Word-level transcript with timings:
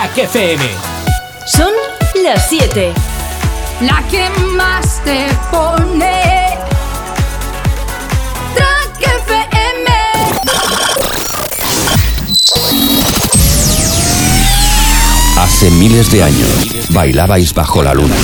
Track 0.00 0.16
FM. 0.16 0.64
Son 1.44 1.70
las 2.24 2.48
7. 2.48 2.90
La 3.82 4.02
que 4.08 4.30
más 4.56 4.98
te 5.04 5.26
pone. 5.50 6.56
Track 8.54 8.98
FM. 8.98 9.90
Hace 15.36 15.70
miles 15.72 16.10
de 16.10 16.22
años 16.22 16.48
bailabais 16.88 17.52
bajo 17.52 17.82
la 17.82 17.92
luna, 17.92 18.16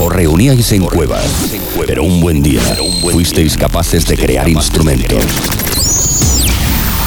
os 0.00 0.12
reuníais 0.12 0.72
en 0.72 0.84
cuevas, 0.86 1.24
pero 1.86 2.02
un 2.02 2.20
buen 2.20 2.42
día 2.42 2.62
fuisteis 3.12 3.56
capaces 3.56 4.04
de 4.06 4.16
crear 4.16 4.48
instrumentos, 4.48 5.24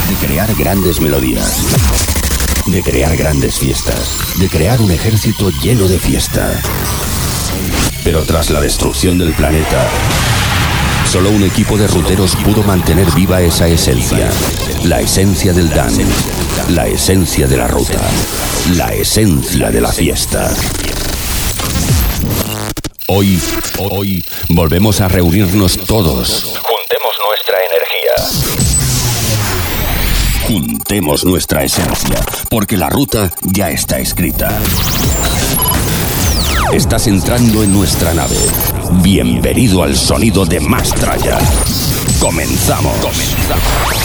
de 0.09 0.25
crear 0.25 0.55
grandes 0.55 1.01
melodías, 1.01 2.14
de 2.67 2.81
crear 2.81 3.15
grandes 3.15 3.59
fiestas, 3.59 4.39
de 4.39 4.49
crear 4.49 4.81
un 4.81 4.91
ejército 4.91 5.51
lleno 5.61 5.87
de 5.87 5.99
fiesta. 5.99 6.51
Pero 8.03 8.23
tras 8.23 8.49
la 8.49 8.59
destrucción 8.59 9.17
del 9.17 9.33
planeta, 9.33 9.87
solo 11.07 11.29
un 11.29 11.43
equipo 11.43 11.77
de 11.77 11.87
ruteros 11.87 12.35
pudo 12.37 12.63
mantener 12.63 13.09
viva 13.11 13.41
esa 13.41 13.67
esencia, 13.67 14.29
la 14.83 14.99
esencia 14.99 15.53
del 15.53 15.69
dance, 15.69 16.05
la 16.69 16.87
esencia 16.87 17.47
de 17.47 17.57
la 17.57 17.67
ruta, 17.67 18.01
la 18.75 18.93
esencia 18.93 19.69
de 19.69 19.81
la 19.81 19.91
fiesta. 19.91 20.51
Hoy, 23.07 23.39
hoy, 23.77 24.25
volvemos 24.49 25.01
a 25.01 25.07
reunirnos 25.07 25.77
todos. 25.85 26.57
Juntemos 26.57 27.15
nuestra 27.27 27.57
energía. 27.63 28.64
Nuestra 31.01 31.61
esencia, 31.61 32.15
porque 32.49 32.77
la 32.77 32.89
ruta 32.89 33.29
ya 33.41 33.69
está 33.69 33.99
escrita. 33.99 34.57
Estás 36.73 37.07
entrando 37.07 37.63
en 37.63 37.73
nuestra 37.73 38.13
nave. 38.13 38.37
Bienvenido 39.03 39.83
al 39.83 39.97
sonido 39.97 40.45
de 40.45 40.61
Mastraya. 40.61 41.37
Comenzamos. 42.21 42.93
Comenzamos. 43.01 44.04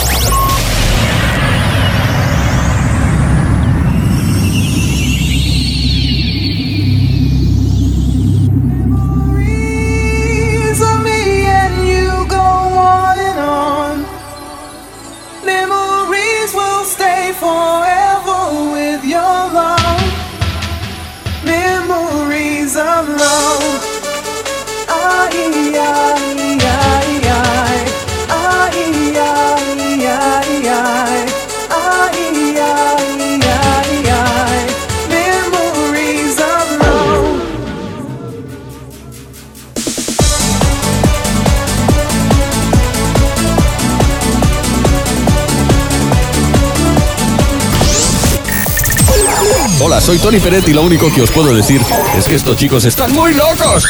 Soy 50.11 50.19
Tony 50.19 50.41
Peret 50.41 50.67
y 50.67 50.73
lo 50.73 50.83
único 50.83 51.09
que 51.13 51.23
os 51.23 51.31
puedo 51.31 51.55
decir 51.55 51.81
es 52.19 52.27
que 52.27 52.35
estos 52.35 52.57
chicos 52.57 52.85
están 52.85 53.13
muy 53.13 53.33
locos. 53.33 53.87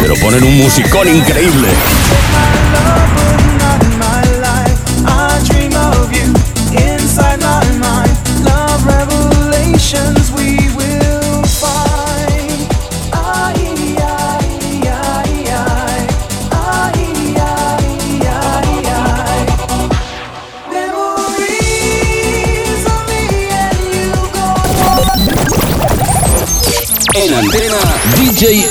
Pero 0.00 0.14
ponen 0.14 0.42
un 0.44 0.56
musicón 0.56 1.14
increíble. 1.14 1.68
DJ. 28.34 28.66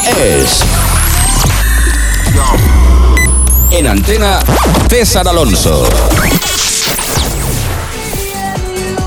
En 3.72 3.88
antena 3.88 4.40
César 4.90 5.26
Alonso. 5.26 5.88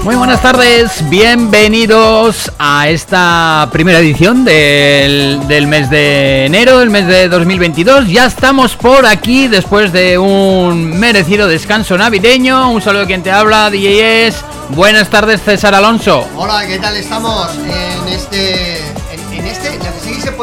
Muy 0.03 0.15
buenas 0.15 0.41
tardes, 0.41 1.09
bienvenidos 1.11 2.51
a 2.59 2.89
esta 2.89 3.69
primera 3.71 3.99
edición 3.99 4.47
del, 4.47 5.47
del 5.47 5.67
mes 5.67 5.91
de 5.91 6.47
enero, 6.47 6.79
del 6.79 6.89
mes 6.89 7.07
de 7.07 7.29
2022. 7.29 8.09
Ya 8.09 8.25
estamos 8.25 8.77
por 8.77 9.05
aquí 9.05 9.49
después 9.49 9.93
de 9.93 10.17
un 10.17 10.99
merecido 10.99 11.49
descanso 11.49 11.99
navideño. 11.99 12.71
Un 12.71 12.81
saludo 12.81 13.03
de 13.03 13.07
quien 13.09 13.23
te 13.23 13.31
habla, 13.31 13.69
DJs. 13.69 14.37
Buenas 14.71 15.11
tardes, 15.11 15.43
César 15.43 15.75
Alonso. 15.75 16.27
Hola, 16.35 16.67
¿qué 16.67 16.79
tal 16.79 16.97
estamos 16.97 17.51
en 17.57 18.09
este, 18.09 18.76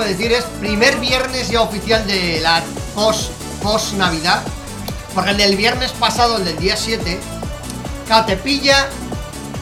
decir 0.04 0.32
es 0.32 0.44
primer 0.60 1.00
viernes 1.00 1.50
ya 1.50 1.62
oficial 1.62 2.06
de 2.08 2.40
la 2.42 2.62
post, 2.96 3.32
post 3.62 3.94
Navidad, 3.94 4.42
porque 5.14 5.32
el 5.32 5.38
del 5.38 5.56
viernes 5.56 5.92
pasado, 5.92 6.38
el 6.38 6.46
del 6.46 6.58
día 6.58 6.76
7, 6.76 7.20
claro, 8.08 8.26
te 8.26 8.38
pilla 8.38 8.88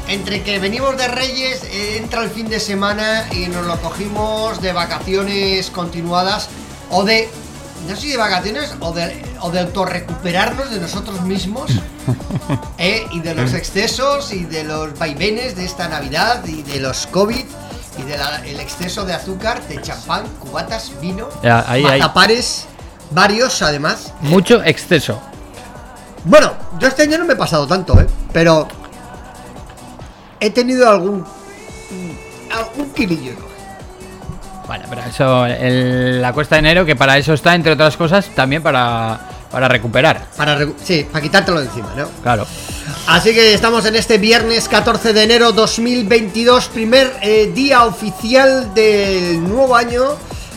entre 0.07 0.43
que 0.43 0.59
venimos 0.59 0.97
de 0.97 1.07
Reyes, 1.07 1.63
entra 1.71 2.23
el 2.23 2.29
fin 2.29 2.49
de 2.49 2.59
semana 2.59 3.27
y 3.31 3.47
nos 3.47 3.65
lo 3.65 3.79
cogimos 3.81 4.61
de 4.61 4.73
vacaciones 4.73 5.69
continuadas 5.69 6.49
o 6.89 7.03
de, 7.03 7.29
no 7.87 7.95
sé 7.95 8.01
si 8.01 8.09
de 8.09 8.17
vacaciones 8.17 8.75
o 8.81 8.91
de, 8.91 9.23
o 9.39 9.51
de 9.51 9.61
autorrecuperarnos 9.61 10.71
de 10.71 10.79
nosotros 10.79 11.21
mismos. 11.21 11.71
Eh, 12.79 13.05
y 13.11 13.19
de 13.19 13.35
los 13.35 13.53
excesos 13.53 14.33
y 14.33 14.43
de 14.43 14.63
los 14.63 14.97
vaivenes 14.97 15.55
de 15.55 15.65
esta 15.65 15.87
Navidad 15.87 16.43
y 16.47 16.63
de 16.63 16.79
los 16.79 17.05
COVID 17.07 17.45
y 18.45 18.49
del 18.49 18.59
exceso 18.59 19.05
de 19.05 19.13
azúcar, 19.13 19.61
de 19.67 19.81
champán, 19.81 20.23
cubatas, 20.39 20.91
vino, 20.99 21.27
Ya, 21.43 21.63
ahí, 21.67 21.85
ahí. 21.85 21.99
mazapares, 21.99 22.65
varios 23.11 23.61
además. 23.61 24.13
Mucho 24.21 24.61
exceso. 24.63 25.19
Bueno, 26.23 26.51
yo 26.79 26.87
este 26.87 27.03
año 27.03 27.17
no 27.17 27.25
me 27.25 27.33
he 27.33 27.37
pasado 27.37 27.65
tanto, 27.67 27.99
¿eh? 27.99 28.07
Pero 28.33 28.67
he 30.39 30.49
tenido 30.49 30.89
algún 30.89 31.25
algún 32.55 32.89
kilillo. 32.91 33.33
Bueno, 34.67 34.85
pero 34.89 35.01
eso, 35.03 35.45
el- 35.45 36.21
la 36.21 36.31
cuesta 36.33 36.55
de 36.55 36.59
enero, 36.59 36.85
que 36.85 36.95
para 36.95 37.17
eso 37.17 37.33
está, 37.33 37.55
entre 37.55 37.73
otras 37.73 37.97
cosas, 37.97 38.27
también 38.35 38.61
para, 38.63 39.19
para 39.51 39.67
recuperar. 39.67 40.25
Para 40.37 40.57
recu- 40.57 40.75
sí, 40.83 41.05
para 41.11 41.21
quitártelo 41.21 41.59
de 41.59 41.65
encima, 41.67 41.89
¿no? 41.95 42.07
Claro. 42.23 42.45
Así 43.07 43.33
que 43.33 43.53
estamos 43.53 43.85
en 43.85 43.95
este 43.95 44.17
viernes 44.17 44.67
14 44.69 45.13
de 45.13 45.23
enero 45.23 45.51
2022, 45.51 46.67
primer 46.69 47.11
eh, 47.21 47.51
día 47.53 47.85
oficial 47.85 48.73
del 48.73 49.43
nuevo 49.47 49.75
año 49.75 50.03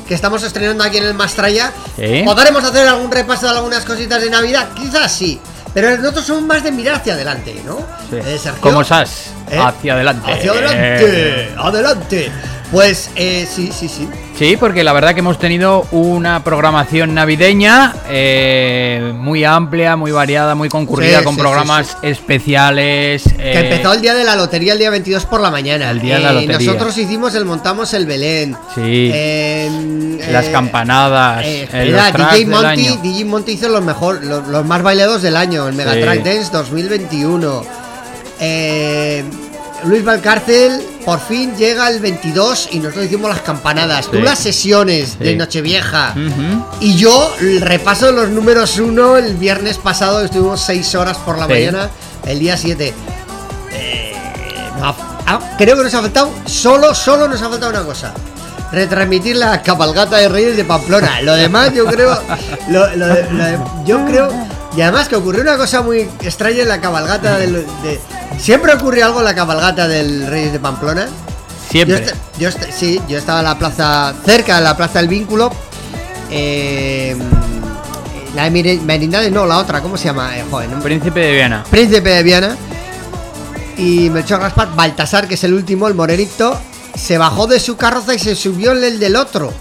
que 0.06 0.15
estamos 0.15 0.43
estrenando 0.43 0.84
aquí 0.84 0.99
en 0.99 1.05
el 1.05 1.15
Mastraya. 1.15 1.72
Sí. 1.97 2.22
¿Podremos 2.25 2.62
hacer 2.62 2.87
algún 2.87 3.10
repaso 3.10 3.47
de 3.47 3.56
algunas 3.56 3.84
cositas 3.84 4.21
de 4.22 4.31
Navidad? 4.31 4.69
Quizás 4.75 5.11
sí, 5.11 5.41
pero 5.72 5.97
nosotros 5.97 6.26
somos 6.26 6.43
más 6.43 6.62
de 6.62 6.71
mirar 6.72 6.97
hacia 6.97 7.15
adelante, 7.15 7.61
¿no? 7.65 7.78
Sí. 8.11 8.16
Eh, 8.16 8.38
Sergio. 8.41 8.61
Como 8.61 8.84
SAS, 8.84 9.28
¿Eh? 9.50 9.58
hacia 9.58 9.94
adelante. 9.94 10.31
Hacia 10.32 10.50
adelante, 10.52 11.55
adelante. 11.58 12.32
Pues 12.75 13.09
eh, 13.15 13.47
sí, 13.49 13.71
sí, 13.73 13.88
sí. 13.88 14.09
Sí, 14.37 14.56
porque 14.59 14.82
la 14.82 14.93
verdad 14.93 15.15
que 15.15 15.21
hemos 15.21 15.38
tenido 15.38 15.87
una 15.93 16.43
programación 16.43 17.15
navideña 17.15 17.94
eh, 18.09 19.12
muy 19.17 19.44
amplia, 19.44 19.94
muy 19.97 20.11
variada, 20.11 20.56
muy 20.56 20.69
concurrida, 20.69 21.19
Sí, 21.21 21.25
con 21.25 21.37
sí, 21.37 21.41
programas 21.41 21.87
sí, 22.00 22.09
especiales. 22.09 23.23
Que 23.37 23.53
eh, 23.53 23.61
empezó 23.61 23.93
el 23.93 24.00
día 24.00 24.15
de 24.15 24.25
la 24.25 24.35
lotería 24.35 24.73
el 24.73 24.81
día 24.81 24.91
22 24.91 25.25
por 25.26 25.41
la 25.41 25.53
mañana. 25.53 25.88
El 25.88 26.00
día 26.00 26.17
de 26.17 26.23
la 26.25 26.31
Eh, 26.32 26.35
lotería. 26.47 26.59
Nosotros 26.59 26.99
hicimos 26.99 27.35
el 27.37 27.44
montamos 27.44 27.94
el 27.94 28.06
Belén. 28.06 28.56
Sí. 28.75 29.09
En, 29.15 30.19
Las 30.32 30.47
eh, 30.47 30.53
campanadas. 30.53 31.44
Eh, 31.44 31.69
eh, 31.73 31.85
los 31.87 32.12
DJ 32.12 32.38
del 32.38 32.47
Monty, 32.49 32.67
año. 32.88 32.97
DJ 33.03 33.25
Monty 33.25 33.53
hizo 33.53 33.69
los 33.69 33.85
mejor, 33.85 34.25
los, 34.25 34.49
los 34.49 34.67
más 34.67 34.82
bailados 34.82 35.23
del 35.23 35.37
año, 35.37 35.69
el 35.69 35.75
Megatrack 35.77 36.25
Sí. 36.25 36.29
Dance 36.29 36.50
2021. 36.53 37.62
Eh, 38.41 39.23
Luis 39.84 40.04
Valcárcel 40.04 40.81
por 41.04 41.20
fin 41.20 41.54
llega 41.56 41.88
el 41.88 42.00
22 42.00 42.69
y 42.72 42.78
nosotros 42.78 43.04
hicimos 43.06 43.31
las 43.31 43.42
campanadas. 43.42 44.10
Tú 44.10 44.20
las 44.20 44.38
sesiones 44.38 45.19
de. 45.19 45.36
Nochevieja. 45.36 46.14
Y 46.81 46.94
yo 46.96 47.34
el 47.40 47.60
repaso 47.60 48.06
de 48.06 48.12
los 48.12 48.28
números 48.31 48.78
1 48.78 49.16
el 49.19 49.34
viernes 49.34 49.76
pasado, 49.78 50.25
estuvimos 50.25 50.60
6 50.62 50.94
horas 50.94 51.19
por 51.19 51.36
la 51.38 51.46
Sí. 51.46 51.52
mañana, 51.52 51.90
el 52.25 52.38
día 52.38 52.56
7. 52.56 52.94
Eh, 53.72 54.12
no, 54.81 54.94
ah, 55.26 55.40
creo 55.58 55.76
que 55.76 55.84
nos 55.84 55.94
ha 55.94 56.00
faltado, 56.00 56.31
solo, 56.46 56.94
solo 56.94 57.28
nos 57.28 57.42
ha 57.42 57.48
faltado 57.50 57.70
una 57.70 57.82
cosa. 57.82 58.12
Retransmitir 58.72 59.36
la 59.36 59.62
cabalgata 59.62 60.16
de 60.16 60.28
Reyes 60.28 60.56
de 60.56 60.64
Pamplona. 60.64 61.20
Lo 61.20 61.34
demás, 61.34 61.72
yo 61.75 61.84
creo. 61.86 62.19
lo- 62.70 62.96
lo 62.96 63.06
de- 63.06 63.31
lo 63.31 63.44
de- 63.44 63.58
yo 63.84 64.04
creo. 64.06 64.32
Y 64.76 64.81
además 64.81 65.09
que 65.09 65.17
ocurrió 65.17 65.43
una 65.43 65.56
cosa 65.56 65.82
muy 65.82 66.00
extraña 66.23 66.62
en 66.62 66.69
la 66.69 66.81
cabalgata 66.81 67.38
del- 67.38 67.65
de. 67.82 68.00
Siempre 68.38 68.73
ocurre 68.75 69.03
algo 69.03 69.21
en 69.21 69.25
la 69.26 69.35
cabalgata 69.35 69.87
del 69.87 70.26
Reyes 70.26 70.53
de 70.53 70.59
Pamplona. 70.59 71.06
Siempre. 71.71 72.06
yo 72.38 72.50
sí, 72.76 73.00
yo 73.09 73.19
estaba 73.19 73.38
en 73.41 73.44
la 73.47 73.59
plaza, 73.59 74.15
cerca 74.25 74.56
de 74.56 74.62
la 74.62 74.76
plaza 74.76 74.99
del 74.99 75.09
vínculo. 75.09 75.53
eh, 76.31 77.17
la 78.35 78.44
de 78.50 78.81
Merindades, 78.85 79.31
no, 79.31 79.47
la 79.47 79.59
otra, 79.59 79.81
¿cómo 79.81 79.97
se 79.97 80.06
llama? 80.06 80.37
Eh, 80.37 80.44
no- 80.50 80.81
Príncipe 80.82 81.20
de 81.20 81.32
Viana. 81.32 81.65
Príncipe 81.70 82.09
de 82.11 82.23
Viana. 82.25 82.56
Y 83.77 84.11
Melchor 84.11 84.41
Gaspar, 84.41 84.75
Baltasar, 84.75 85.29
que 85.29 85.35
es 85.35 85.44
el 85.44 85.53
último, 85.55 85.87
el 85.87 85.94
morenito, 85.94 86.59
se 86.97 87.19
bajó 87.19 87.47
de 87.47 87.61
su 87.61 87.77
carroza 87.77 88.15
y 88.15 88.19
se 88.19 88.35
subió 88.35 88.73
en 88.73 88.82
el 88.85 88.99
del 88.99 89.15
otro. 89.17 89.53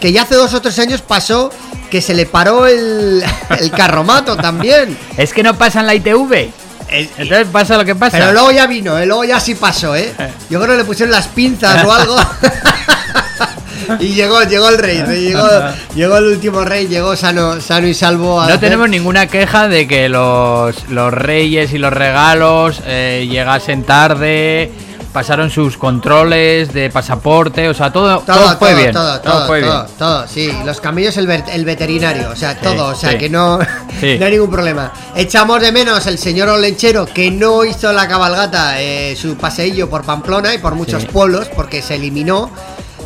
Que 0.00 0.12
ya 0.12 0.22
hace 0.22 0.34
dos 0.34 0.52
o 0.52 0.60
tres 0.60 0.78
años 0.78 1.00
pasó 1.02 1.50
que 1.94 2.00
se 2.00 2.12
le 2.12 2.26
paró 2.26 2.66
el, 2.66 3.22
el 3.60 3.70
carromato 3.70 4.36
también. 4.36 4.98
Es 5.16 5.32
que 5.32 5.44
no 5.44 5.54
pasa 5.56 5.78
en 5.78 5.86
la 5.86 5.94
ITV. 5.94 6.50
Entonces 6.88 7.46
pasa 7.52 7.76
lo 7.76 7.84
que 7.84 7.94
pasa. 7.94 8.18
Pero 8.18 8.32
luego 8.32 8.50
ya 8.50 8.66
vino, 8.66 8.98
¿eh? 8.98 9.06
luego 9.06 9.22
ya 9.22 9.38
sí 9.38 9.54
pasó, 9.54 9.94
¿eh? 9.94 10.12
Yo 10.50 10.58
creo 10.60 10.72
que 10.72 10.78
le 10.78 10.84
pusieron 10.84 11.12
las 11.12 11.28
pinzas 11.28 11.84
o 11.84 11.92
algo. 11.92 12.16
y 14.00 14.08
llegó, 14.08 14.42
llegó 14.42 14.70
el 14.70 14.78
rey, 14.78 15.04
llegó, 15.06 15.48
llegó 15.94 16.16
el 16.18 16.24
último 16.24 16.64
rey, 16.64 16.88
llegó 16.88 17.14
sano, 17.14 17.60
sano 17.60 17.86
y 17.86 17.94
salvo. 17.94 18.40
a 18.40 18.46
No 18.48 18.54
hacer- 18.54 18.60
tenemos 18.60 18.88
ninguna 18.88 19.28
queja 19.28 19.68
de 19.68 19.86
que 19.86 20.08
los, 20.08 20.88
los 20.88 21.14
reyes 21.14 21.72
y 21.74 21.78
los 21.78 21.92
regalos 21.92 22.82
eh, 22.86 23.28
llegasen 23.30 23.84
tarde, 23.84 24.72
pasaron 25.14 25.48
sus 25.48 25.78
controles 25.78 26.72
de 26.74 26.90
pasaporte, 26.90 27.68
o 27.68 27.72
sea, 27.72 27.92
todo, 27.92 28.18
todo, 28.18 28.36
Todo, 28.36 28.58
fue 28.58 28.70
todo, 28.70 28.76
bien. 28.80 28.92
todo, 28.92 29.20
todo, 29.20 29.46
fue 29.46 29.60
bien. 29.60 29.72
todo, 29.96 30.26
sí. 30.26 30.52
Los 30.66 30.80
camellos, 30.80 31.16
el, 31.16 31.30
el 31.30 31.64
veterinario, 31.64 32.30
o 32.30 32.36
sea, 32.36 32.54
Sí, 32.54 32.58
todo, 32.64 32.86
o 32.88 32.94
sea, 32.96 33.12
sí. 33.12 33.18
que 33.18 33.30
no, 33.30 33.60
Sí. 34.00 34.16
no 34.18 34.26
hay 34.26 34.32
ningún 34.32 34.50
problema. 34.50 34.92
Echamos 35.14 35.60
de 35.60 35.70
menos 35.70 36.04
el 36.08 36.18
señor 36.18 36.48
Olenchero 36.48 37.06
que 37.06 37.30
no 37.30 37.64
hizo 37.64 37.92
la 37.92 38.08
cabalgata, 38.08 38.80
eh, 38.82 39.14
su 39.16 39.36
paseillo 39.36 39.88
por 39.88 40.02
Pamplona 40.04 40.52
y 40.52 40.58
por 40.58 40.74
muchos 40.74 41.02
Sí. 41.02 41.08
pueblos, 41.12 41.48
porque 41.54 41.80
se 41.80 41.94
eliminó. 41.94 42.50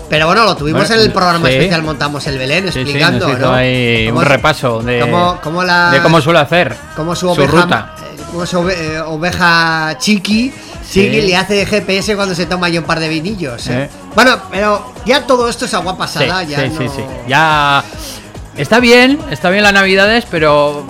Pero 0.08 0.24
bueno, 0.26 0.44
lo 0.44 0.56
tuvimos 0.56 0.88
Bueno, 0.88 0.94
en 1.02 1.06
el 1.08 1.12
programa 1.12 1.46
sí. 1.48 1.52
especial 1.56 1.82
Montamos 1.82 2.26
el 2.26 2.38
Belén, 2.38 2.64
Sí, 2.68 2.72
sí, 2.72 2.78
explicando, 2.80 3.28
hizo 3.28 3.38
¿no? 3.38 3.52
ahí 3.52 4.06
Cómo 4.08 4.20
un 4.20 4.24
repaso 4.24 4.80
de, 4.80 5.00
cómo- 5.00 5.38
cómo 5.44 5.62
la- 5.62 5.90
de 5.90 6.00
cómo 6.00 6.22
suele 6.22 6.38
hacer 6.38 6.74
Como 6.96 7.14
su 7.14 7.34
ruta. 7.34 7.94
eh, 8.00 8.16
como 8.32 8.46
su 8.46 8.66
eh, 8.70 8.98
oveja 9.00 9.96
chiqui, 9.98 10.50
Sí. 10.88 11.08
le 11.08 11.36
hace 11.36 11.54
de 11.54 11.66
GPS 11.66 12.16
cuando 12.16 12.34
se 12.34 12.46
toma 12.46 12.68
ya 12.68 12.80
un 12.80 12.86
par 12.86 12.98
de 13.00 13.08
vinillos. 13.08 13.66
¿eh? 13.68 13.82
Eh. 13.84 13.88
Bueno, 14.14 14.40
pero 14.50 14.92
ya 15.04 15.26
todo 15.26 15.48
esto 15.48 15.66
es 15.66 15.74
agua 15.74 15.98
pasada. 15.98 16.42
ya 16.44 16.60
sí, 16.62 16.68
no- 16.70 16.78
sí, 16.80 16.88
sí. 16.96 17.02
Ya 17.28 17.84
está 18.56 18.80
bien, 18.80 19.18
está 19.30 19.50
bien 19.50 19.62
las 19.64 19.72
navidades, 19.74 20.24
pero 20.30 20.86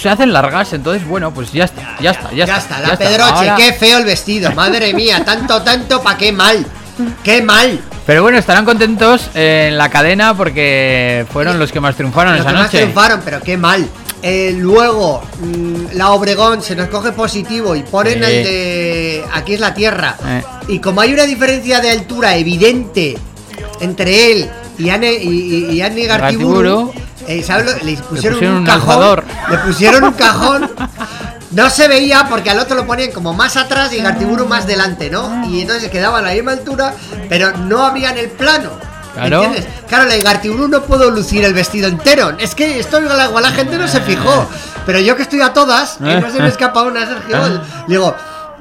se 0.00 0.08
hacen 0.08 0.32
largas, 0.32 0.72
entonces 0.72 1.06
bueno, 1.06 1.32
pues 1.32 1.52
ya 1.52 1.64
está, 1.64 1.96
ya 2.00 2.10
está, 2.12 2.30
ya, 2.32 2.46
Ya, 2.46 2.56
está. 2.56 2.58
está, 2.58 2.80
ya 2.80 2.86
la 2.88 2.92
está. 2.94 3.04
Pedroche, 3.06 3.32
Ahora- 3.50 3.56
qué 3.56 3.72
feo 3.74 3.98
el 3.98 4.04
vestido, 4.04 4.50
madre 4.52 4.92
mía, 4.94 5.22
tanto, 5.24 5.62
tanto, 5.62 6.02
pa' 6.02 6.16
qué 6.16 6.32
mal, 6.32 6.64
qué 7.22 7.42
mal. 7.42 7.80
Pero 8.06 8.22
bueno, 8.22 8.36
estarán 8.38 8.64
contentos 8.66 9.30
en 9.34 9.78
la 9.78 9.88
cadena 9.88 10.34
porque 10.34 11.24
fueron 11.32 11.58
los 11.58 11.72
que 11.72 11.80
más 11.80 11.94
triunfaron 11.96 12.32
Los 12.34 12.40
esa 12.42 12.48
que 12.50 12.54
más 12.54 12.64
noche. 12.66 12.78
triunfaron, 12.78 13.20
pero 13.24 13.40
qué 13.40 13.56
mal. 13.56 13.88
Eh, 14.26 14.56
luego, 14.58 15.20
mm, 15.38 15.96
la 15.96 16.12
Obregón 16.12 16.62
se 16.62 16.74
nos 16.74 16.88
coge 16.88 17.12
positivo 17.12 17.76
y 17.76 17.82
ponen 17.82 18.24
el 18.24 18.42
de 18.42 19.24
aquí 19.34 19.52
es 19.52 19.60
la 19.60 19.74
tierra. 19.74 20.16
Eh. 20.24 20.42
Y 20.68 20.78
como 20.78 21.02
hay 21.02 21.12
una 21.12 21.24
diferencia 21.24 21.80
de 21.80 21.90
altura 21.90 22.34
evidente 22.34 23.18
entre 23.80 24.32
él 24.32 24.50
y 24.78 24.88
Anne 24.88 25.12
y, 25.12 25.74
y, 25.74 25.82
Anne 25.82 26.06
Gartiburu, 26.06 26.90
eh, 27.28 27.44
le 27.82 27.96
pusieron, 27.98 28.06
pusieron 28.08 28.38
un, 28.38 28.54
un 28.60 28.64
cajón, 28.64 28.90
alzador. 28.94 29.24
le 29.50 29.58
pusieron 29.58 30.04
un 30.04 30.12
cajón. 30.14 30.70
No 31.50 31.70
se 31.70 31.86
veía 31.86 32.26
porque 32.28 32.50
al 32.50 32.58
otro 32.58 32.74
lo 32.74 32.84
ponían 32.84 33.12
como 33.12 33.32
más 33.32 33.56
atrás 33.56 33.92
y 33.92 33.98
Gartiburu 33.98 34.44
más 34.44 34.66
delante, 34.66 35.08
¿no? 35.08 35.48
Y 35.48 35.60
entonces 35.60 35.88
quedaban 35.88 36.24
a 36.24 36.28
la 36.28 36.34
misma 36.34 36.50
altura, 36.50 36.94
pero 37.28 37.56
no 37.56 37.84
abrían 37.84 38.18
el 38.18 38.28
plano. 38.30 38.70
Claro. 39.14 39.44
¿Entiendes? 39.44 39.72
Claro, 39.88 40.04
la 40.06 40.14
de 40.14 40.22
Gartiburu 40.22 40.68
no 40.68 40.82
puedo 40.82 41.10
lucir 41.10 41.44
el 41.44 41.54
vestido 41.54 41.88
entero. 41.88 42.36
Es 42.38 42.54
que 42.54 42.80
esto 42.80 43.00
igual 43.00 43.16
la, 43.16 43.28
la 43.40 43.50
gente 43.52 43.78
no 43.78 43.86
se 43.88 44.00
fijó. 44.00 44.46
Pero 44.86 44.98
yo 44.98 45.16
que 45.16 45.22
estoy 45.22 45.40
a 45.40 45.52
todas, 45.52 45.98
que 45.98 46.20
no 46.20 46.30
se 46.30 46.40
me 46.40 46.48
escapa 46.48 46.82
una, 46.82 47.06
Sergio. 47.06 47.48
le 47.48 47.60
Digo, 47.86 48.14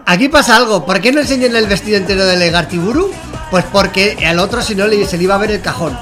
aquí 0.06 0.30
pasa 0.30 0.56
algo. 0.56 0.86
¿Por 0.86 1.02
qué 1.02 1.12
no 1.12 1.22
enseñan 1.22 1.56
el 1.56 1.68
vestido 1.68 1.98
entero 1.98 2.26
de 2.26 2.50
Gartiburu? 2.52 3.12
Pues 3.52 3.66
porque 3.72 4.18
al 4.26 4.40
otro, 4.40 4.62
si 4.62 4.74
no, 4.76 4.88
le, 4.88 5.06
se 5.06 5.18
le 5.18 5.24
iba 5.24 5.36
a 5.36 5.40
ver 5.40 5.52
el 5.52 5.62
cajón. 5.62 5.98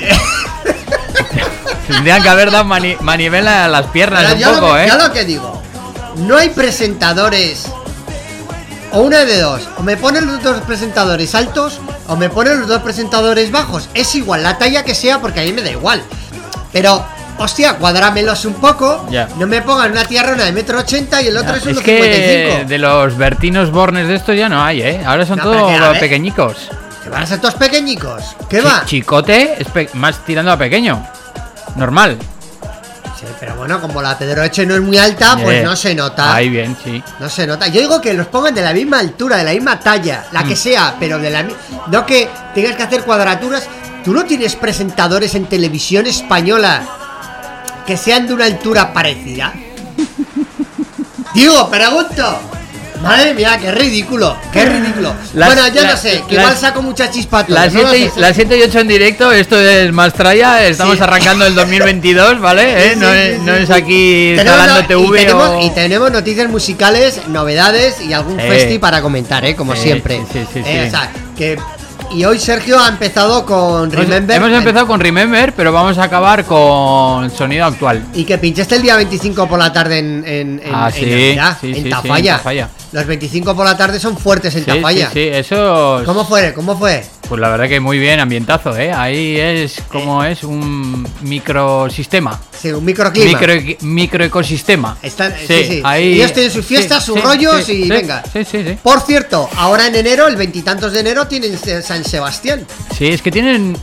Tendrían 1.88 2.22
que 2.22 2.28
haber 2.28 2.50
dado 2.50 2.64
mani- 2.64 2.96
manivela 3.00 3.66
a 3.66 3.68
las 3.68 3.86
piernas 3.88 4.22
Pero 4.22 4.34
un 4.34 4.40
yo, 4.40 4.52
poco, 4.54 4.68
lo, 4.68 4.74
que- 4.74 4.84
¿eh? 4.84 4.88
yo 4.88 4.98
lo 4.98 5.12
que 5.12 5.24
digo, 5.24 5.62
no 6.16 6.36
hay 6.36 6.48
presentadores. 6.50 7.64
O 8.92 9.00
una 9.00 9.24
de 9.24 9.40
dos, 9.40 9.62
o 9.76 9.82
me 9.82 9.96
ponen 9.96 10.26
los 10.26 10.42
dos 10.42 10.60
presentadores 10.62 11.34
altos 11.34 11.80
o 12.08 12.16
me 12.16 12.28
ponen 12.30 12.60
los 12.60 12.68
dos 12.68 12.82
presentadores 12.82 13.50
bajos. 13.50 13.88
Es 13.94 14.14
igual, 14.14 14.42
la 14.42 14.58
talla 14.58 14.84
que 14.84 14.94
sea, 14.94 15.20
porque 15.20 15.40
a 15.40 15.42
mí 15.44 15.52
me 15.52 15.62
da 15.62 15.70
igual. 15.70 16.02
Pero, 16.72 17.04
hostia, 17.38 17.74
cuadrámelos 17.78 18.44
un 18.44 18.54
poco. 18.54 19.06
Ya. 19.10 19.28
No 19.38 19.46
me 19.46 19.62
pongan 19.62 19.92
una 19.92 20.04
tierrona 20.04 20.44
de 20.44 20.52
metro 20.52 20.78
ochenta 20.80 21.22
y 21.22 21.28
el 21.28 21.36
otro 21.36 21.54
es 21.56 21.66
es 21.66 21.76
1,55. 21.78 21.82
que 21.84 22.64
de 22.68 22.78
los 22.78 23.16
Bertinos 23.16 23.70
Bornes 23.70 24.08
de 24.08 24.16
estos 24.16 24.36
ya 24.36 24.48
no 24.48 24.62
hay, 24.62 24.82
¿eh? 24.82 25.02
Ahora 25.06 25.24
son 25.26 25.38
No, 25.38 25.44
que, 25.44 25.78
todos 25.78 25.98
pequeñicos. 25.98 26.56
Que 27.02 27.10
van 27.10 27.22
a 27.22 27.26
ser 27.26 27.40
todos 27.40 27.54
pequeñicos. 27.54 28.22
¿Qué 28.48 28.60
va? 28.60 28.82
Chicote 28.86 29.56
es 29.60 29.68
pe- 29.68 29.90
más 29.94 30.24
tirando 30.24 30.50
a 30.52 30.56
pequeño. 30.56 31.06
Normal. 31.76 32.18
Sí, 33.26 33.32
pero 33.40 33.54
bueno, 33.56 33.80
como 33.80 34.02
la 34.02 34.18
Pedroche 34.18 34.66
no 34.66 34.74
es 34.74 34.80
muy 34.82 34.98
alta, 34.98 35.36
pues 35.42 35.60
Eh, 35.60 35.62
no 35.64 35.74
se 35.76 35.94
nota. 35.94 36.34
Ahí 36.34 36.48
bien, 36.48 36.76
sí. 36.82 37.02
No 37.20 37.28
se 37.28 37.46
nota. 37.46 37.66
Yo 37.68 37.80
digo 37.80 38.00
que 38.00 38.12
los 38.14 38.26
pongan 38.26 38.54
de 38.54 38.62
la 38.62 38.72
misma 38.72 38.98
altura, 38.98 39.36
de 39.38 39.44
la 39.44 39.52
misma 39.52 39.78
talla, 39.80 40.26
la 40.32 40.42
Mm. 40.42 40.48
que 40.48 40.56
sea, 40.56 40.96
pero 41.00 41.18
de 41.18 41.30
la 41.30 41.44
no 41.88 42.06
que 42.06 42.28
tengas 42.54 42.76
que 42.76 42.82
hacer 42.82 43.02
cuadraturas. 43.04 43.64
Tú 44.04 44.12
no 44.12 44.24
tienes 44.24 44.54
presentadores 44.56 45.34
en 45.34 45.46
televisión 45.46 46.06
española 46.06 46.82
que 47.86 47.96
sean 47.96 48.26
de 48.26 48.34
una 48.34 48.44
altura 48.44 48.92
parecida. 48.92 49.52
Digo, 51.34 51.68
pregunto. 51.70 52.40
Madre 53.04 53.34
mía, 53.34 53.58
qué 53.60 53.70
ridículo, 53.70 54.36
qué 54.52 54.64
ridículo. 54.66 55.14
Las- 55.34 55.54
bueno, 55.54 55.68
yo 55.74 55.82
no 55.82 55.88
las- 55.88 56.00
sé, 56.02 56.22
que 56.28 56.34
las- 56.36 56.44
igual 56.44 56.56
saco 56.56 56.82
mucha 56.82 57.10
chispa 57.10 57.40
a 57.40 57.46
todo, 57.46 57.54
Las 57.56 57.72
no 57.72 57.82
lo 57.82 57.90
7 57.90 58.10
sé. 58.12 58.18
y, 58.18 58.20
las 58.20 58.34
7 58.36 58.58
y 58.58 58.62
8 58.62 58.78
en 58.80 58.88
directo, 58.88 59.30
esto 59.32 59.58
es 59.60 59.92
Mastraya, 59.92 60.66
estamos 60.66 60.96
Sí. 60.96 61.02
arrancando 61.02 61.46
el 61.46 61.54
2022, 61.54 62.40
¿vale? 62.40 62.86
¿Eh? 62.86 62.94
Sí, 62.94 63.00
no, 63.00 63.10
sí, 63.12 63.16
es, 63.18 63.36
sí, 63.36 63.42
no 63.44 63.54
es 63.54 63.70
aquí 63.70 64.36
no- 64.36 64.86
TV 64.86 65.02
y, 65.06 65.10
tenemos, 65.24 65.48
o... 65.50 65.60
y 65.62 65.70
tenemos 65.70 66.10
noticias 66.10 66.48
musicales, 66.48 67.20
novedades 67.28 68.00
y 68.00 68.12
algún 68.12 68.38
festi 68.38 68.78
para 68.78 69.02
comentar, 69.02 69.44
¿eh? 69.44 69.54
Como 69.54 69.76
siempre. 69.76 70.20
sí, 70.32 70.40
sí, 70.52 70.60
sí, 70.62 70.62
Eh, 70.64 70.84
o 70.86 70.90
sea, 70.90 71.10
que, 71.36 71.58
y 72.10 72.24
hoy 72.24 72.38
Sergio 72.38 72.78
ha 72.78 72.88
empezado 72.88 73.44
con 73.44 73.90
Remember. 73.90 74.36
Hemos 74.36 74.50
empezado 74.52 74.86
con 74.86 75.00
Remember, 75.00 75.52
pero 75.54 75.72
vamos 75.72 75.98
a 75.98 76.04
acabar 76.04 76.44
con 76.44 77.30
sonido 77.30 77.64
actual. 77.66 78.04
Y 78.14 78.24
que 78.24 78.38
pinchaste 78.38 78.76
el 78.76 78.82
día 78.82 78.96
25 78.96 79.48
por 79.48 79.58
la 79.58 79.72
tarde 79.72 79.98
en, 79.98 80.24
en, 80.26 80.60
en, 80.64 80.74
Ah, 80.74 80.88
en 80.88 80.94
sí, 80.94 81.06
Navidad, 81.10 81.58
sí, 81.60 81.66
en 81.68 81.74
sí, 81.74 81.80
sí, 81.80 81.86
en 81.86 81.90
Tafalla. 81.90 82.36
Tafalla. 82.36 82.68
Los 82.94 83.06
25 83.06 83.56
por 83.56 83.66
la 83.66 83.76
tarde 83.76 83.98
son 83.98 84.16
fuertes 84.16 84.54
en 84.54 84.64
Sí, 84.64 84.70
Tafalla. 84.70 85.08
sí, 85.08 85.14
sí, 85.14 85.28
eso... 85.32 86.02
¿Cómo 86.06 86.24
fue? 86.24 86.54
¿Cómo 86.54 86.78
fue? 86.78 87.04
Pues 87.28 87.40
la 87.40 87.48
verdad 87.48 87.68
que 87.68 87.80
muy 87.80 87.98
bien, 87.98 88.20
ambientazo, 88.20 88.76
¿eh? 88.78 88.92
Ahí 88.92 89.36
es 89.36 89.82
como 89.88 90.22
es 90.22 90.44
un 90.44 91.04
microsistema. 91.22 92.40
Sí, 92.56 92.70
un 92.70 92.84
microclima. 92.84 93.36
Micro, 93.40 93.76
microecosistema. 93.80 94.96
Están- 95.02 95.34
sí, 95.44 95.64
sí. 95.64 95.80
ahí- 95.82 96.14
Ellos 96.14 96.32
tienen 96.34 96.52
sus 96.52 96.64
fiestas, 96.64 97.04
sí, 97.04 97.06
sus 97.10 97.20
sí, 97.20 97.26
rollos 97.26 97.64
sí, 97.64 97.72
y 97.72 97.82
sí, 97.82 97.88
venga. 97.88 98.22
Sí, 98.32 98.44
sí, 98.44 98.62
sí. 98.64 98.78
Por 98.80 99.00
cierto, 99.00 99.50
ahora 99.56 99.88
en 99.88 99.96
enero, 99.96 100.28
el 100.28 100.36
veintitantos 100.36 100.92
de 100.92 101.00
enero, 101.00 101.26
tienen 101.26 101.58
eh, 101.66 101.82
San 101.82 102.04
Sebastián. 102.04 102.64
Sí, 102.96 103.08
es 103.08 103.20
que 103.22 103.32
tienen. 103.32 103.76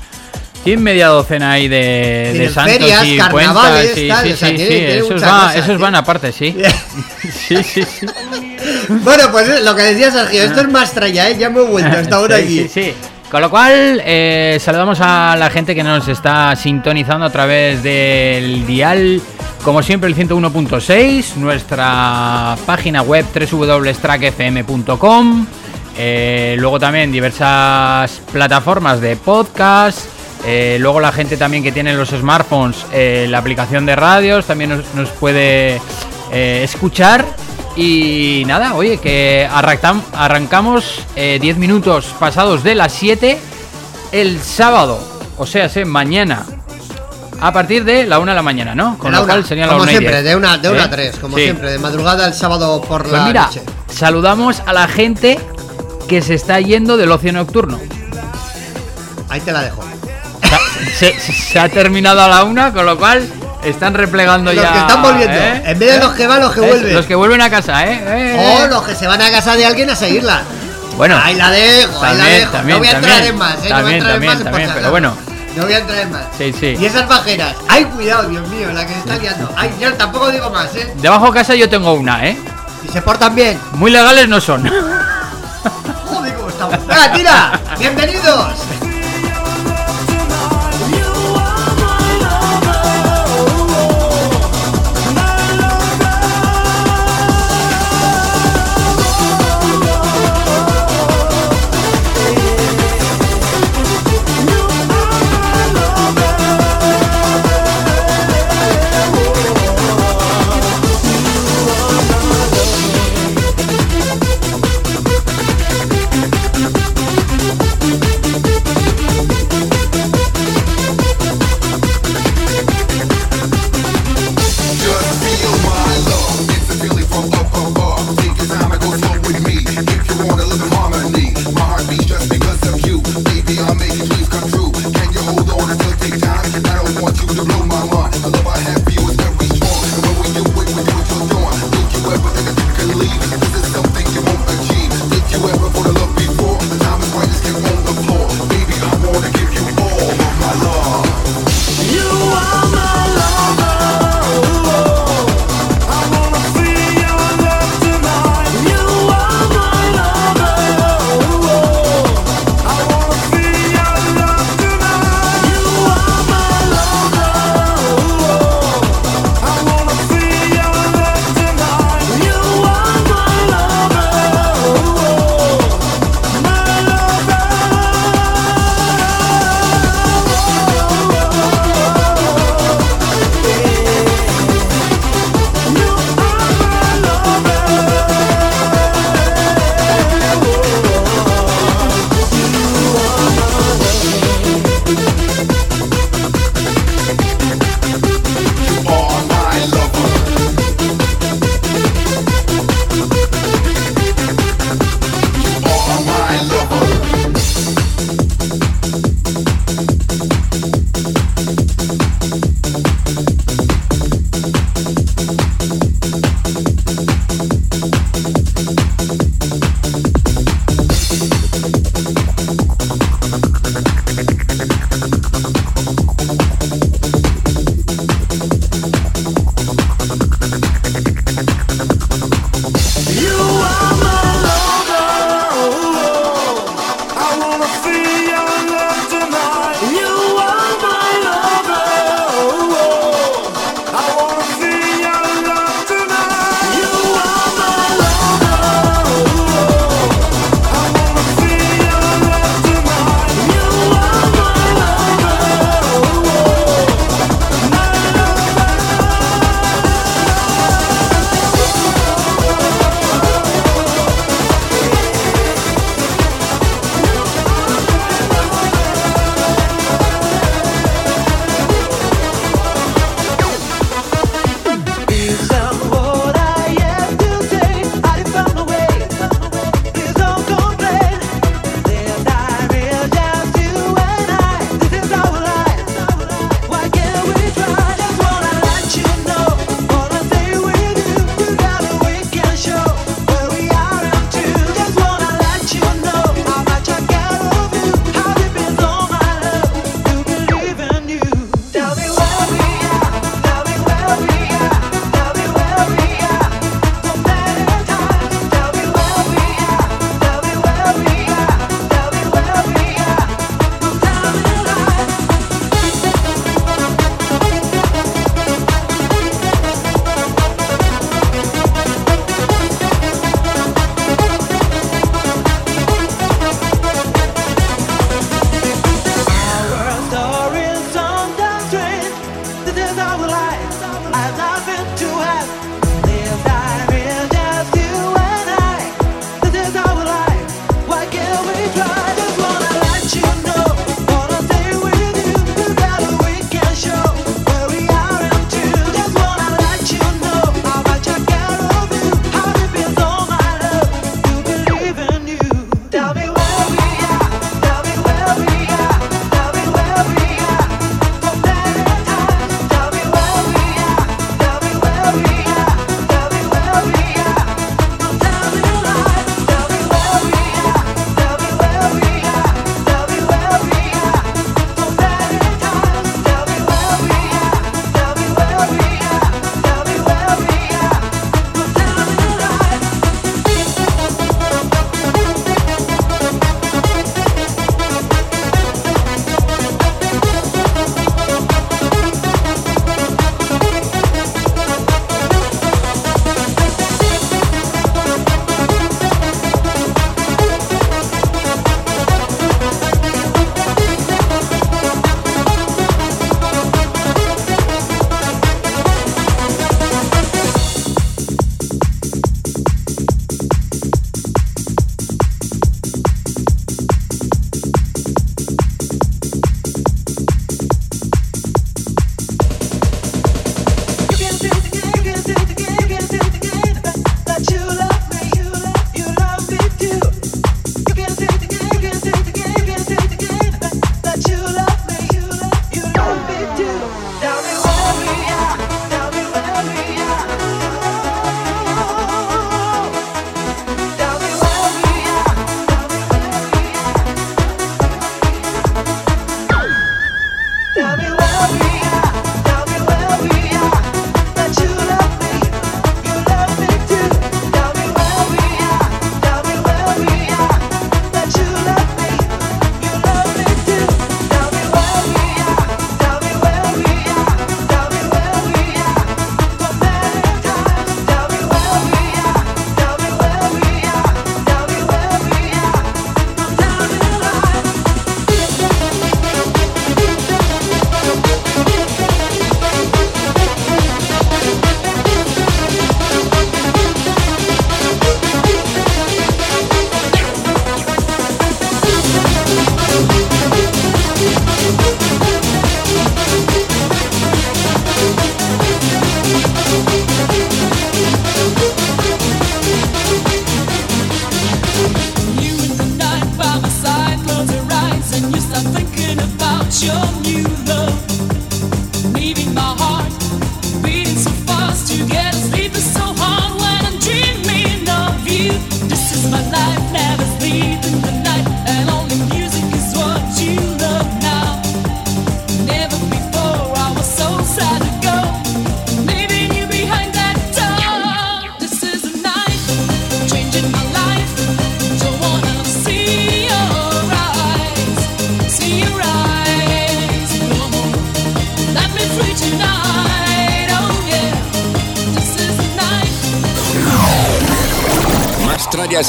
Tienen 0.64 0.84
media 0.84 1.08
docena 1.08 1.54
ahí 1.54 1.68
de, 1.68 2.50
santos 2.54 2.74
ferias, 2.78 3.04
y 3.04 3.18
carnavales, 3.18 3.94
cuentas. 3.94 3.96
Sí, 3.96 4.08
tal, 4.08 4.26
sí, 4.28 4.32
o 4.34 4.38
sea, 4.38 4.50
sí, 4.50 4.56
tienen- 4.56 4.72
sí, 4.72 4.80
tienen 4.86 4.98
Esos, 5.06 5.24
va- 5.24 5.56
esos 5.56 5.80
van 5.80 5.96
aparte, 5.96 6.32
sí. 6.32 6.56
sí, 7.48 7.56
sí, 7.64 7.84
sí. 7.84 8.06
bueno, 9.04 9.24
pues 9.32 9.50
eh, 9.50 9.62
lo 9.64 9.76
que 9.76 9.84
decía 9.84 10.12
Sergio, 10.12 10.44
esto 10.44 10.62
es 10.62 10.70
más 10.70 10.92
traya, 10.94 11.30
¿eh? 11.30 11.38
Ya 11.38 11.50
me 11.50 11.62
he 11.62 11.66
vuelto 11.66 11.98
hasta 11.98 12.16
ahora 12.16 12.38
Sí, 12.38 12.44
aquí. 12.44 12.68
sí, 12.68 12.84
sí. 12.84 12.94
Con 13.30 13.42
lo 13.42 13.50
cual, 13.50 14.02
eh, 14.06 14.58
saludamos 14.62 15.00
a 15.02 15.36
la 15.40 15.50
gente 15.50 15.74
que 15.74 15.84
nos 15.84 16.06
está 16.10 16.54
sintonizando 16.58 17.26
a 17.26 17.30
través 17.30 17.82
del 17.82 18.68
dial, 18.68 19.22
como 19.64 19.82
siempre, 19.82 20.10
el 20.10 20.16
101.6, 20.18 21.36
nuestra 21.38 22.58
página 22.66 23.02
web 23.04 23.26
www.trackfm.com, 23.34 25.46
eh, 25.98 26.56
luego 26.60 26.80
también 26.80 27.12
diversas 27.12 28.22
plataformas 28.34 29.00
de 29.00 29.16
podcast, 29.16 30.00
eh, 30.46 30.78
luego 30.80 31.00
la 31.00 31.12
gente 31.12 31.38
también 31.38 31.64
que 31.64 31.72
tiene 31.72 31.94
los 31.94 32.10
smartphones, 32.10 32.86
eh, 32.92 33.28
la 33.30 33.38
aplicación 33.38 33.86
de 33.86 33.96
radios, 33.96 34.46
también 34.46 34.72
nos, 34.72 34.94
nos 34.94 35.10
puede 35.10 35.80
eh, 36.34 36.62
escuchar. 36.64 37.24
Y 37.76 38.44
nada, 38.48 38.74
oye, 38.76 38.98
que 38.98 39.48
arrancam- 39.52 40.02
arrancamos 40.14 41.06
eh, 41.16 41.40
10 41.42 41.58
minutos 41.58 42.08
pasados 42.20 42.64
de 42.64 42.76
las 42.76 42.92
7 42.92 43.40
el 44.12 44.42
sábado, 44.42 45.00
o 45.38 45.46
sea, 45.46 45.70
sé, 45.70 45.86
mañana, 45.86 46.46
a 47.40 47.54
partir 47.54 47.86
de 47.86 48.06
la 48.06 48.20
1 48.20 48.32
de 48.32 48.36
la 48.36 48.42
mañana, 48.42 48.76
¿no? 48.76 48.98
Con 48.98 49.14
la 49.14 49.22
lo 49.22 49.26
cual 49.26 49.46
serían 49.46 49.68
las 49.68 49.74
como 49.76 49.84
1 49.84 49.90
siempre, 49.92 50.12
10. 50.22 50.24
de 50.26 50.36
una, 50.36 50.58
de 50.58 50.70
una 50.70 50.82
¿Eh? 50.82 50.84
a 50.84 50.90
tres, 50.90 51.16
como 51.18 51.38
Sí. 51.38 51.44
siempre, 51.44 51.72
de 51.72 51.80
madrugada 51.80 52.28
el 52.28 52.34
sábado 52.34 52.82
por 52.82 53.02
Pues 53.04 53.14
la 53.14 53.26
mira, 53.26 53.44
noche. 53.46 53.62
saludamos 53.90 54.62
a 54.66 54.74
la 54.74 54.88
gente 54.90 55.40
que 56.10 56.22
se 56.22 56.34
está 56.36 56.60
yendo 56.60 56.98
del 56.98 57.10
ocio 57.12 57.32
nocturno. 57.32 57.80
Ahí 59.30 59.40
te 59.40 59.54
la 59.54 59.62
dejo. 59.62 59.82
Se, 60.98 61.18
se- 61.20 61.32
se 61.34 61.58
ha 61.60 61.70
terminado 61.70 62.22
a 62.22 62.28
la 62.28 62.44
una, 62.44 62.74
con 62.74 62.86
lo 62.86 62.98
cual 62.98 63.26
están 63.64 63.94
replegando 63.94 64.52
Los 64.54 64.64
ya. 64.64 64.72
que 64.74 64.80
están 64.80 65.02
volviendo. 65.02 65.38
¿eh? 65.38 65.62
En 65.66 65.80
vez 65.80 65.94
de 65.94 66.00
los 66.00 66.14
que 66.14 66.28
van, 66.28 66.42
los 66.42 66.52
que 66.54 66.62
Es- 66.62 66.68
vuelven. 66.68 66.94
Los 66.96 67.06
que 67.06 67.16
vuelven 67.16 67.42
a 67.42 67.50
casa, 67.50 67.86
¿eh? 67.88 68.02
Eh, 68.06 68.38
O 68.40 68.66
eh. 68.66 68.68
los 68.70 68.84
que 68.84 68.96
se 68.96 69.08
van 69.08 69.22
a 69.22 69.32
casa 69.32 69.56
de 69.56 69.66
alguien 69.66 69.90
a 69.90 69.96
seguirla. 69.96 70.42
Bueno, 70.98 71.20
Ahí 71.24 71.36
la 71.36 71.50
dejo, 71.50 72.04
ahí 72.04 72.18
la 72.18 72.26
dejo. 72.26 72.52
también, 72.52 72.78
no 72.78 72.84
voy 72.84 72.88
a 72.94 72.98
entrar 72.98 73.24
en 73.24 73.38
más, 73.38 73.56
¿eh? 73.64 73.70
no 73.70 73.82
voy 73.82 73.94
a 73.94 73.96
entrar 73.98 74.16
en 74.16 74.26
más. 74.26 74.44
también, 74.44 74.72
pero 74.74 74.90
bueno. 74.92 75.16
No 75.56 75.64
voy 75.64 75.74
a 75.74 75.78
entrar 75.80 76.00
en 76.00 76.12
más. 76.12 76.22
Sí, 76.38 76.54
sí. 76.58 76.78
Y 76.80 76.86
esas 76.86 77.08
bajeras. 77.08 77.56
¡Ay, 77.68 77.84
cuidado, 77.86 78.24
Dios 78.30 78.48
mío! 78.50 78.72
La 78.74 78.86
que 78.86 78.94
se 78.94 79.00
está 79.00 79.16
liando. 79.18 79.52
¡Ay, 79.58 79.70
ya 79.80 79.92
tampoco 79.98 80.30
digo 80.32 80.50
más, 80.50 80.74
eh! 80.76 80.94
debajo 80.98 81.26
de 81.28 81.34
casa 81.34 81.56
yo 81.56 81.68
tengo 81.70 81.94
una, 81.94 82.26
¿eh? 82.28 82.38
Y 82.84 82.90
se 82.92 83.02
portan 83.02 83.36
bien. 83.36 83.60
Muy 83.74 83.92
legales 83.92 84.28
no 84.30 84.40
son. 84.40 84.66
Joder, 86.06 86.34
cómo 86.36 86.50
estamos. 86.50 86.88
¡Venga, 86.88 87.12
tira! 87.14 87.60
¡Bienvenidos! 87.80 88.48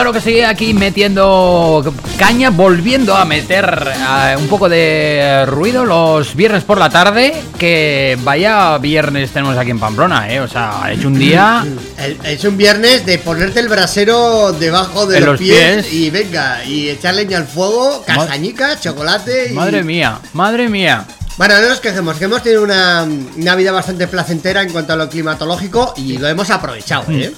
Claro 0.00 0.14
que 0.14 0.20
sigue 0.22 0.46
aquí 0.46 0.72
metiendo 0.72 1.92
caña, 2.18 2.48
volviendo 2.48 3.14
a 3.14 3.26
meter 3.26 3.86
eh, 3.86 4.34
un 4.34 4.48
poco 4.48 4.66
de 4.66 5.44
ruido 5.44 5.84
los 5.84 6.34
viernes 6.34 6.64
por 6.64 6.78
la 6.78 6.88
tarde. 6.88 7.34
Que 7.58 8.16
vaya 8.22 8.78
viernes 8.78 9.30
tenemos 9.30 9.58
aquí 9.58 9.72
en 9.72 9.78
Pamplona, 9.78 10.32
¿eh? 10.32 10.40
O 10.40 10.48
sea, 10.48 10.82
ha 10.82 10.90
hecho 10.90 11.08
un 11.08 11.18
día. 11.18 11.66
Es 12.24 12.42
un 12.44 12.56
viernes 12.56 13.04
de 13.04 13.18
ponerte 13.18 13.60
el 13.60 13.68
brasero 13.68 14.52
debajo 14.52 15.04
de 15.04 15.20
los, 15.20 15.28
los 15.32 15.38
pies, 15.38 15.84
pies. 15.84 15.92
y 15.92 16.08
venga, 16.08 16.64
y 16.64 16.88
echar 16.88 17.14
leña 17.14 17.36
al 17.36 17.46
fuego, 17.46 18.02
castañica, 18.06 18.80
chocolate 18.80 19.50
y... 19.50 19.52
Madre 19.52 19.82
mía, 19.82 20.18
madre 20.32 20.70
mía. 20.70 21.04
Bueno, 21.36 21.60
no 21.60 21.68
nos 21.68 21.80
quejemos, 21.80 22.16
que 22.16 22.24
hemos 22.24 22.42
tenido 22.42 22.62
una, 22.62 23.06
una 23.36 23.54
vida 23.54 23.70
bastante 23.70 24.06
placentera 24.06 24.62
en 24.62 24.72
cuanto 24.72 24.94
a 24.94 24.96
lo 24.96 25.10
climatológico 25.10 25.92
y 25.98 26.16
lo 26.16 26.26
hemos 26.26 26.48
aprovechado, 26.48 27.04
¿eh? 27.12 27.34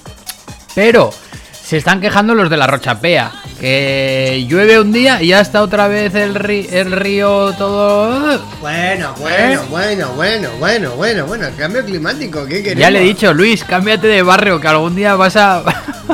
Pero 0.76 1.12
se 1.72 1.78
están 1.78 2.02
quejando 2.02 2.34
los 2.34 2.50
de 2.50 2.58
la 2.58 2.66
Rochapea. 2.66 3.32
Que 3.58 4.44
llueve 4.46 4.78
un 4.78 4.92
día 4.92 5.22
y 5.22 5.28
ya 5.28 5.40
está 5.40 5.62
otra 5.62 5.88
vez 5.88 6.14
el, 6.14 6.34
ri- 6.34 6.70
el 6.70 6.92
río 6.92 7.54
todo. 7.56 8.38
Bueno, 8.60 9.14
bueno, 9.18 9.62
¿Eh? 9.62 9.66
bueno, 9.70 10.08
bueno, 10.14 10.50
bueno, 10.58 10.90
bueno, 10.96 11.24
bueno, 11.24 11.46
el 11.46 11.54
cambio 11.56 11.82
climático, 11.82 12.44
¿qué 12.44 12.62
queremos? 12.62 12.78
Ya 12.82 12.90
le 12.90 13.00
he 13.00 13.04
dicho, 13.04 13.32
Luis, 13.32 13.64
cámbiate 13.64 14.06
de 14.06 14.20
barrio, 14.22 14.60
que 14.60 14.68
algún 14.68 14.94
día 14.94 15.14
vas 15.14 15.36
a. 15.36 15.62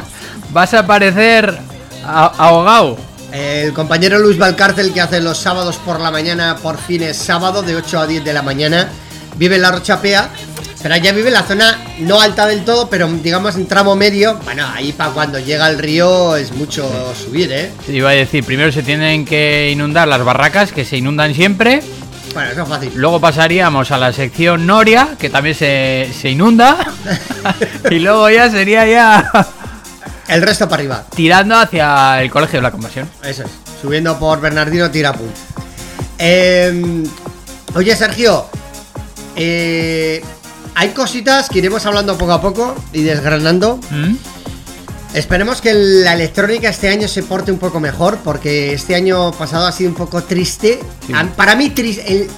vas 0.53 0.75
a 0.75 0.87
parecer 0.87 1.59
ahogado. 2.05 2.97
El 3.33 3.73
compañero 3.73 4.21
Luis 4.21 4.38
Valcárcel 4.38 4.92
que 4.92 5.01
hace 5.01 5.21
los 5.21 5.38
sábados 5.38 5.75
por 5.85 5.99
la 5.99 6.12
mañana, 6.12 6.55
por 6.62 6.79
fin 6.79 7.03
es 7.03 7.16
sábado 7.16 7.62
de 7.62 7.75
8 7.75 7.99
a 7.99 8.07
10 8.07 8.25
de 8.25 8.33
la 8.33 8.42
mañana, 8.42 8.90
vive 9.37 9.57
en 9.57 9.62
la 9.62 9.73
Rochapea, 9.73 10.29
pero 10.83 10.97
ya 10.97 11.12
vive 11.12 11.29
en 11.29 11.35
la 11.35 11.43
zona 11.43 11.79
no 11.99 12.21
alta 12.21 12.47
del 12.47 12.64
todo, 12.64 12.88
pero 12.88 13.09
digamos 13.09 13.57
en 13.57 13.67
tramo 13.67 13.97
medio. 13.97 14.38
Bueno, 14.45 14.67
ahí 14.75 14.93
para 14.93 15.11
cuando 15.12 15.38
llega 15.38 15.69
el 15.69 15.79
río 15.79 16.37
es 16.37 16.53
mucho 16.53 16.88
subir, 17.14 17.51
¿eh? 17.53 17.73
Iba 17.88 18.11
a 18.11 18.12
decir, 18.12 18.45
primero 18.45 18.71
se 18.73 18.83
tienen 18.83 19.25
que 19.25 19.71
inundar 19.73 20.07
las 20.09 20.23
barracas, 20.25 20.73
que 20.73 20.85
se 20.85 20.97
inundan 20.97 21.35
siempre. 21.35 21.83
Bueno, 22.35 22.51
eso 22.53 22.62
es 22.62 22.69
fácil. 22.69 22.93
Luego 22.95 23.21
pasaríamos 23.21 23.91
a 23.91 23.99
la 23.99 24.12
sección 24.12 24.67
Noria, 24.67 25.09
que 25.19 25.31
también 25.31 25.55
se, 25.57 26.11
se 26.19 26.31
inunda. 26.31 26.77
y 27.91 27.99
luego 27.99 28.29
ya 28.31 28.49
sería 28.51 28.87
ya 28.87 29.31
El 30.29 30.43
resto 30.43 30.69
para 30.69 30.81
arriba. 30.81 31.05
tirando 31.17 31.57
hacia 31.57 32.23
el 32.23 32.31
colegio 32.31 32.59
de 32.59 32.62
la 32.62 32.71
conversión. 32.71 33.09
Eso 33.25 33.43
es. 33.45 33.51
Subiendo 33.81 34.19
por 34.19 34.41
Bernardino 34.41 34.91
Tirapú. 34.91 35.25
Eh, 36.19 37.03
oye, 37.75 37.97
Sergio. 37.97 38.47
eh, 39.37 40.23
hay 40.79 40.91
cositas 40.91 41.49
que 41.49 41.59
iremos 41.59 41.85
hablando 41.87 42.17
poco 42.17 42.33
a 42.33 42.41
poco 42.41 42.75
y 42.93 43.03
desgranando. 43.03 43.81
¿Mm? 43.91 44.14
Esperemos 45.14 45.61
que 45.61 45.73
la 45.75 46.12
electrónica 46.12 46.69
este 46.69 46.88
año 46.91 47.09
se 47.09 47.23
porte 47.25 47.51
un 47.51 47.59
poco 47.59 47.81
mejor, 47.81 48.19
porque 48.23 48.75
este 48.75 48.95
año 48.95 49.33
pasado 49.33 49.67
ha 49.67 49.73
sido 49.73 49.91
un 49.91 49.97
poco 49.97 50.23
triste. 50.23 50.79
Sí. 51.07 51.12
A- 51.14 51.25
Para 51.35 51.57
mí, 51.57 51.73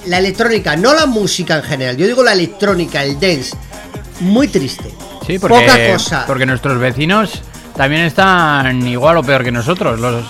la 0.07 0.17
electrónica, 0.17 0.75
no 0.75 0.93
la 0.95 1.05
música 1.05 1.57
en 1.57 1.63
general, 1.63 1.97
yo 1.97 2.07
digo 2.07 2.23
la 2.23 2.31
electrónica, 2.33 3.03
el 3.03 3.19
dance, 3.19 3.51
muy 4.21 4.47
triste. 4.47 4.89
Sí, 5.27 5.37
porque, 5.37 5.59
Poca 5.59 5.91
cosa. 5.93 6.23
porque 6.25 6.45
nuestros 6.47 6.79
vecinos 6.79 7.41
también 7.75 8.03
están 8.05 8.87
igual 8.87 9.17
o 9.17 9.23
peor 9.23 9.43
que 9.43 9.51
nosotros. 9.51 9.99
Los 9.99 10.25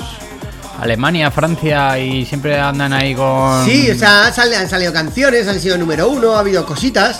Alemania, 0.81 1.29
Francia 1.31 1.97
y 1.99 2.25
siempre 2.25 2.59
andan 2.59 2.91
ahí 2.91 3.13
con. 3.15 3.63
Sí, 3.65 3.89
o 3.91 3.95
sea, 3.97 4.25
han 4.27 4.33
sali- 4.33 4.55
han 4.55 4.67
salido 4.67 4.91
canciones, 4.91 5.47
han 5.47 5.59
sido 5.61 5.77
número 5.77 6.09
uno, 6.09 6.33
ha 6.35 6.39
habido 6.39 6.65
cositas. 6.65 7.19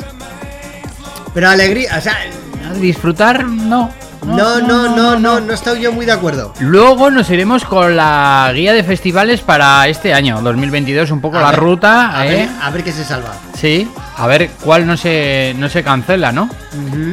Pero 1.33 1.49
alegría, 1.49 1.95
o 1.97 2.01
sea, 2.01 2.17
disfrutar, 2.79 3.45
no. 3.45 3.89
no, 4.25 4.59
no, 4.59 4.95
no, 4.95 5.17
no, 5.19 5.39
no 5.39 5.53
estoy 5.53 5.81
yo 5.81 5.91
muy 5.91 6.05
de 6.05 6.11
acuerdo. 6.11 6.53
Luego 6.59 7.09
nos 7.09 7.29
iremos 7.29 7.63
con 7.65 7.95
la 7.95 8.51
guía 8.53 8.73
de 8.73 8.83
festivales 8.83 9.41
para 9.41 9.87
este 9.87 10.13
año, 10.13 10.41
2022, 10.41 11.09
un 11.11 11.21
poco 11.21 11.39
la 11.39 11.51
ruta, 11.53 12.17
A 12.17 12.27
¿eh? 12.27 12.29
ver, 12.35 12.49
a 12.61 12.69
ver 12.69 12.83
qué 12.83 12.91
se 12.91 13.03
salva. 13.03 13.33
Sí, 13.57 13.89
a 14.17 14.27
ver 14.27 14.51
cuál 14.63 14.85
no 14.85 14.97
se, 14.97 15.55
no 15.57 15.69
se 15.69 15.83
cancela, 15.83 16.31
¿no? 16.31 16.49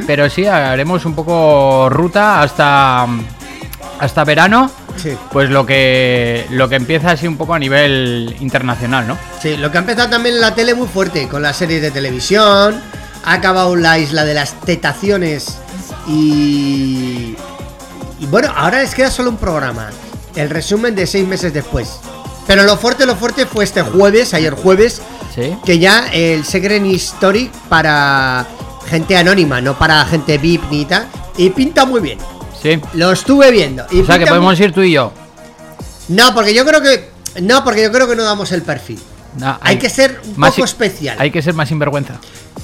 Pero 0.05 0.29
sí, 0.29 0.45
haremos 0.45 1.05
un 1.05 1.15
poco 1.15 1.87
ruta 1.89 2.41
hasta, 2.41 3.07
hasta 3.99 4.23
verano, 4.25 4.69
Sí. 4.97 5.11
pues 5.31 5.49
lo 5.49 5.65
que, 5.65 6.45
lo 6.49 6.67
que 6.67 6.75
empieza 6.75 7.11
así 7.11 7.25
un 7.25 7.37
poco 7.37 7.53
a 7.53 7.59
nivel 7.59 8.35
internacional, 8.41 9.07
¿no? 9.07 9.17
Sí, 9.41 9.55
lo 9.55 9.71
que 9.71 9.77
ha 9.77 9.81
empezado 9.81 10.09
también 10.09 10.35
en 10.35 10.41
la 10.41 10.53
tele 10.53 10.73
muy 10.75 10.89
fuerte, 10.89 11.27
con 11.29 11.41
las 11.41 11.55
series 11.55 11.81
de 11.81 11.89
televisión, 11.89 12.81
ha 13.23 13.33
acabado 13.33 13.75
la 13.75 13.99
isla 13.99 14.25
de 14.25 14.33
las 14.33 14.59
tetaciones 14.61 15.57
y... 16.07 17.35
Y 18.21 18.25
bueno, 18.25 18.51
ahora 18.55 18.79
les 18.81 18.93
queda 18.93 19.09
solo 19.09 19.29
un 19.29 19.37
programa, 19.37 19.91
el 20.35 20.49
resumen 20.49 20.93
de 20.93 21.07
seis 21.07 21.25
meses 21.25 21.53
después. 21.53 21.99
Pero 22.47 22.63
lo 22.63 22.75
fuerte, 22.75 23.05
lo 23.05 23.15
fuerte 23.15 23.45
fue 23.45 23.63
este 23.63 23.81
jueves, 23.81 24.33
ayer 24.33 24.53
jueves, 24.55 25.01
Sí. 25.33 25.55
que 25.63 25.79
ya 25.79 26.09
el 26.11 26.43
Secret 26.43 26.83
History 26.83 27.49
para 27.69 28.45
gente 28.89 29.15
anónima, 29.15 29.61
no 29.61 29.77
para 29.77 30.03
gente 30.05 30.37
VIP 30.37 30.63
ni 30.69 30.83
tal, 30.85 31.07
y 31.37 31.49
pinta 31.51 31.85
muy 31.85 32.01
bien. 32.01 32.17
Sí. 32.61 32.81
Lo 32.93 33.11
estuve 33.13 33.51
viendo. 33.51 33.85
Y 33.91 34.01
O 34.01 34.05
sea 34.05 34.15
que 34.15 34.25
pinta 34.25 34.31
muy- 34.33 34.39
podemos 34.39 34.59
ir 34.59 34.73
tú 34.73 34.81
y 34.81 34.91
yo. 34.91 35.13
No, 36.09 36.33
porque 36.33 36.53
yo 36.53 36.65
creo 36.65 36.81
que... 36.81 37.09
No, 37.41 37.63
porque 37.63 37.83
yo 37.83 37.91
creo 37.91 38.05
que 38.07 38.17
no 38.17 38.23
damos 38.23 38.51
el 38.51 38.63
perfil. 38.63 38.99
No, 39.37 39.57
Hay 39.61 39.77
que 39.77 39.89
ser 39.89 40.19
un 40.25 40.33
poco 40.33 40.65
especial. 40.65 41.15
Hay 41.19 41.31
que 41.31 41.41
ser 41.41 41.53
más 41.53 41.69
sinvergüenza. 41.69 42.15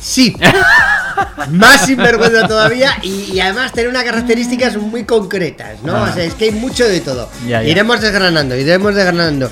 Sí. 0.02 0.36
Más 1.52 1.86
sinvergüenza 1.86 2.48
todavía 2.48 2.98
y, 3.02 3.32
y 3.34 3.40
además 3.40 3.72
tener 3.72 3.90
unas 3.90 4.04
características 4.04 4.78
muy 4.78 5.04
concretas, 5.06 5.82
¿no? 5.84 5.96
Ah. 5.96 6.10
O 6.10 6.14
sea, 6.14 6.24
es 6.24 6.34
que 6.34 6.46
hay 6.46 6.52
mucho 6.52 6.86
de 6.86 7.02
todo. 7.02 7.30
Ya, 7.48 7.62
ya. 7.62 7.70
Iremos 7.70 8.02
desgranando, 8.02 8.56
iremos 8.56 8.96
desgranando. 8.96 9.52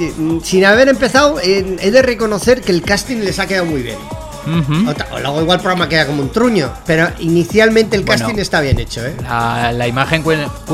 Eh, 0.00 0.12
mm, 0.16 0.40
Sin 0.40 0.64
haber 0.64 0.88
empezado, 0.88 1.40
eh, 1.40 1.76
he 1.80 1.90
de 1.90 2.02
reconocer 2.02 2.60
que 2.60 2.72
el 2.72 2.82
casting 2.82 3.18
les 3.18 3.38
ha 3.38 3.46
quedado 3.46 3.66
muy 3.66 3.82
bien. 3.82 3.98
O, 4.46 5.18
luego 5.18 5.40
igual 5.40 5.56
el 5.58 5.62
programa 5.62 5.88
queda 5.88 6.06
como 6.06 6.22
un 6.22 6.30
truño, 6.30 6.70
pero 6.86 7.08
inicialmente 7.20 7.96
el 7.96 8.04
Bueno. 8.04 8.24
casting 8.26 8.40
está 8.40 8.60
bien 8.60 8.78
hecho, 8.78 9.04
¿eh? 9.04 9.14
La, 9.22 9.72
la 9.72 9.86
imagen 9.88 10.22
cu- 10.22 10.32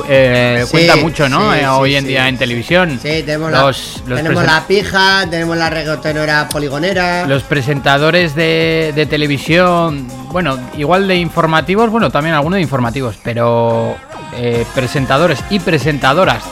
eh, 0.09 0.63
Sí, 0.67 0.71
cuenta 0.73 0.97
mucho, 0.97 1.29
¿no? 1.29 1.53
sí, 1.53 1.59
Eh, 1.59 1.61
sí, 1.63 1.67
hoy 1.67 1.97
en 1.97 2.07
día 2.07 2.29
en 2.29 2.37
televisión. 2.39 2.99
Sí, 3.03 3.23
tenemos, 3.25 3.51
los, 3.53 4.03
la, 4.05 4.09
los 4.11 4.17
tenemos 4.23 4.45
la 4.45 4.67
pija, 4.67 5.27
tenemos 5.31 5.57
la 5.57 5.71
reggaetonera 5.71 6.49
poligonera. 6.49 7.27
los 7.27 7.43
presentadores 7.45 8.35
de, 8.35 8.93
de 8.95 9.07
televisión, 9.07 10.09
bueno, 10.33 10.59
igual 10.77 11.07
de 11.09 11.17
informativos, 11.17 11.91
bueno, 11.91 12.11
también 12.11 12.35
algunos 12.35 12.57
de 12.57 12.63
informativos, 12.63 13.17
pero 13.23 13.97
eh, 14.37 14.65
presentadores 14.75 15.39
y 15.51 15.59
presentadoras 15.61 16.43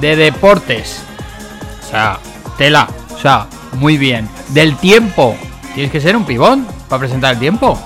de 0.00 0.16
deportes. 0.16 1.00
O 1.86 1.90
sea, 1.90 2.18
tela. 2.58 2.88
O 3.14 3.18
sea, 3.18 3.46
muy 3.74 3.96
bien. 3.96 4.28
Del 4.48 4.76
tiempo. 4.76 5.36
Tienes 5.74 5.90
que 5.92 6.00
ser 6.00 6.16
un 6.16 6.24
pibón 6.24 6.66
para 6.88 7.00
presentar 7.00 7.34
el 7.34 7.38
tiempo. 7.40 7.78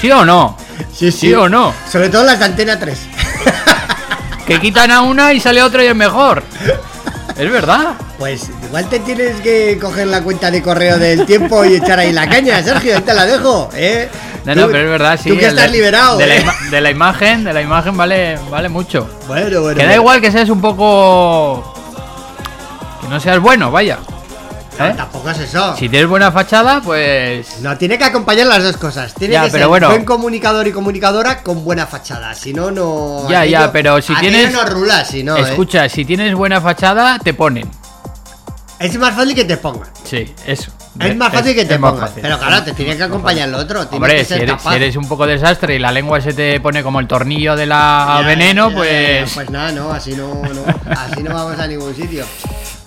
¿Sí 0.00 0.10
o 0.10 0.24
no? 0.24 0.56
Sí, 0.92 1.10
¿Sí 1.10 1.34
o 1.34 1.48
no? 1.48 1.72
Sobre 1.90 2.08
todo 2.08 2.22
las 2.24 2.38
de 2.38 2.44
Antena 2.44 2.78
3. 2.78 2.98
Que 4.46 4.60
quitan 4.60 4.90
a 4.92 5.00
una 5.02 5.32
y 5.32 5.40
sale 5.40 5.62
otra 5.62 5.82
y 5.82 5.88
es 5.88 5.96
mejor. 5.96 6.42
Es 7.36 7.50
verdad. 7.50 7.94
Pues 8.18 8.48
igual 8.64 8.88
te 8.88 9.00
tienes 9.00 9.40
que 9.40 9.76
coger 9.80 10.06
la 10.06 10.22
cuenta 10.22 10.50
de 10.50 10.62
correo 10.62 10.98
del 10.98 11.26
tiempo 11.26 11.64
y 11.64 11.74
echar 11.74 11.98
ahí 11.98 12.12
la 12.12 12.28
caña, 12.28 12.62
Sergio, 12.62 12.96
ahí 12.96 13.02
te 13.02 13.12
la 13.12 13.26
dejo, 13.26 13.68
¿eh? 13.74 14.08
No, 14.44 14.54
Tú- 14.54 14.60
no, 14.60 14.66
pero 14.68 14.84
es 14.84 14.90
verdad, 14.90 15.20
sí. 15.22 15.28
Tú 15.30 15.36
que 15.36 15.46
estás 15.48 15.70
liberado, 15.70 16.16
de, 16.16 16.26
la 16.28 16.36
¿eh? 16.36 16.44
de 16.70 16.80
la 16.80 16.90
imagen, 16.90 17.44
de 17.44 17.52
la 17.52 17.60
imagen 17.60 17.96
vale, 17.96 18.38
vale 18.50 18.68
mucho. 18.68 19.06
Bueno, 19.26 19.60
bueno. 19.60 19.76
Que 19.76 19.82
da 19.82 19.88
bueno. 19.88 19.94
igual 20.02 20.20
que 20.20 20.30
seas 20.30 20.48
un 20.48 20.60
poco. 20.60 21.74
Que 23.02 23.08
no 23.08 23.18
seas 23.20 23.38
bueno, 23.40 23.70
vaya. 23.70 23.98
¿Eh? 24.78 24.94
tampoco 24.96 25.30
es 25.30 25.38
eso. 25.38 25.76
Si 25.76 25.88
tienes 25.88 26.08
buena 26.08 26.30
fachada, 26.32 26.80
pues. 26.82 27.60
No, 27.60 27.76
tiene 27.78 27.96
que 27.98 28.04
acompañar 28.04 28.46
las 28.46 28.62
dos 28.62 28.76
cosas. 28.76 29.14
Tiene 29.14 29.34
Ya, 29.34 29.44
que 29.44 29.50
pero 29.50 29.62
ser 29.62 29.68
bueno. 29.68 29.88
buen 29.88 30.04
comunicador 30.04 30.66
y 30.66 30.72
comunicadora 30.72 31.42
con 31.42 31.64
buena 31.64 31.86
fachada. 31.86 32.34
Si 32.34 32.52
no, 32.52 32.70
no. 32.70 33.28
Ya, 33.28 33.44
ya, 33.44 33.72
pero 33.72 34.00
si 34.02 34.14
tienes- 34.16 34.52
no 34.52 34.64
rula, 34.64 35.04
si 35.04 35.22
no. 35.22 35.36
¿eh? 35.36 35.42
Escucha, 35.42 35.88
si 35.88 36.04
tienes 36.04 36.34
buena 36.34 36.60
fachada, 36.60 37.18
te 37.18 37.34
ponen. 37.34 37.70
Es 38.78 38.98
más 38.98 39.14
fácil 39.14 39.34
que 39.34 39.44
te 39.46 39.56
pongan. 39.56 39.88
Sí, 40.04 40.34
eso. 40.46 40.70
Es 41.00 41.16
más 41.16 41.32
fácil 41.32 41.54
que 41.54 41.64
te 41.64 41.78
pongan. 41.78 42.10
Pero 42.20 42.38
claro, 42.38 42.62
te 42.62 42.72
tiene 42.72 42.94
que 42.96 43.02
acompañar 43.04 43.48
lo 43.48 43.58
otro. 43.58 43.86
Hombre, 43.90 44.16
que 44.18 44.24
si 44.26 44.34
eres, 44.34 44.50
capaz. 44.50 44.70
si 44.70 44.76
eres 44.76 44.96
un 44.96 45.08
poco 45.08 45.26
desastre 45.26 45.76
y 45.76 45.78
la 45.78 45.90
lengua 45.92 46.20
se 46.20 46.34
te 46.34 46.60
pone 46.60 46.82
como 46.82 47.00
el 47.00 47.06
tornillo 47.06 47.56
de 47.56 47.64
la 47.66 48.18
Ya, 48.20 48.26
veneno, 48.26 48.68
ya, 48.70 48.76
pues. 48.76 49.32
Pues 49.32 49.50
nada, 49.50 49.72
no, 49.72 49.90
así 49.92 50.14
no, 50.14 50.42
no, 50.42 50.64
así 50.90 51.22
no 51.22 51.32
vamos 51.34 51.58
a 51.58 51.66
ningún 51.66 51.94
sitio. 51.94 52.26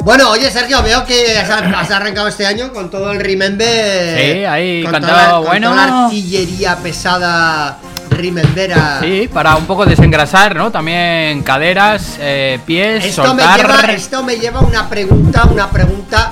Bueno, 0.04 0.30
oye 0.32 0.50
Sergio, 0.50 0.82
veo 0.82 1.06
que 1.06 1.38
has, 1.38 1.50
has 1.50 1.92
arrancado 1.92 2.28
este 2.28 2.46
año 2.46 2.72
con 2.72 2.90
todo 2.90 3.12
el 3.12 3.20
Remember. 3.20 4.20
Sí, 4.20 4.46
ahí 4.46 4.84
con 4.84 5.02
toda 5.02 5.28
la- 5.28 5.32
con 5.34 5.46
bueno. 5.46 5.70
toda 5.72 5.88
la 5.88 6.06
artillería 6.06 6.78
pesada 6.78 7.78
Remembera. 8.10 9.00
Sí, 9.02 9.30
para 9.32 9.56
un 9.56 9.66
poco 9.66 9.86
desengrasar, 9.86 10.56
¿no? 10.56 10.72
También 10.72 11.44
caderas, 11.44 12.16
eh, 12.20 12.60
pies, 12.66 13.06
Esto 13.06 13.34
me, 13.34 13.44
lleva, 13.44 13.82
esto 13.92 14.24
me 14.24 14.36
lleva 14.38 14.62
una 14.62 14.90
pregunta, 14.90 15.44
una 15.46 15.70
pregunta. 15.70 16.32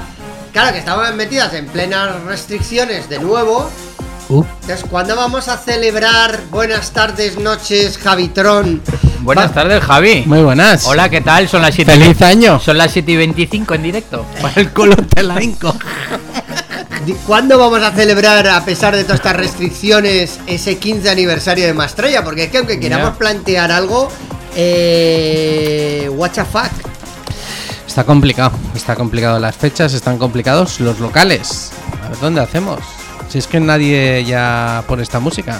Claro 0.51 0.71
que 0.73 0.79
estamos 0.79 1.13
metidas 1.13 1.53
en 1.53 1.67
plenas 1.67 2.23
restricciones 2.23 3.07
de 3.09 3.19
nuevo. 3.19 3.69
Uh, 4.29 4.43
Entonces, 4.61 4.85
¿cuándo 4.89 5.15
vamos 5.15 5.47
a 5.47 5.57
celebrar 5.57 6.39
buenas 6.51 6.91
tardes, 6.91 7.37
noches, 7.37 7.97
Javitron? 7.97 8.81
Buenas 9.21 9.51
Va- 9.51 9.53
tardes, 9.53 9.81
Javi. 9.83 10.23
muy 10.25 10.41
buenas. 10.41 10.85
Hola, 10.85 11.07
¿qué 11.09 11.21
tal? 11.21 11.47
Son 11.47 11.61
las 11.61 11.73
7 11.73 11.93
Feliz 11.93 12.21
año. 12.21 12.59
Son 12.59 12.77
las 12.77 12.91
7 12.91 13.09
y 13.13 13.15
25 13.15 13.73
en 13.75 13.83
directo. 13.83 14.25
Para 14.41 14.59
el 14.59 14.69
culo 14.71 14.95
¿Cuándo 17.25 17.57
vamos 17.57 17.81
a 17.81 17.91
celebrar, 17.91 18.45
a 18.49 18.65
pesar 18.65 18.93
de 18.97 19.03
todas 19.03 19.19
estas 19.19 19.35
restricciones, 19.37 20.39
ese 20.45 20.77
15 20.77 21.09
aniversario 21.09 21.65
de 21.65 21.73
Mastrella? 21.73 22.21
Porque 22.23 22.43
es 22.45 22.51
que 22.51 22.57
aunque 22.57 22.79
queramos 22.81 23.15
plantear 23.15 23.71
algo, 23.71 24.09
eh, 24.57 26.09
what 26.13 26.31
the 26.31 26.43
fuck. 26.43 26.69
Está 27.87 28.03
complicado, 28.03 28.51
está 28.75 28.95
complicado. 28.95 29.39
Las 29.39 29.55
fechas 29.55 29.93
están 29.93 30.17
complicados. 30.17 30.81
Los 30.81 30.99
locales. 30.99 31.71
A 32.05 32.09
ver 32.09 32.19
dónde 32.19 32.41
hacemos. 32.41 32.79
Si 33.29 33.37
es 33.39 33.47
que 33.47 33.59
nadie 33.59 34.23
ya 34.25 34.83
pone 34.87 35.03
esta 35.03 35.19
música. 35.19 35.59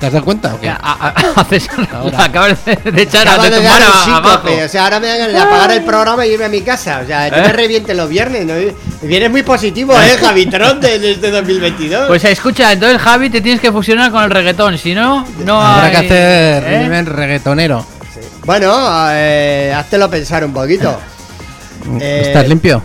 ¿Te 0.00 0.06
has 0.06 0.12
dado 0.14 0.24
cuenta? 0.24 0.54
o 0.54 0.58
qué? 0.60 0.66
Ya, 0.66 0.80
a- 0.82 1.08
a- 1.14 1.40
a 1.40 1.44
César, 1.44 1.88
Ahora. 1.92 2.18
la 2.18 2.24
acabas 2.24 2.64
de, 2.64 2.74
de 2.90 3.02
echar 3.02 3.28
a 3.28 3.34
Acaba 3.34 3.44
de 3.44 3.50
de 3.50 3.56
tumbar 3.58 3.82
a- 3.82 4.04
síncope, 4.04 4.28
abajo. 4.52 4.64
O 4.64 4.68
sea, 4.68 4.84
ahora 4.84 4.98
me 5.00 5.06
dan 5.06 5.32
de 5.32 5.38
apagar 5.38 5.70
el 5.70 5.84
programa 5.84 6.26
y 6.26 6.32
irme 6.32 6.44
a 6.46 6.48
mi 6.48 6.62
casa. 6.62 7.00
O 7.04 7.06
sea, 7.06 7.28
¿Eh? 7.28 7.30
me 7.30 7.52
reviente 7.52 7.94
los 7.94 8.08
viernes. 8.08 8.44
¿no? 8.44 8.54
Vienes 9.02 9.30
muy 9.30 9.44
positivo, 9.44 9.94
¿eh, 9.96 10.16
Javitron, 10.20 10.80
de, 10.80 10.98
de 10.98 11.12
este 11.12 11.30
2022? 11.30 12.08
Pues 12.08 12.24
escucha, 12.24 12.72
entonces 12.72 13.00
Javi 13.00 13.30
te 13.30 13.40
tienes 13.40 13.60
que 13.60 13.70
fusionar 13.70 14.10
con 14.10 14.24
el 14.24 14.30
reggaetón, 14.30 14.76
si 14.76 14.92
no, 14.92 15.24
no 15.44 15.62
Habrá 15.62 15.84
hay- 15.86 15.90
que 15.92 15.96
hacer 15.98 16.64
¿eh? 16.72 16.82
nivel 16.82 17.06
reggaetonero. 17.06 17.86
bueno, 18.44 18.74
eh, 19.10 19.72
háztelo 19.76 20.10
pensar 20.10 20.44
un 20.44 20.52
poquito. 20.52 20.98
Eh, 22.00 22.22
¿Estás 22.26 22.48
limpio? 22.48 22.82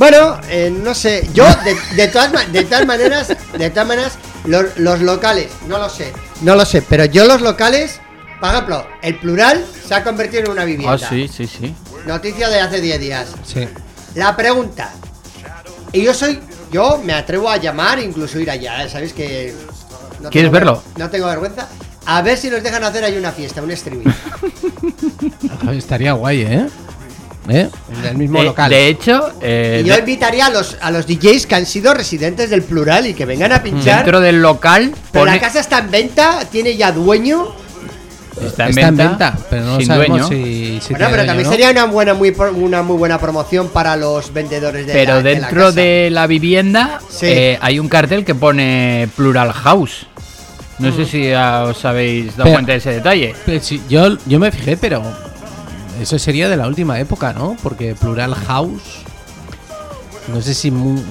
Bueno, 0.00 0.40
eh, 0.48 0.74
no 0.74 0.94
sé. 0.94 1.28
Yo, 1.34 1.44
de, 1.62 1.76
de 1.94 2.08
todas, 2.08 2.32
de 2.50 2.64
todas 2.64 2.86
maneras, 2.86 3.28
de 3.28 3.68
todas 3.68 3.86
maneras, 3.86 4.14
los, 4.46 4.78
los 4.78 5.02
locales, 5.02 5.48
no 5.68 5.76
lo 5.76 5.90
sé. 5.90 6.10
No 6.40 6.56
lo 6.56 6.64
sé, 6.64 6.80
pero 6.80 7.04
yo 7.04 7.26
los 7.26 7.42
locales, 7.42 8.00
por 8.40 8.48
ejemplo, 8.48 8.86
el 9.02 9.18
plural 9.18 9.62
se 9.86 9.94
ha 9.94 10.02
convertido 10.02 10.44
en 10.44 10.50
una 10.52 10.64
vivienda. 10.64 10.94
Ah, 10.94 10.98
sí, 11.06 11.28
sí, 11.28 11.46
sí. 11.46 11.74
Noticia 12.06 12.48
de 12.48 12.60
hace 12.60 12.80
10 12.80 12.98
días. 12.98 13.28
Sí. 13.44 13.68
La 14.14 14.34
pregunta. 14.34 14.90
Y 15.92 16.02
yo 16.02 16.14
soy. 16.14 16.40
Yo 16.72 16.98
me 17.04 17.12
atrevo 17.12 17.50
a 17.50 17.58
llamar, 17.58 17.98
incluso 17.98 18.40
ir 18.40 18.50
allá, 18.50 18.82
¿eh? 18.82 18.88
¿sabéis 18.88 19.12
que.? 19.12 19.54
no 20.22 20.30
¿Quieres 20.30 20.50
verlo? 20.50 20.82
No 20.96 21.10
tengo 21.10 21.26
vergüenza. 21.26 21.68
A 22.06 22.22
ver 22.22 22.38
si 22.38 22.48
nos 22.48 22.62
dejan 22.62 22.82
hacer 22.84 23.04
ahí 23.04 23.18
una 23.18 23.32
fiesta, 23.32 23.60
un 23.60 23.70
streaming. 23.72 24.06
Estaría 25.72 26.14
guay, 26.14 26.40
¿eh? 26.40 26.70
¿Eh? 27.48 27.68
En 28.02 28.04
el 28.06 28.16
mismo 28.18 28.38
De, 28.38 28.44
local. 28.44 28.70
de 28.70 28.88
hecho, 28.88 29.32
eh, 29.40 29.80
y 29.82 29.88
yo 29.88 29.94
de- 29.94 30.00
invitaría 30.00 30.46
a 30.46 30.50
los, 30.50 30.76
a 30.80 30.90
los 30.90 31.06
DJs 31.06 31.46
que 31.46 31.54
han 31.54 31.66
sido 31.66 31.94
residentes 31.94 32.50
del 32.50 32.62
plural 32.62 33.06
y 33.06 33.14
que 33.14 33.24
vengan 33.24 33.52
a 33.52 33.62
pinchar. 33.62 33.96
dentro 34.04 34.20
del 34.20 34.40
local 34.42 34.92
Pero 35.10 35.24
pone- 35.24 35.32
la 35.36 35.40
casa 35.40 35.60
está 35.60 35.78
en 35.78 35.90
venta, 35.90 36.40
tiene 36.50 36.76
ya 36.76 36.92
dueño. 36.92 37.48
está 38.46 38.64
en 38.64 38.70
Está 38.70 38.88
en 38.88 38.96
venta, 38.96 39.36
pero 39.48 39.64
no 39.64 39.78
sin 39.78 39.86
sabemos 39.86 40.28
dueño. 40.28 40.44
si, 40.46 40.54
si 40.54 40.60
bueno, 40.70 40.80
tiene 40.80 40.96
pero 40.98 41.08
dueño, 41.08 41.26
también 41.26 41.44
¿no? 41.46 41.50
sería 41.50 41.70
una 41.70 41.84
buena, 41.86 42.14
muy, 42.14 42.34
una 42.56 42.82
muy 42.82 42.96
buena 42.98 43.18
promoción 43.18 43.68
para 43.68 43.96
los 43.96 44.32
vendedores 44.32 44.86
de 44.86 44.92
Pero 44.92 45.14
la, 45.16 45.22
de 45.22 45.34
la 45.34 45.40
dentro 45.40 45.60
casa. 45.66 45.72
de 45.80 46.08
la 46.10 46.26
vivienda 46.26 47.00
Sí. 47.08 47.26
eh, 47.26 47.58
hay 47.60 47.78
un 47.78 47.88
cartel 47.88 48.24
que 48.24 48.34
pone 48.34 49.08
Plural 49.16 49.52
House. 49.52 50.06
No 50.78 50.94
sé 50.94 51.04
si 51.04 51.32
ah, 51.32 51.64
os 51.68 51.84
habéis 51.84 52.28
dado 52.36 52.44
Pero- 52.44 52.52
cuenta 52.54 52.72
de 52.72 52.78
ese 52.78 52.90
detalle. 52.92 53.34
Yo, 53.88 54.16
yo 54.26 54.38
me 54.38 54.50
fijé, 54.52 54.76
pero 54.78 55.02
eso 56.00 56.18
sería 56.18 56.48
de 56.48 56.56
la 56.56 56.66
última 56.66 56.98
época, 56.98 57.32
¿no? 57.32 57.56
Porque 57.62 57.94
plural 57.94 58.34
house. 58.34 58.82
No 60.32 60.40
sé 60.40 60.54
si 60.54 60.70
mu- 60.70 61.02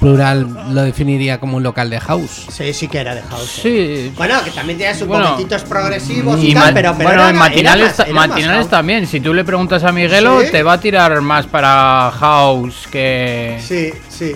plural 0.00 0.48
lo 0.72 0.82
definiría 0.82 1.38
como 1.38 1.56
un 1.58 1.62
local 1.62 1.90
de 1.90 2.00
house. 2.00 2.46
Sí, 2.50 2.72
sí 2.72 2.88
que 2.88 2.98
era 2.98 3.14
de 3.14 3.20
house. 3.22 3.60
Sí. 3.62 4.12
Bueno, 4.16 4.42
que 4.42 4.50
también 4.52 4.78
tiene 4.78 4.94
sus 4.94 5.06
Bueno, 5.06 5.24
momentitos 5.30 5.62
progresivos 5.64 6.40
y, 6.42 6.50
Y 6.50 6.54
tal, 6.54 6.68
ma- 6.68 6.74
pero, 6.74 6.94
pero 6.96 7.08
bueno, 7.10 7.22
era- 7.22 7.30
en 7.30 7.36
era 7.36 7.44
matinales, 7.44 7.86
más- 7.98 8.00
era 8.00 8.14
más 8.14 8.28
matinales 8.28 8.56
house. 8.60 8.70
también. 8.70 9.06
Si 9.06 9.20
tú 9.20 9.34
le 9.34 9.44
preguntas 9.44 9.84
a 9.84 9.92
Miguelo, 9.92 10.40
¿Sí? 10.42 10.50
te 10.50 10.62
va 10.62 10.74
a 10.74 10.80
tirar 10.80 11.20
más 11.20 11.46
para 11.46 12.10
house 12.18 12.86
que. 12.90 13.58
Sí, 13.66 13.90
sí. 14.08 14.32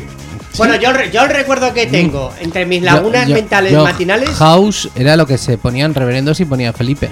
Bueno, 0.59 0.75
yo, 0.77 0.93
re- 0.93 1.11
yo 1.11 1.23
el 1.23 1.31
recuerdo 1.31 1.73
que 1.73 1.87
tengo 1.87 2.33
entre 2.41 2.67
mis 2.67 2.81
Yo- 2.81 2.87
lagunas 2.87 3.29
yo- 3.29 3.35
mentales 3.35 3.73
yo, 3.73 3.85
matinales, 3.85 4.31
House 4.31 4.91
era 4.97 5.17
lo 5.17 5.27
que 5.27 5.39
se 5.39 5.57
ponían 5.57 5.95
reverendos 5.95 6.41
y 6.41 6.45
ponía 6.45 6.73
Felipe. 6.73 7.11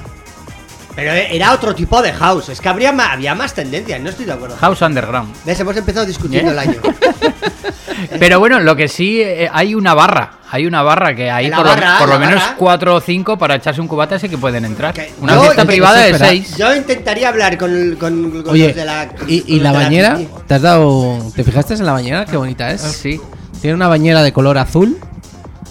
Pero 0.96 1.12
era 1.12 1.52
otro 1.52 1.74
tipo 1.74 2.02
de 2.02 2.12
house. 2.12 2.48
Es 2.48 2.60
que 2.60 2.68
habría 2.68 2.90
ma- 2.90 3.12
había 3.12 3.34
más 3.36 3.54
tendencias, 3.54 4.00
no 4.00 4.08
estoy 4.10 4.24
de 4.24 4.32
acuerdo. 4.32 4.56
House 4.56 4.80
Underground. 4.82 5.32
¿Ves? 5.44 5.60
Hemos 5.60 5.76
empezado 5.76 6.04
discutiendo 6.06 6.50
¿Eh? 6.50 6.54
el 6.54 6.58
año. 6.58 6.80
Pero 8.18 8.38
bueno, 8.40 8.60
lo 8.60 8.74
que 8.76 8.88
sí, 8.88 9.20
eh, 9.20 9.48
hay 9.52 9.74
una 9.74 9.94
barra. 9.94 10.32
Hay 10.50 10.64
una 10.66 10.82
barra 10.82 11.14
que 11.14 11.30
hay 11.30 11.48
la 11.48 11.56
por, 11.56 11.66
lo- 11.66 11.74
por 12.10 12.18
menos 12.20 12.36
barra. 12.40 12.54
cuatro 12.56 12.94
o 12.94 13.00
cinco 13.00 13.36
para 13.36 13.56
echarse 13.56 13.80
un 13.80 13.88
cubata 13.88 14.18
sí 14.18 14.28
que 14.28 14.38
pueden 14.38 14.64
entrar. 14.64 14.94
Que 14.94 15.12
Una 15.20 15.34
yo- 15.34 15.42
fiesta 15.42 15.64
privada 15.64 16.00
de 16.02 16.16
seis. 16.18 16.56
Yo 16.56 16.74
intentaría 16.74 17.28
hablar 17.28 17.58
con, 17.58 17.70
el- 17.74 17.98
con, 17.98 18.42
con 18.42 18.50
Oye, 18.54 18.68
los 18.68 18.76
de 18.76 18.84
la. 18.84 19.08
¿y, 19.26 19.40
con 19.40 19.50
y 19.50 19.54
los 19.56 19.62
la 19.62 19.72
bañera? 19.72 20.18
¿Te 20.46 20.54
has 20.54 20.62
dado. 20.62 21.18
¿Te 21.34 21.42
fijaste 21.44 21.74
en 21.74 21.84
la 21.86 21.92
bañera? 21.92 22.24
Qué 22.26 22.36
bonita 22.36 22.70
es. 22.70 22.84
Ah, 22.84 22.88
Sí. 22.88 23.20
Tiene 23.60 23.74
una 23.74 23.88
bañera 23.88 24.22
de 24.22 24.32
color 24.32 24.58
azul 24.58 24.98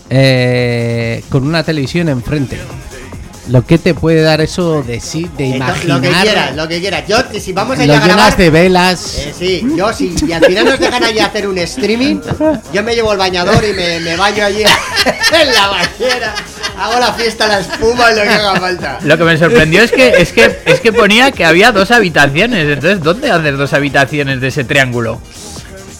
eh, 0.09 1.23
con 1.29 1.45
una 1.47 1.63
televisión 1.63 2.09
enfrente. 2.09 2.59
Lo 3.49 3.63
que 3.63 3.77
te 3.77 3.93
puede 3.93 4.21
dar 4.23 4.41
eso 4.41 4.81
de 4.81 4.99
sí, 4.99 5.29
de 5.37 5.45
imaginar. 5.45 5.85
Lo 5.87 6.01
que 6.01 6.09
quieras, 6.09 6.55
lo 6.55 6.67
que 6.67 6.79
quieras. 6.79 7.03
Yo, 7.07 7.17
si 7.39 7.53
vamos 7.53 7.77
a 7.77 7.85
lo 7.85 7.93
a 7.93 7.95
llenas 7.97 8.07
grabar. 8.07 8.37
de 8.37 8.49
velas. 8.49 9.17
Eh, 9.19 9.33
sí, 9.37 9.67
yo 9.75 9.93
sí. 9.93 10.15
Y 10.27 10.31
al 10.31 10.43
final 10.43 10.65
nos 10.65 10.79
dejan 10.79 11.03
allí 11.03 11.19
hacer 11.19 11.47
un 11.47 11.57
streaming. 11.59 12.21
Yo 12.73 12.83
me 12.83 12.95
llevo 12.95 13.11
el 13.11 13.19
bañador 13.19 13.63
y 13.63 13.73
me, 13.73 13.99
me 13.99 14.15
baño 14.17 14.45
allí 14.45 14.63
en 15.41 15.53
la 15.53 15.67
bañera. 15.67 16.33
Hago 16.77 16.99
la 16.99 17.13
fiesta, 17.13 17.47
la 17.47 17.59
espuma 17.59 18.11
y 18.11 18.15
lo 18.15 18.21
que 18.23 18.29
haga 18.29 18.55
falta. 18.59 18.99
Lo 19.03 19.17
que 19.17 19.23
me 19.23 19.37
sorprendió 19.37 19.83
es 19.83 19.91
que, 19.91 20.07
es 20.09 20.31
que 20.31 20.59
es 20.65 20.79
que 20.79 20.91
ponía 20.91 21.31
que 21.31 21.45
había 21.45 21.71
dos 21.71 21.91
habitaciones. 21.91 22.67
Entonces, 22.67 23.01
¿dónde 23.01 23.29
haces 23.29 23.57
dos 23.57 23.73
habitaciones 23.73 24.41
de 24.41 24.47
ese 24.47 24.63
triángulo? 24.63 25.21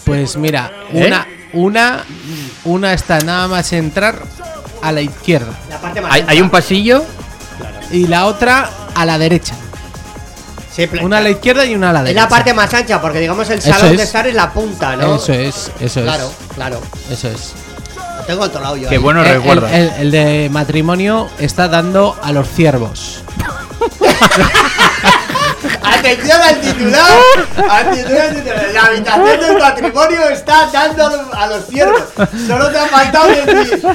Pues 0.04 0.36
mira, 0.36 0.72
¿Eh? 0.92 1.06
una, 1.06 1.26
una, 1.52 2.04
una 2.64 2.92
está 2.92 3.20
nada 3.20 3.46
más 3.48 3.72
entrar 3.72 4.20
a 4.82 4.92
la 4.92 5.00
izquierda 5.00 5.52
La 5.70 5.80
parte 5.80 6.00
más 6.00 6.12
Hay, 6.12 6.24
hay 6.26 6.40
un 6.40 6.50
pasillo. 6.50 7.04
Y 7.90 8.06
la 8.06 8.26
otra 8.26 8.70
a 8.94 9.04
la 9.06 9.18
derecha. 9.18 9.54
Sí, 10.74 10.86
Una 11.02 11.18
a 11.18 11.20
la 11.22 11.30
izquierda 11.30 11.64
y 11.64 11.74
una 11.74 11.88
a 11.88 11.92
la 11.94 11.98
Es 12.00 12.04
derecha. 12.06 12.22
la 12.24 12.28
parte 12.28 12.52
más 12.52 12.74
ancha, 12.74 13.00
porque 13.00 13.18
digamos 13.20 13.48
el 13.48 13.62
salón 13.62 13.92
es. 13.92 13.96
de 13.96 14.02
estar 14.02 14.26
es 14.26 14.34
la 14.34 14.52
punta, 14.52 14.94
¿no? 14.96 15.16
Eso 15.16 15.32
es, 15.32 15.70
eso 15.80 16.00
es. 16.00 16.04
Claro, 16.06 16.30
claro. 16.54 16.80
Eso 17.10 17.28
es. 17.28 17.54
Lo 18.18 18.24
tengo 18.24 18.40
controlado 18.40 18.76
yo. 18.76 18.88
Qué 18.90 18.96
ahí. 18.96 19.00
buenos 19.00 19.24
El- 19.26 19.32
el, 19.32 19.38
recuerdos. 19.38 19.70
el- 19.72 19.90
el 19.98 20.10
de 20.10 20.48
matrimonio 20.52 21.28
está 21.38 21.68
dando 21.68 22.18
a 22.22 22.30
los 22.32 22.46
ciervos. 22.48 23.22
Atención 25.82 26.40
al 26.42 26.60
titular. 26.60 27.02
Atención 27.70 28.18
al 28.20 28.34
titular. 28.34 28.66
La 28.72 28.82
habitación 28.84 29.40
del 29.40 29.58
matrimonio 29.58 30.28
está 30.30 30.68
dando 30.72 31.30
a 31.32 31.46
los- 31.46 31.66
ciervos. 31.66 32.02
Solo 32.46 32.70
te 32.70 32.78
ha 32.78 32.86
faltado 32.86 33.26
decir. 33.28 33.86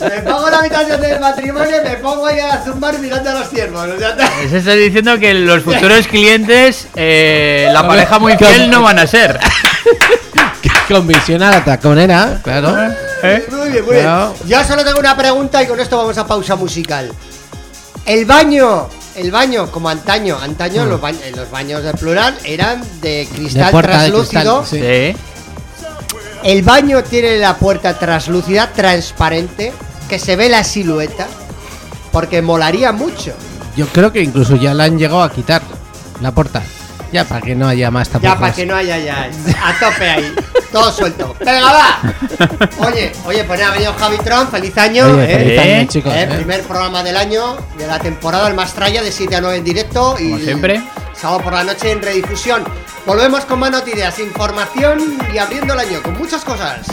Me 0.00 0.22
pongo 0.22 0.46
en 0.46 0.52
la 0.52 0.58
habitación 0.58 1.00
del 1.00 1.20
matrimonio 1.20 1.76
y 1.84 1.88
me 1.88 1.96
pongo 1.96 2.26
ahí 2.26 2.40
a 2.40 2.62
zumbar 2.64 2.98
mirando 2.98 3.30
a 3.30 3.34
los 3.34 3.50
ciervos. 3.50 3.88
O 3.88 3.98
sea, 3.98 4.16
te- 4.50 4.56
está 4.56 4.72
diciendo 4.72 5.18
que 5.18 5.34
los 5.34 5.62
futuros 5.62 6.06
clientes, 6.06 6.86
eh, 6.96 7.68
la 7.72 7.86
pareja 7.86 8.18
muy 8.18 8.36
fiel 8.36 8.70
no 8.70 8.82
van 8.82 8.98
a 8.98 9.06
ser. 9.06 9.38
Con 10.88 11.06
visión 11.06 11.42
a 11.42 11.50
la 11.50 11.64
taconera, 11.64 12.40
claro. 12.42 12.76
¿Eh? 13.22 13.46
Muy 13.50 13.70
bien, 13.70 13.84
muy 13.84 13.92
bien. 13.94 14.04
Claro. 14.04 14.34
Yo 14.46 14.64
solo 14.64 14.84
tengo 14.84 14.98
una 14.98 15.16
pregunta 15.16 15.62
y 15.62 15.66
con 15.66 15.78
esto 15.80 15.96
vamos 15.96 16.18
a 16.18 16.26
pausa 16.26 16.56
musical. 16.56 17.10
El 18.04 18.24
baño, 18.26 18.88
el 19.16 19.30
baño, 19.30 19.70
como 19.70 19.88
antaño, 19.88 20.38
antaño 20.40 20.84
los, 20.86 21.00
ba- 21.00 21.10
eh, 21.10 21.32
los 21.36 21.50
baños 21.50 21.82
de 21.82 21.92
plural 21.94 22.36
eran 22.44 22.82
de 23.00 23.28
cristal 23.32 23.72
De 23.72 23.82
translúcido. 23.82 24.62
cristal, 24.62 24.66
sí. 24.66 25.14
Sí. 25.14 25.16
El 26.44 26.62
baño 26.62 27.02
tiene 27.04 27.38
la 27.38 27.56
puerta 27.56 27.98
translúcida, 27.98 28.72
transparente, 28.72 29.72
que 30.08 30.18
se 30.18 30.34
ve 30.36 30.48
la 30.48 30.64
silueta, 30.64 31.28
porque 32.10 32.42
molaría 32.42 32.90
mucho. 32.92 33.32
Yo 33.76 33.86
creo 33.88 34.12
que 34.12 34.22
incluso 34.22 34.56
ya 34.56 34.74
la 34.74 34.84
han 34.84 34.98
llegado 34.98 35.22
a 35.22 35.30
quitar 35.32 35.62
la 36.20 36.32
puerta. 36.32 36.62
Ya 37.12 37.24
para 37.24 37.42
que 37.42 37.54
no 37.54 37.68
haya 37.68 37.90
más 37.90 38.08
tapujos. 38.08 38.34
Ya 38.34 38.40
para 38.40 38.52
que 38.54 38.64
no 38.64 38.74
haya 38.74 38.98
ya 38.98 39.30
a 39.62 39.78
tope 39.78 40.08
ahí, 40.08 40.34
todo 40.72 40.90
suelto. 40.90 41.36
Venga, 41.38 41.72
va. 41.72 42.00
Oye, 42.88 43.12
oye, 43.26 43.44
pues 43.44 43.60
nada, 43.60 43.72
ha 43.72 43.74
venido 43.74 43.92
Javi 43.92 44.16
Tron, 44.18 44.48
feliz 44.48 44.76
año. 44.78 45.06
Oye, 45.06 45.24
¿eh? 45.24 45.38
feliz 45.38 45.58
¿Eh? 45.58 45.74
año, 45.74 45.88
chicos. 45.88 46.14
Eh, 46.14 46.22
eh. 46.22 46.34
Primer 46.36 46.62
programa 46.62 47.02
del 47.02 47.16
año, 47.18 47.58
de 47.76 47.86
la 47.86 47.98
temporada, 47.98 48.48
el 48.48 48.54
Mastraya, 48.54 49.02
de 49.02 49.12
7 49.12 49.36
a 49.36 49.40
9 49.42 49.58
en 49.58 49.64
directo. 49.64 50.16
Y 50.18 50.30
Como 50.30 50.42
siempre. 50.42 50.82
Sábado 51.14 51.42
por 51.42 51.52
la 51.52 51.64
noche 51.64 51.90
en 51.90 52.00
redifusión. 52.00 52.64
Volvemos 53.04 53.44
con 53.44 53.58
más 53.58 53.70
noticias, 53.70 54.18
información 54.18 55.18
y 55.32 55.38
abriendo 55.38 55.74
el 55.74 55.80
año 55.80 56.02
con 56.02 56.16
muchas 56.16 56.44
cosas. 56.44 56.86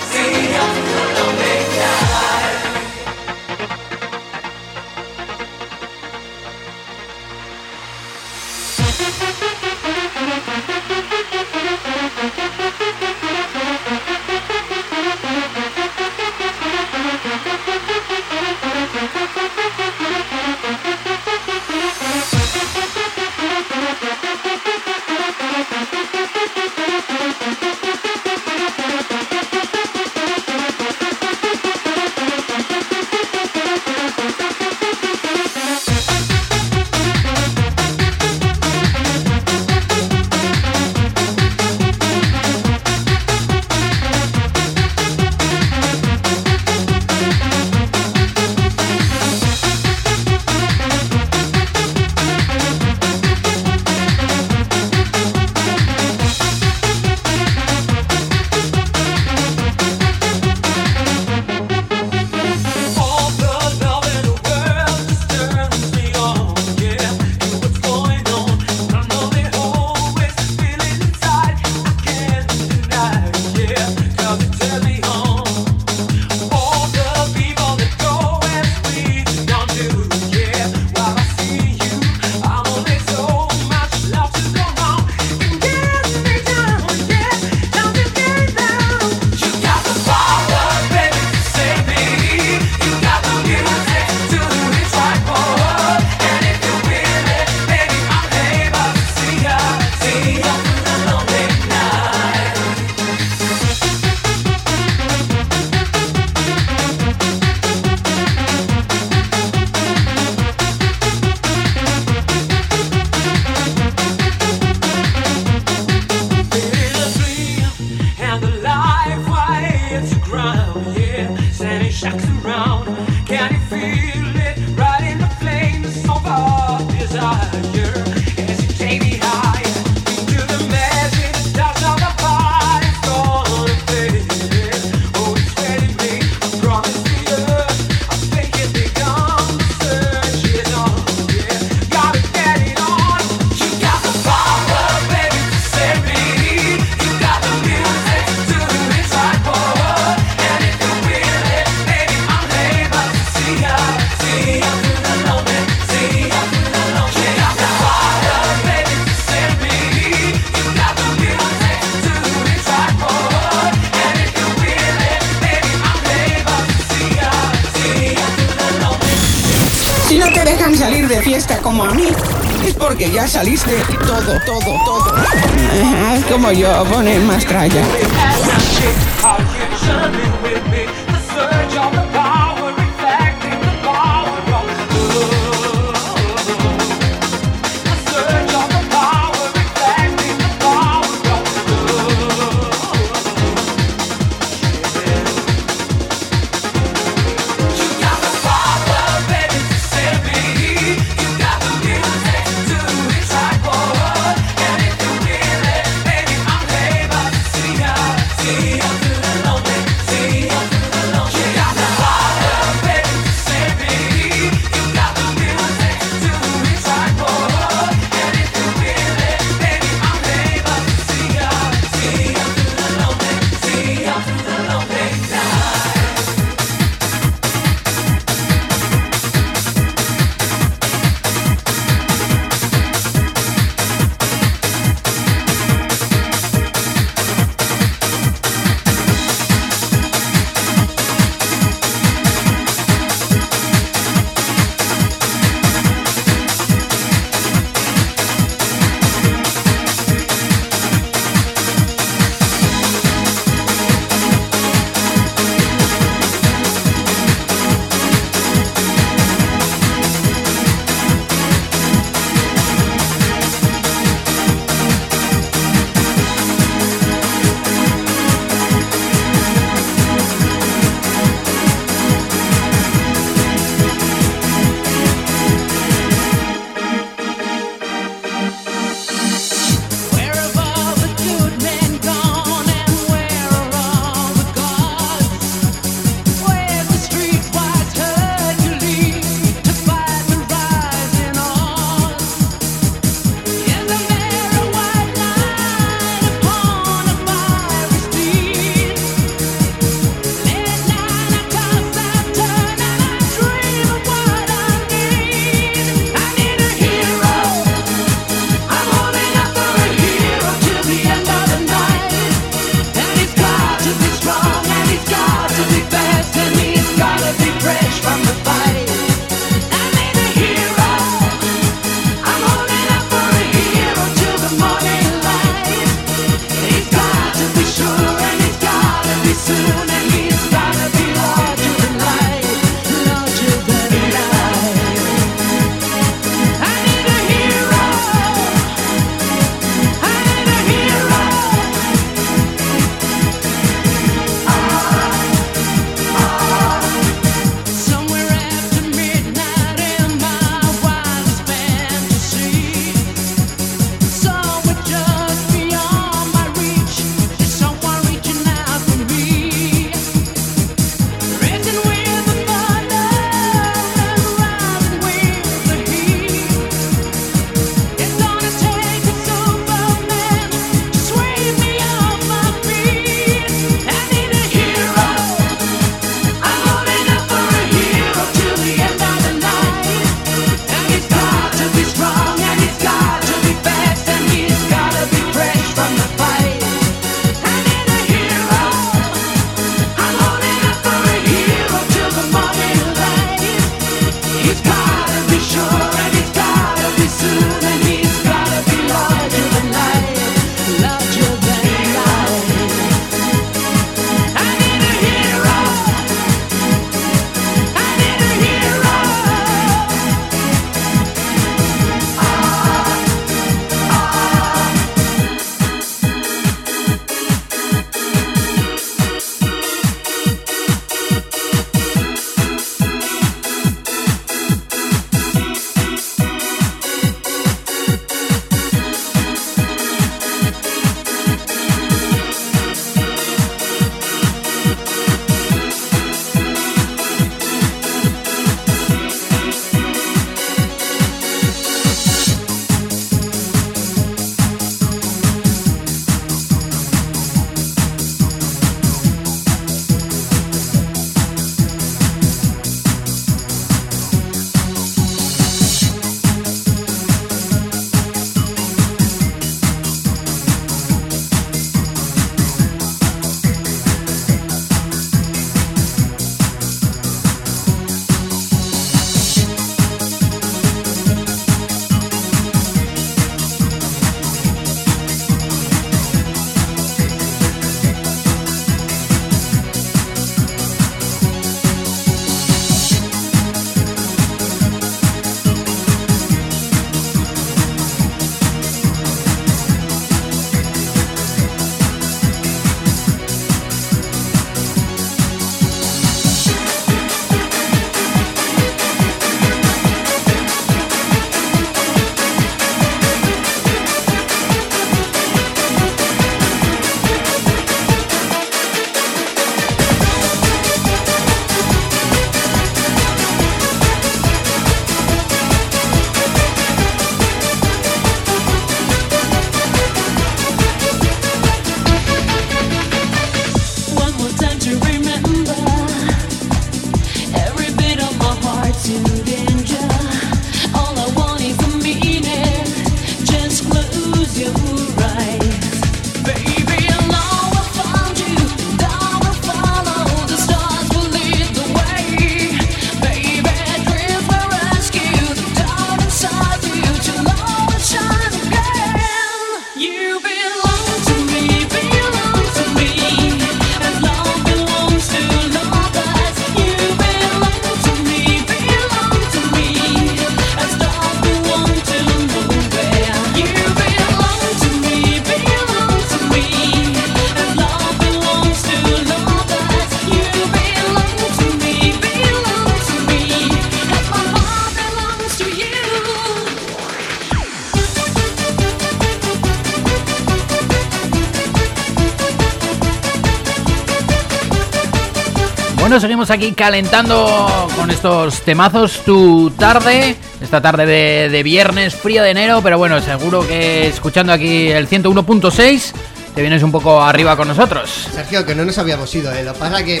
Seguimos 586.00 586.30
aquí 586.30 586.52
calentando 586.52 587.68
con 587.76 587.90
estos 587.90 588.42
temazos 588.42 589.04
tu 589.04 589.50
tarde, 589.50 590.16
esta 590.40 590.60
tarde 590.60 590.86
de, 590.86 591.28
de 591.28 591.42
viernes 591.42 591.94
frío 591.96 592.22
de 592.22 592.30
enero, 592.30 592.60
pero 592.62 592.78
bueno, 592.78 593.00
seguro 593.02 593.46
que 593.46 593.88
escuchando 593.88 594.32
aquí 594.32 594.68
el 594.68 594.88
101.6 594.88 595.92
te 596.34 596.40
vienes 596.40 596.62
un 596.62 596.70
poco 596.70 597.02
arriba 597.02 597.36
con 597.36 597.48
nosotros. 597.48 597.90
Sergio, 598.14 598.46
que 598.46 598.54
no 598.54 598.64
nos 598.64 598.78
habíamos 598.78 599.12
ido, 599.14 599.32
¿eh? 599.32 599.42
Lo 599.42 599.54
que 599.54 599.58
pasa 599.58 599.82
que 599.84 600.00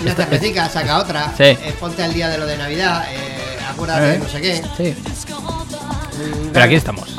una 0.00 0.14
cervecita 0.14 0.68
saca 0.68 0.98
otra, 0.98 1.32
Sí. 1.36 1.42
eh, 1.44 1.74
ponte 1.80 2.02
al 2.04 2.14
día 2.14 2.28
de 2.28 2.38
lo 2.38 2.46
de 2.46 2.56
Navidad, 2.56 3.04
eh, 3.10 3.58
acuérdate 3.68 4.14
Eh. 4.14 4.18
no 4.22 4.28
sé 4.28 4.40
qué. 4.40 4.62
Sí. 4.76 4.94
Pero 6.52 6.64
aquí 6.64 6.74
estamos. 6.76 7.14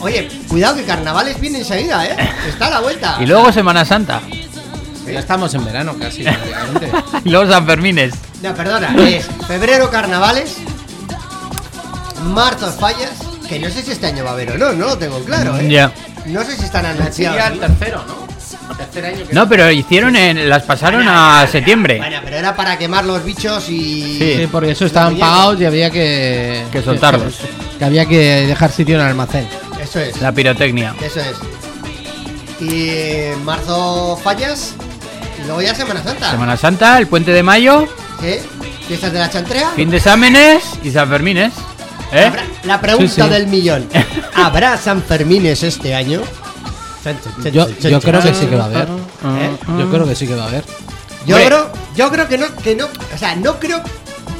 Oye, 0.00 0.28
cuidado 0.48 0.76
que 0.76 0.84
carnavales 0.84 1.40
viene 1.40 1.58
enseguida, 1.60 2.04
¿eh? 2.06 2.16
Está 2.48 2.66
a 2.66 2.70
la 2.70 2.80
vuelta. 2.80 3.16
Y 3.20 3.26
luego 3.26 3.50
Semana 3.52 3.84
Santa. 3.84 4.20
Ya 5.12 5.20
estamos 5.20 5.52
en 5.54 5.64
verano 5.64 5.96
casi, 5.98 6.22
prácticamente. 6.22 6.90
Y 7.24 7.30
luego 7.30 7.50
San 7.50 7.66
Fermines. 7.66 8.14
No, 8.42 8.54
perdona, 8.54 8.94
es 9.08 9.26
febrero 9.46 9.90
carnavales, 9.90 10.56
marzo 12.24 12.70
fallas, 12.72 13.12
que 13.48 13.58
no 13.58 13.68
sé 13.68 13.82
si 13.82 13.92
este 13.92 14.06
año 14.06 14.24
va 14.24 14.30
a 14.30 14.32
haber 14.34 14.52
o 14.52 14.58
no, 14.58 14.72
no 14.72 14.86
lo 14.86 14.98
tengo 14.98 15.18
claro, 15.24 15.58
¿eh? 15.58 15.68
Ya. 15.68 15.92
No 16.26 16.44
sé 16.44 16.56
si 16.56 16.64
están 16.64 16.86
anunciados. 16.86 17.36
Sería 17.36 17.52
el 17.52 17.60
tercero, 17.60 18.04
¿no? 18.06 18.30
Tercer 18.76 19.04
año 19.06 19.26
que 19.26 19.34
No, 19.34 19.48
pero 19.48 19.70
hicieron 19.70 20.16
en, 20.16 20.48
las 20.48 20.62
pasaron 20.62 21.06
a 21.08 21.46
septiembre. 21.50 21.98
Bueno, 21.98 22.18
pero 22.24 22.36
era 22.36 22.54
para 22.54 22.78
quemar 22.78 23.04
los 23.04 23.24
bichos 23.24 23.68
y... 23.68 24.18
Sí. 24.18 24.34
Sí, 24.38 24.48
porque 24.50 24.70
eso 24.72 24.86
estaban 24.86 25.14
Los 25.14 25.20
pagados 25.20 25.60
y 25.60 25.64
había 25.64 25.90
que... 25.90 26.64
Que 26.70 26.82
soltarlos. 26.82 27.36
Que, 27.36 27.78
que 27.78 27.84
había 27.84 28.06
que 28.06 28.46
dejar 28.46 28.70
sitio 28.70 28.94
en 28.96 29.00
el 29.02 29.06
almacén. 29.08 29.48
Eso 29.82 29.98
es, 29.98 30.20
La 30.20 30.32
pirotecnia. 30.32 30.94
eso 31.02 31.20
es. 31.20 31.36
Y 32.60 32.90
en 32.90 33.44
marzo 33.44 34.18
fallas 34.22 34.74
y 35.42 35.46
luego 35.46 35.62
ya 35.62 35.74
Semana 35.74 36.02
Santa. 36.02 36.30
Semana 36.30 36.56
Santa, 36.56 36.98
el 36.98 37.06
puente 37.06 37.32
de 37.32 37.42
mayo, 37.42 37.86
¿Sí? 38.20 38.36
Fiestas 38.86 39.12
de 39.12 39.18
la 39.18 39.30
chantrea. 39.30 39.70
fin 39.76 39.88
de 39.90 39.96
exámenes 39.98 40.62
y 40.82 40.90
San 40.90 41.08
Fermines. 41.08 41.52
¿Eh? 42.12 42.30
La 42.64 42.80
pregunta 42.80 43.08
Sí, 43.14 43.22
sí. 43.22 43.28
del 43.28 43.46
millón. 43.46 43.88
¿Habrá 44.34 44.76
San 44.76 45.02
Fermines 45.02 45.62
este 45.62 45.94
año? 45.94 46.20
Yo, 47.52 47.68
yo 47.78 48.00
creo 48.00 48.20
que 48.20 48.34
sí 48.34 48.46
que 48.46 48.56
va 48.56 48.64
a 48.64 48.66
haber. 48.66 48.88
¿Eh? 48.88 49.56
Yo 49.78 49.90
creo 49.90 50.06
que 50.06 50.14
sí 50.14 50.26
que 50.26 50.34
va 50.34 50.44
a 50.44 50.48
haber. 50.48 50.64
Yo 51.24 51.36
Hombre. 51.36 51.46
creo, 51.48 51.72
yo 51.96 52.10
creo 52.10 52.28
que 52.28 52.38
no, 52.38 52.46
que 52.56 52.74
no, 52.76 52.86
o 52.86 53.18
sea, 53.18 53.36
no 53.36 53.58
creo 53.60 53.80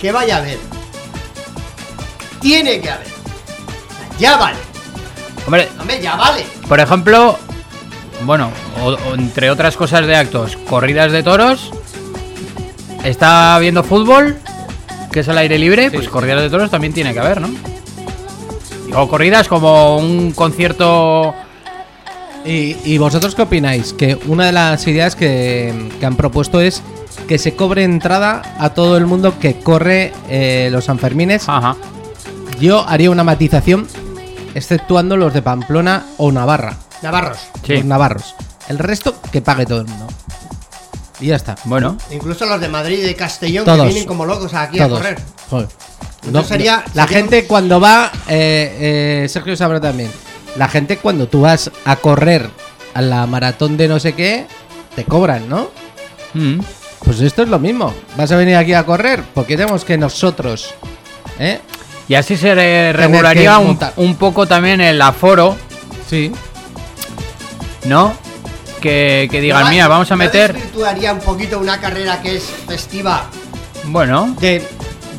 que 0.00 0.10
vaya 0.12 0.36
a 0.36 0.38
haber. 0.40 0.58
Tiene 2.40 2.80
que 2.80 2.90
haber. 2.90 3.06
O 3.06 3.10
sea, 3.98 4.18
ya 4.18 4.36
vale. 4.36 4.58
Hombre, 5.46 5.68
Hombre, 5.78 6.00
ya 6.02 6.16
vale. 6.16 6.44
por 6.68 6.80
ejemplo, 6.80 7.38
bueno, 8.24 8.50
o- 8.82 8.90
o 9.10 9.14
entre 9.14 9.50
otras 9.50 9.76
cosas 9.76 10.06
de 10.06 10.16
actos, 10.16 10.56
corridas 10.68 11.12
de 11.12 11.22
toros. 11.22 11.70
Está 13.04 13.58
viendo 13.58 13.82
fútbol, 13.82 14.36
que 15.10 15.20
es 15.20 15.28
al 15.28 15.38
aire 15.38 15.58
libre, 15.58 15.90
pues 15.90 16.08
corridas 16.08 16.42
de 16.42 16.50
toros 16.50 16.70
también 16.70 16.92
tiene 16.92 17.12
que 17.14 17.20
haber, 17.20 17.40
¿no? 17.40 17.48
O 18.94 19.08
corridas 19.08 19.48
como 19.48 19.96
un 19.96 20.32
concierto. 20.32 21.34
¿Y, 22.44 22.76
y 22.84 22.98
vosotros 22.98 23.34
qué 23.34 23.42
opináis? 23.42 23.92
Que 23.92 24.18
una 24.26 24.46
de 24.46 24.52
las 24.52 24.86
ideas 24.86 25.14
que, 25.14 25.88
que 26.00 26.06
han 26.06 26.16
propuesto 26.16 26.60
es 26.60 26.82
que 27.28 27.38
se 27.38 27.54
cobre 27.54 27.84
entrada 27.84 28.42
a 28.58 28.70
todo 28.70 28.96
el 28.96 29.06
mundo 29.06 29.38
que 29.38 29.60
corre 29.60 30.12
eh, 30.28 30.68
los 30.72 30.86
Sanfermines. 30.86 31.48
Ajá. 31.48 31.76
Yo 32.58 32.86
haría 32.88 33.10
una 33.10 33.24
matización, 33.24 33.86
exceptuando 34.54 35.16
los 35.16 35.32
de 35.34 35.42
Pamplona 35.42 36.04
o 36.16 36.32
Navarra. 36.32 36.76
Navarros. 37.02 37.38
Sí. 37.66 37.74
Los 37.74 37.84
navarros. 37.84 38.34
El 38.68 38.78
resto 38.78 39.14
que 39.32 39.40
pague 39.42 39.66
todo 39.66 39.80
el 39.80 39.86
mundo. 39.86 40.06
Y 41.20 41.26
ya 41.26 41.36
está. 41.36 41.56
Bueno, 41.64 41.96
Incluso 42.10 42.46
los 42.46 42.60
de 42.60 42.68
Madrid 42.68 42.98
y 42.98 43.02
de 43.02 43.14
Castellón 43.14 43.64
Todos. 43.64 43.80
que 43.80 43.86
vienen 43.88 44.06
como 44.06 44.24
locos 44.24 44.54
aquí 44.54 44.78
a 44.80 44.88
correr. 44.88 45.18
Joder. 45.50 45.68
Entonces 46.24 46.48
sería- 46.48 46.84
la 46.94 47.04
sería- 47.06 47.18
gente 47.18 47.46
cuando 47.46 47.80
va, 47.80 48.10
eh, 48.28 49.22
eh, 49.24 49.28
Sergio 49.28 49.56
sabrá 49.56 49.80
también, 49.80 50.10
la 50.56 50.68
gente 50.68 50.98
cuando 50.98 51.28
tú 51.28 51.42
vas 51.42 51.70
a 51.84 51.96
correr 51.96 52.48
a 52.94 53.00
la 53.02 53.26
maratón 53.26 53.76
de 53.76 53.88
no 53.88 53.98
sé 54.00 54.14
qué, 54.14 54.46
te 54.94 55.04
cobran, 55.04 55.48
¿no? 55.48 55.70
mm, 56.34 56.60
Pues 57.04 57.20
esto 57.20 57.42
es 57.42 57.48
lo 57.48 57.58
mismo. 57.58 57.94
Vas 58.18 58.30
a 58.32 58.36
venir 58.36 58.56
aquí 58.56 58.74
a 58.74 58.84
correr 58.84 59.22
porque 59.34 59.56
tenemos 59.56 59.84
que 59.86 59.96
nosotros, 59.96 60.74
¿eh? 61.38 61.60
y 62.08 62.14
así 62.14 62.36
se 62.36 62.54
re- 62.54 62.92
regularía 62.92 63.58
un 63.58 64.16
poco 64.16 64.46
también 64.46 64.80
el 64.82 65.00
aforo, 65.00 65.56
Sí. 66.08 66.30
¿No? 67.84 68.12
Que, 68.80 69.28
que 69.30 69.40
digan, 69.40 69.64
¿No 69.64 69.70
mira, 69.70 69.88
vamos 69.88 70.10
a 70.10 70.14
¿no 70.14 70.18
meter. 70.18 70.52
desvirtuaría 70.54 71.12
un 71.12 71.20
poquito 71.20 71.58
una 71.58 71.78
carrera 71.80 72.22
que 72.22 72.36
es 72.36 72.44
festiva 72.66 73.26
Bueno, 73.84 74.34
de... 74.40 74.66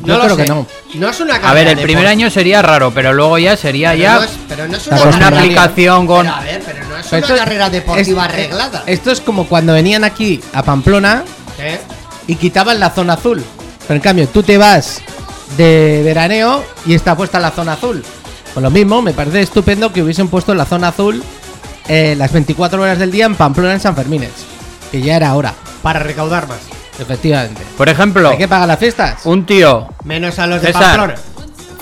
Yo 0.04 0.16
lo 0.16 0.24
creo 0.24 0.36
sé. 0.36 0.42
que 0.42 0.48
no. 0.48 0.66
No 0.94 1.08
es 1.10 1.20
una 1.20 1.34
carrera 1.34 1.48
a 1.50 1.54
ver, 1.54 1.68
el 1.68 1.78
primer 1.78 2.08
año 2.08 2.28
sería 2.28 2.60
raro, 2.60 2.90
pero 2.90 3.12
luego 3.12 3.38
ya 3.38 3.56
sería 3.56 3.90
pero 3.90 4.02
ya 4.02 4.14
no 4.16 4.22
es- 4.24 4.30
pero 4.48 4.66
no 4.68 4.76
es 4.76 4.86
una, 4.88 4.98
con 4.98 5.22
aplicación 5.22 6.06
con. 6.08 6.22
Pero 6.26 6.34
a 6.36 6.40
ver, 6.40 6.62
pero 6.66 6.78
no 6.88 6.96
es 6.96 7.06
Pero 7.08 7.24
una 7.24 7.34
esto- 7.34 7.36
carrera 7.44 7.70
deportiva 7.70 8.26
es- 8.26 8.32
arreglada. 8.32 8.82
Esto 8.86 9.12
es 9.12 9.20
como 9.20 9.46
cuando 9.46 9.74
venían 9.74 10.02
aquí 10.02 10.40
a 10.52 10.64
Pamplona 10.64 11.22
¿Eh? 11.60 11.78
y 12.26 12.34
quitaban 12.34 12.80
la 12.80 12.90
zona 12.90 13.12
azul. 13.12 13.44
Pero 13.86 13.94
en 13.94 14.00
cambio, 14.00 14.26
tú 14.26 14.42
te 14.42 14.58
vas 14.58 15.00
de 15.56 16.02
veraneo 16.04 16.64
y 16.84 16.94
está 16.94 17.16
puesta 17.16 17.38
la 17.38 17.52
zona 17.52 17.74
azul. 17.74 18.02
Pues 18.52 18.62
lo 18.62 18.70
mismo, 18.70 19.02
me 19.02 19.12
parece 19.12 19.40
estupendo 19.40 19.92
que 19.92 20.02
hubiesen 20.02 20.26
puesto 20.26 20.52
la 20.52 20.64
zona 20.64 20.88
azul 20.88 21.22
eh, 21.88 22.14
las 22.16 22.32
24 22.32 22.80
horas 22.82 22.98
del 22.98 23.10
día 23.10 23.26
en 23.26 23.34
Pamplona 23.34 23.72
en 23.74 23.80
San 23.80 23.94
Fermines. 23.96 24.30
Que 24.90 25.00
ya 25.00 25.16
era 25.16 25.34
hora, 25.34 25.54
Para 25.82 26.00
recaudar 26.00 26.46
más. 26.48 26.58
efectivamente. 26.98 27.62
Por 27.78 27.88
ejemplo, 27.88 28.30
¿Hay 28.30 28.38
que 28.38 28.48
pagar 28.48 28.68
las 28.68 28.78
fiestas? 28.78 29.24
un 29.24 29.46
tío, 29.46 29.88
Menos 30.04 30.38
a 30.38 30.46
los 30.46 30.60
de. 30.62 30.72
Pamplona. 30.72 31.14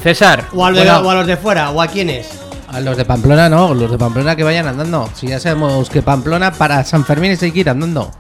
César, 0.02 0.46
O 0.54 0.64
a, 0.64 0.70
los 0.70 0.78
de- 0.80 0.84
Bueno. 0.90 1.06
o 1.06 1.10
a 1.10 1.14
los 1.16 1.26
de 1.26 1.36
fuera, 1.36 1.70
o 1.70 1.82
a 1.82 1.86
quiénes. 1.86 2.28
A 2.72 2.80
los 2.80 2.96
de 2.96 3.04
Pamplona 3.04 3.48
no, 3.48 3.74
los 3.74 3.90
de 3.90 3.98
Pamplona 3.98 4.36
que 4.36 4.44
vayan 4.44 4.66
andando. 4.68 5.10
Si 5.14 5.26
ya 5.26 5.40
sabemos 5.40 5.90
que 5.90 6.02
Pamplona 6.02 6.52
para 6.52 6.84
San 6.84 7.04
Fermín 7.04 7.36
hay 7.40 7.50
que 7.52 7.58
ir 7.58 7.68
andando. 7.68 8.10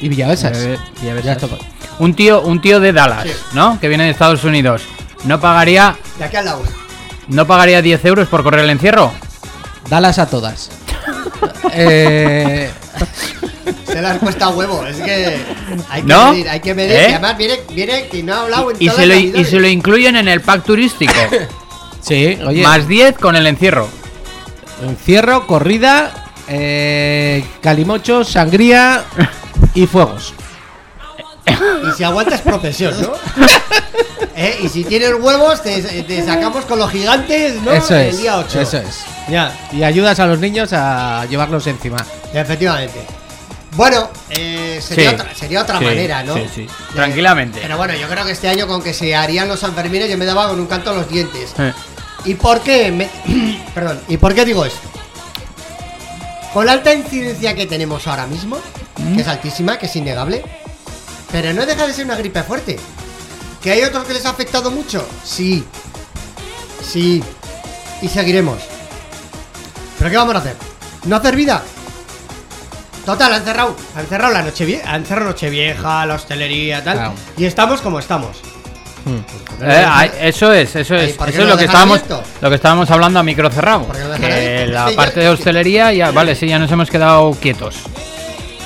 Y 0.00 0.08
Villavesas. 0.08 0.56
Eh, 0.56 0.78
Villavesas. 1.00 1.38
Un 1.98 2.14
tío, 2.14 2.40
un 2.42 2.60
tío 2.62 2.78
de 2.80 2.92
Dallas, 2.92 3.24
Sí. 3.24 3.32
¿no? 3.52 3.78
Que 3.80 3.88
viene 3.88 4.04
de 4.04 4.10
Estados 4.10 4.44
Unidos. 4.44 4.82
No 5.24 5.40
pagaría, 5.40 5.96
De 6.18 6.24
aquí 6.24 6.36
al 6.36 6.44
lado. 6.44 6.62
no 7.28 7.46
pagaría 7.46 7.82
10 7.82 8.04
euros 8.04 8.28
por 8.28 8.42
correr 8.44 8.60
el 8.60 8.70
encierro. 8.70 9.12
Dalas 9.90 10.18
a 10.18 10.26
todas. 10.26 10.70
Eh, 11.72 12.70
Se 13.86 14.02
las 14.02 14.18
cuesta 14.18 14.48
huevo. 14.48 14.84
Es 14.86 14.96
que 14.96 15.38
hay 15.88 16.02
que 16.02 16.08
¿No? 16.08 16.32
medir, 16.32 16.48
hay 16.48 16.60
que 16.60 16.74
medir. 16.74 16.92
¿Eh? 16.92 17.06
Y 17.08 17.12
además 17.12 17.38
viene, 17.38 17.60
viene 17.72 18.06
que 18.08 18.22
no 18.22 18.34
ha 18.34 18.42
hablado 18.42 18.70
en 18.70 18.76
Y 18.80 18.88
se, 18.88 19.06
lo, 19.06 19.14
y 19.14 19.44
se 19.44 19.60
lo 19.60 19.68
incluyen 19.68 20.16
en 20.16 20.28
el 20.28 20.40
pack 20.40 20.64
turístico. 20.64 21.12
sí, 22.00 22.38
oye. 22.46 22.62
Más 22.62 22.86
10 22.88 23.18
con 23.18 23.36
el 23.36 23.46
encierro. 23.46 23.88
Encierro, 24.82 25.46
corrida, 25.46 26.32
eh, 26.48 27.44
calimochos, 27.60 28.28
sangría 28.28 29.04
y 29.74 29.86
fuegos. 29.86 30.34
Y 31.46 31.96
si 31.96 32.04
aguantas 32.04 32.40
profesión, 32.40 32.94
¿no? 33.00 33.12
¿Eh? 34.36 34.58
Y 34.62 34.68
si 34.68 34.84
tienes 34.84 35.12
huevos, 35.20 35.62
te, 35.62 35.80
te 36.02 36.24
sacamos 36.24 36.64
con 36.64 36.78
los 36.78 36.90
gigantes, 36.90 37.60
¿no? 37.62 37.70
Eso 37.70 37.94
el 37.94 38.08
es. 38.08 38.18
día 38.18 38.38
8. 38.38 38.60
Eso 38.60 38.78
es. 38.78 39.00
Ya, 39.28 39.56
Y 39.72 39.82
ayudas 39.84 40.18
a 40.20 40.26
los 40.26 40.38
niños 40.38 40.70
a 40.72 41.24
llevarlos 41.26 41.66
encima. 41.66 42.04
efectivamente. 42.32 43.00
Bueno, 43.76 44.08
eh, 44.30 44.80
sería, 44.80 45.10
Sí. 45.10 45.14
otra, 45.16 45.34
sería 45.34 45.62
otra 45.62 45.78
Sí, 45.80 45.84
manera, 45.84 46.22
¿no? 46.22 46.34
sí, 46.34 46.46
sí. 46.54 46.60
De- 46.62 46.94
Tranquilamente. 46.94 47.58
Pero 47.60 47.76
bueno, 47.76 47.94
yo 47.94 48.08
creo 48.08 48.24
que 48.24 48.30
este 48.32 48.48
año 48.48 48.66
con 48.68 48.82
que 48.82 48.94
se 48.94 49.14
harían 49.16 49.48
los 49.48 49.60
Sanfermines 49.60 50.08
yo 50.08 50.16
me 50.16 50.24
daba 50.24 50.48
con 50.48 50.60
un 50.60 50.66
canto 50.66 50.90
a 50.90 50.94
los 50.94 51.08
dientes. 51.08 51.52
Eh, 51.58 51.72
¿Y 52.24 52.34
por 52.34 52.60
qué? 52.60 52.90
me- 52.92 53.10
Perdón, 53.74 54.00
¿y 54.08 54.16
por 54.16 54.32
qué 54.34 54.44
digo 54.44 54.64
esto? 54.64 54.78
Con 56.52 56.66
la 56.66 56.72
alta 56.72 56.94
incidencia 56.94 57.54
que 57.56 57.66
tenemos 57.66 58.06
ahora 58.06 58.26
mismo, 58.28 58.58
que 59.14 59.20
es 59.22 59.26
altísima, 59.28 59.76
que 59.76 59.86
es 59.86 59.96
innegable, 59.96 60.44
pero 61.32 61.52
no 61.52 61.66
deja 61.66 61.86
de 61.86 61.92
ser 61.92 62.04
una 62.04 62.16
gripe 62.16 62.42
fuerte. 62.42 62.78
¿Que 63.62 63.72
hay 63.72 63.82
otros 63.82 64.04
que 64.04 64.12
les 64.14 64.24
ha 64.26 64.30
afectado 64.30 64.70
mucho? 64.70 65.06
Sí. 65.24 65.64
Sí. 66.82 67.22
Y 68.02 68.08
seguiremos. 68.08 68.58
¿Pero 69.98 70.10
qué 70.10 70.16
vamos 70.16 70.34
a 70.34 70.38
hacer? 70.38 70.56
¿No 71.04 71.16
hacer 71.16 71.34
vida? 71.36 71.62
Total, 73.06 73.32
han 73.34 73.44
cerrado, 73.44 73.76
han 73.96 74.06
cerrado 74.06 74.32
la 74.32 74.42
noche 74.42 74.64
vieja, 74.64 74.90
han 74.92 75.04
cerrado 75.04 75.28
Nochevieja, 75.30 76.06
la 76.06 76.14
hostelería, 76.14 76.82
tal. 76.82 76.96
Claro. 76.96 77.12
Y 77.36 77.44
estamos 77.44 77.80
como 77.82 77.98
estamos. 77.98 78.38
eh, 79.60 79.84
ah, 79.86 80.06
eso 80.06 80.50
es, 80.52 80.74
eso 80.74 80.94
es. 80.94 81.12
¿por 81.12 81.26
qué 81.26 81.32
Eso 81.34 81.42
es 81.42 81.46
no 81.48 81.52
lo 81.52 81.58
que 81.58 81.66
estábamos, 81.66 81.98
abierto? 82.00 82.22
lo 82.40 82.48
que 82.48 82.54
estábamos 82.56 82.90
hablando 82.90 83.18
a 83.18 83.22
micro 83.22 83.50
cerrado. 83.50 83.84
¿Por 83.84 83.96
qué 83.96 84.04
no 84.04 84.14
Que 84.16 84.66
la 84.68 84.90
parte 84.96 85.16
yo- 85.16 85.22
de 85.22 85.28
hostelería 85.28 85.92
ya, 85.92 86.10
vale, 86.12 86.34
sí, 86.34 86.46
ya 86.48 86.58
nos 86.58 86.70
hemos 86.72 86.88
quedado 86.90 87.32
quietos. 87.32 87.76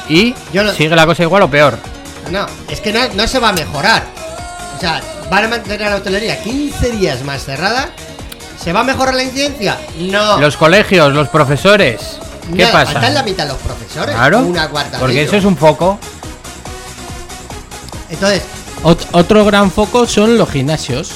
Y 0.08 0.34
Yo 0.52 0.62
lo- 0.62 0.72
sigue 0.72 0.94
la 0.94 1.04
cosa 1.06 1.24
igual 1.24 1.42
o 1.42 1.50
peor. 1.50 1.76
No, 2.30 2.46
es 2.68 2.80
que 2.80 2.92
no, 2.92 3.00
no 3.14 3.26
se 3.26 3.38
va 3.38 3.50
a 3.50 3.52
mejorar. 3.52 4.04
O 4.76 4.80
sea, 4.80 5.00
van 5.30 5.44
a 5.44 5.48
mantener 5.48 5.82
a 5.84 5.90
la 5.90 5.96
hotelería 5.96 6.42
15 6.42 6.90
días 6.92 7.22
más 7.24 7.44
cerrada. 7.44 7.90
¿Se 8.62 8.72
va 8.72 8.80
a 8.80 8.84
mejorar 8.84 9.14
la 9.14 9.22
incidencia? 9.22 9.78
No. 9.98 10.38
Los 10.40 10.56
colegios, 10.56 11.12
los 11.12 11.28
profesores. 11.28 12.18
¿Qué 12.54 12.66
pasa? 12.66 12.92
Faltan 12.92 13.14
la 13.14 13.22
mitad 13.22 13.46
los 13.46 13.58
profesores. 13.58 14.14
Claro. 14.14 14.40
Una 14.40 14.68
cuarta. 14.68 14.98
Porque 14.98 15.22
eso 15.22 15.36
es 15.36 15.44
un 15.44 15.56
foco. 15.56 15.98
Entonces, 18.10 18.42
Ot- 18.82 19.06
otro 19.12 19.44
gran 19.44 19.70
foco 19.70 20.06
son 20.06 20.38
los 20.38 20.50
gimnasios. 20.50 21.10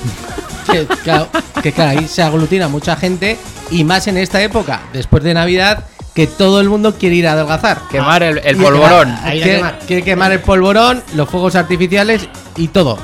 que, 0.70 0.86
claro, 1.02 1.28
que 1.62 1.72
claro, 1.72 1.98
ahí 1.98 2.08
se 2.08 2.22
aglutina 2.22 2.68
mucha 2.68 2.96
gente 2.96 3.38
y 3.70 3.84
más 3.84 4.06
en 4.06 4.16
esta 4.18 4.40
época, 4.42 4.82
después 4.92 5.22
de 5.22 5.34
Navidad, 5.34 5.84
que 6.14 6.26
todo 6.26 6.60
el 6.60 6.68
mundo 6.68 6.94
quiere 6.98 7.14
ir 7.16 7.26
a 7.28 7.32
adelgazar. 7.32 7.80
Quemar 7.90 8.22
el, 8.22 8.40
polvorón. 8.56 9.16
Ahí 9.22 9.38
la 9.40 9.44
que- 9.44 9.56
quemar. 9.56 9.78
quiere 9.86 10.02
quemar 10.02 10.32
el 10.32 10.40
polvorón, 10.40 11.02
los 11.14 11.28
fuegos 11.28 11.54
artificiales 11.56 12.28
y 12.56 12.68
todo. 12.68 12.98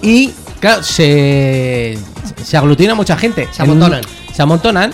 Y 0.00 0.32
claro, 0.60 0.82
se, 0.82 1.98
se 2.42 2.56
aglutina 2.56 2.94
mucha 2.94 3.16
gente. 3.16 3.48
Se 3.52 3.62
En 3.62 3.70
amontonan. 3.70 4.02
Se 4.32 4.42
amontonan. 4.42 4.92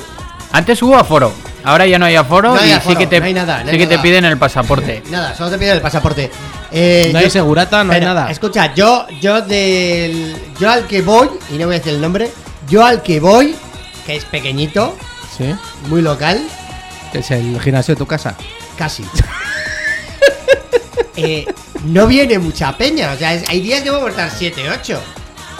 Antes 0.52 0.82
hubo 0.82 0.96
aforo. 0.96 1.32
Ahora 1.64 1.86
ya 1.86 1.98
no 1.98 2.06
hay 2.06 2.14
aforo 2.16 2.54
No 2.54 2.60
hay 2.60 2.70
y 2.70 2.72
aforo, 2.72 2.94
sí 2.94 2.98
que 2.98 3.06
te, 3.08 3.20
no 3.20 3.26
hay 3.26 3.34
nada, 3.34 3.58
no 3.58 3.64
sí 3.64 3.70
hay 3.72 3.78
que 3.78 3.86
te 3.86 3.98
piden 3.98 4.24
el 4.24 4.38
pasaporte. 4.38 5.02
nada, 5.10 5.34
solo 5.34 5.50
te 5.50 5.58
piden 5.58 5.74
el 5.74 5.80
pasaporte. 5.82 6.30
Eh, 6.70 7.10
No 7.12 7.18
hay 7.18 7.28
segurata, 7.30 7.84
no 7.84 7.92
hay 7.92 8.00
nada. 8.00 8.30
Escucha, 8.30 8.72
yo, 8.74 9.06
yo 9.20 9.42
del. 9.42 10.34
Yo 10.58 10.70
al 10.70 10.86
que 10.86 11.02
voy, 11.02 11.28
y 11.52 11.58
no 11.58 11.66
voy 11.66 11.74
a 11.74 11.78
decir 11.78 11.92
el 11.94 12.00
nombre, 12.00 12.30
yo 12.68 12.84
al 12.86 13.02
que 13.02 13.20
voy, 13.20 13.54
que 14.06 14.16
es 14.16 14.24
pequeñito, 14.24 14.96
Sí. 15.36 15.52
muy 15.88 16.00
local, 16.00 16.40
es 17.12 17.30
el 17.30 17.60
gimnasio 17.60 17.94
de 17.94 17.98
tu 17.98 18.06
casa. 18.06 18.36
casi. 18.76 19.04
Eh, 21.20 21.46
no 21.84 22.06
viene 22.06 22.38
mucha 22.38 22.76
peña, 22.78 23.10
o 23.12 23.16
sea, 23.18 23.34
es- 23.34 23.48
hay 23.48 23.60
días 23.60 23.82
que 23.82 23.90
vamos 23.90 24.06
a 24.06 24.10
estar 24.10 24.30
7, 24.30 24.70
8. 24.70 25.00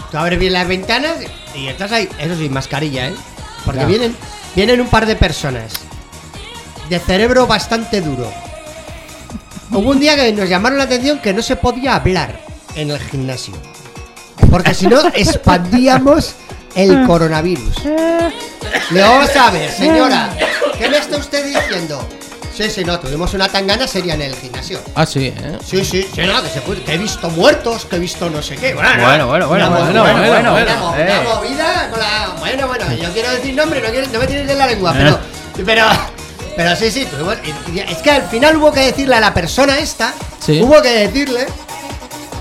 Tú 0.08 0.16
abres 0.16 0.38
bien 0.38 0.52
las 0.52 0.68
ventanas 0.68 1.16
y 1.52 1.66
estás 1.66 1.90
ahí, 1.90 2.08
eso 2.20 2.36
sí, 2.36 2.48
mascarilla, 2.48 3.08
¿eh? 3.08 3.14
Porque 3.64 3.84
vienen, 3.84 4.14
vienen 4.54 4.80
un 4.80 4.86
par 4.86 5.04
de 5.04 5.16
personas 5.16 5.72
de 6.88 7.00
cerebro 7.00 7.48
bastante 7.48 8.00
duro. 8.00 8.32
Hubo 9.72 9.90
un 9.90 9.98
día 9.98 10.14
que 10.14 10.32
nos 10.32 10.48
llamaron 10.48 10.78
la 10.78 10.84
atención 10.84 11.18
que 11.18 11.34
no 11.34 11.42
se 11.42 11.56
podía 11.56 11.96
hablar 11.96 12.40
en 12.76 12.90
el 12.90 13.00
gimnasio. 13.00 13.54
Porque 14.50 14.74
si 14.74 14.86
no, 14.86 15.00
expandíamos 15.14 16.36
el 16.78 17.04
coronavirus. 17.06 17.74
Le 18.90 19.02
vamos 19.02 19.34
a 19.36 19.50
ver, 19.50 19.70
señora, 19.70 20.30
¿qué 20.78 20.88
me 20.88 20.98
está 20.98 21.16
usted 21.16 21.44
diciendo? 21.44 22.06
Sí, 22.56 22.70
sí, 22.70 22.84
no, 22.84 22.98
tuvimos 22.98 23.32
una 23.34 23.48
tangana 23.48 23.86
seria 23.86 24.14
en 24.14 24.22
el 24.22 24.34
gimnasio. 24.34 24.80
Ah, 24.94 25.06
sí, 25.06 25.26
¿eh? 25.26 25.58
Sí, 25.64 25.84
sí, 25.84 26.08
sí, 26.12 26.22
no, 26.22 26.42
que 26.42 26.48
se 26.48 26.60
puede, 26.60 26.82
que 26.82 26.94
he 26.94 26.98
visto 26.98 27.30
muertos, 27.30 27.84
que 27.84 27.96
he 27.96 27.98
visto 27.98 28.28
no 28.30 28.42
sé 28.42 28.56
qué. 28.56 28.74
Bueno, 28.74 28.88
Bueno, 28.90 29.26
bueno, 29.28 29.48
bueno, 29.48 29.48
bueno, 29.48 29.70
movida, 29.70 30.00
bueno, 30.02 30.30
bueno, 30.30 30.52
bueno, 30.52 30.94
eh. 30.96 31.20
una 31.20 31.34
movida 31.34 31.90
con 31.90 32.00
la. 32.00 32.28
Bueno, 32.40 32.66
bueno, 32.66 32.84
yo 32.94 33.12
quiero 33.12 33.30
decir 33.30 33.54
nombre, 33.54 33.80
no, 33.80 33.88
quiero- 33.90 34.08
no 34.12 34.18
me 34.18 34.26
tienes 34.26 34.46
de 34.48 34.54
la 34.56 34.66
lengua, 34.66 34.92
pero. 34.92 35.18
Pero. 35.64 35.86
Pero 36.56 36.74
sí, 36.76 36.90
sí, 36.90 37.06
tuvimos- 37.06 37.36
es 37.88 37.98
que 37.98 38.10
al 38.10 38.22
final 38.28 38.56
hubo 38.56 38.72
que 38.72 38.80
decirle 38.80 39.14
a 39.14 39.20
la 39.20 39.32
persona 39.32 39.78
esta, 39.78 40.12
Sí. 40.44 40.60
hubo 40.60 40.82
que 40.82 40.90
decirle, 41.06 41.46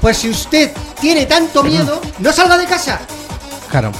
pues 0.01 0.17
si 0.17 0.29
usted 0.29 0.71
tiene 0.99 1.27
tanto 1.27 1.61
miedo, 1.63 2.01
no 2.17 2.31
salga 2.33 2.57
de 2.57 2.65
casa. 2.65 2.99
Claro. 3.69 3.91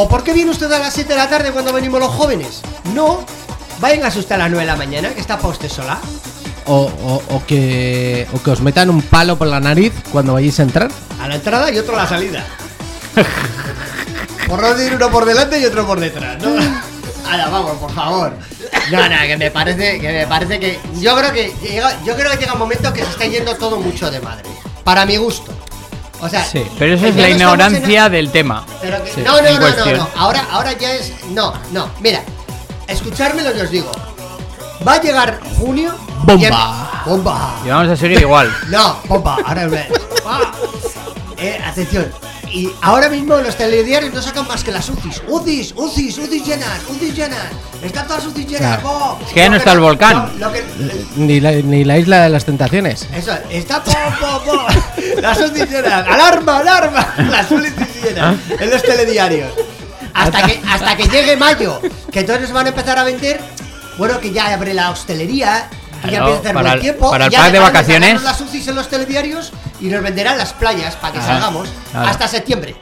¿O 0.00 0.08
por 0.08 0.22
qué 0.22 0.32
viene 0.32 0.52
usted 0.52 0.70
a 0.70 0.78
las 0.78 0.94
7 0.94 1.08
de 1.12 1.18
la 1.18 1.28
tarde 1.28 1.50
cuando 1.50 1.72
venimos 1.72 1.98
los 1.98 2.10
jóvenes? 2.14 2.60
No, 2.94 3.24
venga 3.80 4.06
usted 4.06 4.32
a 4.36 4.38
las 4.38 4.48
9 4.50 4.60
de 4.64 4.70
la 4.70 4.76
mañana, 4.76 5.08
que 5.10 5.20
está 5.20 5.36
para 5.36 5.48
usted 5.48 5.68
sola. 5.68 5.98
O, 6.66 6.82
o- 7.02 7.34
o 7.34 7.46
que, 7.46 8.28
o 8.32 8.40
que 8.40 8.50
os 8.52 8.60
metan 8.60 8.90
un 8.90 9.02
palo 9.02 9.36
por 9.36 9.48
la 9.48 9.58
nariz 9.58 9.92
cuando 10.12 10.34
vayáis 10.34 10.60
a 10.60 10.62
entrar. 10.62 10.88
A 11.20 11.26
la 11.26 11.34
entrada 11.34 11.72
y 11.72 11.78
otro 11.78 11.94
a 11.98 12.02
la 12.02 12.08
salida. 12.08 12.46
por 14.46 14.62
no 14.62 14.72
decir 14.74 14.94
uno 14.94 15.10
por 15.10 15.24
delante 15.24 15.58
y 15.58 15.64
otro 15.64 15.84
por 15.84 15.98
detrás, 15.98 16.40
¿no? 16.40 16.50
Ahora, 17.28 17.48
vamos, 17.48 17.76
por 17.78 17.92
favor. 17.92 18.32
No, 18.92 19.08
no, 19.08 19.16
que 19.26 19.36
me 19.36 19.50
parece 19.50 19.98
que 19.98 20.12
me 20.12 20.26
parece 20.28 20.60
que. 20.60 20.78
Yo 21.00 21.16
creo 21.16 21.32
que 21.32 21.52
llega, 21.60 21.92
yo 22.04 22.14
creo 22.14 22.30
que 22.30 22.36
llega 22.38 22.52
un 22.52 22.58
momento 22.60 22.92
que 22.92 23.02
se 23.04 23.10
está 23.10 23.24
yendo 23.26 23.56
todo 23.56 23.78
mucho 23.80 24.10
de 24.12 24.20
madre. 24.20 24.48
Para 24.84 25.04
mi 25.04 25.16
gusto. 25.16 25.52
O 26.20 26.28
sea, 26.28 26.44
Sí, 26.44 26.64
Pero 26.78 26.94
eso 26.94 27.06
es 27.06 27.16
la 27.16 27.28
en- 27.28 27.36
ignorancia 27.36 28.08
del 28.08 28.30
tema. 28.32 28.64
pero 28.80 29.02
que- 29.04 29.12
Sí, 29.12 29.20
no, 29.22 29.32
no, 29.40 29.46
en 29.46 29.60
no, 29.60 29.68
no, 29.70 29.96
no. 29.96 30.08
Ahora, 30.16 30.46
ahora 30.50 30.72
ya 30.72 30.92
es. 30.94 31.12
No, 31.30 31.54
no. 31.70 31.88
Mira, 32.00 32.22
escuchadme 32.86 33.42
lo 33.42 33.52
que 33.52 33.62
os 33.62 33.70
digo. 33.70 33.90
Va 34.86 34.94
a 34.94 35.00
llegar 35.00 35.38
junio. 35.58 35.94
Bomba. 36.24 36.46
em- 36.46 37.10
Bomba. 37.10 37.54
Y 37.64 37.68
vamos 37.68 37.88
a 37.88 37.96
seguir 37.96 38.20
igual. 38.20 38.52
No, 38.68 38.96
bomba. 39.06 39.36
Ahora. 39.44 39.88
Ah. 40.26 40.52
Eh, 41.40 41.56
atención. 41.64 42.10
Y 42.52 42.70
ahora 42.82 43.08
mismo 43.08 43.36
los 43.38 43.56
telediarios 43.56 44.12
no 44.14 44.22
sacan 44.22 44.46
más 44.48 44.64
que 44.64 44.72
las 44.72 44.88
UCIs. 44.88 45.22
UCIs, 45.28 45.74
UCIs, 45.76 46.18
UCIs 46.18 46.44
llenas, 46.46 46.80
UCIs 46.88 47.14
llenas. 47.14 47.38
Están 47.82 48.06
todas 48.06 48.26
UCIs 48.26 48.46
llenas. 48.48 48.80
Claro. 48.80 49.18
Es 49.26 49.32
que 49.32 49.40
ya 49.40 49.48
no 49.50 49.56
está 49.56 49.72
el 49.72 49.80
volcán. 49.80 50.32
lo- 50.38 50.46
lo 50.46 50.52
que- 50.52 50.64
Ni 51.16 51.40
la, 51.40 51.52
ni 51.52 51.84
la 51.84 51.98
isla 51.98 52.22
de 52.22 52.28
las 52.30 52.44
tentaciones. 52.44 53.06
eso, 53.14 53.32
está 53.50 53.82
po, 53.84 53.92
po, 54.20 54.42
po. 54.44 55.20
Las 55.20 55.38
UCIs 55.38 55.70
llenas. 55.70 56.06
¡Alarma, 56.08 56.58
alarma! 56.58 57.14
Las 57.30 57.50
UCIs 57.50 57.72
llenas 58.02 58.36
en 58.58 58.70
los 58.70 58.82
telediarios. 58.82 59.52
Hasta 60.14 60.42
que, 60.46 60.60
hasta 60.68 60.96
que 60.96 61.04
llegue 61.08 61.36
mayo, 61.36 61.80
que 62.10 62.24
todos 62.24 62.40
nos 62.40 62.52
van 62.52 62.66
a 62.66 62.68
empezar 62.70 62.98
a 62.98 63.04
vender. 63.04 63.40
Bueno, 63.98 64.18
que 64.20 64.32
ya 64.32 64.52
abre 64.54 64.74
la 64.74 64.90
hostelería. 64.90 65.68
Que 66.02 66.10
ya 66.12 66.18
Claro, 66.18 66.26
empieza 66.34 66.36
a 66.36 66.40
hacer 66.40 66.54
para 66.54 66.62
buen 66.68 66.72
el- 66.74 66.80
tiempo. 66.80 67.10
para 67.10 67.24
y 67.24 67.28
el 67.28 67.34
pack 67.40 67.52
de 67.52 67.58
vacaciones. 67.58 68.22
las 68.22 68.40
UCIs 68.40 68.68
en 68.68 68.74
los 68.76 68.88
telediarios 68.88 69.52
y 69.80 69.86
nos 69.86 70.02
venderán 70.02 70.38
las 70.38 70.52
playas 70.52 70.94
para 70.96 71.12
que 71.14 71.18
Ah, 71.20 71.26
salgamos 71.26 71.68
claro. 71.90 72.08
hasta 72.08 72.28
septiembre. 72.28 72.76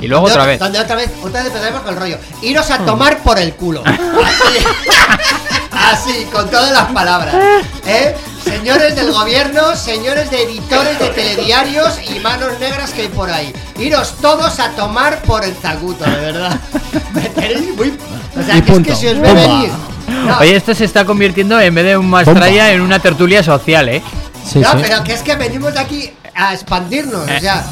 Y 0.00 0.06
luego 0.08 0.26
otra 0.26 0.44
vez. 0.44 0.58
Donde 0.58 0.80
otra 0.80 0.96
vez, 0.96 1.10
otra 1.22 1.40
vez 1.42 1.46
empezaremos 1.48 1.82
con 1.82 1.94
el 1.94 2.00
rollo. 2.00 2.18
Iros 2.42 2.70
a 2.70 2.78
tomar 2.78 3.18
por 3.18 3.38
el 3.38 3.54
culo. 3.54 3.82
Así, 3.86 4.64
así, 5.72 6.24
con 6.32 6.48
todas 6.50 6.72
las 6.72 6.86
palabras. 6.92 7.34
¿eh? 7.86 8.14
Señores 8.42 8.94
del 8.96 9.12
gobierno, 9.12 9.74
señores 9.74 10.30
de 10.30 10.42
editores 10.42 10.98
de 10.98 11.08
telediarios 11.08 11.94
y 12.14 12.20
manos 12.20 12.58
negras 12.60 12.90
que 12.92 13.02
hay 13.02 13.08
por 13.08 13.30
ahí. 13.30 13.52
Iros 13.78 14.14
todos 14.20 14.58
a 14.60 14.70
tomar 14.70 15.20
por 15.22 15.44
el 15.44 15.54
zaguto, 15.54 16.04
de 16.04 16.16
verdad. 16.16 16.58
Me 17.12 17.22
tenéis 17.30 17.74
muy. 17.74 17.98
O 18.38 18.42
sea, 18.44 18.56
Y 18.58 18.62
que 18.62 18.72
es 18.72 18.78
que 18.80 18.94
se 18.96 19.10
os 19.10 19.20
ve 19.20 19.32
venir. 19.32 19.70
Oye, 20.40 20.56
esto 20.56 20.74
se 20.74 20.84
está 20.84 21.04
convirtiendo 21.04 21.60
en 21.60 21.74
vez 21.74 21.84
de 21.84 21.96
un 21.96 22.08
mastraya 22.08 22.72
en 22.72 22.80
una 22.80 22.98
tertulia 22.98 23.42
social, 23.42 23.88
¿eh? 23.88 24.02
Sí, 24.46 24.58
no, 24.60 24.72
sí. 24.72 24.78
pero 24.82 25.02
que 25.04 25.14
es 25.14 25.22
que 25.22 25.34
venimos 25.36 25.72
de 25.74 25.80
aquí 25.80 26.10
a 26.34 26.52
expandirnos, 26.54 27.22
o 27.28 27.40
sea... 27.40 27.64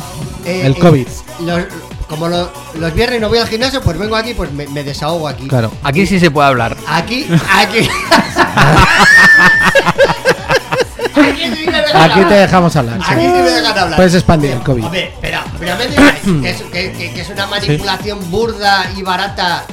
eh, 0.45 0.62
El 0.66 0.72
eh, 0.72 0.78
COVID. 0.78 1.07
los- 1.40 1.62
como 2.09 2.28
lo- 2.28 2.53
los 2.74 2.93
viernes 2.95 3.20
no 3.22 3.28
voy 3.30 3.38
al 3.38 3.49
gimnasio, 3.49 3.80
pues 3.80 3.99
vengo 3.99 4.14
aquí, 4.16 4.34
pues 4.34 4.53
me, 4.53 4.66
me 4.68 4.84
desahogo 4.84 5.26
aquí. 5.28 5.49
Claro. 5.49 5.72
Aquí 5.82 6.07
sí 6.07 6.20
se 6.20 6.30
puede 6.30 6.47
hablar. 6.49 6.76
Aquí, 6.86 7.26
aquí... 7.51 7.88
aquí 11.95 12.20
te 12.24 12.34
dejamos 12.34 12.74
hablar. 12.76 12.99
Aquí 13.03 13.20
sí 13.20 13.26
me 13.28 13.43
dejan 13.51 13.78
hablar. 13.78 13.97
Puedes 13.97 14.14
expandir 14.14 14.51
el 14.53 14.61
COVID. 14.62 14.84
Hombre, 14.84 15.12
pero, 15.20 15.38
pero 15.59 15.76
me 15.76 15.86
digáis 15.86 16.20
que 16.43 16.51
es, 16.51 16.62
que- 16.62 16.93
que- 16.93 17.12
que 17.14 17.20
es 17.20 17.30
una 17.30 17.47
manipulación 17.47 18.30
burda 18.30 18.90
y 18.97 19.03
barata. 19.03 19.64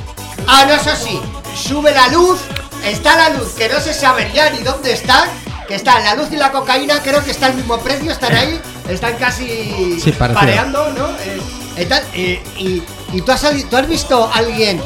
Ah, 0.47 0.65
no, 0.67 0.74
eso 0.74 0.91
sí, 0.95 1.20
sube 1.55 1.91
la 1.93 2.07
luz, 2.07 2.39
está 2.86 3.16
la 3.16 3.30
luz, 3.38 3.54
que 3.58 3.70
no 3.70 3.80
se 3.80 3.94
sabe 3.94 4.32
ya 4.34 4.50
ni 4.50 4.60
dónde 4.60 4.94
está, 4.94 5.26
que 5.68 5.76
está 5.76 6.00
la 6.00 6.16
luz 6.16 6.30
y 6.32 6.36
la 6.38 6.52
cocaína, 6.52 7.02
creo 7.02 7.24
que 7.24 7.32
está 7.32 7.48
al 7.48 7.56
mismo 7.56 7.78
precio, 7.80 8.12
están 8.12 8.34
ahí, 8.36 8.60
están 8.90 9.16
casi 9.18 10.00
Sí, 10.04 10.12
pareando, 10.14 10.90
¿no? 10.94 11.08
Eh, 11.10 11.42
eh, 11.78 11.86
tal, 11.86 12.04
eh, 12.14 12.42
y, 12.58 12.84
y 13.14 13.22
tú 13.22 13.32
has, 13.32 13.46
tú 13.70 13.78
has 13.78 13.88
visto 13.88 14.26
a 14.32 14.38
alguien, 14.38 14.82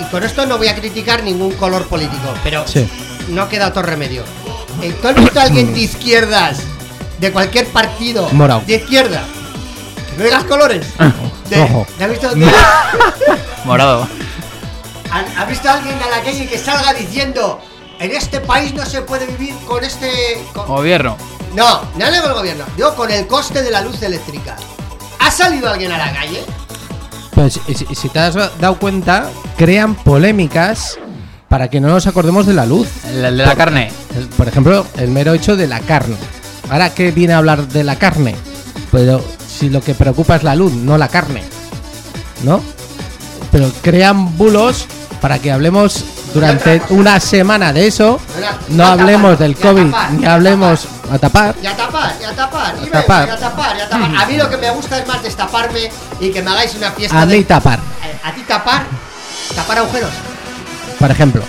y 0.00 0.04
con 0.10 0.22
esto 0.22 0.46
no 0.46 0.56
voy 0.58 0.68
a 0.68 0.74
criticar 0.76 1.22
ningún 1.22 1.52
color 1.54 1.86
político, 1.88 2.32
pero 2.44 2.66
Sí. 2.66 2.88
no 3.28 3.48
queda 3.48 3.68
otro 3.68 3.82
remedio. 3.82 4.24
Eh, 4.82 4.96
¿Tú 5.02 5.08
has 5.08 5.14
visto 5.16 5.40
a 5.40 5.42
alguien 5.44 5.74
de 5.74 5.80
izquierdas, 5.80 6.58
de 7.18 7.32
cualquier 7.32 7.66
partido, 7.66 8.28
Morao. 8.32 8.62
de 8.66 8.76
izquierda? 8.76 9.22
Que 10.10 10.16
no 10.16 10.24
digas 10.24 10.44
colores. 10.44 10.86
De- 11.50 11.56
Rojo. 11.66 11.86
¿te 11.98 12.04
has 12.04 12.10
visto, 12.10 12.30
de- 12.34 12.46
Morado. 13.64 14.08
¿Has- 15.10 15.36
has 15.36 15.48
visto 15.48 15.68
a 15.68 15.74
alguien 15.74 15.96
a 16.02 16.08
la 16.16 16.22
calle 16.22 16.46
que 16.46 16.58
salga 16.58 16.92
diciendo 16.94 17.60
en 17.98 18.10
este 18.12 18.40
país 18.40 18.72
no 18.74 18.84
se 18.86 19.02
puede 19.02 19.26
vivir 19.26 19.54
con 19.66 19.84
este... 19.84 20.42
con-"? 20.54 20.66
Gobierno. 20.66 21.16
No, 21.54 21.82
no 21.96 22.10
digo 22.12 22.26
el 22.28 22.34
gobierno, 22.34 22.64
digo 22.76 22.94
con 22.94 23.10
el 23.10 23.26
coste 23.26 23.62
de 23.62 23.70
la 23.70 23.80
luz 23.80 24.00
eléctrica. 24.02 24.56
¿Ha 25.18 25.30
salido 25.30 25.68
alguien 25.68 25.92
a 25.92 25.98
la 25.98 26.12
calle? 26.12 26.42
Pues 27.34 27.60
si, 27.76 27.86
si 27.94 28.08
te 28.08 28.18
has 28.18 28.34
dado 28.34 28.78
cuenta, 28.78 29.28
crean 29.56 29.94
polémicas 29.94 30.98
para 31.48 31.68
que 31.68 31.80
no 31.80 31.88
nos 31.88 32.06
acordemos 32.06 32.46
de 32.46 32.54
la 32.54 32.66
luz. 32.66 32.88
De 33.04 33.30
la 33.32 33.56
carne. 33.56 33.90
El- 34.16 34.28
Por 34.28 34.46
ejemplo, 34.48 34.86
el 34.96 35.08
mero 35.08 35.34
hecho 35.34 35.56
de 35.56 35.66
la 35.66 35.80
carne. 35.80 36.16
Ahora, 36.70 36.94
¿qué 36.94 37.10
viene 37.10 37.34
a 37.34 37.38
hablar 37.38 37.66
de 37.66 37.82
la 37.82 37.96
carne? 37.96 38.36
Pero 38.92 39.22
si 39.48 39.68
lo 39.70 39.80
que 39.80 39.94
preocupa 39.94 40.36
es 40.36 40.42
la 40.44 40.54
luz, 40.54 40.72
no 40.72 40.96
la 40.96 41.08
carne. 41.08 41.42
¿No? 42.44 42.62
Pero 43.50 43.70
crean 43.82 44.36
bulos 44.38 44.86
para 45.20 45.38
que 45.38 45.50
hablemos 45.52 46.04
durante 46.34 46.82
una 46.90 47.20
semana 47.20 47.72
de 47.72 47.86
eso. 47.86 48.20
No 48.68 48.86
hablemos 48.86 49.38
del 49.38 49.56
COVID, 49.56 49.92
ni 50.18 50.26
hablemos 50.26 50.86
a 51.12 51.18
tapar. 51.18 51.54
Y 51.62 51.66
a 51.66 51.76
tapar, 51.76 52.14
y 52.20 52.24
a 52.24 52.34
tapar, 52.34 52.74
y, 52.82 52.88
A 52.88 52.90
tapar. 52.90 53.28
y 53.28 53.30
a 53.30 53.36
tapar, 53.38 53.76
y 53.76 53.80
a 53.80 53.88
tapar. 53.88 54.16
A 54.16 54.26
mí 54.26 54.36
lo 54.36 54.48
que 54.48 54.56
me 54.56 54.70
gusta 54.70 54.98
es 54.98 55.06
más 55.06 55.22
destaparme 55.22 55.90
y 56.20 56.30
que 56.30 56.42
me 56.42 56.50
hagáis 56.50 56.74
una 56.74 56.90
fiesta 56.92 57.20
A 57.20 57.26
mí 57.26 57.44
tapar, 57.44 57.78
Eh, 58.04 58.18
A 58.24 58.32
ti 58.32 58.42
tapar, 58.42 58.82
tapar 59.54 59.78
agujeros. 59.78 60.10
por 60.98 61.10
ejemplo. 61.10 61.42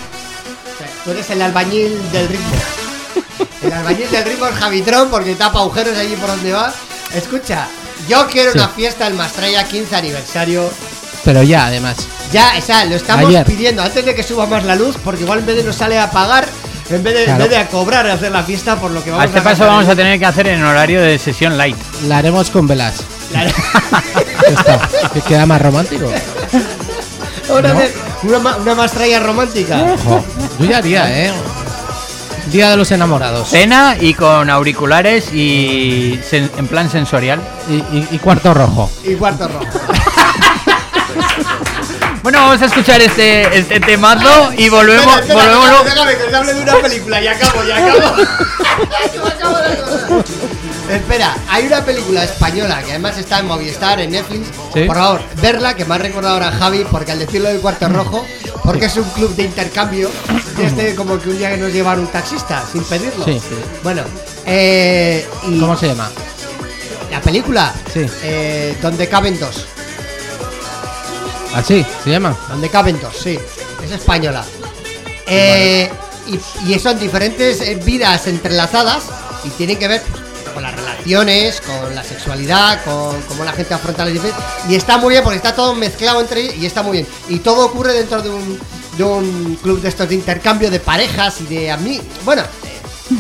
Tú 1.03 1.11
eres 1.11 1.29
el 1.31 1.41
albañil 1.41 2.11
del 2.11 2.27
ritmo. 2.27 2.51
El 3.63 3.73
albañil 3.73 4.09
del 4.09 4.23
ritmo 4.25 4.47
es 4.47 4.55
Javitron 4.55 5.09
porque 5.09 5.35
tapa 5.35 5.59
agujeros 5.59 5.95
allí 5.97 6.15
por 6.15 6.27
donde 6.29 6.51
va. 6.51 6.71
Escucha, 7.13 7.67
yo 8.07 8.25
quiero 8.27 8.51
Sí. 8.51 8.57
una 8.57 8.67
fiesta 8.69 9.05
del 9.05 9.13
Mastraya 9.15 9.63
15 9.63 9.95
aniversario. 9.95 10.69
Pero 11.23 11.43
ya, 11.43 11.67
además. 11.67 11.97
Ya, 12.31 12.53
o 12.57 12.61
sea, 12.61 12.85
lo 12.85 12.95
estamos 12.95 13.27
Ayer. 13.27 13.45
pidiendo 13.45 13.83
antes 13.83 14.03
de 14.05 14.15
que 14.15 14.23
suba 14.23 14.45
más 14.47 14.63
la 14.63 14.75
luz, 14.75 14.95
porque 15.03 15.23
igual 15.23 15.39
en 15.39 15.45
vez 15.45 15.57
de 15.57 15.63
nos 15.63 15.75
sale 15.75 15.99
a 15.99 16.09
pagar, 16.09 16.47
en 16.89 17.03
vez 17.03 17.13
de, 17.13 17.23
en 17.25 17.37
vez 17.37 17.49
de 17.49 17.57
a 17.57 17.67
cobrar 17.67 18.07
a 18.07 18.13
hacer 18.13 18.31
la 18.31 18.43
fiesta, 18.43 18.75
por 18.77 18.91
lo 18.91 19.03
que 19.03 19.11
vamos 19.11 19.23
A 19.23 19.27
este 19.27 19.41
paso 19.41 19.65
vamos 19.65 19.87
a 19.87 19.95
tener 19.95 20.17
que 20.17 20.25
hacer 20.25 20.47
en 20.47 20.63
horario 20.63 21.01
de 21.01 21.19
sesión 21.19 21.57
light. 21.57 21.75
La 22.07 22.17
haremos 22.19 22.49
con 22.49 22.67
velas. 22.67 22.95
La-. 23.33 23.45
Que 25.13 25.21
queda 25.21 25.45
más 25.45 25.61
romántico. 25.61 26.11
una, 27.49 27.73
¿No? 27.73 27.79
de- 27.79 27.93
una, 28.23 28.39
ma- 28.39 28.55
una 28.57 28.75
Mastraya 28.75 29.19
romántica. 29.19 29.77
Ojo, 29.93 30.23
yo 30.59 30.65
ya 30.65 30.77
haría, 30.77 31.25
¿eh? 31.27 31.31
Día 32.51 32.69
de 32.69 32.77
los 32.77 32.91
enamorados. 32.91 33.49
Cena 33.49 33.95
y 33.99 34.13
con 34.13 34.49
auriculares 34.49 35.31
y 35.31 36.19
sen- 36.29 36.49
en 36.57 36.67
plan 36.67 36.89
sensorial. 36.89 37.39
Y, 37.69 37.75
y- 37.97 38.07
y 38.11 38.19
cuarto 38.19 38.53
rojo. 38.53 38.89
Y 39.05 39.13
cuarto 39.15 39.47
rojo. 39.47 39.65
Bueno, 42.23 42.39
vamos 42.39 42.61
a 42.61 42.65
escuchar 42.65 43.01
este, 43.01 43.57
este 43.57 43.79
temazo 43.79 44.51
y 44.55 44.69
volvemos. 44.69 45.05
Espera, 45.21 45.21
espera, 45.21 45.57
volvemos 45.57 45.85
déjame, 45.85 46.11
déjame 46.11 46.17
que 46.17 46.23
os 46.27 46.33
hable 46.33 46.53
de 46.53 46.61
una 46.61 46.75
película 46.81 47.21
y 47.21 47.27
acabo, 47.27 47.63
y 47.63 47.71
acabo. 47.71 48.15
Espera, 50.91 51.35
hay 51.49 51.65
una 51.67 51.83
película 51.85 52.23
española 52.23 52.81
que 52.83 52.91
además 52.91 53.17
está 53.17 53.39
en 53.39 53.47
Movistar, 53.47 53.99
en 54.01 54.11
Netflix. 54.11 54.47
Sí. 54.73 54.83
Por 54.83 54.97
favor, 54.97 55.21
verla, 55.41 55.73
que 55.73 55.85
me 55.85 55.95
ha 55.95 55.97
recordado 55.97 56.33
ahora 56.35 56.51
Javi, 56.51 56.85
porque 56.91 57.11
al 57.13 57.19
decirlo 57.19 57.47
del 57.49 57.59
cuarto 57.61 57.87
rojo, 57.89 58.25
porque 58.63 58.85
es 58.85 58.97
un 58.97 59.09
club 59.11 59.33
de 59.35 59.43
intercambio, 59.43 60.11
y 60.59 60.63
este 60.63 60.93
como 60.95 61.17
que 61.19 61.29
un 61.29 61.37
día 61.37 61.49
que 61.51 61.57
nos 61.57 61.71
llevaron 61.71 62.01
un 62.03 62.11
taxista, 62.11 62.63
sin 62.71 62.83
pedirlo. 62.83 63.23
Sí, 63.25 63.39
sí. 63.39 63.55
Bueno, 63.83 64.03
eh, 64.45 65.25
y 65.47 65.59
¿Cómo 65.59 65.77
se 65.77 65.87
llama? 65.87 66.09
la 67.09 67.21
película, 67.21 67.73
Sí. 67.93 68.05
eh, 68.23 68.77
donde 68.81 69.07
caben 69.07 69.39
dos. 69.39 69.65
Así, 71.55 71.85
se 72.03 72.09
llama. 72.09 72.35
Donde 72.49 72.69
caben 72.69 72.99
dos, 73.01 73.15
sí. 73.15 73.37
Es 73.83 73.91
española. 73.91 74.43
Eh, 75.27 75.89
y, 76.27 76.71
y 76.73 76.79
son 76.79 76.99
diferentes 76.99 77.61
eh, 77.61 77.75
vidas 77.75 78.27
entrelazadas 78.27 79.03
y 79.43 79.49
tienen 79.49 79.77
que 79.77 79.87
ver 79.87 80.01
pues, 80.01 80.53
con 80.53 80.63
las 80.63 80.75
relaciones, 80.75 81.61
con 81.61 81.95
la 81.95 82.03
sexualidad, 82.03 82.83
con 82.83 83.21
cómo 83.23 83.43
la 83.43 83.53
gente 83.53 83.73
afronta 83.73 84.05
las 84.05 84.13
diferencias. 84.13 84.45
Y 84.69 84.75
está 84.75 84.97
muy 84.97 85.11
bien 85.11 85.23
porque 85.23 85.37
está 85.37 85.55
todo 85.55 85.73
mezclado 85.75 86.21
entre 86.21 86.41
ellos 86.41 86.55
y 86.55 86.65
está 86.65 86.83
muy 86.83 86.93
bien. 86.93 87.07
Y 87.29 87.39
todo 87.39 87.65
ocurre 87.65 87.93
dentro 87.93 88.21
de 88.21 88.29
un, 88.29 88.59
de 88.97 89.03
un 89.03 89.57
club 89.61 89.81
de 89.81 89.89
estos 89.89 90.09
de 90.09 90.15
intercambio 90.15 90.69
de 90.69 90.79
parejas 90.79 91.41
y 91.41 91.45
de 91.45 91.71
amigos. 91.71 92.05
Bueno. 92.23 92.43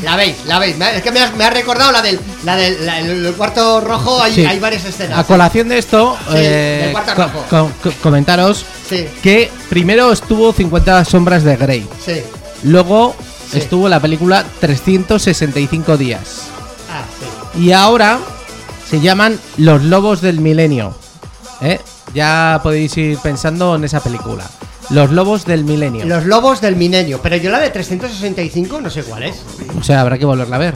La 0.03 0.15
veis, 0.15 0.35
la 0.45 0.59
veis. 0.59 0.75
Es 0.79 1.01
que 1.01 1.11
me 1.11 1.19
ha, 1.21 1.31
me 1.31 1.43
ha 1.45 1.49
recordado 1.49 1.91
la 1.91 2.01
del, 2.01 2.19
la 2.43 2.55
del 2.55 2.85
la- 2.85 2.99
el, 2.99 3.25
el 3.25 3.33
cuarto 3.33 3.81
rojo. 3.81 4.21
Hay, 4.21 4.33
Sí. 4.35 4.45
hay 4.45 4.59
varias 4.59 4.85
escenas. 4.85 5.17
A 5.19 5.23
colación 5.23 5.67
de 5.69 5.77
esto, 5.77 6.17
Sí, 6.29 6.35
eh, 6.37 6.79
del 6.83 6.91
cuarto 6.91 7.15
co- 7.15 7.23
rojo. 7.23 7.45
co- 7.49 7.71
co- 7.83 7.95
comentaros 8.01 8.65
Sí, 8.89 9.07
que 9.23 9.49
primero 9.69 10.11
estuvo 10.11 10.53
50 10.53 11.03
sombras 11.05 11.43
de 11.43 11.55
Grey. 11.57 11.87
sí. 12.05 12.21
Luego 12.63 13.15
estuvo 13.53 13.89
la 13.89 13.99
película 13.99 14.45
365 14.59 15.97
días. 15.97 16.21
Ah, 16.89 17.03
sí. 17.55 17.63
Y 17.63 17.71
ahora 17.73 18.19
se 18.89 18.99
llaman 19.01 19.39
Los 19.57 19.83
Lobos 19.83 20.21
del 20.21 20.39
Milenio. 20.39 20.95
¿Eh? 21.61 21.79
Ya 22.13 22.59
podéis 22.63 22.95
ir 22.97 23.17
pensando 23.19 23.75
en 23.75 23.83
esa 23.83 23.99
película. 23.99 24.43
Los 24.91 25.11
Lobos 25.11 25.45
del 25.45 25.63
Milenio. 25.63 26.05
Los 26.05 26.25
lobos 26.25 26.59
del 26.61 26.75
milenio. 26.75 27.21
Pero 27.21 27.37
yo 27.37 27.49
la 27.49 27.59
de 27.59 27.69
365 27.69 28.81
no 28.81 28.89
sé 28.89 29.03
cuál 29.03 29.23
es. 29.23 29.41
O 29.79 29.83
sea, 29.83 30.01
habrá 30.01 30.17
que 30.17 30.25
volverla 30.25 30.57
a 30.57 30.59
ver. 30.59 30.73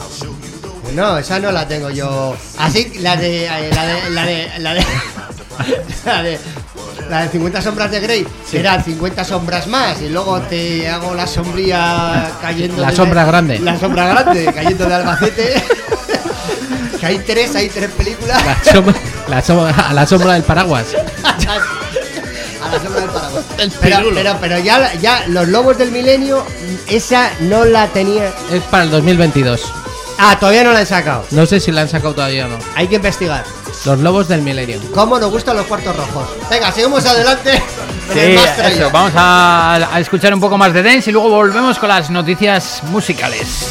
No, 0.94 1.18
esa 1.18 1.38
no 1.38 1.52
la 1.52 1.68
tengo 1.68 1.90
yo. 1.90 2.34
Así, 2.58 2.92
la 3.00 3.16
de. 3.16 3.44
eh, 3.46 3.70
La 3.74 3.84
de. 3.86 4.10
La 4.10 4.24
de. 4.24 4.48
La 4.60 4.74
de. 4.74 4.84
La 6.04 6.22
de, 6.22 6.38
la 7.10 7.22
de 7.22 7.28
50 7.30 7.62
sombras 7.62 7.90
de 7.90 7.98
Grey 8.00 8.26
eran 8.52 8.84
50 8.84 9.24
sombras 9.24 9.66
más 9.66 10.00
y 10.02 10.08
luego 10.10 10.38
te 10.42 10.86
hago 10.88 11.14
la 11.14 11.26
sombría 11.26 12.30
cayendo 12.42 12.80
La 12.82 12.90
de- 12.90 12.96
sombra 12.96 13.24
grande. 13.24 13.58
la 13.58 13.78
sombra 13.78 14.06
grande 14.06 14.52
cayendo 14.54 14.86
de 14.86 14.94
Albacete 14.94 15.54
que 17.00 17.06
hay 17.06 17.18
tres 17.20 17.56
hay 17.56 17.68
tres 17.70 17.90
películas 17.90 18.40
La 18.44 18.72
sombra, 18.72 18.94
la 19.28 19.42
sombra- 19.42 19.88
a 19.88 19.94
la 19.94 20.06
sombra 20.06 20.34
del 20.34 20.42
paraguas. 20.42 20.86
a 22.66 22.72
la 22.72 22.82
sombra 22.82 23.00
del 23.00 23.10
paraguas 23.10 23.44
pero, 23.80 23.98
pero, 24.14 24.36
pero 24.40 24.58
ya, 24.58 24.94
ya 24.94 25.24
los 25.28 25.48
lobos 25.48 25.78
del 25.78 25.90
milenio 25.92 26.44
esa 26.88 27.30
no 27.40 27.64
la 27.64 27.88
tenía 27.88 28.32
Es 28.50 28.62
para 28.64 28.84
el 28.84 28.90
2022. 28.90 29.62
ah 30.18 30.36
todavía 30.38 30.64
no 30.64 30.72
la 30.72 30.80
han 30.80 30.86
sacado 30.86 31.24
No 31.30 31.46
sé 31.46 31.60
si 31.60 31.72
la 31.72 31.82
han 31.82 31.88
sacado 31.88 32.14
todavía 32.14 32.46
o 32.46 32.48
no. 32.48 32.58
hay 32.74 32.88
que 32.88 32.96
investigar 32.96 33.44
Los 33.84 33.98
Lobos 34.00 34.28
del 34.28 34.42
Milenio. 34.42 34.80
cómo 34.92 35.18
nos 35.18 35.30
gustan 35.30 35.56
los 35.56 35.66
cuartos 35.66 35.94
rojos 35.96 36.28
venga 36.50 36.70
seguimos 36.72 37.04
adelante 37.06 37.62
Sí, 38.12 38.20
eso, 38.72 38.88
vamos 38.92 39.10
a, 39.16 39.88
a 39.92 39.98
escuchar 39.98 40.32
un 40.32 40.38
poco 40.40 40.56
más 40.56 40.72
de 40.72 40.80
dance 40.82 41.10
y 41.10 41.12
luego 41.12 41.28
volvemos 41.28 41.76
con 41.76 41.88
las 41.88 42.08
noticias 42.08 42.80
musicales. 42.84 43.66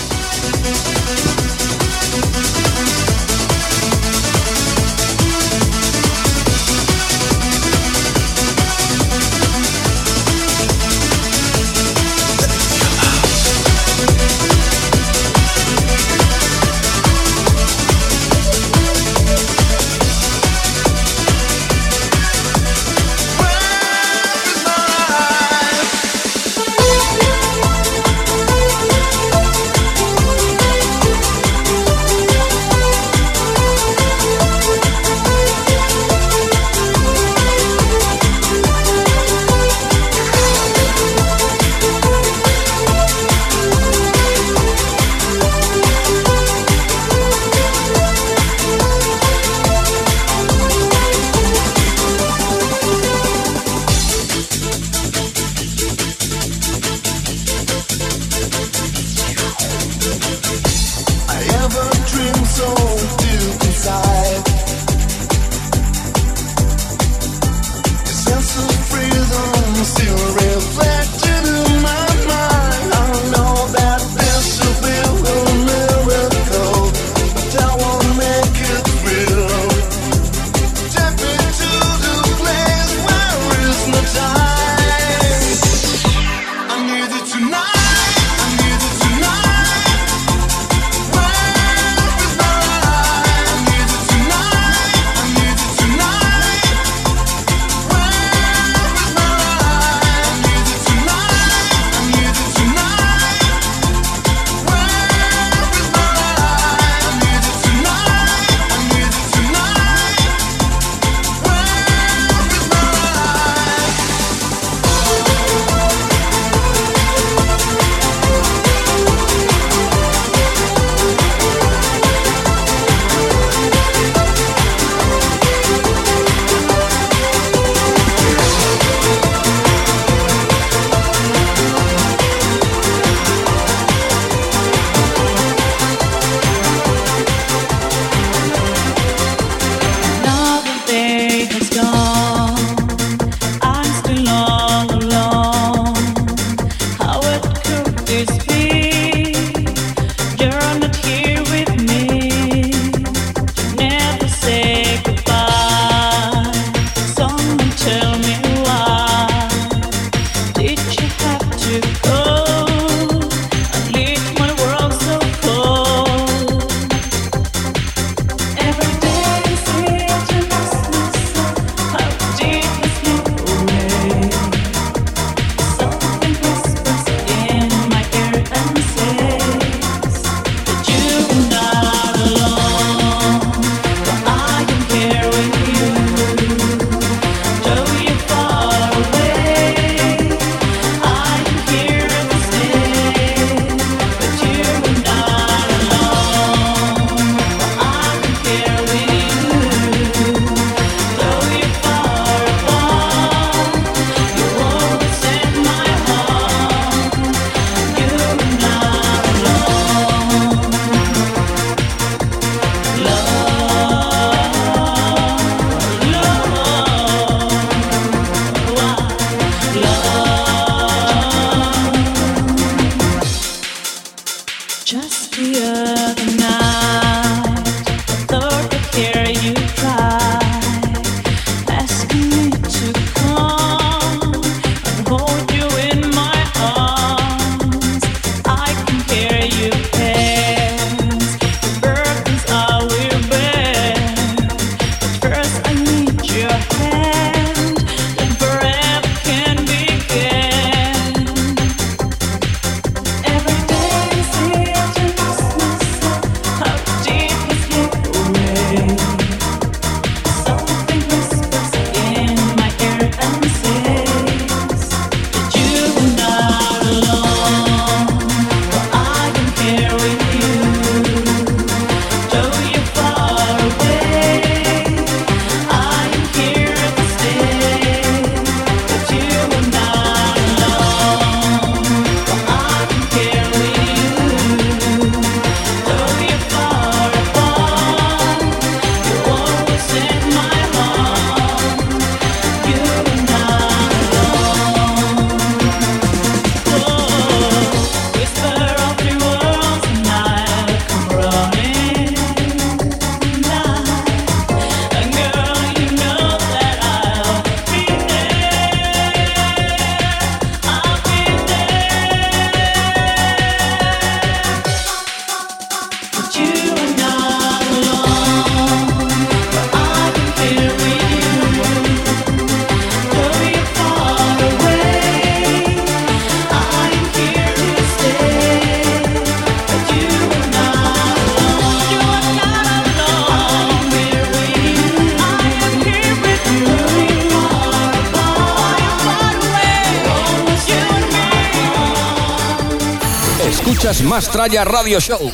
escuchas 343.86 344.02
Más 344.10 344.30
Traya 344.30 344.66
Radio 344.66 345.00
Show. 345.00 345.32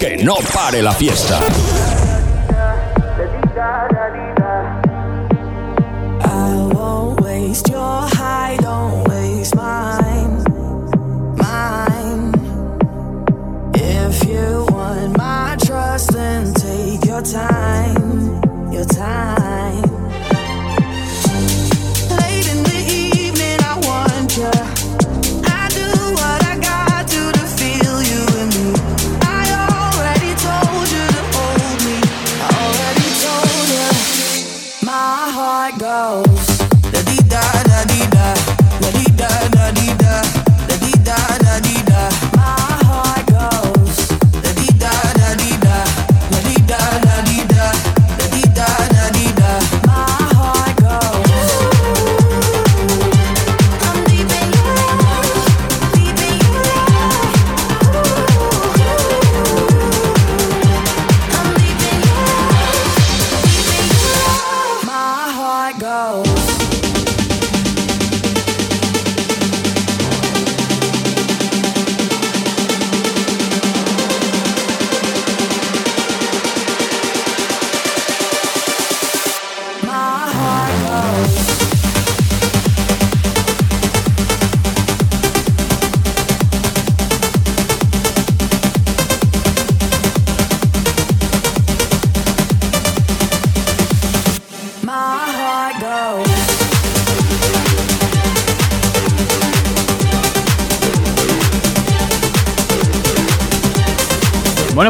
Que 0.00 0.16
no 0.16 0.34
pare 0.52 0.82
la 0.82 0.92
fiesta. 0.92 1.38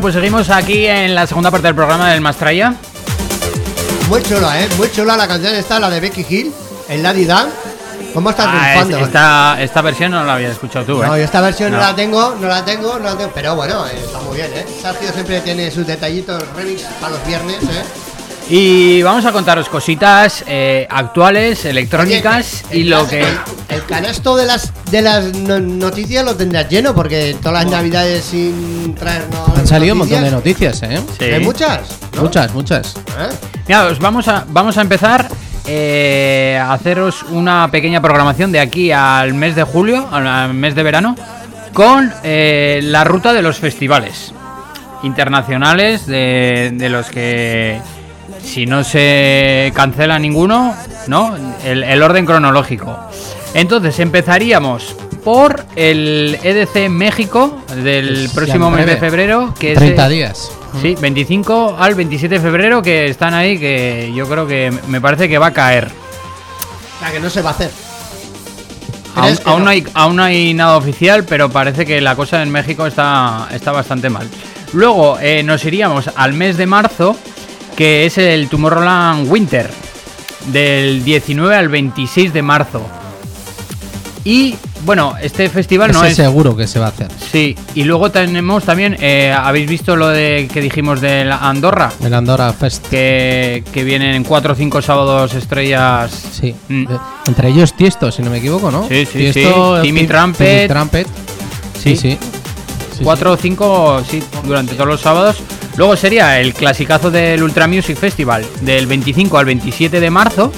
Pues 0.05 0.13
seguimos 0.17 0.51
aquí 0.51 0.87
en 0.87 1.15
la 1.15 1.27
segunda 1.27 1.51
parte 1.51 1.67
del 1.69 1.75
programa 1.75 2.11
del 2.11 2.21
Mastraya. 2.21 2.75
Muy 4.11 4.23
chula, 4.23 4.61
¿eh? 4.61 4.69
Muy 4.77 4.93
chula 4.93 5.17
la 5.17 5.27
canción 5.27 5.55
esta, 5.55 5.81
la 5.81 5.89
de 5.89 5.99
Becky 5.99 6.27
Hill, 6.29 6.53
el 6.91 7.03
Daddy 7.03 7.25
Dan. 7.25 7.49
¿Cómo 8.13 8.29
estás 8.29 8.47
Ah, 8.51 8.83
es- 8.83 8.89
esta, 8.91 9.57
esta 9.63 9.81
versión 9.81 10.11
no 10.13 10.23
la 10.23 10.35
había 10.35 10.51
escuchado 10.51 10.85
tú, 10.85 11.03
¿eh? 11.03 11.07
No, 11.07 11.17
yo 11.17 11.25
esta 11.25 11.41
versión 11.41 11.71
no. 11.73 11.79
No. 11.79 11.85
la 11.85 11.97
tengo, 11.97 12.37
no 12.39 12.49
la 12.49 12.63
tengo, 12.67 12.99
no 12.99 13.05
la 13.07 13.17
tengo. 13.17 13.31
Pero 13.35 13.57
bueno, 13.57 13.87
eh, 13.87 13.93
está 14.05 14.21
muy 14.21 14.37
bien, 14.37 14.51
¿eh? 14.55 14.67
Sergio 14.83 15.11
siempre 15.11 15.41
tiene 15.41 15.71
sus 15.71 15.87
detallitos 15.87 16.43
remix 16.55 16.83
para 17.01 17.15
los 17.15 17.27
viernes, 17.27 17.63
¿eh? 17.63 17.83
Y 18.51 19.03
vamos 19.03 19.25
a 19.25 19.33
contaros 19.33 19.71
cositas 19.71 20.45
eh, 20.47 20.87
actuales, 20.91 21.65
electrónicas 21.65 22.65
Oye, 22.69 22.79
y 22.79 22.83
el 22.83 22.91
lo 22.91 23.09
que... 23.09 23.23
El, 23.23 23.39
el 23.71 23.85
canasto 23.87 24.37
de 24.37 24.45
las 24.45 24.71
de 24.91 25.01
las 25.01 25.25
no- 25.33 25.59
noticias 25.61 26.23
lo 26.27 26.37
tendrás 26.37 26.69
lleno 26.69 26.95
porque 26.95 27.35
todas 27.43 27.65
las 27.65 27.73
navidades 27.73 28.23
sin 28.23 28.95
traernos. 28.95 29.34
Han 29.65 29.69
salido 29.69 29.95
un 29.95 30.01
montón 30.01 30.23
de 30.23 30.31
noticias, 30.31 30.83
¿eh? 30.83 31.01
Sí. 31.19 31.25
Hay 31.25 31.43
muchas, 31.43 31.81
¿no? 32.15 32.21
Muchas, 32.25 32.53
muchas. 32.53 32.97
¿Eh? 33.19 33.31
Mira, 33.67 33.87
os 33.87 33.99
vamos 33.99 34.29
a, 34.29 34.45
vamos 34.47 34.77
a 34.77 34.83
empezar 34.83 35.27
eh, 35.67 36.61
a 36.61 36.75
haceros 36.75 37.23
una 37.31 37.71
pequeña 37.71 38.03
programación 38.03 38.53
de 38.53 38.61
aquí 38.61 38.93
al 38.93 39.33
mes 39.33 39.57
de 39.57 39.63
julio, 39.63 40.07
al, 40.13 40.27
al 40.27 40.53
mes 40.53 40.75
de 40.75 40.83
verano, 40.83 41.17
con 41.73 42.13
eh, 42.25 42.81
la 42.83 43.05
ruta 43.05 43.33
de 43.33 43.41
los 43.41 43.59
festivales 43.59 44.35
internacionales, 45.03 46.05
de, 46.05 46.73
de 46.75 46.89
los 46.91 47.07
que 47.07 47.81
si 48.45 48.67
no 48.67 48.85
se 48.85 49.73
cancela 49.75 50.19
ninguno, 50.19 50.75
¿no? 51.07 51.35
El, 51.65 51.85
el 51.85 52.03
orden 52.03 52.27
cronológico. 52.27 52.99
Entonces 53.55 53.99
empezaríamos 53.99 54.95
por 55.25 55.65
el 55.75 56.39
EDC 56.43 56.91
México 56.91 57.59
del 57.83 58.27
Es 58.27 58.33
próximo 58.33 58.71
mes 58.71 58.87
de 58.87 58.99
febrero, 58.99 59.55
que 59.59 59.73
es 59.73 59.79
30 59.79 60.07
eh, 60.07 60.11
días. 60.11 60.53
Sí, 60.83 60.95
25 61.01 61.77
al 61.79 61.95
27 61.95 62.35
de 62.35 62.41
febrero 62.41 62.83
que 62.83 63.07
están 63.07 63.33
ahí, 63.33 63.59
que 63.59 64.13
yo 64.15 64.29
creo 64.29 64.47
que 64.47 64.73
me 64.89 65.01
parece 65.01 65.29
que 65.29 65.39
va 65.39 65.47
a 65.47 65.53
caer. 65.53 65.87
O 65.87 67.01
sea, 67.01 67.11
que 67.11 67.21
no 67.21 67.31
se 67.31 67.43
va 67.43 67.51
a 67.51 67.53
hacer. 67.55 67.71
Aún, 69.45 69.65
no 69.65 69.71
hay, 69.71 69.85
aún 69.95 70.17
no 70.17 70.25
hay 70.25 70.55
nada 70.55 70.77
oficial, 70.77 71.25
pero 71.25 71.49
parece 71.49 71.87
que 71.87 72.01
la 72.01 72.17
cosa 72.17 72.43
en 72.43 72.51
México 72.51 72.85
está, 72.87 73.49
está 73.53 73.71
bastante 73.73 74.11
mal. 74.11 74.29
Luego 74.73 75.19
eh, 75.21 75.43
nos 75.45 75.65
iríamos 75.65 76.11
al 76.17 76.33
mes 76.33 76.57
de 76.57 76.67
marzo, 76.67 77.17
que 77.77 78.07
es 78.07 78.19
el 78.19 78.49
Tomorrowland 78.49 79.31
Winter, 79.31 79.71
del 80.47 81.05
19 81.05 81.55
al 81.55 81.69
26 81.69 82.33
de 82.33 82.43
marzo. 82.43 82.83
Y 84.25 84.57
bueno, 84.85 85.15
este 85.21 85.49
festival 85.49 85.93
no 85.93 86.05
es... 86.05 86.15
seguro 86.17 86.57
que 86.57 86.67
se 86.67 86.79
va 86.79 86.87
a 86.87 86.89
hacer. 86.91 87.09
Sí, 87.33 87.57
y 87.75 87.85
luego 87.85 88.11
tenemos 88.11 88.65
también, 88.65 88.97
eh, 89.01 89.35
¿habéis 89.37 89.69
visto 89.69 89.97
lo 89.97 90.09
de 90.09 90.49
que 90.53 90.61
dijimos 90.61 91.01
de 91.01 91.25
la 91.25 91.39
Andorra? 91.39 91.93
El 92.03 92.13
Andorra 92.15 92.53
Fest. 92.53 92.87
que, 92.89 93.65
que 93.73 93.85
vienen 93.85 94.25
cuatro 94.25 94.53
o 94.53 94.57
cinco 94.57 94.81
sábados 94.83 95.35
estrellas. 95.35 96.11
Sí. 96.33 96.55
Mm. 96.69 96.87
Entre 97.27 97.49
ellos 97.49 97.75
Tiesto, 97.75 98.11
si 98.13 98.23
no 98.23 98.31
me 98.31 98.39
equivoco, 98.39 98.71
¿no? 98.71 98.87
Sí, 98.89 99.07
sí, 99.07 99.19
Tiesto, 99.33 99.77
sí. 99.77 99.83
Timmy 99.89 100.01
Tim- 100.01 100.09
Trumpet. 100.09 100.57
Timmy 100.57 100.69
Trumpet. 100.69 101.07
Sí, 101.83 101.97
sí. 101.97 102.19
Sí, 102.97 103.03
cuatro 103.03 103.33
o 103.33 103.37
cinco, 103.37 104.03
sí, 104.09 104.23
durante 104.45 104.75
todos 104.75 104.87
los 104.89 105.01
sábados. 105.01 105.37
Luego 105.77 105.97
sería 105.97 106.39
el 106.39 106.55
clasicazo 106.55 107.11
del 107.11 107.43
Ultra 107.43 107.67
Music 107.67 107.97
Festival 107.97 108.47
del 108.61 108.87
25 108.87 109.37
al 109.39 109.45
27 109.47 109.99
de 109.99 110.11
marzo. 110.11 110.53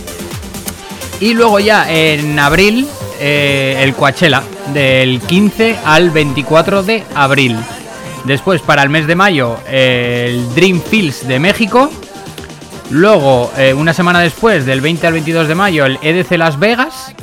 Y 1.20 1.32
luego 1.32 1.58
ya 1.60 1.90
en 1.90 2.38
abril 2.38 2.86
eh, 3.18 3.78
el 3.80 3.94
Coachella 3.94 4.42
del 4.72 5.20
15 5.20 5.78
al 5.84 6.10
24 6.10 6.82
de 6.82 7.04
abril. 7.14 7.56
Después 8.24 8.60
para 8.62 8.82
el 8.82 8.88
mes 8.88 9.06
de 9.06 9.14
mayo 9.14 9.56
eh, 9.68 10.26
el 10.28 10.54
Dream 10.54 10.80
Fields 10.80 11.26
de 11.26 11.38
México. 11.38 11.90
Luego, 12.90 13.50
eh, 13.56 13.74
una 13.74 13.92
semana 13.92 14.20
después, 14.20 14.64
del 14.64 14.80
20 14.80 15.06
al 15.06 15.12
22 15.14 15.48
de 15.48 15.54
mayo, 15.54 15.86
el 15.86 15.98
EDC 16.02 16.32
Las 16.32 16.58
Vegas. 16.58 17.14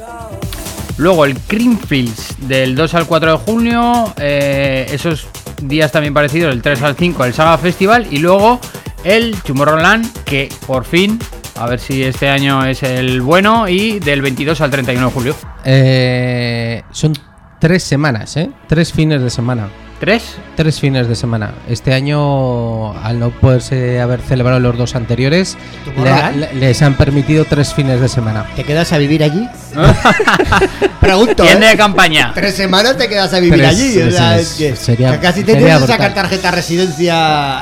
Luego 0.98 1.26
el 1.26 1.40
Creamfields 1.40 2.36
del 2.48 2.76
2 2.76 2.94
al 2.94 3.08
4 3.08 3.32
de 3.32 3.38
junio. 3.38 4.14
esos 4.18 5.28
días 5.62 5.92
también 5.92 6.14
parecidos, 6.14 6.54
el 6.54 6.62
3 6.62 6.82
al 6.84 6.96
5, 6.96 7.26
el 7.26 7.34
Saga 7.34 7.58
Festival. 7.58 8.08
Y 8.12 8.18
luego 8.18 8.60
el 9.04 9.36
Tomorrowland, 9.42 10.24
que 10.24 10.50
por 10.68 10.86
fin, 10.86 11.20
a 11.56 11.68
ver 11.68 11.80
si 11.80 12.04
este 12.04 12.30
año 12.30 12.66
es 12.66 12.84
el 12.84 13.22
bueno. 13.22 13.68
Y 13.70 14.00
del 14.00 14.22
22 14.22 14.60
al 14.62 14.72
31 14.72 15.08
de 15.08 15.14
julio. 15.14 15.36
Eh, 15.66 16.82
son 16.92 17.14
tres 17.60 17.84
semanas, 17.84 18.36
¿eh? 18.38 18.50
Tres 18.68 18.92
fines 18.94 19.22
de 19.22 19.30
semana. 19.30 19.70
¿Tres? 20.00 20.36
Tres 20.58 20.82
fines 20.82 21.08
de 21.08 21.16
semana. 21.16 21.54
Este 21.70 21.94
año, 21.94 22.92
al 23.02 23.20
no 23.20 23.30
poderse 23.32 24.02
haber 24.02 24.20
celebrado 24.20 24.60
los 24.60 24.78
dos 24.78 24.96
anteriores, 24.96 25.56
le- 25.86 25.92
Tomorrowland? 25.94 26.36
le- 26.36 26.54
les 26.56 26.82
han 26.82 26.96
permitido 26.96 27.46
tres 27.46 27.74
fines 27.74 28.02
de 28.02 28.10
semana. 28.10 28.46
¿Te 28.54 28.66
quedas 28.66 28.92
a 28.92 28.98
vivir 28.98 29.24
allí? 29.24 29.48
Pregunto. 31.00 31.44
¿Quién 31.46 31.64
¿eh? 31.64 31.68
de 31.70 31.78
campaña? 31.78 32.32
Tres 32.34 32.54
semanas 32.56 32.98
te 32.98 33.08
quedas 33.08 33.34
a 33.34 33.40
vivir 33.40 33.60
Tres 33.60 33.70
allí. 33.70 34.02
O 34.02 34.12
sea, 34.12 34.38
es 34.40 34.54
que, 34.56 34.76
Sería- 34.76 35.12
que 35.12 35.20
casi 35.20 35.44
te 35.44 35.54
sería 35.54 35.68
tienes 35.78 35.82
que 35.84 35.88
sacar 35.94 36.14
tarjeta 36.14 36.52
residencia. 36.52 37.60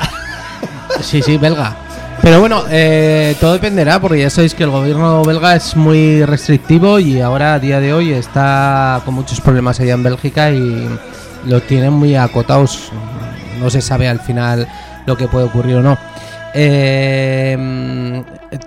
Sí, 1.01 1.21
sí, 1.21 1.37
belga. 1.37 1.75
Pero 2.21 2.39
bueno, 2.39 2.63
eh, 2.69 3.35
todo 3.39 3.53
dependerá, 3.53 3.99
porque 3.99 4.19
ya 4.19 4.29
sabéis 4.29 4.53
que 4.53 4.63
el 4.63 4.69
gobierno 4.69 5.23
belga 5.23 5.55
es 5.55 5.75
muy 5.75 6.23
restrictivo 6.23 6.99
y 6.99 7.19
ahora 7.19 7.55
a 7.55 7.59
día 7.59 7.79
de 7.79 7.93
hoy 7.93 8.13
está 8.13 9.01
con 9.05 9.15
muchos 9.15 9.41
problemas 9.41 9.79
allá 9.79 9.93
en 9.93 10.03
Bélgica 10.03 10.51
y 10.51 10.87
lo 11.47 11.61
tienen 11.61 11.93
muy 11.93 12.15
acotados. 12.15 12.91
No 13.59 13.71
se 13.71 13.81
sabe 13.81 14.07
al 14.07 14.19
final 14.19 14.67
lo 15.07 15.17
que 15.17 15.27
puede 15.27 15.45
ocurrir 15.45 15.77
o 15.77 15.81
no. 15.81 15.97
Eh, 16.53 18.23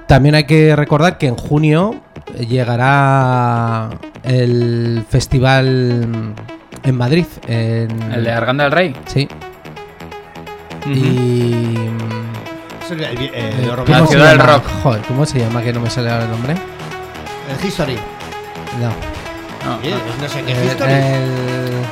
también 0.06 0.34
hay 0.34 0.44
que 0.44 0.74
recordar 0.74 1.16
que 1.16 1.28
en 1.28 1.36
junio 1.36 1.94
llegará 2.36 3.90
el 4.24 5.04
festival 5.08 6.34
en 6.82 6.96
Madrid. 6.96 7.26
En, 7.46 8.12
El 8.12 8.24
de 8.24 8.32
Arganda 8.32 8.64
del 8.64 8.72
Rey. 8.72 8.96
Sí. 9.06 9.28
Ujú. 10.86 10.92
Y. 10.92 12.23
Eh, 12.90 13.58
el- 13.60 13.68
La 13.68 13.76
¿cómo 13.76 14.06
se 14.06 14.12
ciudad 14.12 14.28
del 14.30 14.38
llama? 14.38 14.52
rock. 14.54 14.64
Joder, 14.82 15.02
¿cómo 15.02 15.26
se 15.26 15.38
llama? 15.38 15.62
Que 15.62 15.72
no 15.72 15.80
me 15.80 15.90
sale 15.90 16.10
ahora 16.10 16.24
el 16.24 16.30
nombre. 16.30 16.54
el 16.54 17.66
History. 17.66 17.96
No. 18.80 18.88
No, 18.88 19.78
Sí, 19.82 19.90
no. 19.90 20.22
No 20.22 20.28
sé 20.28 20.42
qué 20.42 20.52
El, 20.52 20.66
History. 20.66 20.92
el- 20.92 21.84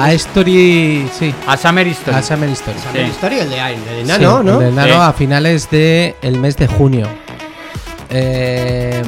A 0.00 0.12
Story. 0.12 1.08
Sí. 1.18 1.34
A 1.46 1.56
Summer 1.56 1.86
History. 1.86 2.16
A 2.16 2.22
Summer 2.22 2.48
Story. 2.50 2.78
Summer 2.78 3.04
sí. 3.04 3.10
History, 3.10 3.38
el 3.40 3.50
de, 3.50 3.58
el 3.60 3.84
de 3.84 3.94
Sí, 3.96 4.00
enano, 4.02 4.42
¿no? 4.42 4.52
el 4.54 4.58
de 4.60 4.68
enano 4.68 4.92
Sí. 4.94 4.98
a 5.00 5.12
finales 5.12 5.70
del 5.70 6.14
el 6.22 6.38
mes 6.38 6.56
de 6.56 6.66
junio. 6.68 7.08
Eh, 8.10 9.02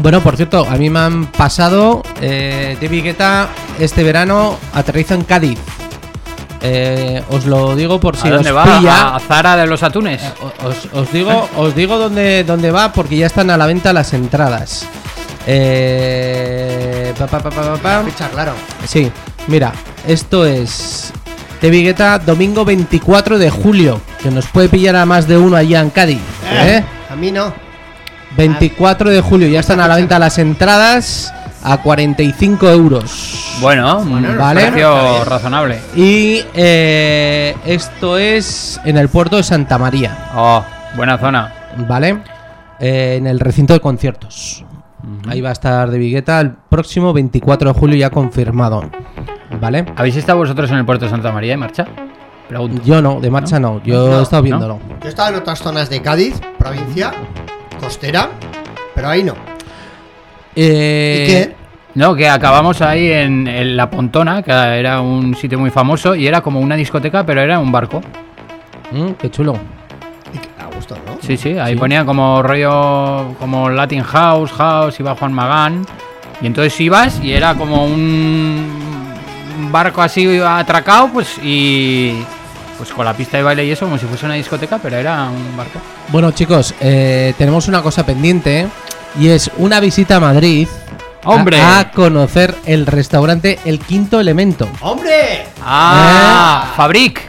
bueno, 0.00 0.20
por 0.20 0.36
cierto, 0.36 0.66
a 0.68 0.76
mí 0.76 0.90
me 0.90 0.98
han 1.00 1.26
pasado. 1.26 2.02
Eh, 2.20 2.76
David 2.80 3.04
Guetta 3.04 3.48
este 3.78 4.02
verano 4.02 4.58
aterriza 4.74 5.14
en 5.14 5.24
Cádiz. 5.24 5.58
Eh, 6.64 7.22
os 7.30 7.44
lo 7.46 7.74
digo 7.74 7.98
por 7.98 8.16
si 8.16 8.28
¿A 8.28 8.32
dónde 8.34 8.50
os 8.52 8.56
va? 8.56 8.64
pilla. 8.78 9.14
¿A 9.16 9.20
Zara 9.20 9.56
de 9.56 9.66
los 9.66 9.82
Atunes? 9.82 10.22
O- 10.40 10.68
Os, 10.68 10.88
os 10.92 11.12
digo, 11.12 11.48
os 11.56 11.74
digo 11.74 11.98
dónde, 11.98 12.44
dónde 12.44 12.70
va 12.70 12.92
porque 12.92 13.16
ya 13.16 13.26
están 13.26 13.50
a 13.50 13.56
la 13.56 13.66
venta 13.66 13.92
las 13.92 14.12
entradas. 14.12 14.86
Eh, 15.46 17.12
pa, 17.18 17.26
pa, 17.26 17.40
pa, 17.40 17.50
pa, 17.50 17.62
pa, 17.62 17.76
pa. 17.76 18.02
Ficha, 18.04 18.28
claro. 18.28 18.52
Sí, 18.86 19.10
mira, 19.48 19.72
esto 20.06 20.46
es 20.46 21.12
de 21.60 21.70
Vigueta 21.70 22.18
domingo 22.18 22.64
24 22.64 23.38
de 23.38 23.50
julio, 23.50 24.00
que 24.22 24.30
nos 24.30 24.46
puede 24.46 24.68
pillar 24.68 24.96
a 24.96 25.06
más 25.06 25.26
de 25.26 25.36
uno 25.38 25.56
allá 25.56 25.80
en 25.80 25.90
Cádiz. 25.90 26.20
¿eh? 26.52 26.82
A 27.10 27.16
mí 27.16 27.30
no. 27.32 27.52
24 28.36 29.10
de 29.10 29.20
julio, 29.20 29.48
ya 29.48 29.60
están 29.60 29.80
a 29.80 29.88
la 29.88 29.96
venta 29.96 30.18
las 30.18 30.38
entradas 30.38 31.32
a 31.64 31.78
45 31.78 32.68
euros. 32.70 33.58
Bueno, 33.60 34.02
Bueno, 34.04 34.30
un 34.30 34.38
vale. 34.38 34.62
precio 34.68 35.24
razonable. 35.24 35.78
Y 35.94 36.40
eh, 36.54 37.54
esto 37.64 38.18
es 38.18 38.80
en 38.84 38.96
el 38.96 39.08
puerto 39.08 39.36
de 39.36 39.42
Santa 39.42 39.78
María. 39.78 40.30
Oh, 40.34 40.64
buena 40.96 41.18
zona. 41.18 41.52
¿Vale? 41.88 42.22
Eh, 42.80 43.16
en 43.18 43.26
el 43.26 43.38
recinto 43.40 43.72
de 43.74 43.80
conciertos. 43.80 44.64
Ahí 45.28 45.40
va 45.40 45.48
a 45.50 45.52
estar 45.52 45.90
de 45.90 45.98
Vigueta 45.98 46.40
el 46.40 46.52
próximo 46.52 47.12
24 47.12 47.72
de 47.72 47.78
julio 47.78 47.96
ya 47.96 48.10
confirmado. 48.10 48.82
¿Vale? 49.60 49.84
¿Habéis 49.96 50.16
estado 50.16 50.38
vosotros 50.38 50.70
en 50.70 50.78
el 50.78 50.84
puerto 50.86 51.04
de 51.04 51.10
Santa 51.10 51.30
María 51.32 51.52
de 51.52 51.56
Marcha? 51.58 51.86
Pregunto. 52.48 52.82
Yo 52.84 53.00
no, 53.00 53.20
de 53.20 53.30
marcha 53.30 53.58
no, 53.58 53.82
yo 53.82 54.08
No, 54.10 54.18
he 54.20 54.22
estado 54.22 54.42
¿no? 54.42 54.44
viéndolo. 54.44 54.78
Yo 55.02 55.08
estaba 55.08 55.28
en 55.30 55.36
otras 55.36 55.58
zonas 55.60 55.88
de 55.90 56.02
Cádiz, 56.02 56.40
provincia, 56.58 57.12
costera, 57.80 58.28
pero 58.94 59.08
ahí 59.08 59.22
no. 59.22 59.34
Eh, 60.56 61.24
¿Y 61.24 61.30
qué? 61.30 61.54
No, 61.94 62.14
que 62.14 62.28
acabamos 62.28 62.80
ahí 62.80 63.10
en, 63.12 63.46
en 63.46 63.76
La 63.76 63.90
Pontona, 63.90 64.42
que 64.42 64.50
era 64.50 65.00
un 65.00 65.34
sitio 65.36 65.58
muy 65.58 65.70
famoso 65.70 66.14
y 66.14 66.26
era 66.26 66.40
como 66.40 66.60
una 66.60 66.74
discoteca, 66.74 67.24
pero 67.26 67.42
era 67.42 67.58
un 67.58 67.70
barco. 67.70 68.00
Mm, 68.92 69.10
qué 69.20 69.30
chulo. 69.30 69.54
Y 70.32 70.38
que- 70.38 70.48
A 70.62 70.74
gusto, 70.74 70.96
¿no? 71.06 71.18
Sí, 71.20 71.36
sí, 71.36 71.58
ahí 71.58 71.74
Sí. 71.74 71.78
ponía 71.78 72.04
como 72.06 72.42
rollo, 72.42 73.34
como 73.38 73.68
Latin 73.68 74.02
House, 74.02 74.52
House, 74.52 74.98
iba 75.00 75.14
Juan 75.14 75.32
Magán. 75.34 75.84
Y 76.40 76.46
entonces 76.46 76.80
ibas 76.80 77.20
y 77.22 77.32
era 77.32 77.54
como 77.54 77.84
un, 77.84 78.66
un 79.60 79.70
barco 79.72 80.00
así 80.02 80.38
atracado, 80.40 81.08
pues 81.12 81.38
y 81.42 82.14
pues 82.78 82.90
con 82.90 83.04
la 83.04 83.12
pista 83.14 83.36
de 83.36 83.42
baile 83.44 83.64
y 83.66 83.70
eso, 83.70 83.84
como 83.84 83.96
si 83.98 84.06
fuese 84.06 84.24
una 84.26 84.34
discoteca, 84.34 84.78
pero 84.82 84.96
era 84.96 85.24
un 85.28 85.56
barco. 85.56 85.78
Bueno, 86.08 86.32
chicos, 86.32 86.74
eh, 86.80 87.32
tenemos 87.38 87.68
una 87.68 87.80
cosa 87.80 88.04
pendiente 88.04 88.66
y 89.18 89.28
es 89.28 89.50
una 89.58 89.80
visita 89.80 90.16
a 90.16 90.20
Madrid. 90.20 90.68
a- 91.24 91.28
¡Hombre! 91.30 91.60
A, 91.60 91.90
conocer 91.92 92.54
el 92.66 92.84
restaurante 92.86 93.58
El 93.64 93.78
Quinto 93.78 94.18
Elemento. 94.20 94.68
¡Hombre! 94.80 95.46
Ah, 95.64 96.72
Fabric. 96.76 97.20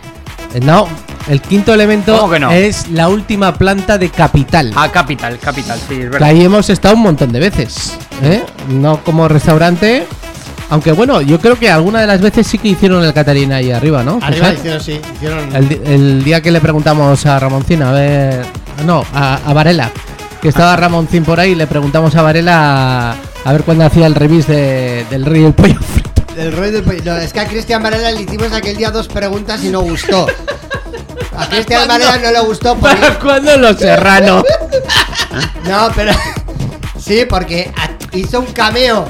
Eh, 0.54 0.60
No, 0.64 0.88
el 1.30 1.42
Quinto 1.42 1.74
Elemento 1.74 2.30
es 2.52 2.90
la 2.90 3.10
última 3.10 3.54
planta 3.54 3.98
de 3.98 4.10
Capital. 4.10 4.72
Ah, 4.76 4.90
Capital, 4.92 5.38
Capital, 5.40 5.78
sí, 5.88 5.94
es 5.96 6.00
Que 6.00 6.10
verdad. 6.10 6.30
ahí 6.30 6.44
hemos 6.44 6.70
estado 6.70 6.96
un 6.96 7.02
montón 7.02 7.32
de 7.32 7.40
veces. 7.40 7.94
¿eh? 8.24 8.44
No 8.70 9.04
como 9.04 9.28
restaurante. 9.28 10.06
Aunque 10.70 10.92
bueno, 10.92 11.22
yo 11.22 11.40
creo 11.40 11.60
que 11.60 11.70
alguna 11.70 12.02
de 12.02 12.08
las 12.08 12.20
veces 12.22 12.48
sí 12.48 12.58
que 12.58 12.70
hicieron 12.70 13.04
el 13.04 13.14
Catarina 13.14 13.58
ahí 13.58 13.70
arriba, 13.72 14.02
¿no? 14.04 14.18
Arriba 14.24 14.54
hicieron, 14.54 14.82
sí, 14.82 15.00
hicieron. 15.16 15.56
El, 15.56 15.82
el 15.86 16.24
día 16.24 16.42
que 16.42 16.52
le 16.52 16.60
preguntamos 16.62 17.24
a 17.28 17.38
Ramoncín, 17.40 17.84
a 17.84 17.92
ver. 17.92 18.44
No, 18.86 19.06
a, 19.14 19.40
a 19.46 19.54
Varela. 19.54 19.92
Que 20.44 20.50
estaba 20.50 20.76
Ramoncín 20.76 21.24
por 21.24 21.40
ahí, 21.40 21.56
le 21.56 21.68
preguntamos 21.68 22.14
a 22.16 22.22
Varela 22.22 23.16
a 23.46 23.52
ver 23.54 23.64
cuándo 23.64 23.86
hacía 23.86 24.06
el 24.08 24.14
revís 24.16 24.46
de- 24.46 25.06
del 25.10 25.26
rey 25.26 25.42
del 25.42 25.54
pollo 25.54 25.80
frito. 25.80 26.12
El 26.38 26.52
rey 26.52 26.70
del 26.72 26.84
pollo. 26.84 27.02
No, 27.06 27.16
es 27.18 27.32
que 27.32 27.40
a 27.40 27.48
Cristian 27.48 27.82
Varela 27.82 28.12
le 28.12 28.24
hicimos 28.24 28.52
aquel 28.52 28.76
día 28.76 28.92
dos 28.92 29.08
preguntas 29.08 29.64
y 29.64 29.70
no 29.70 29.80
gustó. 29.82 30.28
A 31.38 31.46
Cristian 31.50 31.88
Varela 31.88 32.18
no 32.18 32.32
le 32.32 32.40
gustó 32.42 32.76
porque. 32.80 32.96
¿Para 32.98 33.20
cuándo 33.20 33.58
los 33.58 33.78
serrano? 33.78 34.44
No, 35.68 35.90
pero. 35.96 36.12
Sí, 37.00 37.26
porque 37.28 37.72
hizo 38.12 38.42
un 38.42 38.46
cameo 38.48 39.06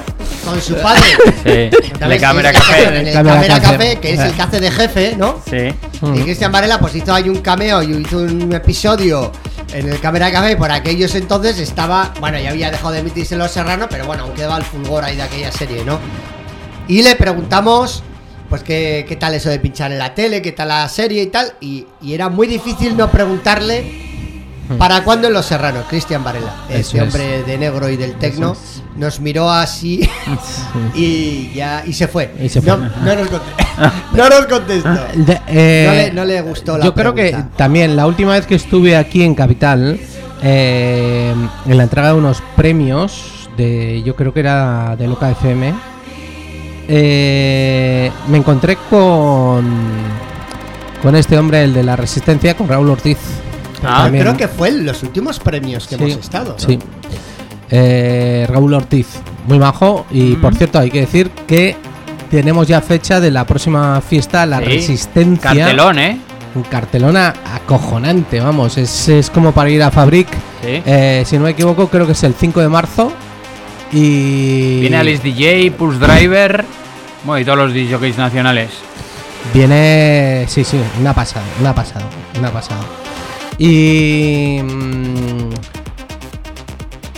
con 0.45 0.61
su 0.61 0.75
padre. 0.75 1.01
Sí, 1.43 1.89
¿Sabes? 1.99 2.09
de 2.09 2.19
cámara 2.19 2.51
Sí, 2.53 2.57
En 2.57 2.63
café. 2.63 2.99
el 3.09 3.13
Cámara 3.13 3.35
cámara 3.35 3.61
Café. 3.61 3.77
café, 3.77 3.99
que 3.99 4.13
es 4.13 4.19
el 4.19 4.33
que 4.33 4.41
hace 4.41 4.59
de 4.59 4.71
jefe, 4.71 5.15
¿no? 5.17 5.41
Sí. 5.49 5.73
Y 6.15 6.21
Cristian 6.21 6.51
Varela 6.51 6.79
pues 6.79 6.95
hizo 6.95 7.13
ahí 7.13 7.27
un 7.27 7.41
cameo 7.41 7.81
y 7.83 7.91
hizo 7.97 8.17
un 8.19 8.53
episodio 8.53 9.31
en 9.73 9.89
el 9.89 9.99
Cámara 9.99 10.31
Café 10.31 10.55
por 10.55 10.71
aquellos 10.71 11.15
entonces 11.15 11.59
estaba, 11.59 12.13
bueno, 12.19 12.39
ya 12.39 12.51
había 12.51 12.71
dejado 12.71 12.91
de 12.91 12.99
emitirse 12.99 13.35
Los 13.35 13.51
Serrano, 13.51 13.87
pero 13.89 14.05
bueno, 14.05 14.23
aún 14.23 14.33
quedaba 14.33 14.57
el 14.57 14.63
fulgor 14.63 15.03
ahí 15.03 15.15
de 15.15 15.23
aquella 15.23 15.51
serie, 15.51 15.83
¿no? 15.83 15.99
Y 16.87 17.01
le 17.01 17.15
preguntamos 17.15 18.03
pues 18.49 18.63
qué, 18.63 19.05
qué 19.07 19.15
tal 19.15 19.33
eso 19.33 19.49
de 19.49 19.59
pinchar 19.59 19.91
en 19.91 19.97
la 19.97 20.13
tele, 20.13 20.41
qué 20.41 20.51
tal 20.51 20.67
la 20.67 20.87
serie 20.87 21.23
y 21.23 21.27
tal, 21.27 21.53
y, 21.59 21.87
y 22.01 22.13
era 22.13 22.29
muy 22.29 22.45
difícil 22.45 22.95
no 22.95 23.09
preguntarle 23.09 24.12
para 24.77 25.03
cuándo 25.03 25.27
en 25.27 25.33
Los 25.33 25.45
Serranos, 25.45 25.85
Cristian 25.89 26.23
Varela, 26.23 26.53
este 26.69 26.97
es. 26.97 27.03
hombre 27.03 27.43
de 27.43 27.57
negro 27.57 27.89
y 27.89 27.97
del 27.97 28.13
tecno, 28.15 28.55
nos 28.95 29.19
miró 29.19 29.49
así 29.51 30.07
y 30.95 31.51
ya 31.53 31.83
y 31.85 31.93
se 31.93 32.07
fue. 32.07 32.33
Y 32.41 32.49
se 32.49 32.61
No, 32.61 32.77
fue. 32.77 32.87
no 33.03 33.15
nos 33.15 33.27
contestó. 33.29 33.91
no 34.13 34.29
nos 34.29 34.45
contestó. 34.47 34.89
De- 35.15 35.41
eh, 35.47 35.85
No 35.87 35.93
le- 35.93 36.13
no 36.13 36.25
le 36.25 36.41
gustó 36.41 36.77
la 36.77 36.85
Yo 36.85 36.93
creo 36.93 37.13
que 37.13 37.35
también 37.57 37.95
la 37.95 38.05
última 38.07 38.33
vez 38.33 38.45
que 38.45 38.55
estuve 38.55 38.95
aquí 38.95 39.23
en 39.23 39.35
Capital, 39.35 39.99
eh, 40.41 41.33
en 41.65 41.77
la 41.77 41.83
entrega 41.83 42.07
de 42.09 42.13
unos 42.13 42.41
premios, 42.55 43.49
de 43.57 44.01
yo 44.03 44.15
creo 44.15 44.33
que 44.33 44.39
era 44.39 44.95
de 44.97 45.07
Loca 45.07 45.29
FM, 45.31 45.73
eh, 46.87 48.11
me 48.27 48.37
encontré 48.37 48.77
con 48.89 49.63
con 51.01 51.15
este 51.17 51.37
hombre, 51.37 51.63
el 51.65 51.73
de 51.73 51.83
la 51.83 51.95
Resistencia, 51.97 52.55
con 52.55 52.67
Raúl 52.69 52.89
Ortiz. 52.89 53.17
Ah, 53.85 54.03
También- 54.03 54.23
Creo 54.23 54.37
que 54.37 54.47
fue 54.47 54.69
en 54.69 54.85
los 54.85 55.01
últimos 55.03 55.39
premios 55.39 55.87
que 55.87 55.97
Sí, 55.97 56.03
hemos 56.03 56.17
estado. 56.17 56.55
Sí. 56.57 56.79
Eh, 57.69 58.45
Raúl 58.49 58.73
Ortiz, 58.73 59.07
muy 59.47 59.57
majo. 59.59 60.05
Y 60.11 60.35
por 60.35 60.55
cierto, 60.55 60.79
hay 60.79 60.91
que 60.91 61.01
decir 61.01 61.29
que 61.47 61.75
tenemos 62.29 62.67
ya 62.67 62.81
fecha 62.81 63.19
de 63.19 63.31
la 63.31 63.45
próxima 63.45 64.01
fiesta, 64.01 64.45
la 64.45 64.59
Sí. 64.59 64.65
Resistencia. 64.65 65.53
Cartelón, 65.53 65.99
¿eh? 65.99 66.17
Un 66.55 66.63
cartelón 66.63 67.17
a- 67.17 67.33
acojonante, 67.55 68.39
vamos. 68.39 68.77
Es, 68.77 69.09
es 69.09 69.29
como 69.29 69.51
para 69.53 69.69
ir 69.71 69.81
a 69.81 69.89
Fabric. 69.89 70.27
Sí. 70.61 70.81
Eh, 70.85 71.23
si 71.25 71.37
no 71.37 71.43
me 71.45 71.51
equivoco, 71.51 71.87
creo 71.87 72.05
que 72.05 72.11
es 72.11 72.23
el 72.23 72.35
5 72.35 72.61
de 72.61 72.69
marzo. 72.69 73.11
Y. 73.91 74.81
Viene 74.81 74.97
Alice 74.97 75.23
DJ, 75.23 75.71
Pulse 75.71 75.99
Driver. 75.99 76.65
Bueno, 77.23 77.39
y 77.39 77.45
todos 77.45 77.57
los 77.57 77.73
DJs 77.73 78.17
nacionales. 78.17 78.69
Viene. 79.53 80.45
Sí, 80.47 80.63
sí, 80.63 80.79
una 80.99 81.13
pasada, 81.13 81.45
una 81.59 81.73
pasada, 81.73 82.05
una 82.39 82.49
pasada. 82.51 82.81
Y. 83.67 84.61
mm, 84.61 85.49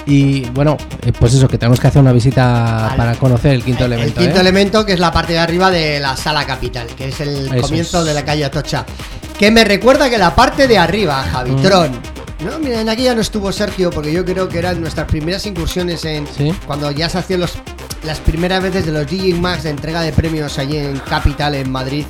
Y 0.07 0.41
bueno, 0.51 0.77
eh, 1.03 1.11
pues 1.19 1.33
eso, 1.33 1.47
que 1.47 1.57
tenemos 1.57 1.79
que 1.79 1.87
hacer 1.87 1.99
una 1.99 2.11
visita 2.11 2.93
para 2.95 3.15
conocer 3.15 3.53
el 3.53 3.63
quinto 3.63 3.85
El 3.85 3.93
elemento. 3.93 4.19
quinto 4.21 4.37
¿eh? 4.37 4.41
elemento, 4.41 4.85
que 4.85 4.93
es 4.93 4.99
la 4.99 5.11
parte 5.11 5.33
de 5.33 5.39
arriba 5.39 5.71
de 5.71 5.99
la 5.99 6.15
sala 6.15 6.45
capital, 6.45 6.85
que 6.95 7.07
es 7.07 7.19
el 7.21 7.47
Eso 7.51 7.61
comienzo 7.61 7.99
es. 8.01 8.05
de 8.05 8.13
la 8.13 8.23
calle 8.23 8.45
Atocha. 8.45 8.85
Que 9.39 9.49
me 9.49 9.63
recuerda 9.63 10.07
que 10.07 10.19
la 10.19 10.35
parte 10.35 10.67
de 10.67 10.77
arriba, 10.77 11.23
Javitron. 11.23 11.89
Mm. 11.91 12.45
No, 12.45 12.59
mira, 12.59 12.81
en 12.81 12.89
aquí 12.89 13.01
ya 13.03 13.15
no 13.15 13.21
estuvo 13.21 13.51
Sergio, 13.51 13.89
porque 13.89 14.11
yo 14.13 14.23
creo 14.23 14.47
que 14.47 14.59
eran 14.59 14.79
nuestras 14.79 15.07
primeras 15.07 15.43
incursiones 15.47 16.05
en. 16.05 16.27
Sí. 16.27 16.53
Cuando 16.67 16.91
ya 16.91 17.09
se 17.09 17.17
hacían 17.17 17.39
los, 17.39 17.53
las 18.03 18.19
primeras 18.19 18.61
veces 18.61 18.85
de 18.85 18.91
los 18.91 19.09
DJ 19.09 19.33
Max 19.39 19.63
de 19.63 19.71
entrega 19.71 20.01
de 20.01 20.11
premios 20.13 20.59
allí 20.59 20.77
en 20.77 20.99
Capital, 20.99 21.55
en 21.55 21.71
Madrid. 21.71 22.05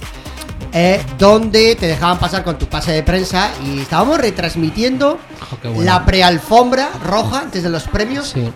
Eh, 0.77 1.01
donde 1.17 1.75
te 1.75 1.87
dejaban 1.87 2.19
pasar 2.19 2.43
con 2.43 2.57
tu 2.59 2.67
pase 2.67 2.91
de 2.91 3.01
prensa 3.01 3.49
y 3.65 3.79
estábamos 3.79 4.19
retransmitiendo 4.19 5.17
bueno. 5.63 5.81
la 5.81 6.03
prealfombra 6.05 6.89
roja 7.03 7.39
antes 7.39 7.63
de 7.63 7.69
los 7.69 7.83
premios 7.83 8.29
Sí. 8.31 8.51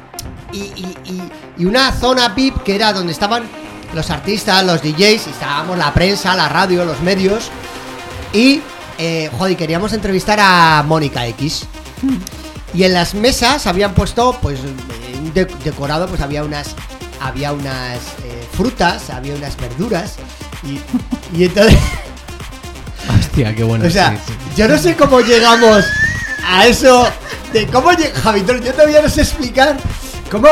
y, 0.52 0.58
y- 0.58 0.98
y- 1.06 1.32
y 1.60 1.66
una 1.66 1.92
zona 1.94 2.30
VIP 2.30 2.62
que 2.64 2.76
era 2.76 2.92
donde 2.94 3.14
estaban 3.14 3.44
los 3.94 4.10
artistas, 4.10 4.64
los 4.66 4.82
DJs, 4.84 5.28
y 5.28 5.30
estábamos 5.32 5.78
la 5.78 5.94
prensa, 5.94 6.36
la 6.36 6.48
radio, 6.50 6.86
los 6.86 7.00
medios. 7.02 7.50
Y, 8.34 8.62
eh, 9.00 9.32
joder, 9.38 9.58
queríamos 9.58 9.94
entrevistar 9.94 10.40
a 10.42 10.84
Mónica 10.86 11.26
X. 11.28 11.66
Y 12.74 12.84
en 12.84 12.94
las 12.94 13.16
mesas 13.16 13.66
habían 13.66 13.94
puesto, 13.96 14.38
pues, 14.42 14.60
un 14.60 15.34
de- 15.34 15.46
decorado, 15.64 16.08
pues 16.08 16.22
había 16.22 16.44
unas, 16.44 16.76
había 17.20 17.52
unas 17.52 17.98
eh, 18.24 18.48
frutas, 18.54 19.10
había 19.10 19.34
unas 19.34 19.58
verduras. 19.58 20.18
Y, 20.64 20.80
y 21.38 21.46
entonces, 21.46 21.78
Hostia, 23.40 23.56
qué 23.56 23.64
bueno. 23.64 23.88
o 23.88 23.90
sea, 23.90 24.12
sí, 24.12 24.18
sí. 24.28 24.34
yo 24.58 24.68
no 24.68 24.78
sé 24.78 24.96
cómo 24.96 25.22
llegamos 25.22 25.86
a 26.46 26.68
eso. 26.68 27.08
De 27.54 27.66
cómo 27.68 27.90
Javitor, 28.24 28.62
yo 28.62 28.74
todavía 28.74 29.02
no 29.02 29.10
sé 29.10 29.22
explicar 29.22 29.78
cómo 30.30 30.48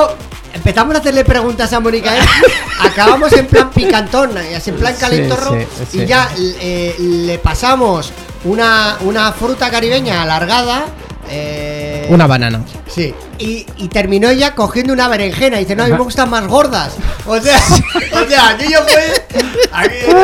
empezamos 0.53 0.95
a 0.95 0.99
hacerle 0.99 1.25
preguntas 1.25 1.71
a 1.73 1.79
Mónica 1.79 2.15
X, 2.17 2.27
acabamos 2.79 3.33
en 3.33 3.45
plan 3.45 3.69
picantón, 3.69 4.31
y 4.49 4.55
así 4.55 4.69
en 4.69 4.77
plan 4.77 4.95
calentorro, 4.95 5.57
y 5.93 6.05
ya 6.05 6.29
eh, 6.37 6.95
le 6.97 7.37
pasamos 7.39 8.11
una, 8.45 8.97
una 9.01 9.31
fruta 9.33 9.69
caribeña 9.69 10.23
alargada. 10.23 10.85
Eh, 11.29 12.07
Una 12.09 12.27
banana. 12.27 12.63
Sí, 12.87 13.13
y, 13.37 13.65
y 13.77 13.87
terminó 13.89 14.29
ella 14.29 14.55
cogiendo 14.55 14.93
una 14.93 15.07
berenjena 15.07 15.57
y 15.57 15.65
dice, 15.65 15.75
no, 15.75 15.83
a 15.83 15.87
mí 15.87 15.93
me 15.93 15.99
gustan 15.99 16.29
más 16.29 16.47
gordas. 16.47 16.93
O 17.25 17.39
sea, 17.39 17.59
o 18.13 18.27
sea, 18.27 18.49
aquello 18.49 18.79
fue. 18.87 19.13
aquello 19.71 20.17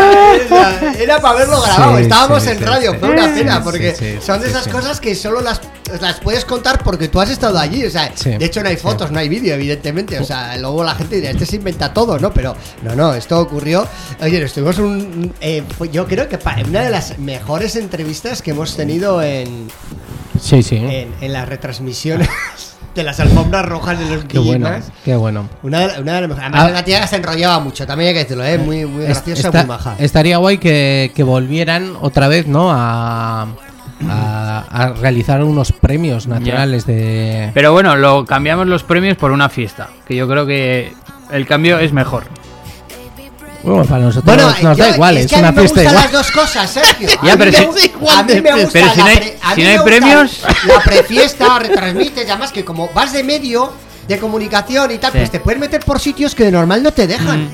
era, 0.99 1.19
para 1.19 1.35
haberlo 1.35 1.61
grabado. 1.61 1.97
Sí, 1.97 2.03
Estábamos 2.03 2.43
sí, 2.43 2.49
en 2.49 2.61
radio, 2.61 2.95
fue 2.99 3.09
una 3.09 3.33
pena, 3.33 3.63
porque 3.63 4.19
son 4.25 4.41
de 4.41 4.47
esas 4.49 4.67
cosas 4.67 4.99
que 4.99 5.15
solo 5.15 5.41
las, 5.41 5.61
las 6.01 6.19
puedes 6.19 6.45
contar 6.45 6.81
porque 6.83 7.07
tú 7.07 7.19
has 7.19 7.29
estado 7.29 7.57
allí. 7.59 7.85
O 7.85 7.91
sea, 7.91 8.11
de 8.23 8.45
hecho 8.45 8.61
no 8.63 8.69
hay 8.69 8.77
fotos, 8.77 9.11
no 9.11 9.19
hay 9.19 9.29
vídeo, 9.29 9.53
evidentemente. 9.55 10.19
O 10.19 10.23
sea, 10.23 10.57
luego 10.57 10.83
la 10.83 10.95
gente 10.95 11.17
dirá, 11.17 11.31
este 11.31 11.45
se 11.45 11.55
inventa 11.57 11.93
todo, 11.93 12.19
¿no? 12.19 12.33
Pero 12.33 12.55
no, 12.81 12.95
no, 12.95 13.13
esto 13.13 13.39
ocurrió. 13.39 13.87
Oye, 14.21 14.41
estuvimos 14.43 14.77
un. 14.79 15.33
eh, 15.41 15.63
fue- 15.77 15.89
yo 15.89 16.05
creo 16.07 16.27
que 16.29 16.37
una 16.67 16.81
de 16.81 16.89
las 16.89 17.17
mejores 17.19 17.75
entrevistas 17.75 18.41
que 18.41 18.51
hemos 18.51 18.75
tenido 18.75 19.21
en, 19.21 19.67
Sí, 20.43 20.61
sí. 20.63 20.75
en, 20.77 21.09
en 21.21 21.33
las 21.33 21.47
retransmisiones 21.47 22.27
de 22.95 23.03
las 23.03 23.19
alfombras 23.19 23.65
rojas 23.65 23.97
de 23.97 24.05
los 24.15 24.25
Qué 24.25 24.39
bueno, 24.39 24.69
qué 25.05 25.15
bueno. 25.15 25.47
Una 25.63 25.87
de, 25.87 26.01
una 26.01 26.15
de 26.15 26.21
las 26.21 26.29
mejores. 26.29 26.39
Además, 26.49 26.65
Ah. 26.67 26.69
la 26.71 26.83
tía 26.85 27.07
se 27.07 27.15
enrollaba 27.15 27.59
mucho, 27.59 27.87
también 27.87 28.09
hay 28.09 28.13
que 28.13 28.19
decirlo, 28.19 28.45
¿eh? 28.45 28.57
Muy, 28.57 28.85
muy 28.85 29.05
graciosa, 29.05 29.51
muy 29.51 29.65
maja. 29.65 29.95
estaría 29.99 30.37
guay 30.37 30.57
que, 30.57 31.11
que 31.15 31.23
volvieran 31.23 31.93
otra 32.01 32.27
vez, 32.27 32.45
¿no? 32.45 32.71
A, 32.71 33.47
a, 34.09 34.65
a 34.69 34.93
realizar 34.93 35.41
unos 35.43 35.71
premios 35.71 36.27
nacionales 36.27 36.85
de. 36.85 37.51
Pero 37.53 37.71
bueno, 37.71 37.95
lo 37.95 38.25
cambiamos 38.25 38.67
los 38.67 38.83
premios 38.83 39.15
por 39.17 39.31
una 39.31 39.47
fiesta. 39.49 39.87
Que 40.05 40.15
yo 40.15 40.27
creo 40.27 40.45
que 40.45 40.93
el 41.31 41.47
cambio 41.47 41.79
es 41.79 41.93
mejor. 41.93 42.25
Bueno, 43.63 43.85
para 43.85 44.03
nosotros 44.03 44.25
Bueno, 44.25 44.49
nos 44.61 44.77
yo- 44.77 44.83
da 44.83 44.89
igual, 44.91 45.17
es, 45.17 45.27
que 45.27 45.35
a 45.35 45.37
mí 45.37 45.43
una 45.43 45.51
me 45.53 45.59
fiesta 45.61 45.81
gustan 45.81 45.93
igual. 45.93 46.03
las 46.03 46.11
dos 46.11 46.31
cosas, 46.31 46.69
Sergio. 46.73 47.09
Ya, 47.23 47.37
pero 47.37 47.51
me 47.51 47.57
si- 47.57 47.65
gusta- 47.65 48.19
a 48.19 48.23
mí 48.23 48.41
me 48.41 48.51
gusta 48.63 48.69
pero 48.73 48.89
si 48.93 48.99
no 48.99 49.05
hay- 49.05 49.15
pre- 49.17 49.37
si 49.55 49.61
no 49.63 49.69
hay 49.69 49.77
premios- 49.79 50.41
La 50.67 50.79
prefiesta, 50.81 51.59
retransmites, 51.59 52.29
además 52.29 52.51
que 52.51 52.65
como 52.65 52.89
vas 52.93 53.13
de 53.13 53.23
medio 53.23 53.71
de 54.07 54.17
comunicación 54.17 54.91
y 54.91 54.97
tal, 54.97 55.11
Sí. 55.13 55.17
pues 55.19 55.31
te 55.31 55.39
puedes 55.39 55.59
meter 55.61 55.79
por 55.85 55.99
sitios 55.99 56.35
que 56.35 56.43
de 56.43 56.51
normal 56.51 56.83
no 56.83 56.91
te 56.91 57.07
dejan. 57.07 57.45
Mm. 57.45 57.49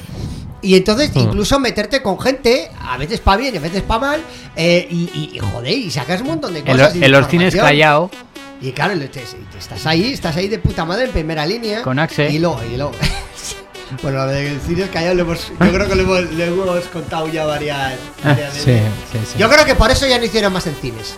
Y 0.61 0.75
entonces, 0.75 1.11
Mm. 1.15 1.19
incluso 1.19 1.59
meterte 1.59 2.01
con 2.01 2.19
gente, 2.19 2.69
a 2.81 2.97
veces 2.97 3.19
para 3.19 3.37
bien 3.37 3.53
y 3.53 3.57
a 3.57 3.61
veces 3.61 3.81
para 3.83 3.99
mal, 3.99 4.21
eh, 4.55 4.87
y, 4.89 5.03
y- 5.13 5.31
y, 5.35 5.39
joder, 5.39 5.71
y 5.77 5.91
sacas 5.91 6.21
un 6.21 6.27
montón 6.27 6.53
de 6.53 6.63
cosas. 6.63 6.95
en 6.95 7.11
los 7.11 7.27
cines 7.27 7.55
callao, 7.55 8.09
Y 8.61 8.71
claro, 8.73 8.93
te- 9.09 9.23
estás 9.57 9.85
ahí, 9.85 10.11
estás 10.11 10.35
ahí 10.35 10.49
de 10.49 10.59
puta 10.59 10.83
madre 10.83 11.05
en 11.05 11.11
primera 11.11 11.45
línea. 11.45 11.81
Con 11.81 11.97
Axe. 11.97 12.29
Y 12.29 12.39
luego, 12.39 12.59
y 12.69 12.75
luego. 12.75 12.91
Bueno, 14.03 14.19
lo 14.25 14.27
del 14.27 14.59
cine 14.61 14.87
callado 14.89 15.15
lo 15.15 15.21
hemos, 15.23 15.47
yo 15.49 15.55
creo 15.73 15.87
que 15.87 15.95
lo 15.95 16.01
hemos, 16.03 16.31
lo 16.31 16.43
hemos 16.75 16.85
contado 16.85 17.27
ya 17.27 17.45
varias, 17.45 17.93
varias 18.23 18.53
Sí, 18.53 18.65
veces. 18.71 18.91
sí, 19.11 19.17
sí. 19.33 19.39
Yo 19.39 19.49
creo 19.49 19.65
que 19.65 19.75
por 19.75 19.89
eso 19.89 20.05
ya 20.07 20.17
no 20.19 20.25
hicieron 20.25 20.53
más 20.53 20.67
en 20.67 20.75
cines. 20.75 21.15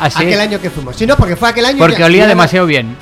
Así 0.00 0.18
aquel 0.18 0.34
es. 0.34 0.40
año 0.40 0.60
que 0.60 0.70
fuimos. 0.70 0.96
Sí, 0.96 1.06
no, 1.06 1.16
porque 1.16 1.36
fue 1.36 1.48
aquel 1.50 1.66
año. 1.66 1.78
Porque 1.78 1.96
que- 1.96 2.04
olía 2.04 2.26
demasiado 2.26 2.66
bien. 2.66 2.96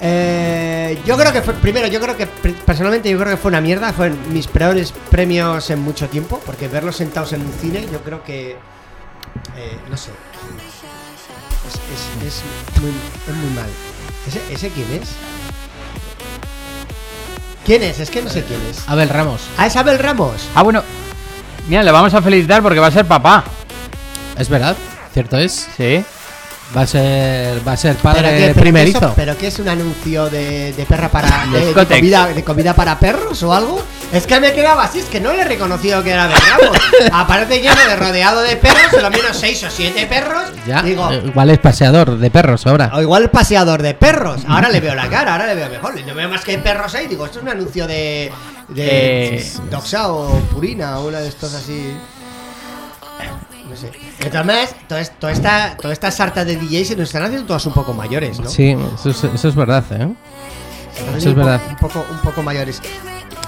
Eh, 0.00 0.98
yo 1.06 1.16
creo 1.16 1.32
que 1.32 1.40
fue, 1.42 1.54
primero, 1.54 1.86
yo 1.86 2.00
creo 2.00 2.16
que 2.16 2.26
personalmente 2.26 3.08
yo 3.10 3.18
creo 3.18 3.30
que 3.30 3.36
fue 3.36 3.50
una 3.50 3.60
mierda, 3.60 3.92
fueron 3.92 4.18
mis 4.32 4.46
peores 4.46 4.92
premios 5.10 5.70
en 5.70 5.80
mucho 5.80 6.08
tiempo, 6.08 6.40
porque 6.44 6.68
verlos 6.68 6.96
sentados 6.96 7.32
en 7.32 7.40
un 7.42 7.52
cine, 7.60 7.86
yo 7.90 8.00
creo 8.02 8.22
que, 8.22 8.50
eh, 9.56 9.78
no 9.90 9.96
sé, 9.96 10.10
es, 11.68 12.26
es- 12.26 12.26
es 12.26 12.80
muy, 12.82 12.90
es 13.28 13.34
muy 13.34 13.50
mal. 13.54 13.68
¿Ese, 14.26 14.40
ese 14.52 14.68
quién 14.70 14.86
es? 15.02 15.08
¿Quién 17.64 17.82
es? 17.82 17.98
Es 18.00 18.10
que 18.10 18.20
no 18.22 18.30
sé 18.30 18.42
quién 18.44 18.60
es. 18.70 18.86
Abel 18.88 19.08
Ramos. 19.08 19.40
Ah, 19.56 19.66
es 19.66 19.76
Abel 19.76 19.98
Ramos. 19.98 20.42
Ah, 20.54 20.62
bueno. 20.62 20.82
Mira, 21.68 21.82
le 21.82 21.90
vamos 21.90 22.12
a 22.12 22.20
felicitar 22.20 22.62
porque 22.62 22.78
va 22.80 22.88
a 22.88 22.90
ser 22.90 23.06
papá. 23.06 23.42
Es 24.38 24.48
verdad, 24.48 24.76
cierto 25.12 25.38
es. 25.38 25.68
Sí. 25.76 26.04
Va 26.76 26.82
a 26.82 26.86
ser, 26.86 27.66
va 27.66 27.72
a 27.72 27.76
ser 27.76 27.94
Pero 27.96 28.02
padre 28.14 28.30
que- 28.30 28.40
pero 28.40 28.54
que 28.54 28.60
primerizo. 28.60 28.98
eso- 28.98 29.12
¿Pero 29.14 29.38
qué 29.38 29.46
es 29.46 29.58
un 29.60 29.68
anuncio 29.68 30.28
de, 30.28 30.72
de 30.72 30.84
perra 30.86 31.08
para. 31.08 31.46
De 31.52 31.72
comida, 31.86 32.26
de 32.28 32.42
comida 32.44 32.74
para 32.74 32.98
perros 32.98 33.42
o 33.42 33.54
algo? 33.54 33.80
Es 34.14 34.26
que 34.28 34.38
me 34.38 34.52
quedaba 34.52 34.84
así, 34.84 35.00
es 35.00 35.06
que 35.06 35.20
no 35.20 35.32
le 35.32 35.42
he 35.42 35.44
reconocido 35.44 36.02
que 36.02 36.12
era 36.12 36.28
de 36.28 36.34
Ramos. 36.34 36.78
Aparece 37.12 37.60
lleno 37.60 37.74
de 37.88 37.96
rodeado 37.96 38.40
de 38.42 38.56
perros, 38.56 39.02
lo 39.02 39.10
menos 39.10 39.36
seis 39.36 39.62
o 39.64 39.70
siete 39.70 40.06
perros. 40.06 40.44
Ya, 40.66 40.82
Digo, 40.82 41.10
eh, 41.10 41.22
igual 41.26 41.50
es 41.50 41.58
paseador 41.58 42.16
de 42.16 42.30
perros 42.30 42.64
ahora. 42.66 42.90
o 42.94 43.02
igual 43.02 43.28
paseador 43.30 43.82
de 43.82 43.94
perros. 43.94 44.42
Ahora 44.48 44.68
le 44.68 44.80
veo 44.80 44.94
la 44.94 45.08
cara, 45.08 45.32
ahora 45.32 45.46
le 45.46 45.56
veo 45.56 45.68
mejor. 45.68 45.94
No 46.06 46.14
veo 46.14 46.28
más 46.28 46.44
que 46.44 46.56
perros 46.58 46.94
ahí. 46.94 47.06
Digo, 47.08 47.26
esto 47.26 47.38
es 47.38 47.42
un 47.42 47.50
anuncio 47.50 47.86
de. 47.88 48.30
de 48.68 49.36
Eh. 49.38 49.52
Doxa 49.70 50.12
o 50.12 50.38
Purina 50.50 50.98
o 51.00 51.08
una 51.08 51.18
de 51.18 51.28
estos 51.28 51.52
así. 51.52 51.92
No 53.68 53.76
sé. 53.76 53.90
De 54.20 54.30
todas 54.30 54.46
maneras, 54.46 54.74
toda, 54.88 55.00
es- 55.00 55.18
toda 55.18 55.32
esta, 55.32 55.76
toda 55.76 55.92
esta 55.92 56.10
sarta 56.10 56.44
de 56.44 56.56
DJs 56.56 56.88
se 56.88 56.96
nos 56.96 57.08
están 57.08 57.24
haciendo 57.24 57.46
todos 57.46 57.66
un 57.66 57.72
poco 57.72 57.92
mayores, 57.94 58.38
¿no? 58.38 58.48
Sí, 58.48 58.76
eso 58.94 59.10
es, 59.10 59.24
eso 59.24 59.48
es 59.48 59.54
verdad, 59.56 59.84
¿eh? 59.90 60.08
Eso 61.16 61.30
es 61.30 61.34
verdad. 61.34 61.60
Un 61.68 61.76
poco, 61.76 62.06
un 62.08 62.18
poco 62.18 62.42
mayores. 62.42 62.80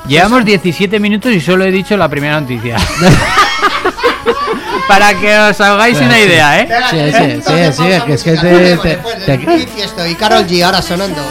Llevamos 0.07 0.45
17 0.45 1.01
minutos 1.01 1.33
y 1.33 1.41
solo 1.41 1.65
he 1.65 1.71
dicho 1.73 1.97
la 1.97 2.09
primera 2.09 2.41
noticia. 2.41 2.77
Para 4.89 5.15
que 5.19 5.37
os 5.37 5.61
hagáis 5.61 5.99
una 5.99 6.19
idea, 6.19 6.61
¿eh? 6.61 6.69
Sí, 6.91 6.97
sí, 7.13 7.43
sí, 7.43 7.43
sí, 7.43 7.83
pausa 7.83 8.05
que 8.07 8.13
es 8.13 8.23
que 8.23 8.37
te- 8.37 8.77
te- 8.77 8.97
te- 9.37 9.39
Manifiesto 9.47 10.07
y 10.07 10.15
Carol 10.15 10.47
G 10.47 10.63
ahora 10.65 10.81
sonando. 10.81 11.23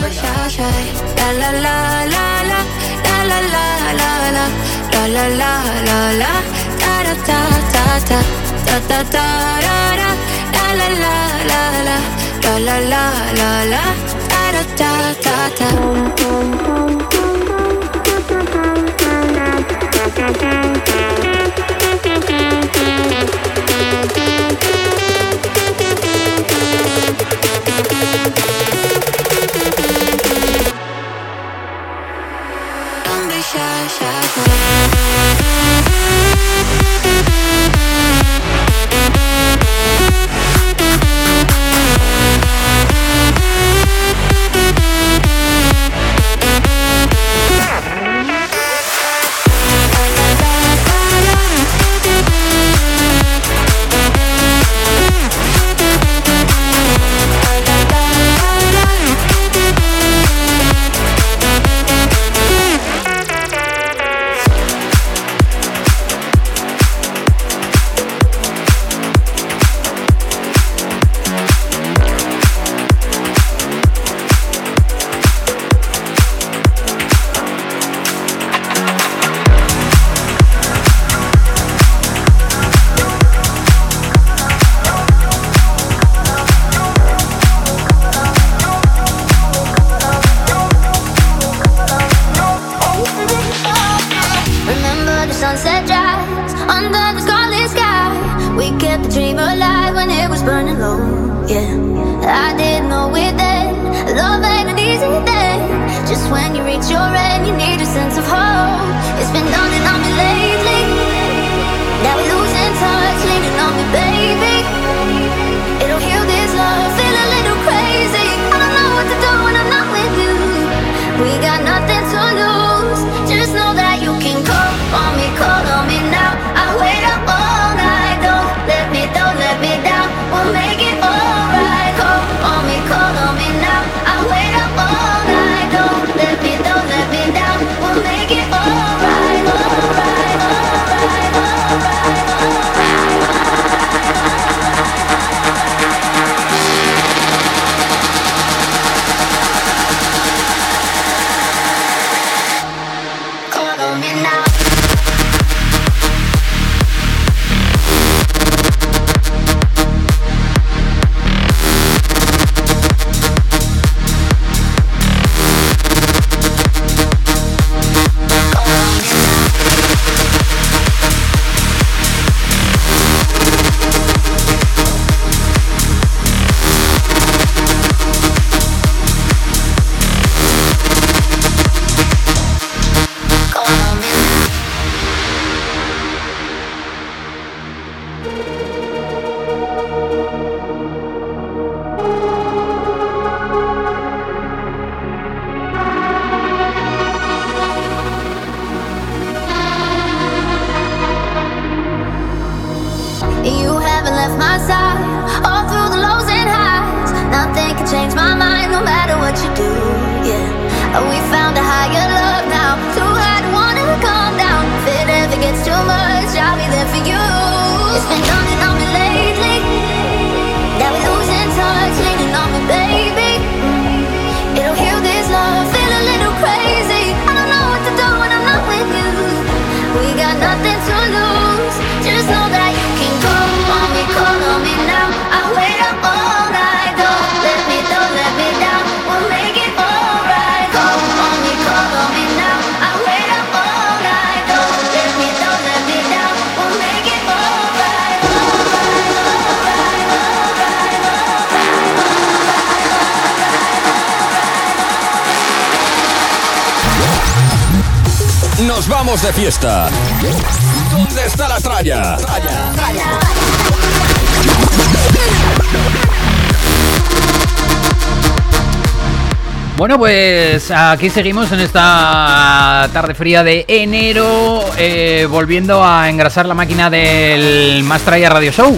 Bueno, 269.98 270.00
pues 270.00 270.72
aquí 270.72 271.10
seguimos 271.10 271.50
en 271.54 271.62
esta 271.62 272.90
tarde 272.92 273.14
fría 273.16 273.44
de 273.44 273.64
enero, 273.70 274.62
eh, 274.78 275.26
volviendo 275.30 275.86
a 275.86 276.10
engrasar 276.10 276.46
la 276.46 276.54
máquina 276.54 276.90
del 276.90 277.82
Mastraya 277.86 278.30
Radio 278.30 278.52
Show. 278.52 278.78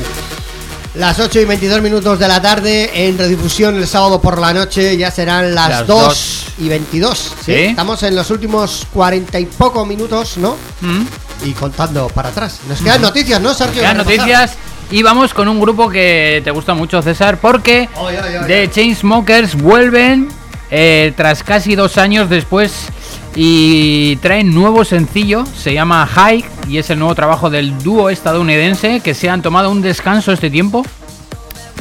Las 0.93 1.19
8 1.19 1.39
y 1.41 1.45
22 1.45 1.81
minutos 1.81 2.19
de 2.19 2.27
la 2.27 2.39
tarde 2.39 3.07
en 3.07 3.17
redifusión 3.17 3.77
el 3.77 3.87
sábado 3.87 4.21
por 4.21 4.39
la 4.39 4.53
noche 4.53 4.95
ya 4.95 5.09
serán 5.09 5.55
las, 5.55 5.69
Las 5.69 5.87
2 5.87 6.03
dos. 6.03 6.45
y 6.59 6.69
22. 6.69 7.17
¿sí? 7.17 7.33
Sí. 7.45 7.51
Estamos 7.53 8.03
en 8.03 8.15
los 8.15 8.29
últimos 8.29 8.85
40 8.93 9.39
y 9.39 9.45
poco 9.47 9.85
minutos, 9.87 10.37
¿no? 10.37 10.55
¿Mm? 10.81 11.01
Y 11.45 11.51
contando 11.53 12.07
para 12.09 12.29
atrás. 12.29 12.59
Nos 12.69 12.79
quedan 12.79 13.01
noticias, 13.01 13.41
¿no, 13.41 13.55
Sergio? 13.55 13.81
Quedan 13.81 13.97
Para 13.97 14.09
repasar. 14.09 14.27
noticias 14.27 14.57
y 14.91 15.01
vamos 15.01 15.33
con 15.33 15.47
un 15.47 15.59
grupo 15.59 15.89
que 15.89 16.41
te 16.43 16.51
gusta 16.51 16.75
mucho, 16.75 17.01
César, 17.01 17.39
porque 17.39 17.89
Oye, 17.95 18.19
oye, 18.21 18.39
oye. 18.39 18.47
The 18.47 18.69
Chainsmokers 18.71 19.55
vuelven 19.55 20.29
eh, 20.69 21.13
tras 21.15 21.43
casi 21.43 21.75
dos 21.75 21.97
años 21.97 22.29
después 22.29 22.87
y 23.35 24.15
traen 24.17 24.53
nuevo 24.53 24.83
sencillo, 24.83 25.45
se 25.45 25.73
llama 25.73 26.05
High 26.07 26.43
y 26.67 26.77
es 26.77 26.89
el 26.89 26.99
nuevo 26.99 27.15
trabajo 27.15 27.49
del 27.49 27.77
dúo 27.83 28.09
estadounidense 28.09 28.99
que 28.99 29.13
se 29.13 29.29
han 29.29 29.41
tomado 29.41 29.69
un 29.69 29.81
descanso 29.81 30.31
este 30.31 30.49
tiempo 30.49 30.83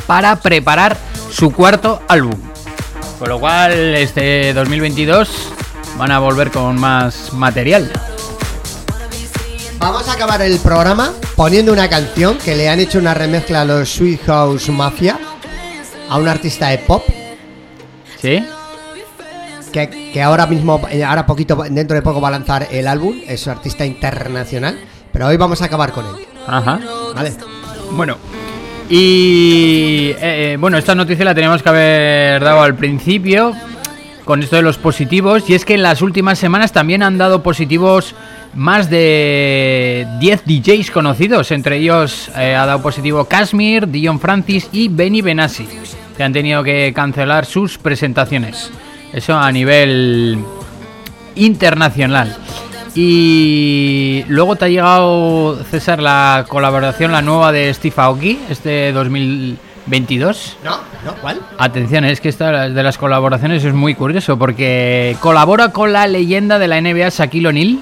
para 0.06 0.36
preparar 0.36 0.96
su 1.30 1.52
cuarto 1.52 2.02
álbum. 2.08 2.38
Con 3.18 3.28
lo 3.30 3.40
cual, 3.40 3.72
este 3.72 4.52
2022 4.52 5.28
van 5.96 6.12
a 6.12 6.18
volver 6.18 6.50
con 6.50 6.78
más 6.78 7.32
material. 7.32 7.90
Vamos 9.78 10.08
a 10.08 10.12
acabar 10.12 10.42
el 10.42 10.58
programa 10.58 11.12
poniendo 11.34 11.72
una 11.72 11.88
canción 11.88 12.38
que 12.38 12.54
le 12.54 12.68
han 12.68 12.80
hecho 12.80 12.98
una 12.98 13.14
remezcla 13.14 13.62
a 13.62 13.64
los 13.64 13.88
Sweet 13.88 14.24
House 14.26 14.68
Mafia 14.68 15.18
a 16.08 16.18
un 16.18 16.28
artista 16.28 16.68
de 16.68 16.78
pop 16.78 17.04
¿Sí? 18.20 18.44
Que, 19.76 20.10
que 20.12 20.22
ahora 20.22 20.46
mismo, 20.46 20.80
eh, 20.90 21.04
ahora 21.04 21.26
poquito, 21.26 21.56
dentro 21.68 21.94
de 21.94 22.02
poco 22.02 22.20
va 22.20 22.28
a 22.28 22.32
lanzar 22.32 22.68
el 22.70 22.86
álbum, 22.86 23.20
es 23.26 23.46
un 23.46 23.52
artista 23.52 23.84
internacional, 23.84 24.78
pero 25.12 25.26
hoy 25.26 25.36
vamos 25.36 25.60
a 25.60 25.66
acabar 25.66 25.92
con 25.92 26.06
él, 26.06 26.26
Ajá. 26.46 26.80
¿vale? 27.14 27.32
Bueno, 27.92 28.16
y 28.88 30.10
eh, 30.12 30.52
eh, 30.52 30.56
bueno, 30.58 30.78
esta 30.78 30.94
noticia 30.94 31.24
la 31.24 31.34
teníamos 31.34 31.62
que 31.62 31.68
haber 31.68 32.42
dado 32.42 32.62
al 32.62 32.74
principio 32.74 33.52
con 34.24 34.42
esto 34.42 34.56
de 34.56 34.62
los 34.62 34.78
positivos. 34.78 35.48
Y 35.50 35.54
es 35.54 35.64
que 35.64 35.74
en 35.74 35.82
las 35.82 36.02
últimas 36.02 36.38
semanas 36.38 36.72
también 36.72 37.02
han 37.02 37.18
dado 37.18 37.42
positivos 37.42 38.14
más 38.54 38.88
de 38.88 40.06
10 40.20 40.44
DJs 40.44 40.90
conocidos. 40.90 41.50
Entre 41.50 41.76
ellos 41.78 42.30
eh, 42.36 42.54
ha 42.54 42.64
dado 42.64 42.80
positivo 42.80 43.24
Kashmir, 43.24 43.88
Dion 43.88 44.20
Francis 44.20 44.68
y 44.72 44.88
Benny 44.88 45.20
Benassi, 45.20 45.68
que 46.16 46.22
han 46.22 46.32
tenido 46.32 46.62
que 46.62 46.92
cancelar 46.94 47.44
sus 47.44 47.78
presentaciones. 47.78 48.70
Eso 49.12 49.36
a 49.36 49.50
nivel 49.52 50.38
internacional. 51.34 52.36
Y 52.94 54.24
luego 54.28 54.56
te 54.56 54.64
ha 54.64 54.68
llegado, 54.68 55.62
César, 55.70 56.00
la 56.00 56.46
colaboración, 56.48 57.12
la 57.12 57.20
nueva 57.20 57.52
de 57.52 57.72
Steve 57.74 57.94
Aoki, 57.98 58.38
este 58.48 58.90
2022. 58.92 60.56
¿No? 60.64 60.78
¿No? 61.04 61.14
¿Cuál? 61.20 61.40
Atención, 61.58 62.06
es 62.06 62.22
que 62.22 62.30
esta 62.30 62.70
de 62.70 62.82
las 62.82 62.96
colaboraciones 62.96 63.62
es 63.64 63.74
muy 63.74 63.94
curioso 63.94 64.38
porque 64.38 65.14
colabora 65.20 65.72
con 65.72 65.92
la 65.92 66.06
leyenda 66.06 66.58
de 66.58 66.68
la 66.68 66.80
NBA 66.80 67.10
Shaquille 67.10 67.48
O'Neal, 67.48 67.80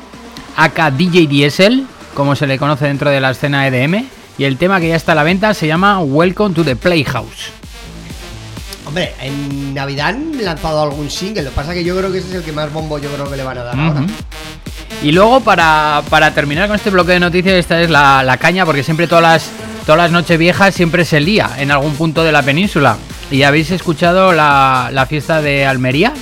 aka 0.57 0.91
DJ 0.91 1.29
Diesel, 1.29 1.87
como 2.15 2.35
se 2.35 2.49
le 2.49 2.59
conoce 2.59 2.87
dentro 2.87 3.09
de 3.11 3.21
la 3.21 3.31
escena 3.31 3.69
EDM, 3.69 4.07
y 4.37 4.45
el 4.45 4.57
tema 4.57 4.81
que 4.81 4.89
ya 4.89 4.97
está 4.97 5.13
a 5.13 5.15
la 5.15 5.23
venta 5.23 5.55
se 5.55 5.69
llama 5.69 6.01
Welcome 6.01 6.57
to 6.57 6.65
the 6.65 6.75
Playhouse. 6.75 7.64
Hombre, 8.87 9.13
en 9.21 9.73
Navidad 9.75 10.09
han 10.09 10.45
lanzado 10.45 10.83
algún 10.83 11.11
single, 11.11 11.43
lo 11.43 11.51
que 11.51 11.57
pasa 11.57 11.73
que 11.73 11.83
yo 11.85 11.97
creo 11.97 12.13
que 12.13 12.19
ese 12.19 12.29
es 12.29 12.35
el 12.35 12.43
que 12.43 12.53
más 12.53 12.73
bombo 12.73 12.99
yo 12.99 13.09
creo 13.11 13.31
que 13.31 13.37
le 13.37 13.43
van 13.43 13.59
a 13.59 13.65
dar 13.65 13.79
ahora. 13.81 14.05
Y 15.03 15.13
luego 15.13 15.41
para, 15.41 16.03
para 16.11 16.33
terminar 16.33 16.67
con 16.67 16.77
este 16.77 16.91
bloque 16.91 17.13
de 17.13 17.21
noticias, 17.21 17.55
esta 17.55 17.81
es 17.81 17.91
la, 17.91 18.23
la 18.23 18.37
caña, 18.37 18.65
porque 18.65 18.83
siempre 18.83 19.07
todas 19.07 19.23
las, 19.23 19.51
todas 19.85 19.99
las 19.99 20.11
noches 20.11 20.39
viejas 20.39 20.75
siempre 20.75 21.05
se 21.05 21.21
lía 21.21 21.51
en 21.59 21.71
algún 21.71 21.95
punto 21.95 22.23
de 22.25 22.33
la 22.33 22.43
península. 22.43 22.97
¿Y 23.31 23.43
habéis 23.43 23.71
escuchado 23.71 24.33
la, 24.33 24.91
la 24.93 25.07
fiesta 25.07 25.41
de 25.43 25.67
Almería? 25.67 26.13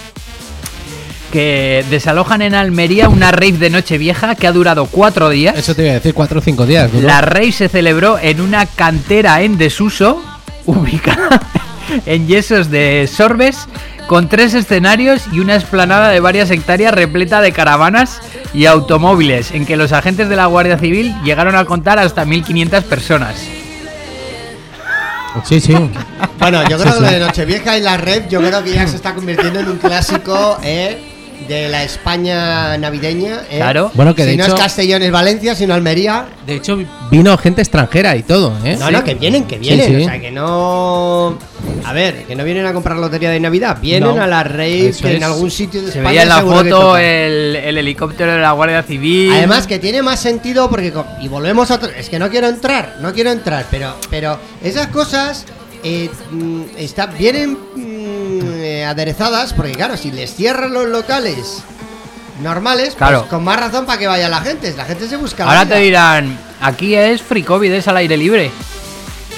Que 1.32 1.84
desalojan 1.90 2.42
en 2.42 2.54
Almería 2.54 3.08
una 3.08 3.30
rave 3.32 3.52
de 3.52 3.70
Nochevieja 3.70 4.34
que 4.34 4.46
ha 4.46 4.52
durado 4.52 4.86
cuatro 4.86 5.30
días. 5.30 5.56
Eso 5.56 5.74
te 5.74 5.82
iba 5.82 5.90
a 5.92 5.94
decir, 5.94 6.14
cuatro 6.14 6.40
o 6.40 6.42
cinco 6.42 6.66
días. 6.66 6.92
duró. 6.92 7.06
La 7.06 7.20
rave 7.22 7.52
se 7.52 7.68
celebró 7.68 8.18
en 8.18 8.40
una 8.40 8.66
cantera 8.66 9.42
en 9.42 9.58
desuso, 9.58 10.22
ubicada 10.66 11.40
en 12.06 12.26
yesos 12.26 12.70
de 12.70 13.08
Sorbes, 13.12 13.68
con 14.06 14.28
tres 14.28 14.54
escenarios 14.54 15.22
y 15.32 15.40
una 15.40 15.54
explanada 15.54 16.10
de 16.10 16.20
varias 16.20 16.50
hectáreas 16.50 16.92
repleta 16.94 17.40
de 17.40 17.52
caravanas 17.52 18.20
y 18.52 18.66
automóviles, 18.66 19.52
en 19.52 19.64
que 19.64 19.76
los 19.76 19.92
agentes 19.92 20.28
de 20.28 20.36
la 20.36 20.46
Guardia 20.46 20.78
Civil 20.78 21.14
llegaron 21.24 21.54
a 21.56 21.64
contar 21.64 21.98
hasta 21.98 22.24
1.500 22.24 22.82
personas. 22.82 23.36
Sí, 25.44 25.60
sí. 25.60 25.74
Bueno, 26.38 26.62
yo 26.68 26.76
Sí, 26.76 26.82
creo 26.82 26.94
que 26.94 27.00
lo 27.00 27.10
de 27.10 27.18
Nochevieja 27.20 27.78
y 27.78 27.80
la 27.80 27.96
red, 27.96 28.28
yo 28.28 28.40
creo 28.40 28.62
que 28.62 28.72
ya 28.72 28.86
se 28.86 28.96
está 28.96 29.14
convirtiendo 29.14 29.60
en 29.60 29.68
un 29.70 29.78
clásico 29.78 30.58
eh, 30.62 31.11
de 31.42 31.68
la 31.68 31.82
España 31.84 32.76
navideña. 32.78 33.42
eh. 33.50 33.56
Claro. 33.58 33.90
Bueno, 33.94 34.14
que 34.14 34.24
si 34.24 34.30
de 34.30 34.36
no 34.38 34.44
hecho- 34.44 34.54
es 34.54 34.60
Castellón, 34.60 35.02
es 35.02 35.10
Valencia, 35.10 35.54
sino 35.54 35.74
Almería. 35.74 36.26
De 36.46 36.54
hecho, 36.56 36.78
vino 37.10 37.36
gente 37.38 37.62
extranjera 37.62 38.16
y 38.16 38.22
todo, 38.22 38.52
¿eh? 38.64 38.76
No, 38.78 38.90
no, 38.90 39.04
que 39.04 39.14
vienen, 39.14 39.44
que 39.44 39.58
vienen. 39.58 39.86
Sí, 39.86 39.94
sí. 39.96 40.02
O 40.02 40.04
sea, 40.06 40.20
que 40.20 40.30
no. 40.30 41.38
A 41.84 41.92
ver, 41.92 42.24
que 42.24 42.34
no 42.36 42.44
vienen 42.44 42.66
a 42.66 42.72
comprar 42.72 42.96
lotería 42.96 43.30
de 43.30 43.40
Navidad, 43.40 43.78
vienen 43.80 44.16
No. 44.16 44.22
a 44.22 44.26
la 44.26 44.42
rave 44.44 44.92
que 45.00 45.16
en 45.16 45.24
algún 45.24 45.50
sitio 45.50 45.80
de 45.82 45.90
Se 45.92 45.98
España 45.98 46.08
veía 46.10 46.22
en 46.22 46.28
la 46.28 46.40
foto 46.42 46.96
el, 46.96 47.56
el 47.56 47.78
helicóptero 47.78 48.32
de 48.32 48.38
la 48.40 48.52
Guardia 48.52 48.82
Civil. 48.82 49.32
Además 49.32 49.66
que 49.66 49.78
tiene 49.78 50.02
más 50.02 50.20
sentido 50.20 50.68
porque 50.70 50.92
y 51.20 51.28
volvemos 51.28 51.70
a 51.70 51.74
otro, 51.76 51.90
es 51.90 52.08
que 52.08 52.18
no 52.18 52.28
quiero 52.30 52.48
entrar, 52.48 52.96
no 53.00 53.12
quiero 53.12 53.30
entrar, 53.30 53.66
pero 53.70 53.94
pero 54.10 54.38
esas 54.62 54.88
cosas 54.88 55.44
eh, 55.84 56.08
mm, 56.30 56.62
está, 56.78 57.06
vienen 57.06 57.58
mm, 57.74 57.91
eh, 58.40 58.84
aderezadas 58.84 59.52
porque 59.52 59.72
claro, 59.72 59.96
si 59.96 60.10
les 60.10 60.34
cierran 60.34 60.72
los 60.72 60.86
locales 60.88 61.62
normales, 62.42 62.94
Claro. 62.96 63.20
pues 63.20 63.30
con 63.30 63.44
más 63.44 63.58
razón 63.60 63.86
para 63.86 63.98
que 63.98 64.06
vaya 64.06 64.28
la 64.28 64.40
gente, 64.40 64.72
la 64.76 64.84
gente 64.84 65.08
se 65.08 65.16
busca 65.16 65.44
la 65.44 65.50
Ahora 65.52 65.64
vida. 65.64 65.76
te 65.76 65.82
dirán, 65.82 66.38
aquí 66.60 66.94
es 66.94 67.22
free 67.22 67.42
COVID, 67.42 67.70
es 67.72 67.86
al 67.88 67.96
aire 67.98 68.16
libre. 68.16 68.50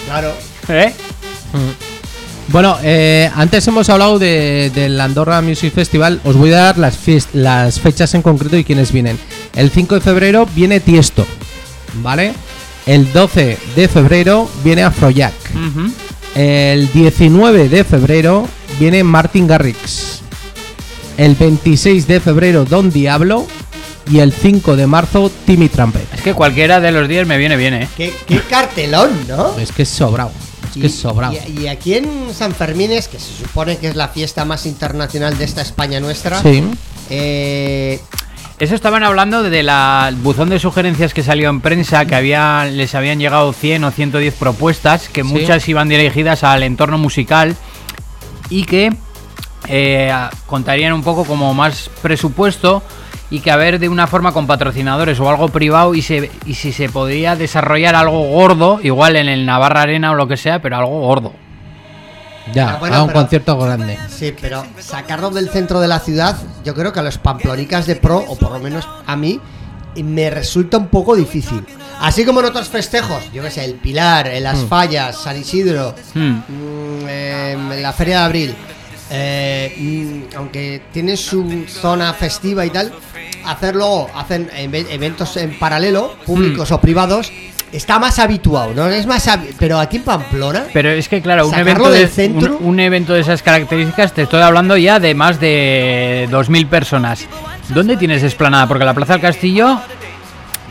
Claro. 0.07 0.33
¿Eh? 0.69 0.93
Bueno, 2.49 2.77
eh, 2.83 3.31
antes 3.35 3.67
hemos 3.69 3.89
hablado 3.89 4.19
de- 4.19 4.71
del 4.75 5.01
Andorra 5.01 5.41
Music 5.41 5.73
Festival. 5.75 6.21
Os 6.25 6.37
voy 6.37 6.53
a 6.53 6.57
dar 6.59 6.79
las, 6.79 6.99
las 7.33 7.81
fechas 7.81 8.13
en 8.15 8.23
concreto 8.23 8.57
y 8.57 8.65
quiénes 8.65 8.93
vienen. 8.93 9.19
El 9.55 9.71
5 9.71 9.95
de 9.97 10.01
febrero 10.03 10.47
viene 10.55 10.81
Tiesto, 10.81 11.27
¿vale? 11.95 12.35
El 12.87 13.11
12 13.13 13.59
de 13.75 13.89
febrero 13.89 14.49
viene 14.63 14.83
Afrojack. 14.83 15.33
El 16.35 16.93
19 16.93 17.69
de 17.71 17.83
febrero 17.85 18.47
viene 18.79 19.05
Martin 19.05 19.47
Garrix. 19.47 20.21
El 21.17 21.35
26 21.35 22.07
de 22.07 22.21
febrero 22.21 22.65
Don 22.65 22.91
Diablo. 22.91 23.47
Y 24.11 24.19
el 24.19 24.33
5 24.35 24.77
de 24.77 24.87
marzo 24.87 25.31
Timmy 25.47 25.71
Trumpet. 25.71 26.07
Es 26.15 26.21
que 26.21 26.35
cualquiera 26.35 26.79
de 26.79 26.93
los 26.93 27.09
días 27.09 27.27
me 27.27 27.39
viene 27.39 27.57
bien, 27.57 27.73
¿eh? 27.73 27.89
Qué, 27.97 28.13
qué 28.27 28.39
cartelón, 28.41 29.09
¿no? 29.27 29.59
Es 29.59 29.73
que 29.73 29.85
es 29.85 29.89
sobrado. 29.89 30.31
Es 30.75 30.79
que 30.79 30.87
es 30.89 30.95
sobrado. 30.95 31.33
y- 31.49 31.63
y 31.63 31.69
aquí 31.69 31.95
en 31.95 32.07
San 32.37 32.55
Fermines, 32.55 33.09
que 33.09 33.19
se 33.19 33.33
supone 33.33 33.79
que 33.79 33.89
es 33.89 33.97
la 33.97 34.09
fiesta 34.09 34.45
más 34.45 34.67
internacional 34.67 35.39
de 35.39 35.45
esta 35.45 35.63
España 35.63 36.01
nuestra, 36.01 36.43
Sí. 36.43 36.63
eh, 37.09 37.99
Eso 38.59 38.75
estaban 38.75 39.03
hablando 39.05 39.43
de 39.43 39.63
la 39.63 40.07
el 40.09 40.17
buzón 40.17 40.49
de 40.51 40.59
sugerencias 40.59 41.13
que 41.15 41.23
salió 41.23 41.49
en 41.49 41.61
prensa, 41.63 42.05
que 42.05 42.15
había, 42.15 42.67
les 42.67 42.95
habían 42.95 43.19
llegado 43.19 43.53
100 43.55 43.83
o 43.85 43.91
110 43.91 44.35
propuestas, 44.35 45.09
que 45.09 45.23
Sí. 45.23 45.29
muchas 45.29 45.67
iban 45.69 45.89
dirigidas 45.89 46.45
al 46.45 46.63
entorno 46.63 46.97
musical 46.99 47.57
y 48.51 48.65
que 48.65 48.95
eh, 49.69 50.13
contarían 50.47 50.93
un 50.93 51.03
poco 51.03 51.25
como 51.25 51.55
más 51.55 51.91
presupuesto 52.03 52.83
y 53.31 53.41
que 53.41 53.51
a 53.51 53.57
ver 53.57 53.79
de 53.79 53.89
una 53.89 54.07
forma 54.07 54.33
con 54.33 54.47
patrocinadores 54.47 55.19
o 55.19 55.29
algo 55.29 55.49
privado 55.49 55.95
y, 55.95 56.03
se, 56.03 56.31
y 56.47 56.55
si 56.55 56.73
se 56.73 56.89
podía 56.89 57.35
desarrollar 57.37 57.95
algo 57.95 58.21
gordo, 58.29 58.79
igual 58.83 59.17
en 59.17 59.29
el 59.29 59.47
Navarra 59.47 59.83
Arena 59.83 60.13
o 60.13 60.15
lo 60.15 60.29
que 60.29 60.37
sea, 60.37 60.61
pero 60.61 60.77
algo 60.77 61.01
gordo. 61.01 61.33
Ya, 62.53 62.75
Ah, 62.75 62.77
bueno, 62.79 62.97
a 62.97 63.03
un 63.03 63.09
pero- 63.09 63.21
concierto 63.21 63.59
grande. 63.59 63.99
Sí, 64.09 64.35
pero 64.39 64.65
sacarlo 64.79 65.31
del 65.31 65.49
centro 65.49 65.81
de 65.81 65.89
la 65.89 65.99
ciudad, 65.99 66.37
yo 66.63 66.75
creo 66.75 66.93
que 66.93 67.01
a 67.01 67.03
los 67.03 67.17
pamplonicas 67.17 67.87
de 67.87 67.97
pro, 67.97 68.19
o 68.19 68.37
por 68.37 68.53
lo 68.53 68.59
menos 68.61 68.87
a 69.07 69.17
mí, 69.17 69.41
me 70.03 70.31
resulta 70.31 70.77
un 70.79 70.89
poco 70.89 71.15
difícil. 71.15 71.65
Así 72.01 72.25
como 72.25 72.41
en 72.41 72.47
otros 72.47 72.69
festejos, 72.69 73.31
yo 73.33 73.43
que 73.43 73.51
sé, 73.51 73.65
el 73.65 73.75
Pilar, 73.75 74.27
en 74.27 74.43
Las 74.43 74.59
Hmm. 74.63 74.69
Fallas, 74.69 75.23
San 75.23 75.39
Isidro, 75.39 75.95
Hmm. 76.15 76.31
mm, 76.49 77.07
eh, 77.09 77.79
la 77.81 77.93
Feria 77.93 78.19
de 78.21 78.25
Abril, 78.25 78.55
eh, 79.11 79.75
mm, 79.79 80.37
aunque 80.37 80.83
tiene 80.93 81.17
su 81.17 81.65
zona 81.69 82.13
festiva 82.15 82.65
y 82.67 82.71
tal, 82.71 82.93
hacerlo, 83.47 84.09
hacen 84.15 84.51
eve- 84.57 84.87
eventos 84.91 85.37
en 85.37 85.59
paralelo, 85.59 86.17
públicos 86.27 86.71
Mm. 86.71 86.75
o 86.75 86.81
privados, 86.81 87.33
está 87.77 87.99
más 87.99 88.19
habituado, 88.19 88.73
¿no? 88.75 88.87
Es 88.89 89.07
más 89.07 89.29
pero 89.59 89.79
aquí 89.79 89.97
en 89.97 90.03
Pamplona, 90.03 90.65
Pero 90.73 90.91
es 90.91 91.09
que, 91.09 91.21
claro, 91.21 91.49
un 91.49 91.55
evento, 91.55 91.91
de, 91.91 91.99
del 92.01 92.09
centro. 92.09 92.57
un, 92.61 92.69
un 92.69 92.81
evento 92.81 93.13
de 93.15 93.21
esas 93.21 93.43
características, 93.43 94.13
te 94.13 94.23
estoy 94.23 94.41
hablando 94.43 94.77
ya 94.77 95.01
de 95.01 95.15
más 95.15 95.41
de 95.41 96.29
2.000 96.31 96.69
personas. 96.69 97.27
¿Dónde 97.71 97.97
tienes 97.97 98.23
esplanada? 98.23 98.67
Porque 98.69 98.85
la 98.85 98.95
Plaza 98.95 99.15
del 99.15 99.23
Castillo 99.23 99.81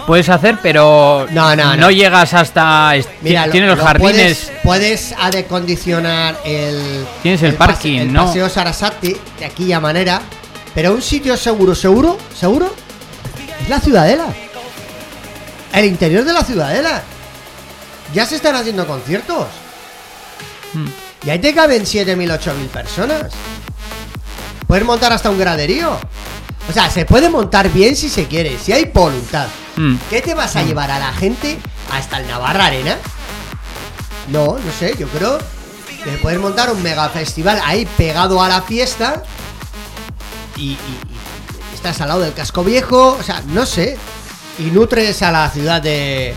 puedes 0.06 0.28
hacer, 0.30 0.58
pero 0.62 1.26
No, 1.32 1.56
no, 1.56 1.76
no. 1.76 1.90
llegas 1.92 2.34
hasta... 2.34 2.94
mira, 3.22 3.46
lo- 3.48 3.52
tienes 3.52 3.70
los 3.70 3.80
lo 3.80 3.86
jardines... 3.86 4.52
Puedes, 4.64 5.14
puedes 5.14 5.16
acondicionar 5.18 6.36
el 6.46 7.06
Tienes 7.22 7.42
el 7.44 7.54
pase- 7.56 7.74
parking, 7.74 8.00
el 8.00 8.14
¿no? 8.14 8.26
paseo 8.26 8.50
Sarasate 8.50 9.16
de 9.40 9.46
aquella 9.46 9.80
manera, 9.80 10.22
pero 10.76 10.94
un 10.94 11.02
sitio 11.02 11.38
seguro, 11.38 11.74
seguro, 11.74 12.18
seguro 12.38 12.74
es 13.62 13.70
la 13.70 13.80
Ciudadela. 13.80 14.26
El 15.74 15.86
interior 15.86 16.24
de 16.24 16.34
la 16.34 16.44
Ciudadela. 16.44 17.02
Ya 18.14 18.26
se 18.26 18.36
están 18.36 18.56
haciendo 18.56 18.86
conciertos. 18.88 19.48
Hmm. 20.74 20.88
Y 21.26 21.30
ahí 21.30 21.40
te 21.40 21.54
caben 21.54 21.84
7.000, 21.84 22.16
8.000 22.40 22.68
personas. 22.68 23.32
Puedes 24.68 24.86
montar 24.86 25.12
hasta 25.14 25.30
un 25.30 25.38
graderío. 25.40 25.98
O 26.70 26.74
sea, 26.74 26.90
se 26.90 27.06
puede 27.06 27.30
montar 27.30 27.70
bien 27.72 27.96
si 27.96 28.10
se 28.10 28.26
quiere, 28.28 28.58
si 28.58 28.72
hay 28.72 28.86
voluntad. 28.86 29.48
Mm. 29.76 29.96
¿Qué 30.10 30.22
te 30.22 30.34
vas 30.34 30.56
a 30.56 30.64
llevar 30.64 30.92
a 30.92 31.00
la 31.00 31.12
gente 31.14 31.58
hasta 31.92 32.20
el 32.20 32.28
Navarra 32.28 32.68
Arena? 32.68 32.98
No, 34.30 34.58
no 34.58 34.72
sé, 34.80 34.96
yo 34.98 35.08
creo 35.10 35.38
que 36.04 36.12
puedes 36.22 36.40
montar 36.40 36.72
un 36.72 36.82
mega 36.82 37.10
festival 37.10 37.60
ahí 37.66 37.86
pegado 37.98 38.42
a 38.42 38.48
la 38.48 38.62
fiesta 38.62 39.24
y, 40.56 40.72
y- 40.72 40.76
y 40.76 41.76
estás 41.76 42.00
al 42.02 42.08
lado 42.10 42.22
del 42.22 42.34
casco 42.34 42.64
viejo, 42.64 43.18
o 43.20 43.24
sea, 43.24 43.42
no 43.48 43.66
sé. 43.66 43.98
Y 44.60 44.64
nutres 44.72 45.22
a 45.24 45.32
la 45.32 45.50
ciudad 45.50 45.82
de, 45.82 46.34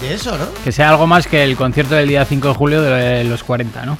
de 0.00 0.14
eso, 0.14 0.36
¿no? 0.36 0.46
Que 0.64 0.72
sea 0.72 0.90
algo 0.90 1.06
más 1.06 1.26
que 1.26 1.42
el 1.44 1.56
concierto 1.56 1.94
del 1.94 2.08
día 2.08 2.24
5 2.24 2.48
de 2.48 2.54
julio 2.54 2.82
de 2.82 3.24
los 3.24 3.42
40, 3.44 3.86
¿no? 3.86 3.98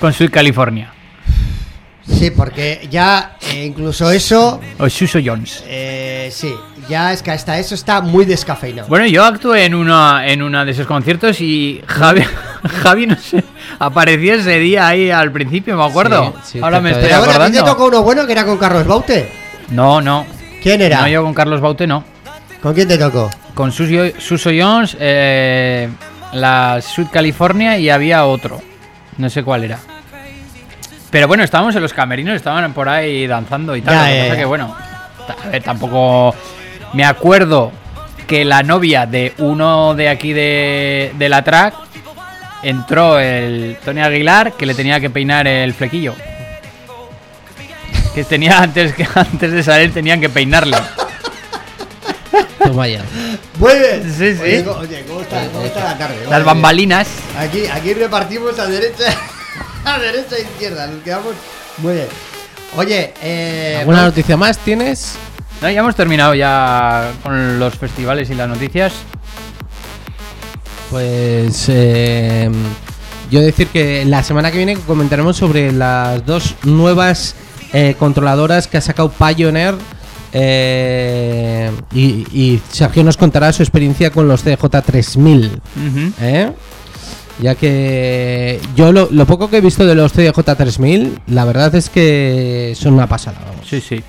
Con 0.00 0.12
Sweet 0.12 0.30
California. 0.30 0.92
Sí, 2.10 2.30
porque 2.30 2.88
ya 2.90 3.36
eh, 3.52 3.66
incluso 3.66 4.10
eso, 4.10 4.60
O 4.78 4.88
Suso 4.88 5.18
Jones. 5.22 5.62
eh, 5.66 6.30
sí, 6.32 6.54
ya 6.88 7.12
es 7.12 7.22
que 7.22 7.30
hasta 7.32 7.58
eso 7.58 7.74
está 7.74 8.00
muy 8.00 8.24
descafeinado. 8.24 8.88
Bueno, 8.88 9.06
yo 9.06 9.22
actué 9.24 9.66
en 9.66 9.74
una 9.74 10.26
en 10.26 10.42
una 10.42 10.64
de 10.64 10.70
esos 10.70 10.86
conciertos 10.86 11.38
y 11.42 11.82
Javi, 11.86 12.22
Javi 12.82 13.06
no 13.08 13.16
sé, 13.16 13.44
aparecía 13.78 14.36
ese 14.36 14.58
día 14.58 14.88
ahí 14.88 15.10
al 15.10 15.30
principio, 15.30 15.76
me 15.76 15.84
acuerdo. 15.84 16.32
Sí, 16.44 16.52
sí, 16.52 16.60
Ahora 16.62 16.80
me 16.80 16.92
estoy 16.92 17.08
Pero 17.10 17.18
bueno, 17.26 17.42
a 17.42 17.46
ti 17.46 17.52
te 17.52 17.62
tocó 17.62 17.86
uno 17.88 18.02
bueno 18.02 18.24
que 18.24 18.32
era 18.32 18.46
con 18.46 18.56
Carlos 18.56 18.86
Baute. 18.86 19.30
No, 19.68 20.00
no. 20.00 20.24
¿Quién 20.62 20.80
era? 20.80 21.02
No, 21.02 21.08
yo 21.08 21.22
con 21.22 21.34
Carlos 21.34 21.60
Baute 21.60 21.86
no. 21.86 22.04
¿Con 22.62 22.74
quién 22.74 22.88
te 22.88 22.98
tocó? 22.98 23.30
Con 23.54 23.72
Suso, 23.72 24.18
Suso 24.18 24.50
Jones, 24.56 24.96
eh, 24.98 25.88
la 26.32 26.80
Sweet 26.80 27.10
California 27.10 27.78
y 27.78 27.88
había 27.90 28.24
otro. 28.24 28.60
No 29.16 29.30
sé 29.30 29.42
cuál 29.42 29.64
era. 29.64 29.78
Pero 31.10 31.26
bueno, 31.26 31.42
estábamos 31.42 31.74
en 31.74 31.82
los 31.82 31.92
camerinos, 31.92 32.34
estaban 32.34 32.72
por 32.74 32.88
ahí 32.88 33.26
danzando 33.26 33.74
y 33.74 33.82
tal. 33.82 33.94
Ya, 33.94 34.28
lo 34.28 34.36
que 34.36 34.44
bueno, 34.44 34.76
a 35.44 35.48
ver, 35.48 35.62
tampoco 35.62 36.34
me 36.92 37.04
acuerdo 37.04 37.72
que 38.26 38.44
la 38.44 38.62
novia 38.62 39.06
de 39.06 39.32
uno 39.38 39.94
de 39.94 40.08
aquí 40.08 40.32
de, 40.32 41.12
de 41.16 41.28
la 41.28 41.42
track 41.42 41.74
entró 42.62 43.18
el 43.18 43.78
Tony 43.84 44.00
Aguilar 44.00 44.52
que 44.52 44.66
le 44.66 44.74
tenía 44.74 45.00
que 45.00 45.10
peinar 45.10 45.46
el 45.46 45.72
flequillo. 45.72 46.14
Que 48.14 48.24
tenía 48.24 48.58
antes 48.58 48.92
que 48.94 49.06
antes 49.14 49.52
de 49.52 49.62
salir 49.62 49.92
tenían 49.92 50.20
que 50.20 50.28
peinarle. 50.28 50.76
Toma 52.62 52.88
ya. 52.88 53.04
Muy 53.58 53.74
bien. 53.74 54.02
Sí, 54.16 54.34
sí. 54.34 54.64
Oye, 54.68 55.04
¿cómo 55.06 55.20
está, 55.22 55.46
cómo 55.48 55.64
está 55.64 55.84
la 55.84 55.98
tarde? 55.98 56.16
Las 56.28 56.44
bambalinas. 56.44 57.08
Aquí, 57.38 57.66
aquí 57.66 57.94
repartimos 57.94 58.58
a 58.58 58.66
derecha, 58.66 59.04
a 59.84 59.98
derecha 59.98 60.36
e 60.36 60.42
izquierda. 60.42 60.86
Nos 60.86 61.02
quedamos 61.02 61.34
muy 61.78 61.94
bien. 61.94 62.06
Oye, 62.76 63.14
eh, 63.22 63.76
¿Alguna 63.80 63.98
vamos- 63.98 64.12
noticia 64.12 64.36
más 64.36 64.58
tienes? 64.58 65.14
No, 65.62 65.70
ya 65.70 65.80
hemos 65.80 65.96
terminado 65.96 66.34
ya 66.34 67.10
con 67.22 67.58
los 67.58 67.74
festivales 67.74 68.28
y 68.30 68.34
las 68.34 68.48
noticias. 68.48 68.92
Pues 70.90 71.66
eh, 71.68 72.50
yo 73.30 73.40
decir 73.40 73.68
que 73.68 74.04
la 74.06 74.22
semana 74.22 74.50
que 74.50 74.56
viene 74.58 74.76
comentaremos 74.78 75.36
sobre 75.36 75.70
las 75.72 76.24
dos 76.24 76.54
nuevas 76.64 77.34
eh, 77.72 77.94
controladoras 77.98 78.66
que 78.68 78.78
ha 78.78 78.80
sacado 78.80 79.10
Pioneer 79.10 79.74
eh, 80.32 81.70
y, 81.92 82.26
y 82.32 82.60
Sergio 82.70 83.02
nos 83.04 83.16
contará 83.16 83.52
su 83.52 83.62
experiencia 83.62 84.10
con 84.10 84.28
los 84.28 84.44
CJ3000. 84.44 85.46
Ujú. 85.52 86.12
¿eh? 86.20 86.52
Ya 87.40 87.54
que 87.54 88.60
yo 88.74 88.92
lo, 88.92 89.08
lo 89.12 89.24
poco 89.26 89.48
que 89.48 89.58
he 89.58 89.60
visto 89.60 89.86
de 89.86 89.94
los 89.94 90.14
CJ3000, 90.16 91.20
la 91.28 91.44
verdad 91.44 91.74
es 91.74 91.88
que 91.88 92.74
son 92.76 92.94
una 92.94 93.06
pasada. 93.06 93.38
Vamos. 93.48 93.66
Sí, 93.68 93.80
sí. 93.80 94.02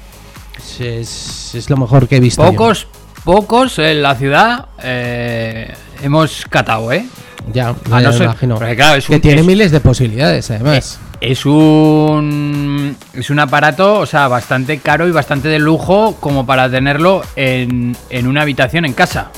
Es, 0.58 0.82
es- 0.82 1.56
es 1.56 1.70
lo 1.70 1.78
mejor 1.78 2.08
que 2.08 2.18
he 2.18 2.20
visto. 2.20 2.44
yo. 2.44 2.50
Pocos, 2.52 2.88
pocos 3.24 3.78
en 3.80 4.02
la 4.02 4.16
ciudad 4.16 4.66
eh, 4.84 5.74
hemos 6.02 6.46
catado, 6.50 6.92
¿eh? 6.92 7.06
Ya, 7.54 7.70
A 7.92 8.02
ya 8.02 8.12
no 8.12 8.18
me 8.20 8.26
imagino. 8.26 8.56
porque 8.56 8.76
claro, 8.76 8.98
es 8.98 9.08
que 9.08 9.20
tiene 9.20 9.42
es- 9.42 9.48
miles 9.48 9.72
de 9.72 9.80
posibilidades, 9.80 10.50
además. 10.52 11.00
Es 11.22 11.46
un 11.46 12.96
es 13.14 13.30
un 13.30 13.40
aparato, 13.40 14.00
o 14.00 14.06
sea, 14.06 14.28
bastante 14.28 14.78
caro 14.80 15.08
y 15.08 15.12
bastante 15.12 15.48
de 15.50 15.60
lujo 15.60 16.16
como 16.20 16.46
para 16.46 16.70
tenerlo 16.70 17.22
en, 17.36 17.96
en 18.10 18.28
una 18.28 18.44
habitación 18.44 18.86
en 18.86 18.94
casa. 18.94 19.30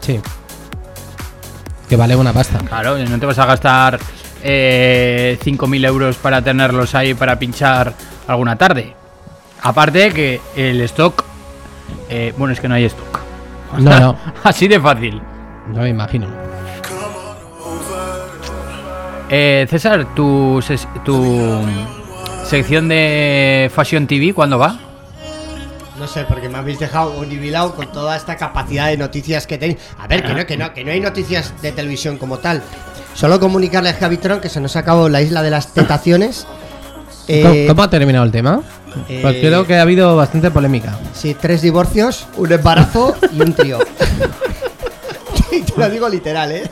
Sí. 0.00 0.20
Que 1.88 1.96
vale 1.96 2.14
una 2.16 2.32
pasta. 2.32 2.58
Claro, 2.58 2.98
no 2.98 3.18
te 3.18 3.26
vas 3.26 3.38
a 3.38 3.46
gastar 3.46 3.98
eh, 4.42 5.38
5.000 5.42 5.86
euros 5.86 6.16
para 6.16 6.42
tenerlos 6.42 6.94
ahí 6.94 7.14
para 7.14 7.38
pinchar 7.38 7.94
alguna 8.28 8.56
tarde. 8.56 8.94
Aparte 9.62 10.12
que 10.12 10.40
el 10.56 10.80
stock, 10.82 11.24
eh, 12.08 12.32
bueno, 12.36 12.52
es 12.52 12.60
que 12.60 12.68
no 12.68 12.74
hay 12.74 12.84
stock. 12.84 13.20
No, 13.78 13.98
no. 14.00 14.16
Así 14.44 14.68
de 14.68 14.78
fácil. 14.80 15.20
No 15.74 15.82
me 15.82 15.88
imagino. 15.88 16.26
Eh, 19.28 19.66
César, 19.70 20.14
tu, 20.14 20.60
tu 21.04 21.60
sección 22.44 22.88
de 22.88 23.70
Fashion 23.74 24.06
TV, 24.06 24.34
¿cuándo 24.34 24.58
va? 24.58 24.78
No 25.98 26.06
sé, 26.08 26.24
porque 26.24 26.48
me 26.48 26.58
habéis 26.58 26.78
dejado 26.80 27.12
unibilado 27.20 27.74
con 27.74 27.92
toda 27.92 28.16
esta 28.16 28.36
capacidad 28.36 28.88
de 28.88 28.96
noticias 28.96 29.46
que 29.46 29.58
tenéis. 29.58 29.78
A 29.98 30.06
ver, 30.06 30.24
que 30.24 30.34
no, 30.34 30.46
que 30.46 30.56
no, 30.56 30.72
que 30.74 30.82
no 30.82 30.90
hay 30.90 31.00
noticias 31.00 31.52
de 31.62 31.72
televisión 31.72 32.16
como 32.16 32.38
tal. 32.38 32.62
Solo 33.14 33.38
comunicarle 33.38 33.90
a 33.90 33.94
Javitron 33.94 34.40
que 34.40 34.48
se 34.48 34.60
nos 34.60 34.74
ha 34.76 34.80
acabado 34.80 35.08
la 35.08 35.20
isla 35.20 35.42
de 35.42 35.50
las 35.50 35.72
tentaciones. 35.74 36.46
Eh, 37.28 37.42
¿Cómo, 37.44 37.54
cómo 37.68 37.82
ha 37.84 37.90
terminado 37.90 38.24
el 38.24 38.32
tema? 38.32 38.60
eh, 39.08 39.20
Pues 39.22 39.36
creo 39.36 39.64
que 39.64 39.76
ha 39.76 39.82
habido 39.82 40.16
bastante 40.16 40.50
polémica. 40.50 40.98
Sí, 41.12 41.36
tres 41.40 41.62
divorcios, 41.62 42.26
un 42.36 42.50
embarazo 42.50 43.14
y 43.32 43.40
un 43.40 43.52
trío. 43.52 43.78
y 45.56 45.62
te 45.62 45.72
lo 45.76 45.88
digo 45.90 46.08
literal, 46.08 46.52
¿eh? 46.52 46.70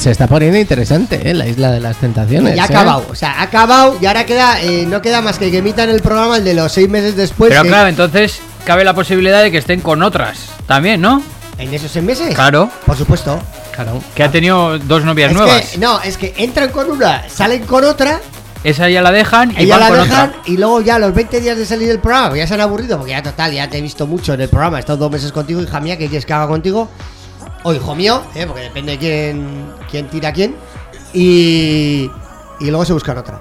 Se 0.00 0.10
está 0.10 0.26
poniendo 0.26 0.58
interesante, 0.58 1.30
¿eh? 1.30 1.34
La 1.34 1.46
isla 1.46 1.70
de 1.70 1.80
las 1.80 1.96
tentaciones. 1.98 2.56
Y 2.56 2.58
ha 2.58 2.62
¿eh? 2.64 2.66
acabado, 2.66 3.06
o 3.10 3.14
sea, 3.14 3.32
ha 3.40 3.42
acabado 3.42 3.98
y 4.00 4.06
ahora 4.06 4.24
queda, 4.26 4.60
eh, 4.62 4.84
no 4.88 5.00
queda 5.02 5.20
más 5.20 5.38
que 5.38 5.50
que 5.50 5.58
emitan 5.58 5.90
el 5.90 6.00
programa 6.00 6.38
el 6.38 6.44
de 6.44 6.54
los 6.54 6.72
seis 6.72 6.88
meses 6.88 7.14
después. 7.14 7.50
Pero 7.50 7.62
que- 7.62 7.68
claro, 7.68 7.88
entonces 7.88 8.40
cabe 8.64 8.84
la 8.84 8.94
posibilidad 8.94 9.42
de 9.42 9.50
que 9.50 9.58
estén 9.58 9.80
con 9.80 10.02
otras 10.02 10.38
también, 10.66 11.00
¿no? 11.00 11.22
¿En 11.58 11.72
esos 11.74 11.90
seis 11.90 12.04
meses? 12.04 12.34
Claro, 12.34 12.70
Por 12.86 12.96
supuesto. 12.96 13.38
Claro. 13.74 14.02
que 14.14 14.22
ha 14.24 14.30
tenido 14.30 14.78
dos 14.78 15.04
novias 15.04 15.30
Es 15.30 15.36
nuevas. 15.36 15.66
que, 15.66 15.78
no, 15.78 16.00
es 16.00 16.16
que 16.16 16.34
entran 16.38 16.70
con 16.70 16.90
una, 16.90 17.28
salen 17.28 17.62
con 17.64 17.84
otra, 17.84 18.20
Esa 18.62 18.88
ya 18.90 19.00
la 19.00 19.10
dejan 19.10 19.52
y 19.52 19.62
ella 19.62 19.78
van 19.78 19.80
la 19.80 19.88
con 19.88 20.08
dejan 20.08 20.28
otra. 20.30 20.42
y 20.46 20.56
luego 20.58 20.80
ya 20.82 20.98
los 20.98 21.14
20 21.14 21.40
días 21.40 21.56
de 21.56 21.64
salir 21.64 21.88
del 21.88 21.98
programa, 21.98 22.36
ya 22.36 22.46
se 22.46 22.54
han 22.54 22.60
aburrido, 22.60 22.98
porque 22.98 23.12
ya 23.12 23.22
total, 23.22 23.52
ya 23.52 23.70
te 23.70 23.78
he 23.78 23.80
visto 23.80 24.06
mucho 24.06 24.34
en 24.34 24.42
el 24.42 24.48
programa, 24.50 24.76
he 24.76 24.80
estado 24.80 24.98
dos 24.98 25.10
meses 25.10 25.32
contigo, 25.32 25.62
hija 25.62 25.80
mía, 25.80 25.96
¿qué 25.96 26.08
quieres 26.08 26.26
que 26.26 26.32
haga 26.34 26.46
contigo? 26.46 26.88
O 27.62 27.72
hijo 27.72 27.94
mío, 27.94 28.22
¿eh? 28.34 28.44
porque 28.46 28.62
depende 28.62 28.92
de 28.92 28.98
quién, 28.98 29.64
quién 29.90 30.08
tira 30.08 30.28
a 30.28 30.32
quién. 30.32 30.56
Y, 31.14 32.10
y 32.60 32.66
luego 32.66 32.84
se 32.84 32.92
buscan 32.92 33.18
otra. 33.18 33.40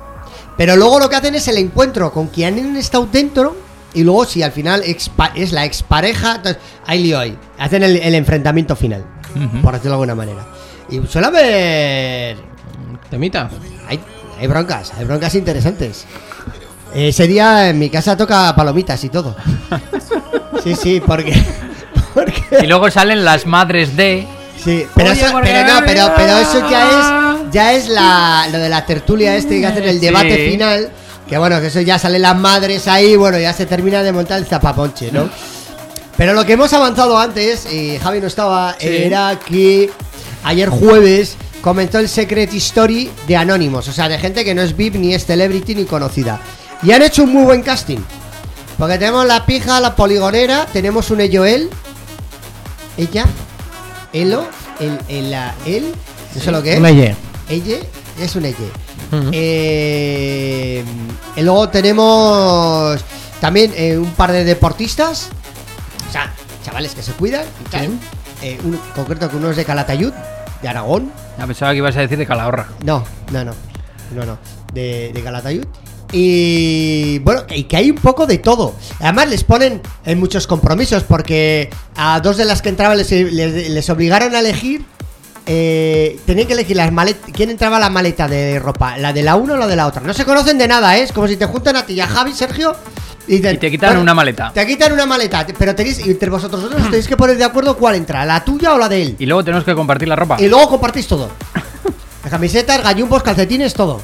Pero 0.57 0.75
luego 0.75 0.99
lo 0.99 1.09
que 1.09 1.15
hacen 1.15 1.35
es 1.35 1.47
el 1.47 1.57
encuentro 1.57 2.11
con 2.11 2.27
quien 2.27 2.57
han 2.57 2.75
estado 2.77 3.07
dentro. 3.11 3.55
Y 3.93 4.03
luego, 4.03 4.25
si 4.25 4.43
al 4.43 4.51
final 4.51 4.83
es 4.83 5.51
la 5.51 5.65
expareja, 5.65 6.35
entonces 6.35 6.61
hay 6.85 7.01
lío 7.03 7.17
ahí. 7.19 7.37
Hacen 7.57 7.81
el, 7.83 7.97
el 7.97 8.13
enfrentamiento 8.15 8.75
final, 8.75 9.03
Ujú. 9.35 9.61
por 9.61 9.73
decirlo 9.73 9.91
de 9.91 9.95
alguna 10.03 10.15
manera. 10.15 10.45
Y 10.89 10.99
suele 11.07 11.27
haber 11.27 12.37
Temita. 13.09 13.49
Hay, 14.39 14.47
broncas, 14.47 14.91
hay 14.97 15.05
broncas 15.05 15.35
interesantes. 15.35 16.05
Ese 16.93 17.27
día 17.27 17.69
en 17.69 17.77
mi 17.77 17.89
casa 17.89 18.17
toca 18.17 18.55
palomitas 18.55 19.03
y 19.03 19.09
todo. 19.09 19.35
Sí, 20.63 20.75
sí, 20.75 21.01
porque. 21.05 21.33
porque 22.13 22.41
Y 22.63 22.67
luego 22.67 22.89
salen 22.89 23.23
las 23.23 23.45
madres 23.45 23.95
de. 23.95 24.25
sí, 24.63 24.85
pero, 24.95 25.11
Oye, 25.11 25.21
eso, 25.21 25.39
pero 25.43 25.67
no, 25.73 25.79
pero, 25.85 26.11
pero 26.15 26.37
eso 26.37 26.69
ya 26.69 26.89
es 26.89 27.51
ya 27.53 27.73
es 27.73 27.87
la, 27.89 28.47
lo 28.51 28.59
de 28.59 28.69
la 28.69 28.85
tertulia 28.85 29.35
este 29.35 29.59
que 29.59 29.65
hacen 29.67 29.83
el 29.83 29.99
debate 29.99 30.35
Sí. 30.35 30.51
final 30.51 30.89
Que 31.27 31.37
bueno, 31.37 31.59
que 31.61 31.67
eso 31.67 31.81
ya 31.81 31.97
salen 31.97 32.21
las 32.23 32.35
madres 32.35 32.87
ahí, 32.87 33.15
bueno, 33.15 33.39
ya 33.39 33.53
se 33.53 33.65
termina 33.65 34.03
de 34.03 34.11
montar 34.11 34.37
el 34.39 34.45
zapaponche, 34.45 35.11
¿no? 35.11 35.29
Pero 36.17 36.33
lo 36.33 36.45
que 36.45 36.53
hemos 36.53 36.73
avanzado 36.73 37.17
antes, 37.17 37.71
y 37.71 37.97
Javi 37.97 38.19
no 38.19 38.27
estaba, 38.27 38.75
Sí. 38.79 38.87
era 38.87 39.39
que 39.47 39.89
ayer 40.43 40.69
jueves 40.69 41.37
comentó 41.61 41.99
el 41.99 42.07
Secret 42.10 42.53
Story 42.53 43.10
de 43.27 43.36
Anónimos, 43.38 43.88
o 43.88 43.91
sea, 43.94 44.07
de 44.10 44.18
gente 44.19 44.44
que 44.45 44.53
no 44.56 44.61
es 44.61 44.76
VIP, 44.76 44.95
ni 44.95 45.14
es 45.14 45.26
celebrity, 45.26 45.76
ni 45.76 45.86
conocida. 45.86 46.40
Y 46.84 46.91
han 46.91 47.02
hecho 47.02 47.23
un 47.23 47.34
muy 47.34 47.44
buen 47.44 47.61
casting. 47.61 47.99
Porque 48.77 48.98
tenemos 48.98 49.26
la 49.26 49.45
pija, 49.45 49.80
la 49.81 49.95
poligonera, 49.95 50.65
tenemos 50.72 51.11
un 51.11 51.19
Elloel, 51.19 51.69
ella, 52.98 53.26
Elo, 54.14 54.48
el, 54.80 54.98
el, 55.10 55.31
la- 55.31 55.53
él, 55.65 55.94
no 56.36 56.41
sé 56.41 56.52
lo 56.52 56.64
que 56.64 56.73
es. 56.73 56.80
Un 56.80 56.86
elle. 56.86 57.15
Elle, 57.49 57.80
es 58.22 58.36
un. 58.36 58.45
Ujú. 58.45 59.30
Eh, 59.34 60.84
y 61.36 61.41
luego 61.41 61.68
tenemos 61.69 62.99
también 63.41 63.73
eh, 63.76 63.98
un 63.98 64.11
par 64.11 64.31
de 64.31 64.44
deportistas, 64.45 65.30
o 66.07 66.11
sea, 66.11 66.31
chavales 66.64 66.94
que 66.94 67.02
se 67.03 67.11
cuidan 67.14 67.44
y 67.65 67.69
tal. 67.69 67.90
Eh, 68.41 68.57
un, 68.64 68.76
en 68.76 68.80
concreto 68.95 69.30
que 69.30 69.36
uno 69.36 69.49
es 69.52 69.57
de 69.57 69.65
Calatayud, 69.65 70.14
de 70.61 70.68
Aragón. 70.68 71.11
Ya 71.38 71.48
pensaba 71.48 71.72
que 71.72 71.77
ibas 71.77 71.95
a 71.98 72.02
decir 72.02 72.18
de 72.18 72.26
Calahorra. 72.26 72.68
No, 72.84 73.03
no, 73.31 73.44
no, 73.45 73.53
no, 74.15 74.26
no, 74.26 74.38
de, 74.73 75.11
de 75.14 75.22
Calatayud. 75.22 75.65
Y 76.11 77.19
bueno, 77.19 77.44
y 77.49 77.64
que 77.64 77.77
hay 77.77 77.91
un 77.91 77.98
poco 77.98 78.26
de 78.26 78.40
todo. 78.40 78.73
Además 78.99 79.30
les 79.30 79.44
ponen 79.44 79.81
en 80.06 80.19
muchos 80.19 80.48
compromisos 80.48 81.03
porque 81.03 81.69
a 81.95 82.19
dos 82.19 82.38
de 82.38 82.45
las 82.45 82.61
que 82.61 82.69
entraban 82.69 82.98
les, 82.98 83.11
les- 83.11 83.69
les 83.69 83.90
obligaron 83.90 84.34
a 84.36 84.40
elegir. 84.40 84.84
eh, 85.52 86.19
tenían 86.27 86.45
que 86.48 86.53
elegir 86.53 86.76
las 86.77 86.91
maletas. 86.91 87.30
¿Quién 87.34 87.49
entraba 87.49 87.77
a 87.77 87.80
la 87.80 87.90
maleta 87.90 88.27
de 88.27 88.60
ropa? 88.60 88.98
¿La 88.98 89.14
de 89.14 89.23
la 89.23 89.36
una 89.36 89.53
o 89.53 89.57
la 89.57 89.65
de 89.68 89.76
la 89.76 89.88
otra? 89.88 90.02
No 90.02 90.14
se 90.14 90.26
conocen 90.26 90.57
de 90.60 90.68
nada, 90.68 90.95
¿eh? 90.98 91.03
Es 91.03 91.11
como 91.11 91.27
si 91.27 91.38
te 91.38 91.45
juntan 91.45 91.76
a 91.76 91.86
ti 91.86 91.94
y 91.94 92.02
a 92.02 92.07
Javi, 92.07 92.34
Sergio. 92.34 92.76
Y 93.31 93.39
te, 93.41 93.53
Y 93.53 93.57
te 93.57 93.69
quitan 93.69 93.97
una 93.97 94.14
maleta. 94.15 94.51
Te 94.53 94.65
quitan 94.65 94.91
una 94.91 95.06
maleta, 95.06 95.45
pero 95.57 95.76
tenéis, 95.76 95.99
entre 95.99 96.30
vosotros 96.31 96.64
dos 96.64 96.73
os 96.73 96.84
tenéis 96.85 97.07
que 97.07 97.15
poner 97.15 97.38
de 97.38 97.43
acuerdo 97.43 97.77
cuál 97.77 97.93
entra, 97.95 98.26
la 98.26 98.43
tuya 98.43 98.73
o 98.73 98.77
la 98.80 98.89
de 98.89 99.01
él. 99.03 99.15
Y 99.19 99.26
luego 99.27 99.43
tenemos 99.43 99.64
que 99.64 99.76
compartir 99.76 100.07
la 100.07 100.15
ropa. 100.15 100.38
Y 100.39 100.47
luego 100.49 100.68
compartís 100.68 101.07
todo. 101.07 101.30
Las 102.23 102.31
camisetas, 102.31 102.81
gallumbos, 102.84 103.22
calcetines, 103.23 103.73
todo. 103.76 104.01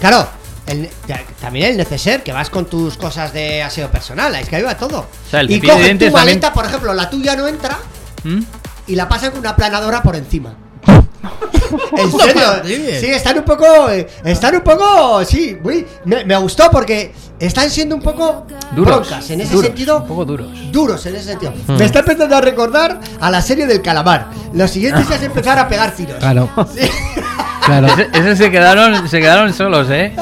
Claro, 0.00 0.26
el- 0.66 0.90
ta- 1.06 1.22
también 1.40 1.70
el 1.70 1.76
neceser, 1.76 2.22
que 2.24 2.32
vas 2.32 2.50
con 2.50 2.66
tus 2.66 2.96
cosas 2.96 3.32
de 3.32 3.62
aseo 3.62 3.88
personal, 3.90 4.34
es 4.34 4.48
que 4.48 4.56
ahí 4.56 4.62
va 4.62 4.76
todo. 4.76 5.06
sea, 5.30 5.40
el 5.40 5.50
y 5.52 5.60
cogen 5.60 5.96
tu 5.98 6.06
también- 6.06 6.12
maleta, 6.12 6.52
por 6.52 6.64
ejemplo, 6.66 6.92
la 6.92 7.08
tuya 7.08 7.36
no 7.36 7.46
entra 7.46 7.78
¿Mm? 8.24 8.40
y 8.88 8.96
la 8.96 9.08
pasan 9.08 9.30
con 9.30 9.40
una 9.40 9.54
planadora 9.54 10.02
por 10.02 10.16
encima. 10.16 10.54
en 11.96 12.12
serio, 12.12 12.42
sí, 13.00 13.06
están 13.06 13.38
un 13.38 13.44
poco, 13.44 13.88
eh, 13.90 14.06
están 14.24 14.54
un 14.56 14.60
poco, 14.62 15.24
sí, 15.24 15.56
muy, 15.62 15.86
me, 16.04 16.24
me 16.24 16.36
gustó 16.36 16.70
porque 16.70 17.12
están 17.38 17.70
siendo 17.70 17.94
un 17.96 18.02
poco 18.02 18.46
Duros. 18.74 19.08
broncas 19.08 19.30
en 19.30 19.40
ese 19.40 19.52
duros, 19.52 19.66
sentido 19.66 19.98
Un 19.98 20.06
poco 20.06 20.24
duros. 20.24 20.48
duros 20.72 21.06
en 21.06 21.16
ese 21.16 21.24
sentido. 21.30 21.52
Mm. 21.66 21.72
Me 21.76 21.84
está 21.84 22.00
empezando 22.00 22.36
a 22.36 22.40
recordar 22.40 23.00
a 23.20 23.30
la 23.30 23.42
serie 23.42 23.66
del 23.66 23.82
calamar. 23.82 24.28
Lo 24.52 24.66
siguiente 24.68 25.04
ya 25.08 25.16
es 25.16 25.22
empezar 25.24 25.58
a 25.58 25.68
pegar 25.68 25.92
tiros. 25.94 26.18
Claro. 26.18 26.48
Sí. 26.74 26.88
Claro. 27.64 27.86
Ese, 27.86 28.08
ese 28.12 28.36
se 28.36 28.50
quedaron, 28.50 29.08
se 29.08 29.20
quedaron 29.20 29.50
solos, 29.54 29.88
¿eh? 29.90 30.14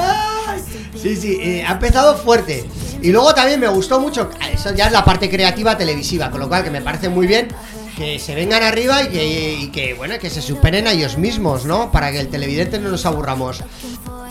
Sí, 0.95 1.17
sí, 1.17 1.37
eh, 1.41 1.65
ha 1.67 1.73
empezado 1.73 2.15
fuerte. 2.15 2.63
Y 3.01 3.11
luego 3.11 3.33
también 3.33 3.59
me 3.59 3.67
gustó 3.67 3.99
mucho, 3.99 4.29
eso 4.53 4.73
ya 4.73 4.85
es 4.85 4.93
la 4.93 5.03
parte 5.03 5.29
creativa 5.29 5.77
televisiva, 5.77 6.31
con 6.31 6.39
lo 6.39 6.47
cual 6.47 6.63
que 6.63 6.71
me 6.71 6.79
parece 6.79 7.09
muy 7.09 7.27
bien 7.27 7.49
que 7.97 8.17
se 8.19 8.33
vengan 8.35 8.63
arriba 8.63 9.03
y 9.03 9.69
que, 9.71 9.93
bueno, 9.93 10.15
que 10.19 10.29
se 10.29 10.41
superen 10.41 10.87
a 10.87 10.91
ellos 10.91 11.17
mismos, 11.17 11.65
¿no? 11.65 11.91
Para 11.91 12.11
que 12.11 12.19
el 12.19 12.27
televidente 12.29 12.79
no 12.79 12.89
nos 12.89 13.05
aburramos. 13.05 13.63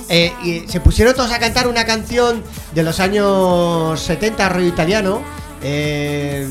Eh, 0.08 0.32
y 0.42 0.64
se 0.68 0.80
pusieron 0.80 1.14
todos 1.14 1.30
a 1.32 1.38
cantar 1.38 1.68
una 1.68 1.84
canción 1.86 2.42
de 2.74 2.82
los 2.82 2.98
años 3.00 4.00
70, 4.00 4.48
rollo 4.48 4.66
italiano, 4.66 5.22
eh, 5.62 6.48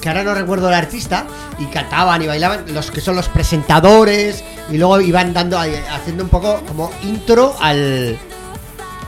que 0.00 0.08
ahora 0.08 0.24
no 0.24 0.34
recuerdo 0.34 0.68
el 0.68 0.74
artista, 0.74 1.26
y 1.58 1.66
cantaban 1.66 2.22
y 2.22 2.26
bailaban, 2.26 2.64
los 2.72 2.90
que 2.90 3.00
son 3.00 3.14
los 3.16 3.28
presentadores, 3.28 4.42
y 4.70 4.78
luego 4.78 5.00
iban 5.00 5.34
dando, 5.34 5.62
eh, 5.62 5.82
haciendo 5.92 6.24
un 6.24 6.30
poco 6.30 6.62
como 6.66 6.90
intro 7.02 7.54
al, 7.60 8.18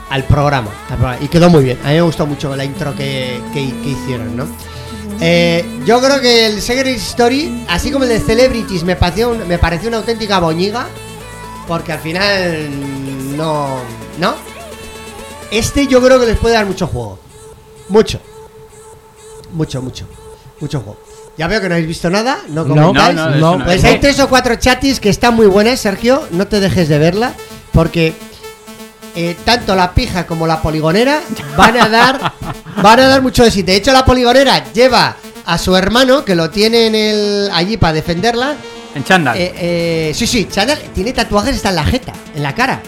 al 0.09 0.23
programa, 0.25 0.69
al 0.89 0.97
programa. 0.97 1.17
Y 1.21 1.27
quedó 1.27 1.49
muy 1.49 1.63
bien. 1.63 1.79
A 1.83 1.87
mí 1.89 1.95
me 1.95 2.01
gustó 2.01 2.25
mucho 2.27 2.55
la 2.55 2.63
intro 2.63 2.95
que, 2.95 3.41
que- 3.53 3.73
que 3.81 3.89
hicieron, 3.89 4.37
¿no? 4.37 4.45
Eh, 5.23 5.63
yo 5.85 6.01
creo 6.01 6.19
que 6.19 6.47
el 6.47 6.61
Secret 6.61 6.97
Story, 6.97 7.65
así 7.69 7.91
como 7.91 8.05
el 8.05 8.09
de 8.09 8.19
Celebrities, 8.19 8.83
me 8.83 8.95
pareció, 8.95 9.29
un- 9.29 9.47
me 9.47 9.57
pareció 9.59 9.87
una 9.87 9.97
auténtica 9.97 10.39
boñiga. 10.39 10.87
Porque 11.67 11.91
al 11.93 11.99
final. 11.99 13.37
No. 13.37 13.77
¿No? 14.19 14.33
Este 15.51 15.85
yo 15.87 16.01
creo 16.01 16.19
que 16.19 16.25
les 16.25 16.37
puede 16.37 16.55
dar 16.55 16.65
mucho 16.65 16.87
juego. 16.87 17.19
Mucho. 17.89 18.19
Mucho, 19.53 19.81
mucho. 19.81 20.05
Mucho 20.59 20.79
juego. 20.79 20.99
Ya 21.37 21.47
veo 21.47 21.61
que 21.61 21.69
no 21.69 21.75
habéis 21.75 21.87
visto 21.87 22.09
nada, 22.09 22.39
no 22.49 22.67
comentáis. 22.67 23.15
no, 23.15 23.29
no, 23.29 23.35
eso 23.35 23.57
no. 23.57 23.65
Pues 23.65 23.83
hay 23.83 23.99
tres 23.99 24.19
o 24.19 24.27
cuatro 24.27 24.55
chatis 24.55 24.99
que 24.99 25.09
están 25.09 25.35
muy 25.35 25.45
buenas, 25.47 25.79
Sergio. 25.79 26.27
No 26.31 26.47
te 26.47 26.59
dejes 26.59 26.89
de 26.89 26.97
verla. 26.99 27.33
Porque 27.71 28.13
eh, 29.15 29.35
tanto 29.43 29.75
la 29.75 29.93
pija 29.93 30.25
como 30.25 30.47
la 30.47 30.61
poligonera 30.61 31.21
van 31.57 31.77
a 31.77 31.89
dar 31.89 32.33
van 32.81 32.99
a 32.99 33.07
dar 33.07 33.21
mucho 33.21 33.43
éxito. 33.43 33.67
De 33.67 33.77
hecho, 33.77 33.91
la 33.93 34.05
poligonera 34.05 34.71
lleva 34.73 35.15
a 35.45 35.57
su 35.57 35.75
hermano, 35.75 36.23
que 36.23 36.35
lo 36.35 36.49
tiene 36.49 36.87
en 36.87 36.95
el, 36.95 37.49
allí 37.53 37.77
para 37.77 37.93
defenderla. 37.93 38.55
En 38.95 39.03
chándal. 39.03 39.37
Eh, 39.37 39.53
eh, 39.57 40.11
sí, 40.13 40.27
sí, 40.27 40.47
Chanel 40.49 40.77
tiene 40.93 41.13
tatuajes 41.13 41.55
hasta 41.55 41.69
en 41.69 41.75
la 41.75 41.85
jeta, 41.85 42.13
en 42.35 42.43
la 42.43 42.53
cara. 42.53 42.81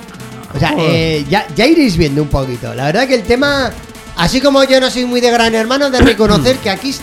O 0.56 0.60
sea, 0.60 0.76
eh, 0.78 1.26
ya, 1.30 1.48
ya 1.56 1.66
iréis 1.66 1.98
viendo 1.98 2.22
un 2.22 2.28
poquito. 2.28 2.74
La 2.76 2.86
verdad 2.86 3.08
que 3.08 3.16
el 3.16 3.24
tema, 3.24 3.72
así 4.18 4.40
como 4.40 4.64
yo 4.64 4.80
no 4.80 4.92
soy 4.92 5.06
muy 5.06 5.20
de 5.20 5.32
gran 5.32 5.56
hermano, 5.56 5.90
de 5.90 6.00
reconocer 6.00 6.58
que 6.58 6.70
aquí, 6.70 6.94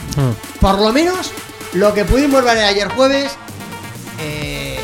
por 0.61 0.79
lo 0.79 0.93
menos, 0.93 1.33
lo 1.73 1.93
que 1.93 2.05
pudimos 2.05 2.45
ver 2.45 2.59
ayer 2.59 2.89
jueves, 2.89 3.33
eh, 4.21 4.79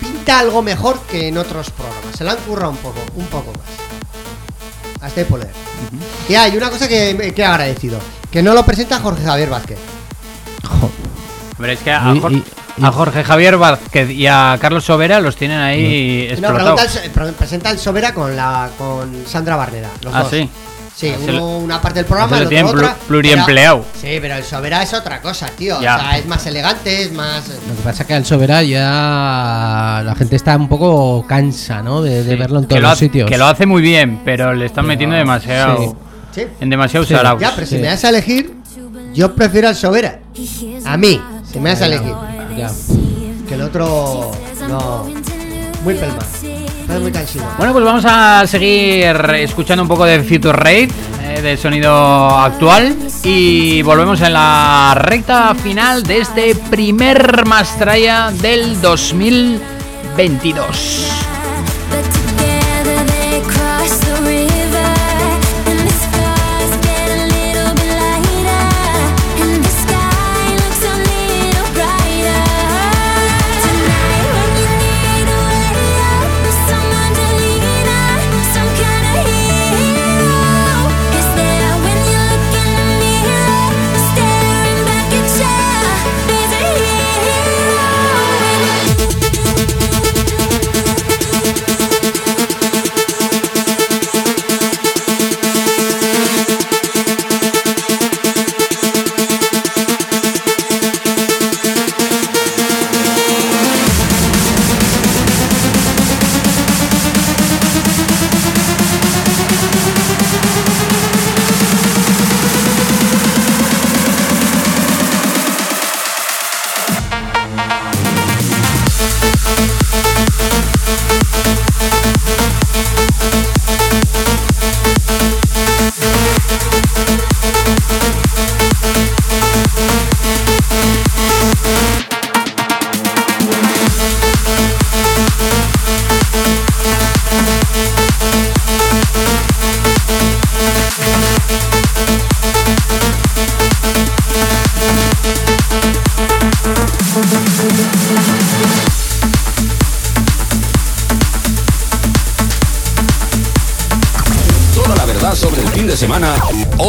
pinta 0.00 0.40
algo 0.40 0.62
mejor 0.62 1.00
que 1.02 1.28
en 1.28 1.38
otros 1.38 1.70
programas. 1.70 2.03
Se 2.16 2.24
lo 2.24 2.30
han 2.30 2.36
currado 2.38 2.70
un 2.70 2.76
poco, 2.78 2.98
un 3.16 3.26
poco 3.26 3.52
más. 3.52 5.02
Hasta 5.02 5.20
ahí 5.20 5.26
por 5.26 5.40
leer. 5.40 5.52
Y 6.28 6.34
hay 6.34 6.56
una 6.56 6.70
cosa 6.70 6.88
que, 6.88 7.14
me- 7.14 7.34
que 7.34 7.42
he 7.42 7.44
agradecido, 7.44 7.98
que 8.30 8.42
no 8.42 8.54
lo 8.54 8.64
presenta 8.64 9.00
Jorge 9.00 9.22
Javier 9.24 9.50
Vázquez. 9.50 9.78
Hombre, 11.56 11.72
es 11.74 11.80
que 11.80 11.92
a, 11.92 12.12
Y- 12.14 12.20
Jor- 12.20 12.32
y- 12.32 12.44
y- 12.78 12.84
a 12.84 12.90
Jorge 12.92 13.22
Javier 13.24 13.56
Vázquez 13.56 14.10
y 14.10 14.26
a 14.26 14.56
Carlos 14.60 14.84
Sobera 14.84 15.20
los 15.20 15.36
tienen 15.36 15.58
ahí 15.60 16.28
No, 16.40 16.48
pregunta 16.54 16.82
explotados. 16.84 16.96
el, 17.04 17.10
pre- 17.10 17.32
presenta 17.32 17.70
el 17.70 17.78
Sobera 17.78 18.12
con 18.14 18.34
la 18.34 18.70
con 18.78 19.24
Sandra 19.26 19.56
Barnera. 19.56 19.90
Los 20.02 20.14
Ah, 20.14 20.22
dos. 20.22 20.30
sí. 20.30 20.48
Sí, 20.96 21.08
Ah, 21.12 21.16
se 21.18 21.24
uno 21.32 21.32
lo- 21.40 21.58
una 21.58 21.80
parte 21.80 21.98
del 21.98 22.06
programa, 22.06 22.38
el 22.38 22.44
lo 22.44 22.48
otro 22.68 22.68
otra. 22.78 22.94
plu- 22.96 23.06
pluriempleado. 23.08 23.84
pero- 24.00 24.00
sí, 24.14 24.18
pero 24.20 24.34
el 24.36 24.44
Sobera 24.44 24.82
es 24.82 24.94
otra 24.94 25.20
cosa, 25.20 25.46
tío. 25.48 25.80
Ya. 25.80 25.96
O 25.96 26.00
sea, 26.00 26.18
es 26.18 26.26
más 26.26 26.46
elegante, 26.46 27.02
es 27.02 27.12
más. 27.12 27.48
Lo 27.48 27.74
que 27.76 27.82
pasa 27.82 28.02
es 28.04 28.06
que 28.06 28.14
al 28.14 28.24
Sobera 28.24 28.62
ya 28.62 30.02
la 30.04 30.14
gente 30.16 30.36
está 30.36 30.56
un 30.56 30.68
poco 30.68 31.26
cansa, 31.26 31.82
¿no? 31.82 32.00
De, 32.00 32.22
de 32.22 32.36
verlo 32.36 32.58
en 32.60 32.64
que 32.66 32.68
todos 32.68 32.82
lo, 32.82 32.88
los 32.88 32.96
ha- 32.96 33.00
sitios. 33.00 33.28
que 33.28 33.36
lo 33.38 33.46
hace 33.46 33.66
muy 33.66 33.82
bien, 33.82 34.20
pero 34.24 34.54
le 34.54 34.66
están 34.66 34.86
metiendo 34.86 35.16
demasiado. 35.16 35.96
Sí. 36.32 36.46
En 36.60 36.70
demasiados 36.70 37.08
Sí. 37.08 37.14
Ya, 37.14 37.52
pero 37.54 37.66
si 37.66 37.76
me 37.76 37.86
das 37.88 38.04
a 38.04 38.08
elegir, 38.10 38.54
yo 39.12 39.34
prefiero 39.34 39.68
al 39.68 39.76
Sobera. 39.76 40.20
A 40.84 40.96
mí, 40.96 41.20
si 41.50 41.58
me 41.58 41.70
das 41.70 41.82
a 41.82 41.86
elegir. 41.86 42.14
Ya. 42.56 42.70
Que 43.48 43.54
el 43.54 43.62
otro. 43.62 44.30
No. 44.68 45.06
Muy 45.82 45.94
pelma. 45.94 46.18
Bueno, 47.56 47.72
pues 47.72 47.84
vamos 47.84 48.04
a 48.06 48.46
seguir 48.46 49.16
escuchando 49.34 49.82
un 49.82 49.88
poco 49.88 50.04
de 50.04 50.22
Future 50.22 50.52
Rave, 50.52 50.88
eh, 51.22 51.40
del 51.42 51.58
sonido 51.58 51.92
actual. 52.38 52.94
Y 53.22 53.82
volvemos 53.82 54.20
en 54.20 54.34
la 54.34 54.94
recta 54.96 55.54
final 55.54 56.02
de 56.02 56.18
este 56.18 56.54
primer 56.54 57.46
Mastraya 57.46 58.30
del 58.30 58.78
2022. 58.80 61.33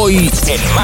Hoy 0.06 0.30
en 0.46 0.75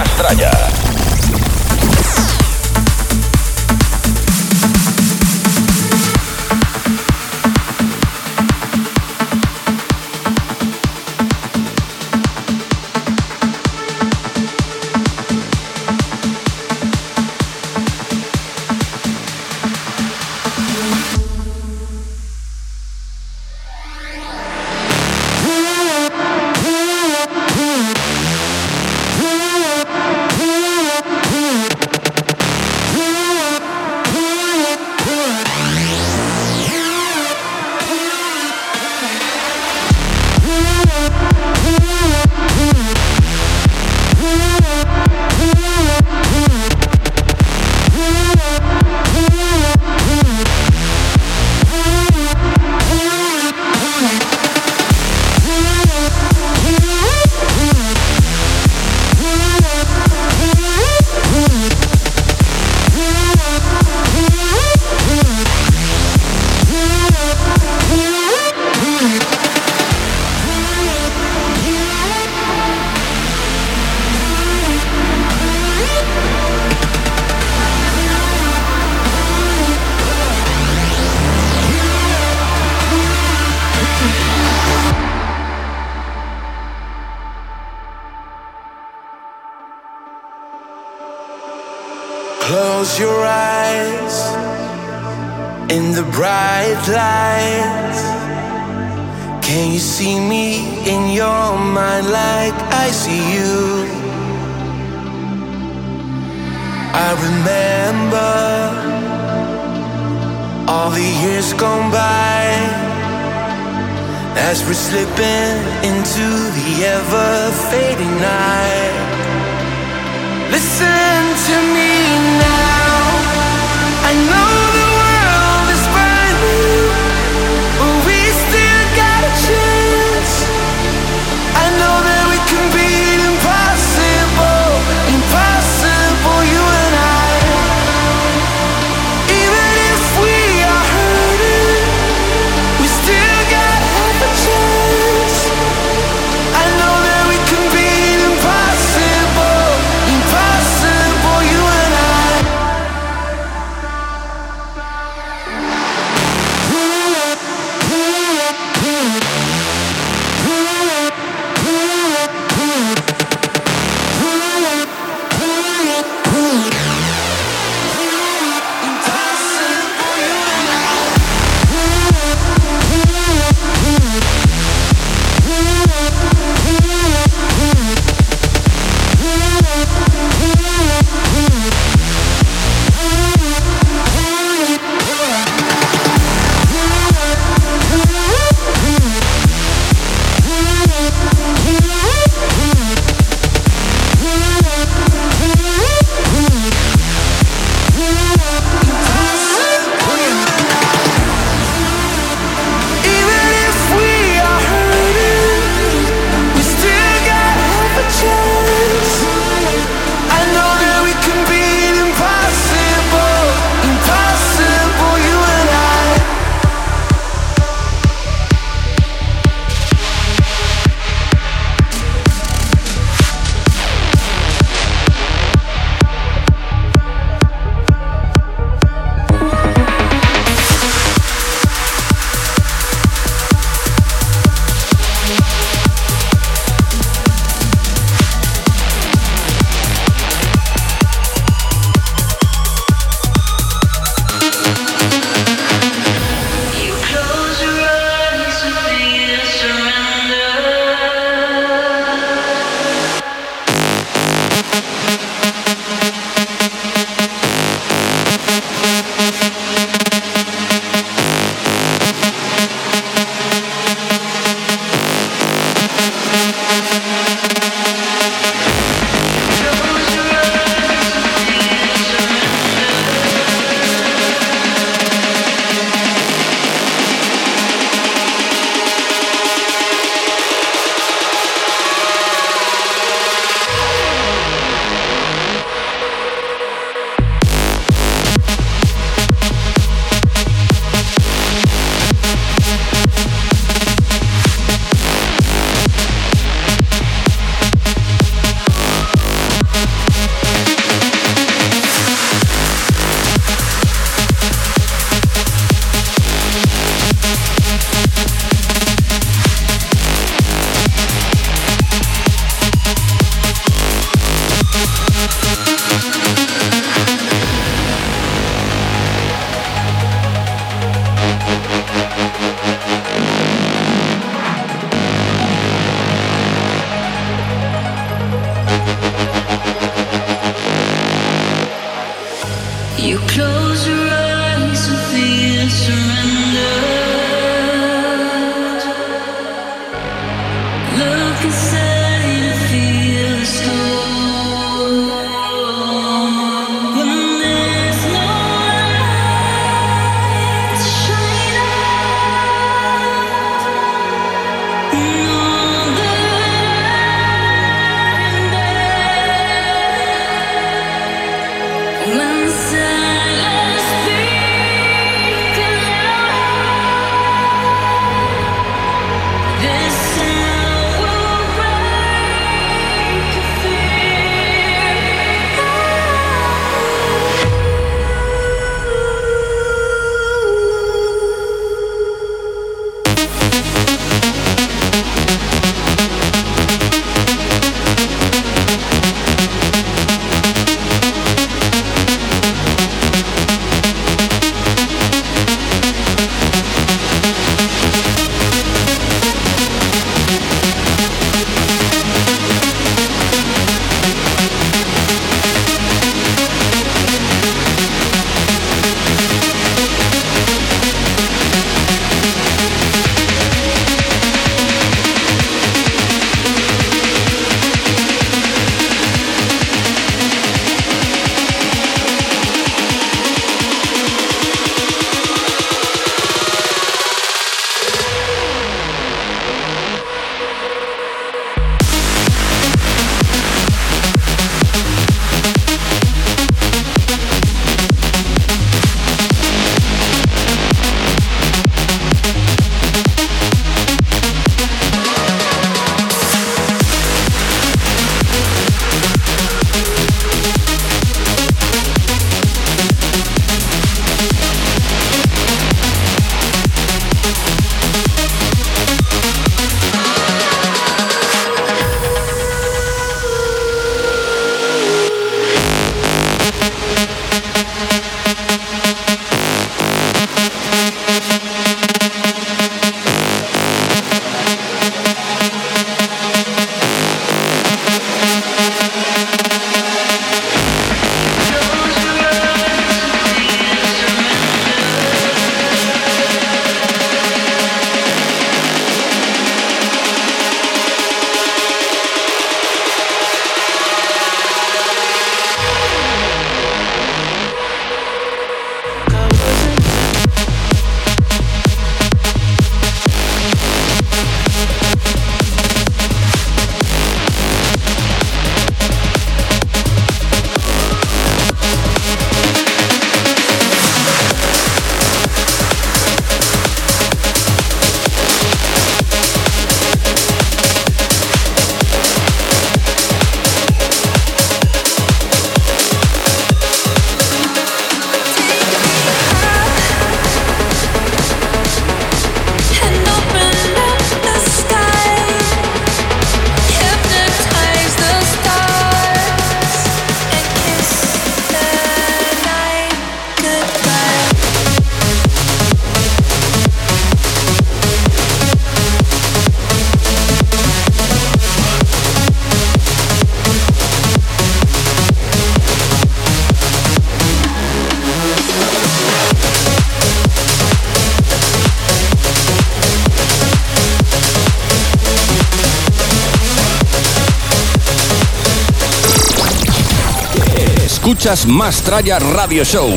escuchas 571.22 571.46
Más 571.46 571.82
Traya 571.82 572.18
Radio 572.18 572.64
Show. 572.64 572.90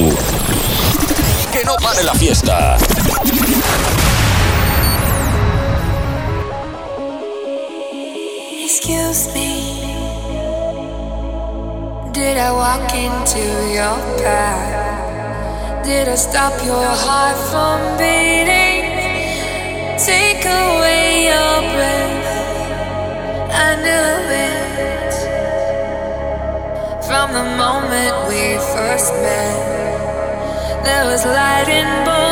Que 1.54 1.64
no 1.64 1.76
pare 1.76 2.04
la 2.04 2.16
fiesta. 2.16 2.76
Excuse 8.64 9.32
me. 9.36 9.80
Did 12.14 12.38
I 12.38 12.52
walk 12.52 12.92
into 12.96 13.38
your 13.72 13.96
path? 14.24 15.86
Did 15.86 16.08
I 16.08 16.16
stop 16.16 16.54
your 16.66 16.84
heart 16.84 17.38
from 17.52 17.80
beating? 18.00 18.90
Take 20.04 20.46
away. 20.46 21.05
the 27.36 27.44
moment 27.44 28.16
we 28.30 28.56
first 28.74 29.12
met, 29.16 30.86
there 30.86 31.04
was 31.06 31.26
light 31.26 31.68
in 31.68 32.06
both. 32.06 32.25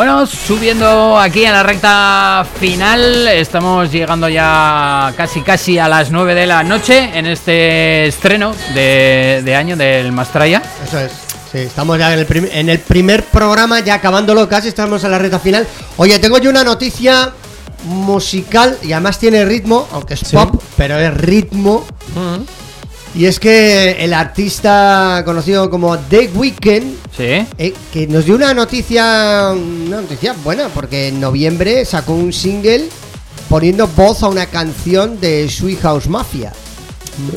Bueno, 0.00 0.26
subiendo 0.26 1.18
aquí 1.18 1.44
a 1.44 1.52
la 1.52 1.62
recta 1.62 2.46
final, 2.58 3.28
estamos 3.28 3.92
llegando 3.92 4.30
ya 4.30 5.12
casi 5.14 5.42
casi 5.42 5.78
a 5.78 5.90
las 5.90 6.10
9 6.10 6.34
de 6.34 6.46
la 6.46 6.62
noche 6.62 7.10
en 7.12 7.26
este 7.26 8.06
estreno 8.06 8.54
de, 8.72 9.42
de 9.44 9.54
año 9.54 9.76
del 9.76 10.10
Mastraya. 10.12 10.62
Eso 10.88 11.00
es. 11.00 11.12
Sí, 11.52 11.58
estamos 11.58 11.98
ya 11.98 12.14
en 12.14 12.20
el, 12.20 12.48
en 12.50 12.70
el 12.70 12.78
primer 12.78 13.24
programa, 13.24 13.80
ya 13.80 13.92
acabándolo 13.92 14.48
casi, 14.48 14.68
estamos 14.68 15.04
en 15.04 15.10
la 15.10 15.18
recta 15.18 15.38
final. 15.38 15.66
Oye, 15.98 16.18
tengo 16.18 16.38
yo 16.38 16.48
una 16.48 16.64
noticia 16.64 17.32
musical 17.84 18.78
y 18.82 18.92
además 18.92 19.18
tiene 19.18 19.44
ritmo, 19.44 19.86
aunque 19.92 20.14
es 20.14 20.20
Sí. 20.20 20.34
pop, 20.34 20.62
pero 20.78 20.98
es 20.98 21.12
ritmo. 21.12 21.84
Y 23.14 23.26
es 23.26 23.38
que 23.38 24.02
el 24.02 24.14
artista 24.14 25.20
conocido 25.26 25.68
como 25.68 25.98
The 25.98 26.30
Weeknd, 26.32 26.94
Sí. 27.20 27.46
eh, 27.58 27.74
que 27.92 28.06
nos 28.06 28.24
dio 28.24 28.34
una 28.34 28.54
noticia, 28.54 29.50
una 29.52 30.00
noticia 30.00 30.32
buena, 30.42 30.68
porque 30.68 31.08
en 31.08 31.20
noviembre 31.20 31.84
sacó 31.84 32.14
un 32.14 32.32
single 32.32 32.88
poniendo 33.48 33.86
voz 33.88 34.22
a 34.22 34.28
una 34.28 34.46
canción 34.46 35.20
de 35.20 35.48
Sweet 35.50 35.80
House 35.82 36.06
Mafia. 36.08 36.52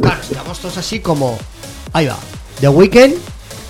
Claro, 0.02 0.22
estamos 0.22 0.60
todos 0.60 0.78
así 0.78 1.00
como, 1.02 1.38
ahí 1.92 2.08
va, 2.08 2.18
The 2.62 2.70
Weeknd 2.70 3.16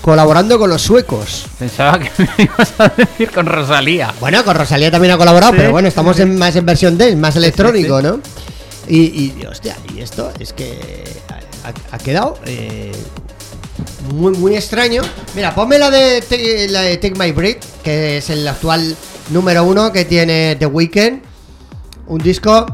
colaborando 0.02 0.60
con 0.60 0.69
los 0.69 0.81
suecos. 0.84 1.45
Pensaba 1.57 1.98
que 1.98 2.11
me 2.19 2.30
ibas 2.44 2.73
a 2.77 2.90
decir 2.90 3.31
con 3.31 3.45
Rosalía. 3.48 4.14
Bueno, 4.19 4.44
con 4.44 4.56
Rosalía 4.56 4.91
también 4.91 5.14
ha 5.14 5.18
colaborado, 5.18 5.53
Sí. 5.53 5.57
pero 5.60 5.72
bueno, 5.72 5.88
estamos 5.88 6.19
en, 6.19 6.38
más 6.38 6.56
en 6.56 6.65
versión 6.65 6.95
dance, 6.98 7.15
más 7.15 7.35
electrónico, 7.38 8.02
¿no? 8.02 8.19
Y, 8.88 8.99
y, 8.99 9.45
hostia, 9.49 9.77
y 9.95 10.02
esto 10.02 10.31
es 10.40 10.52
que 10.53 11.03
ha, 11.64 11.95
ha 11.95 11.98
quedado 11.98 12.38
eh, 12.45 12.91
muy, 14.14 14.34
muy 14.38 14.55
extraño. 14.55 15.01
Mira, 15.35 15.53
ponme 15.55 15.77
la 15.80 15.89
de, 15.89 16.22
Take- 16.22 16.68
la 16.69 16.81
de 16.81 16.97
Take 16.97 17.15
My 17.18 17.31
Breath, 17.31 17.64
que 17.84 18.18
es 18.18 18.30
el 18.30 18.47
actual 18.47 18.95
número 19.31 19.64
uno 19.64 19.91
que 19.91 20.05
tiene 20.05 20.55
The 20.57 20.65
Weeknd. 20.65 21.22
Un 22.07 22.19
disco 22.19 22.65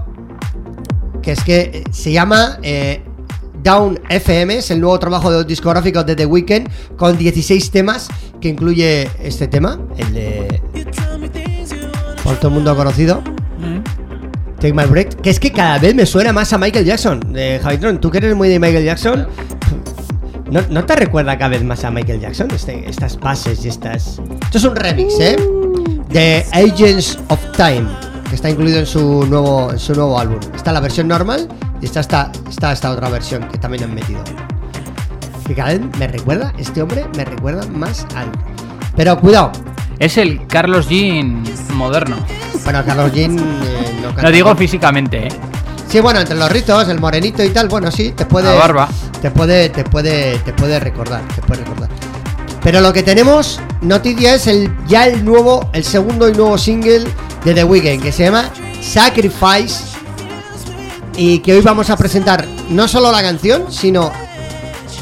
que 1.21 1.31
es 1.33 1.43
que 1.43 1.59
eh, 1.59 1.83
se 1.91 2.11
llama 2.11 2.59
eh, 2.63 3.03
Down 3.61 3.99
FM, 4.09 4.57
es 4.57 4.71
el 4.71 4.79
nuevo 4.79 4.97
trabajo 4.99 5.29
de 5.29 5.37
los 5.39 5.47
discográficos 5.47 6.05
de 6.05 6.15
The 6.15 6.25
Weeknd, 6.25 6.67
con 6.97 7.17
16 7.17 7.71
temas, 7.71 8.07
que 8.39 8.47
incluye 8.49 9.09
este 9.21 9.47
tema, 9.47 9.79
el 9.97 10.13
de... 10.13 10.61
Por 12.23 12.37
todo 12.37 12.47
el 12.49 12.53
mundo 12.53 12.75
conocido. 12.75 13.21
Take 14.59 14.73
My 14.73 14.83
Breath, 14.85 15.15
que 15.21 15.29
es 15.29 15.39
que 15.39 15.51
cada 15.53 15.77
vez 15.79 15.95
me 15.95 16.05
suena 16.05 16.33
más 16.33 16.51
a 16.51 16.57
Michael 16.57 16.85
Jackson. 16.85 17.33
Eh, 17.35 17.59
Javitron, 17.63 17.99
tú 18.01 18.09
que 18.11 18.17
eres 18.17 18.35
muy 18.35 18.49
de 18.49 18.59
Michael 18.59 18.83
Jackson, 18.83 19.27
¿no, 20.51 20.61
no 20.69 20.85
te 20.85 20.95
recuerda 20.95 21.37
cada 21.37 21.49
vez 21.49 21.63
más 21.63 21.83
a 21.83 21.91
Michael 21.91 22.19
Jackson? 22.21 22.47
Este- 22.51 22.89
estas 22.89 23.19
bases 23.19 23.63
y 23.65 23.69
estas... 23.69 24.19
Esto 24.43 24.57
es 24.57 24.63
un 24.63 24.75
remix, 24.75 25.13
¿eh? 25.19 25.35
De 26.09 26.45
Agents 26.53 27.19
of 27.29 27.39
Time, 27.55 27.85
que 28.29 28.35
está 28.35 28.49
incluido 28.49 28.79
en 28.79 28.85
su 28.85 29.25
nuevo, 29.27 29.71
en 29.71 29.79
su 29.79 29.93
nuevo 29.93 30.19
álbum. 30.19 30.39
Está 30.55 30.71
la 30.71 30.79
versión 30.79 31.07
normal 31.07 31.47
y 31.81 31.85
está 31.85 31.99
esta, 31.99 32.31
está 32.49 32.71
esta 32.71 32.91
otra 32.91 33.09
versión 33.09 33.47
que 33.47 33.57
también 33.57 33.83
han 33.83 33.93
metido. 33.93 34.23
Que 35.45 35.53
cada 35.55 35.69
vez 35.69 35.81
me 35.99 36.07
recuerda, 36.07 36.53
este 36.57 36.81
hombre 36.81 37.05
me 37.15 37.25
recuerda 37.25 37.65
más 37.67 38.05
al... 38.15 38.27
Pero 38.95 39.19
cuidado, 39.19 39.51
Es 39.99 40.17
el 40.17 40.45
Carlos 40.47 40.87
Jean 40.89 41.43
moderno. 41.73 42.15
bueno, 42.63 42.83
Carlos 42.85 43.11
Jean 43.13 43.37
eh, 43.37 43.43
no 44.15 44.21
Lo 44.21 44.31
digo 44.31 44.55
físicamente, 44.55 45.27
¿eh? 45.27 45.31
Sí, 45.89 45.99
bueno, 45.99 46.19
entre 46.19 46.35
los 46.35 46.51
ritos, 46.51 46.87
el 46.87 46.99
morenito 46.99 47.43
y 47.43 47.49
tal, 47.49 47.67
bueno, 47.67 47.91
sí, 47.91 48.11
te 48.11 48.25
puede. 48.25 48.47
La 48.53 48.59
barba. 48.59 48.89
Te 49.21 49.31
puede, 49.31 49.69
te 49.69 49.83
puede, 49.83 50.37
te 50.39 50.53
puede 50.53 50.79
recordar, 50.79 51.21
te 51.35 51.41
puede 51.41 51.61
recordar. 51.63 51.89
Pero 52.63 52.81
lo 52.81 52.93
que 52.93 53.01
tenemos, 53.03 53.59
noticia, 53.81 54.35
es 54.35 54.45
el 54.47 54.71
ya 54.87 55.07
el 55.07 55.25
nuevo, 55.25 55.69
el 55.73 55.83
segundo 55.83 56.29
y 56.29 56.33
nuevo 56.33 56.57
single 56.57 57.05
de 57.43 57.53
The 57.53 57.63
Weeknd, 57.63 58.03
que 58.03 58.11
se 58.11 58.23
llama 58.25 58.49
Sacrifice. 58.81 59.97
Y 61.17 61.39
que 61.39 61.53
hoy 61.53 61.61
vamos 61.61 61.89
a 61.89 61.97
presentar 61.97 62.45
no 62.69 62.87
solo 62.87 63.11
la 63.11 63.21
canción, 63.21 63.71
sino 63.71 64.11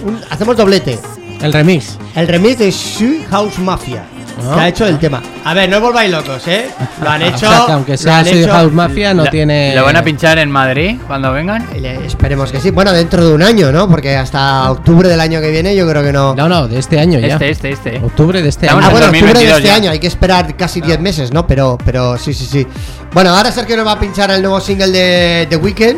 un- 0.03 0.21
hacemos 0.29 0.55
doblete. 0.57 0.99
El 1.41 1.53
remix. 1.53 1.97
El 2.15 2.27
remix 2.27 2.57
de 2.59 2.71
Sue 2.71 3.25
House 3.29 3.59
Mafia. 3.59 4.03
Ah. 4.45 4.55
Que 4.55 4.59
ha 4.61 4.67
hecho 4.67 4.85
el 4.87 4.99
tema. 4.99 5.21
A 5.45 5.53
ver, 5.53 5.69
no 5.69 5.77
os 5.77 5.81
volváis 5.83 6.11
locos, 6.11 6.47
¿eh? 6.47 6.69
Lo 7.01 7.09
han 7.09 7.21
hecho. 7.23 7.47
O 7.47 7.51
sea, 7.51 7.65
que 7.65 7.71
aunque 7.71 7.97
sea 7.97 8.19
han 8.19 8.25
Sweet 8.25 8.43
hecho- 8.43 8.51
House 8.53 8.71
Mafia, 8.73 9.13
no 9.13 9.23
La- 9.23 9.29
tiene. 9.31 9.73
¿Lo 9.75 9.83
van 9.83 9.95
a 9.95 10.03
pinchar 10.03 10.37
en 10.39 10.51
Madrid 10.51 10.97
cuando 11.07 11.31
vengan? 11.31 11.65
Le- 11.79 12.05
esperemos 12.05 12.51
que 12.51 12.59
sí. 12.59 12.71
Bueno, 12.71 12.91
dentro 12.93 13.25
de 13.27 13.33
un 13.33 13.43
año, 13.43 13.71
¿no? 13.71 13.87
Porque 13.89 14.15
hasta 14.15 14.69
octubre 14.71 15.07
del 15.09 15.19
año 15.19 15.41
que 15.41 15.51
viene 15.51 15.75
yo 15.75 15.87
creo 15.89 16.03
que 16.03 16.11
no. 16.13 16.35
No, 16.35 16.47
no, 16.49 16.67
de 16.67 16.79
este 16.79 16.99
año 16.99 17.19
ya. 17.19 17.35
Este, 17.35 17.49
este, 17.49 17.71
este. 17.71 17.97
Octubre 18.03 18.41
de 18.41 18.49
este 18.49 18.65
Estamos 18.67 18.83
Ah, 18.85 18.87
año. 18.89 18.95
en 18.97 19.01
bueno, 19.01 19.17
octubre 19.17 19.33
de 19.39 19.45
2022 19.47 19.57
este 19.57 19.67
ya. 19.69 19.75
año, 19.75 19.91
hay 19.91 19.99
que 19.99 20.07
esperar 20.07 20.55
casi 20.57 20.81
10 20.81 20.99
meses, 20.99 21.31
¿no? 21.33 21.47
Pero, 21.47 21.77
pero 21.85 22.17
sí, 22.17 22.33
sí, 22.33 22.45
sí. 22.45 22.67
Bueno, 23.13 23.31
ahora 23.35 23.51
Sergio 23.51 23.77
nos 23.77 23.87
va 23.87 23.93
a 23.93 23.99
pinchar 23.99 24.29
el 24.31 24.41
nuevo 24.41 24.59
single 24.59 24.91
de 24.91 25.47
The 25.49 25.55
Weeknd. 25.57 25.97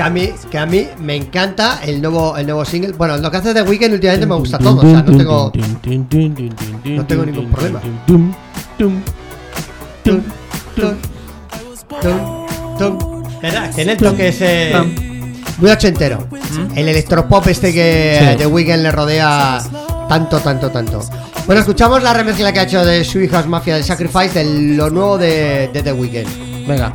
Que 0.00 0.04
a 0.04 0.08
mí, 0.08 0.30
que 0.50 0.56
a 0.56 0.64
mí 0.64 0.88
me 0.98 1.14
encanta 1.14 1.80
el 1.84 2.00
nuevo, 2.00 2.34
el 2.34 2.46
nuevo 2.46 2.64
single. 2.64 2.92
Bueno, 2.92 3.18
lo 3.18 3.30
que 3.30 3.36
hace 3.36 3.52
The 3.52 3.60
Weeknd 3.60 3.92
últimamente 3.92 4.24
me 4.26 4.34
gusta 4.34 4.58
todo. 4.58 4.78
O 4.78 4.80
sea, 4.80 5.02
no 5.02 5.14
tengo. 5.14 5.52
No 6.86 7.06
tengo 7.06 7.26
ningún 7.26 7.50
problema. 7.50 7.82
¿Verdad? 13.42 13.70
Tiene 13.74 13.92
el 13.92 13.98
toque 13.98 14.28
ese. 14.28 14.72
Muy 15.58 15.70
ochentero. 15.70 16.26
El 16.74 16.88
electropop 16.88 17.48
este 17.48 17.74
que 17.74 18.26
Sí. 18.32 18.38
The 18.38 18.46
Weeknd 18.46 18.82
le 18.82 18.92
rodea 18.92 19.60
tanto, 20.08 20.40
tanto, 20.40 20.70
tanto. 20.70 21.02
Bueno, 21.44 21.60
escuchamos 21.60 22.02
la 22.02 22.14
remezcla 22.14 22.54
que 22.54 22.60
ha 22.60 22.62
hecho 22.62 22.86
de 22.86 23.04
Sweet 23.04 23.32
House 23.32 23.46
Mafia 23.46 23.74
del 23.74 23.84
Sacrifice 23.84 24.42
de 24.42 24.76
lo 24.76 24.88
nuevo 24.88 25.18
de, 25.18 25.68
de 25.74 25.82
The 25.82 25.92
Weeknd. 25.92 26.66
Venga. 26.66 26.94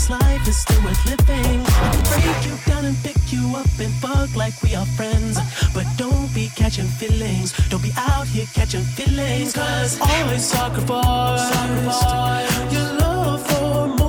This 0.00 0.08
life 0.08 0.48
is 0.48 0.56
still 0.56 0.82
worth 0.82 1.04
living. 1.04 1.62
Break 2.08 2.46
you 2.46 2.56
down 2.64 2.86
and 2.86 2.96
pick 3.04 3.20
you 3.30 3.54
up 3.54 3.68
and 3.78 3.92
fuck 4.00 4.34
like 4.34 4.54
we 4.62 4.74
are 4.74 4.86
friends. 4.96 5.38
But 5.74 5.84
don't 5.98 6.34
be 6.34 6.48
catching 6.56 6.86
feelings. 6.86 7.52
Don't 7.68 7.82
be 7.82 7.92
out 7.98 8.26
here 8.26 8.46
catching 8.54 8.80
feelings. 8.80 9.52
Cause 9.52 10.00
I 10.00 10.38
sacrificed 10.38 11.52
your 12.72 12.92
love 12.94 13.46
for 13.46 13.88
more 13.88 13.99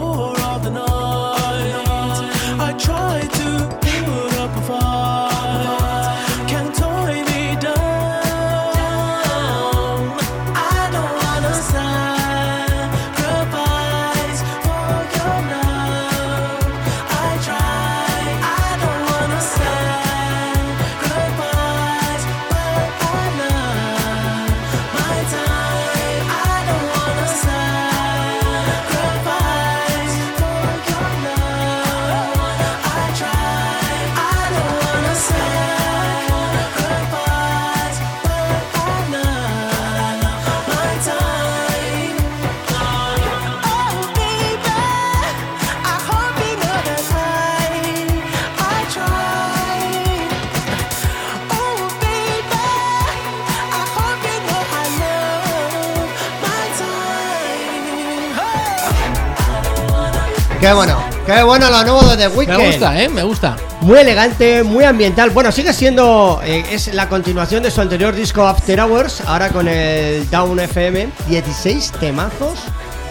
Qué 60.61 60.71
bueno, 60.73 60.95
qué 61.25 61.41
bueno 61.41 61.69
lo 61.71 61.83
nuevo 61.83 62.03
de 62.15 62.17
The 62.17 62.27
Weeknd. 62.27 62.55
Me 62.57 62.67
gusta, 62.67 63.01
¿eh? 63.01 63.09
Me 63.09 63.23
gusta. 63.23 63.57
Muy 63.81 63.97
elegante, 63.97 64.61
muy 64.63 64.83
ambiental. 64.83 65.31
Bueno, 65.31 65.51
sigue 65.51 65.73
siendo. 65.73 66.39
eh, 66.43 66.63
es 66.71 66.93
la 66.93 67.09
continuación 67.09 67.63
de 67.63 67.71
su 67.71 67.81
anterior 67.81 68.13
disco 68.13 68.45
After 68.47 68.79
Hours. 68.79 69.21
Ahora 69.25 69.49
con 69.49 69.67
el 69.67 70.29
Down 70.29 70.59
FM. 70.59 71.09
16 71.27 71.93
temazos 71.99 72.59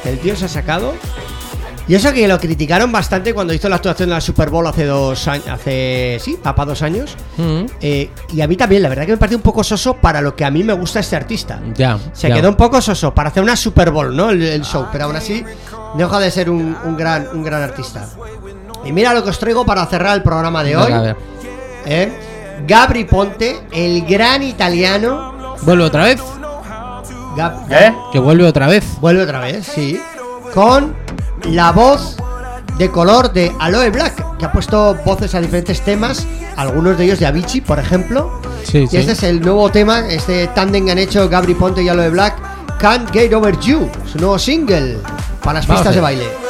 que 0.05 0.11
el 0.11 0.19
tío 0.21 0.37
se 0.37 0.45
ha 0.45 0.49
sacado. 0.49 0.95
Y 1.89 1.97
eso 1.97 2.13
que 2.13 2.29
lo 2.29 2.39
criticaron 2.39 2.93
bastante 2.93 3.35
cuando 3.35 3.53
hizo 3.53 3.69
la 3.69 3.77
actuación 3.77 4.11
de 4.11 4.15
la 4.15 4.21
Super 4.21 4.49
Bowl 4.49 4.65
hace 4.69 4.85
dos 4.85 5.27
años. 5.27 5.49
Hace. 5.49 6.19
Sí, 6.23 6.39
papá, 6.41 6.65
dos 6.65 6.83
años. 6.83 7.17
Mm, 7.37 7.65
Eh, 7.81 8.11
y 8.33 8.41
a 8.43 8.47
mí 8.47 8.57
también, 8.57 8.83
la 8.85 8.89
verdad 8.91 9.07
que 9.07 9.13
me 9.13 9.19
pareció 9.19 9.37
un 9.39 9.43
poco 9.43 9.65
soso 9.65 9.95
para 9.95 10.21
lo 10.21 10.37
que 10.37 10.45
a 10.45 10.53
mí 10.53 10.63
me 10.63 10.73
gusta 10.73 11.01
este 11.01 11.17
artista. 11.17 11.59
Ya. 11.75 11.99
Se 12.13 12.29
ya. 12.29 12.37
quedó 12.37 12.49
un 12.51 12.55
poco 12.55 12.81
soso 12.81 13.13
para 13.13 13.31
hacer 13.31 13.43
una 13.43 13.57
Super 13.57 13.91
Bowl, 13.91 14.15
¿no? 14.15 14.31
El, 14.31 14.41
el 14.41 14.63
show, 14.63 14.87
pero 14.93 15.07
aún 15.07 15.17
así 15.17 15.45
deja 15.95 16.19
de 16.19 16.31
ser 16.31 16.51
un, 16.51 16.77
un 16.85 16.97
gran, 16.97 17.29
un 17.33 17.43
gran 17.43 17.63
artista. 17.63 18.07
Y 18.85 18.93
mira 18.93 19.13
lo 19.13 19.23
que 19.23 19.31
os 19.31 19.39
traigo 19.39 19.65
para 19.67 19.85
cerrar 19.87 20.17
el 20.17 20.23
programa 20.23 20.63
de 20.65 20.77
hoy. 20.77 20.93
¿eh? 21.87 22.13
Gabri 22.67 23.05
Ponte, 23.05 23.61
el 23.73 24.05
gran 24.07 24.43
italiano. 24.43 25.57
¿Vuelve 25.63 25.85
otra 25.85 26.05
vez? 26.05 26.21
Gab- 27.37 27.67
¿Eh? 27.71 27.95
Que 28.13 28.19
vuelve 28.19 28.45
otra 28.45 28.67
vez. 28.67 28.85
Vuelve 29.01 29.23
otra 29.23 29.41
vez, 29.41 29.67
sí. 29.67 30.01
Con 30.55 30.95
la 31.45 31.73
voz 31.73 32.17
de 32.79 32.91
color 32.91 33.33
de 33.33 33.53
Aloe 33.59 33.91
Black, 33.91 34.39
que 34.39 34.45
ha 34.47 34.53
puesto 34.53 34.95
voces 35.05 35.35
a 35.35 35.41
diferentes 35.41 35.81
temas, 35.83 36.27
algunos 36.57 36.97
de 36.97 37.05
ellos 37.05 37.19
de 37.19 37.27
Avicii, 37.27 37.61
por 37.61 37.79
ejemplo. 37.79 38.41
Sí, 38.65 38.79
Y 38.79 38.87
sí. 38.89 38.97
este 38.97 39.13
es 39.13 39.23
el 39.23 39.41
nuevo 39.41 39.71
tema, 39.71 40.01
este 40.09 40.47
tándem 40.49 40.87
que 40.87 40.93
han 40.93 40.99
hecho 40.99 41.29
Gabri 41.29 41.55
Ponte 41.55 41.83
y 41.83 41.89
Aloe 41.89 42.09
Black, 42.11 42.35
Can't 42.81 43.13
Get 43.13 43.35
Over 43.35 43.59
You, 43.61 43.91
su 44.11 44.17
nuevo 44.17 44.39
single 44.39 44.97
para 45.45 45.59
las 45.59 45.67
pistas 45.67 45.95
de 45.95 46.01
baile. 46.01 46.50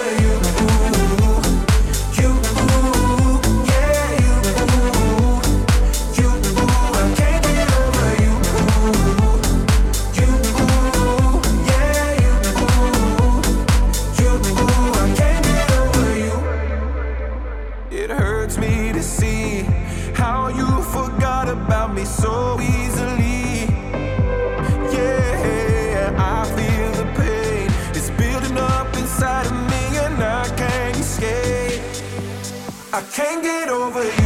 Can't 33.12 33.42
get 33.42 33.68
over 33.68 34.04
you. 34.04 34.19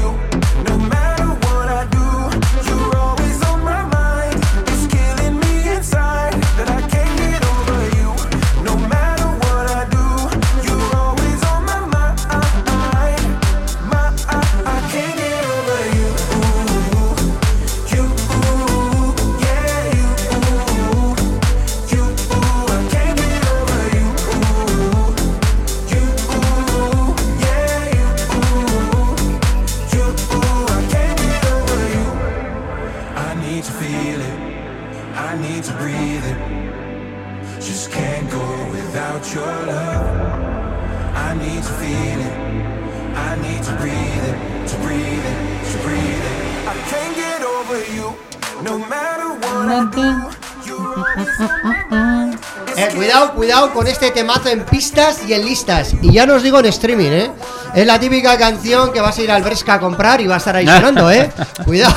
Cuidado, 52.94 53.32
cuidado 53.34 53.72
con 53.72 53.86
este 53.86 54.10
temazo 54.10 54.48
en 54.48 54.60
pistas 54.64 55.20
y 55.28 55.32
en 55.34 55.44
listas. 55.44 55.94
Y 56.02 56.12
ya 56.12 56.26
no 56.26 56.34
os 56.34 56.42
digo 56.42 56.58
en 56.60 56.66
streaming, 56.66 57.10
¿eh? 57.10 57.30
Es 57.74 57.86
la 57.86 57.98
típica 57.98 58.36
canción 58.38 58.92
que 58.92 59.00
vas 59.00 59.18
a 59.18 59.22
ir 59.22 59.30
al 59.30 59.42
Bresca 59.42 59.74
a 59.74 59.80
comprar 59.80 60.20
y 60.20 60.26
va 60.26 60.34
a 60.36 60.38
estar 60.38 60.54
ahí 60.56 60.66
sonando, 60.66 61.10
¿eh? 61.10 61.30
Cuidado, 61.64 61.94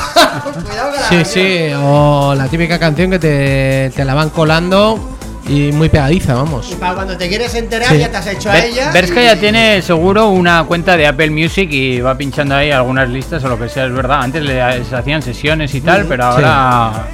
cuidado 0.66 0.90
con 0.90 1.00
la 1.00 1.08
Sí, 1.08 1.14
canción. 1.16 1.24
sí. 1.24 1.72
O 1.82 2.34
la 2.36 2.46
típica 2.48 2.78
canción 2.78 3.10
que 3.10 3.18
te, 3.18 3.92
te 3.94 4.04
la 4.04 4.14
van 4.14 4.30
colando 4.30 5.16
y 5.48 5.72
muy 5.72 5.88
pegadiza, 5.88 6.34
vamos. 6.34 6.68
Y 6.70 6.74
para 6.74 6.94
cuando 6.94 7.16
te 7.16 7.28
quieres 7.28 7.54
enterar 7.54 7.88
Sí. 7.90 7.98
ya 7.98 8.10
te 8.10 8.16
has 8.18 8.26
hecho 8.26 8.50
a 8.50 8.58
ella. 8.58 8.90
Berska 8.92 9.22
y- 9.22 9.26
ya 9.26 9.36
tiene 9.36 9.80
seguro 9.82 10.28
una 10.28 10.64
cuenta 10.64 10.96
de 10.96 11.06
Apple 11.06 11.30
Music 11.30 11.68
y 11.72 12.00
va 12.00 12.16
pinchando 12.18 12.54
ahí 12.56 12.70
algunas 12.70 13.08
listas 13.08 13.42
o 13.44 13.48
lo 13.48 13.58
que 13.58 13.68
sea, 13.68 13.86
es 13.86 13.92
verdad. 13.92 14.20
Antes 14.22 14.42
le 14.42 14.60
hacían 14.60 15.22
sesiones 15.22 15.74
y 15.74 15.80
tal, 15.80 16.06
pero 16.06 16.24
ahora. 16.24 17.06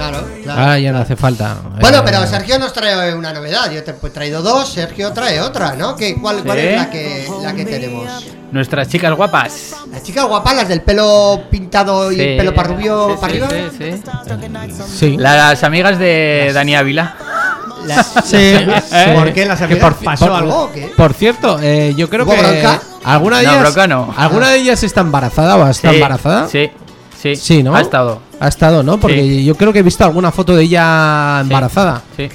Claro, 0.00 0.26
claro. 0.42 0.62
Ah, 0.62 0.78
ya 0.78 0.92
no 0.92 0.98
hace 1.00 1.14
falta. 1.14 1.56
Bueno, 1.78 1.98
Eh, 1.98 2.02
pero 2.04 2.26
Sergio 2.26 2.58
nos 2.58 2.72
trae 2.72 3.14
una 3.14 3.34
novedad. 3.34 3.70
Yo 3.70 3.84
te 3.84 3.90
he 3.90 4.10
traído 4.10 4.40
dos, 4.40 4.72
Sergio 4.72 5.12
trae 5.12 5.40
otra, 5.42 5.74
¿no? 5.76 5.94
¿Qué, 5.94 6.14
cuál, 6.20 6.42
cuál 6.42 6.58
es 6.58 6.76
la 6.76 6.88
que, 6.90 7.28
la 7.42 7.52
que 7.52 7.64
tenemos? 7.66 8.06
Nuestras 8.50 8.88
chicas 8.88 9.12
guapas. 9.14 9.74
Las 9.92 10.02
chicas 10.02 10.24
guapas, 10.24 10.56
las 10.56 10.68
del 10.68 10.80
pelo 10.80 11.42
pintado 11.50 12.10
y 12.10 12.16
Sí. 12.16 12.34
pelo 12.38 12.54
para 12.54 12.68
rubio 12.68 13.10
Sí, 13.10 13.16
para 13.20 13.32
sí, 13.34 13.40
arriba. 13.42 13.70
sí, 13.78 13.92
sí. 13.92 14.02
Sí. 14.98 15.16
Las 15.18 15.62
amigas 15.64 15.98
de 15.98 16.50
Dani 16.54 16.74
Ávila. 16.76 17.14
Las- 17.86 18.06
Sí, 18.24 18.36
¿Eh? 18.38 18.82
sí. 18.88 18.96
¿Por 19.14 19.32
qué 19.34 19.44
las 19.44 19.58
Que 19.58 19.64
amigas? 19.64 19.82
por- 19.84 19.96
¿Pasó 20.04 20.26
por- 20.28 20.34
algo 20.36 20.62
o 20.64 20.72
qué? 20.72 20.90
Por 20.96 21.12
cierto, 21.14 21.58
eh, 21.62 21.94
yo 21.96 22.08
creo 22.08 22.24
¿Hubo 22.24 22.32
que 22.34 22.40
bronca? 22.40 22.80
alguna 23.04 23.38
de 23.38 23.44
No, 23.44 23.50
ellas, 23.52 23.62
bronca 23.62 23.86
no. 23.86 24.14
alguna 24.16 24.48
de 24.50 24.58
ellas 24.58 24.82
está 24.82 25.02
embarazada 25.02 25.56
o 25.56 25.66
está 25.68 25.90
Sí, 25.90 25.94
embarazada. 25.96 26.48
Sí, 26.48 26.70
sí. 27.20 27.36
Sí, 27.36 27.62
¿no? 27.62 27.74
Ha 27.76 27.80
estado. 27.82 28.22
Ha 28.40 28.48
estado, 28.48 28.82
¿no? 28.82 28.98
Porque 28.98 29.22
Sí. 29.22 29.44
yo 29.44 29.54
creo 29.54 29.72
que 29.72 29.80
he 29.80 29.82
visto 29.82 30.02
alguna 30.04 30.32
foto 30.32 30.56
de 30.56 30.64
ella 30.64 31.40
embarazada. 31.42 32.02
Sí. 32.16 32.28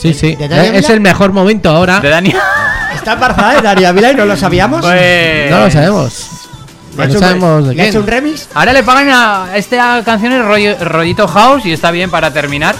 Sí, 0.00 0.14
sí. 0.14 0.34
¿De 0.36 0.48
Dani 0.48 0.68
Eh, 0.68 0.70
es 0.70 0.76
Ávila? 0.84 0.94
el 0.94 1.00
mejor 1.00 1.32
momento 1.32 1.70
ahora. 1.70 2.00
De 2.00 2.08
Dani. 2.08 2.32
Está 2.94 3.12
embarazada 3.14 3.54
de 3.54 3.62
Daria 3.62 3.92
Vila 3.92 4.12
y 4.12 4.14
no 4.16 4.26
lo 4.26 4.36
sabíamos. 4.36 4.80
Pues- 4.82 5.50
No 5.50 5.60
lo 5.60 5.70
sabemos. 5.70 6.26
Le 6.90 6.96
No 6.96 7.04
hecho 7.04 7.14
un- 7.14 7.20
sabemos 7.20 7.68
de 7.68 7.74
le 7.74 7.80
ha 7.80 7.84
quién. 7.84 7.88
hecho 7.88 8.00
un 8.00 8.06
remix. 8.08 8.48
Ahora 8.54 8.72
le 8.72 8.82
pagan 8.82 9.08
a 9.10 9.56
esta 9.56 10.02
canción 10.04 10.32
el 10.32 10.42
rollo- 10.44 10.76
rollito 10.80 11.28
house 11.28 11.64
y 11.66 11.72
está 11.72 11.90
bien 11.92 12.10
para 12.10 12.32
terminar. 12.32 12.74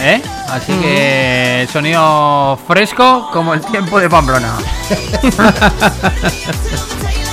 ¿Eh? 0.00 0.22
Así 0.50 0.72
que 0.74 1.66
sonido 1.72 2.58
fresco 2.68 3.28
como 3.32 3.54
el 3.54 3.60
tiempo 3.62 3.98
de 3.98 4.08
Pamplona. 4.08 4.52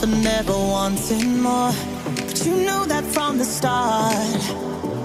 for 0.00 0.06
never 0.06 0.52
wanting 0.52 1.42
more. 1.42 1.72
But 2.16 2.46
you 2.46 2.56
knew 2.56 2.86
that 2.86 3.04
from 3.04 3.36
the 3.36 3.44
start. 3.44 4.99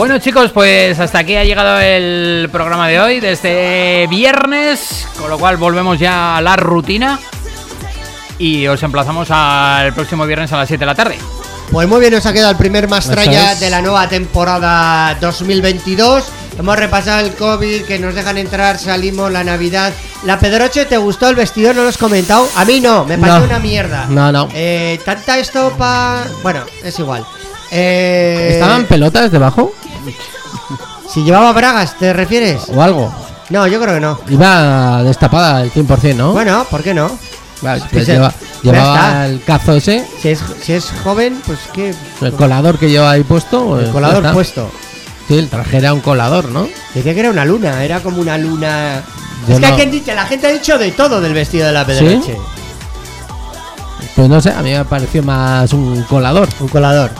Bueno 0.00 0.16
chicos, 0.16 0.50
pues 0.50 0.98
hasta 0.98 1.18
aquí 1.18 1.36
ha 1.36 1.44
llegado 1.44 1.78
el 1.78 2.48
programa 2.50 2.88
de 2.88 2.98
hoy, 2.98 3.20
de 3.20 3.32
este 3.32 4.06
viernes, 4.08 5.06
con 5.18 5.28
lo 5.28 5.38
cual 5.38 5.58
volvemos 5.58 5.98
ya 5.98 6.38
a 6.38 6.40
la 6.40 6.56
rutina 6.56 7.20
y 8.38 8.66
os 8.66 8.82
emplazamos 8.82 9.28
al 9.30 9.92
próximo 9.92 10.24
viernes 10.24 10.50
a 10.54 10.56
las 10.56 10.68
7 10.68 10.80
de 10.80 10.86
la 10.86 10.94
tarde. 10.94 11.18
Pues 11.70 11.86
muy 11.86 12.00
bien, 12.00 12.14
nos 12.14 12.24
ha 12.24 12.32
quedado 12.32 12.50
el 12.50 12.56
primer 12.56 12.88
es. 12.90 13.60
de 13.60 13.68
la 13.68 13.82
nueva 13.82 14.08
temporada 14.08 15.18
2022. 15.20 16.24
Hemos 16.58 16.78
repasado 16.78 17.20
el 17.26 17.34
COVID, 17.34 17.82
que 17.82 17.98
nos 17.98 18.14
dejan 18.14 18.38
entrar, 18.38 18.78
salimos, 18.78 19.30
la 19.30 19.44
Navidad. 19.44 19.92
La 20.24 20.38
Pedroche, 20.38 20.86
¿te 20.86 20.96
gustó 20.96 21.28
el 21.28 21.36
vestido? 21.36 21.74
¿No 21.74 21.82
lo 21.82 21.90
has 21.90 21.98
comentado? 21.98 22.48
A 22.56 22.64
mí 22.64 22.80
no, 22.80 23.04
me 23.04 23.18
pareció 23.18 23.40
No. 23.40 23.44
una 23.44 23.58
mierda. 23.58 24.06
No, 24.08 24.32
no. 24.32 24.48
Eh, 24.54 24.98
tanta 25.04 25.38
estopa... 25.38 26.24
Bueno, 26.42 26.64
es 26.82 26.98
igual. 26.98 27.26
Eh, 27.70 28.52
¿Estaban 28.54 28.86
pelotas 28.86 29.30
debajo? 29.30 29.74
Si 31.08 31.22
llevaba 31.24 31.52
bragas, 31.52 31.96
¿te 31.98 32.12
refieres? 32.12 32.62
¿O 32.74 32.82
algo? 32.82 33.12
No, 33.50 33.66
yo 33.66 33.80
creo 33.80 33.94
que 33.94 34.00
no. 34.00 34.18
Iba 34.28 35.02
destapada 35.02 35.62
el 35.62 35.72
100%, 35.72 36.14
¿no? 36.14 36.32
Bueno, 36.32 36.64
¿por 36.70 36.82
qué 36.82 36.94
no? 36.94 37.10
Vale, 37.62 37.82
pues 37.92 38.06
lleva- 38.06 38.32
Ya 38.62 38.72
llevaba 38.72 38.96
está. 38.96 39.26
el 39.26 39.42
cazo 39.42 39.72
ese, 39.74 40.06
Si 40.22 40.28
es, 40.30 40.40
si 40.62 40.72
es 40.72 40.86
joven, 41.04 41.42
pues 41.44 41.58
que... 41.72 41.94
el 42.22 42.32
colador 42.32 42.78
que 42.78 42.88
lleva 42.88 43.10
ahí 43.10 43.22
puesto. 43.24 43.64
pues 43.66 43.80
El 43.80 43.86
ya 43.88 43.92
colador 43.92 44.16
está. 44.18 44.32
puesto. 44.32 44.70
Sí, 45.28 45.36
el 45.38 45.48
traje 45.48 45.76
era 45.78 45.92
un 45.92 46.00
colador, 46.00 46.46
¿no? 46.48 46.68
Decía 46.94 47.12
que 47.12 47.20
era 47.20 47.30
una 47.30 47.44
luna, 47.44 47.84
era 47.84 48.00
como 48.00 48.20
una 48.20 48.38
luna... 48.38 49.02
Yo 49.48 49.54
es 49.54 49.60
que 49.60 49.66
no- 49.66 49.66
hay 49.66 49.74
quien 49.74 49.90
dice, 49.90 50.14
la 50.14 50.26
gente 50.26 50.46
ha 50.46 50.50
dicho 50.52 50.78
de 50.78 50.92
todo 50.92 51.20
del 51.20 51.34
vestido 51.34 51.66
de 51.66 51.72
la 51.72 51.84
Pedroche. 51.84 52.36
Pues 54.16 54.28
no 54.28 54.40
sé, 54.40 54.50
a 54.50 54.62
mí 54.62 54.72
me 54.72 54.84
pareció 54.84 55.22
más 55.22 55.72
un 55.72 56.02
colador. 56.04 56.48
Un 56.60 56.68
colador. 56.68 57.10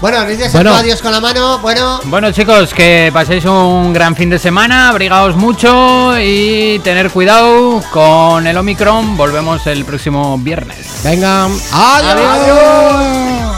Bueno, 0.00 0.24
¿necesitas 0.24 0.52
Bueno. 0.54 0.74
adiós 0.74 1.02
con 1.02 1.12
la 1.12 1.20
mano? 1.20 1.58
Bueno, 1.58 2.00
Bueno 2.04 2.32
chicos, 2.32 2.72
que 2.72 3.10
paséis 3.12 3.44
un 3.44 3.92
gran 3.92 4.16
fin 4.16 4.30
de 4.30 4.38
semana, 4.38 4.88
abrigaos 4.88 5.36
mucho 5.36 6.18
y 6.18 6.78
tener 6.78 7.10
cuidado 7.10 7.82
con 7.92 8.46
el 8.46 8.56
Omicron. 8.56 9.16
Volvemos 9.18 9.66
el 9.66 9.84
próximo 9.84 10.38
viernes. 10.38 11.02
Venga, 11.04 11.48
Adiós. 11.72 13.50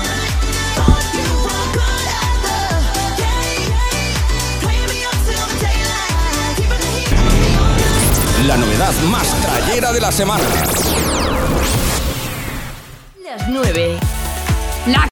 La 8.46 8.56
novedad 8.56 8.92
más 9.10 9.28
trayera 9.40 9.92
de 9.92 10.00
la 10.00 10.10
semana. 10.10 10.44
Las 13.24 13.48
9. 13.48 13.98
La 14.00 14.11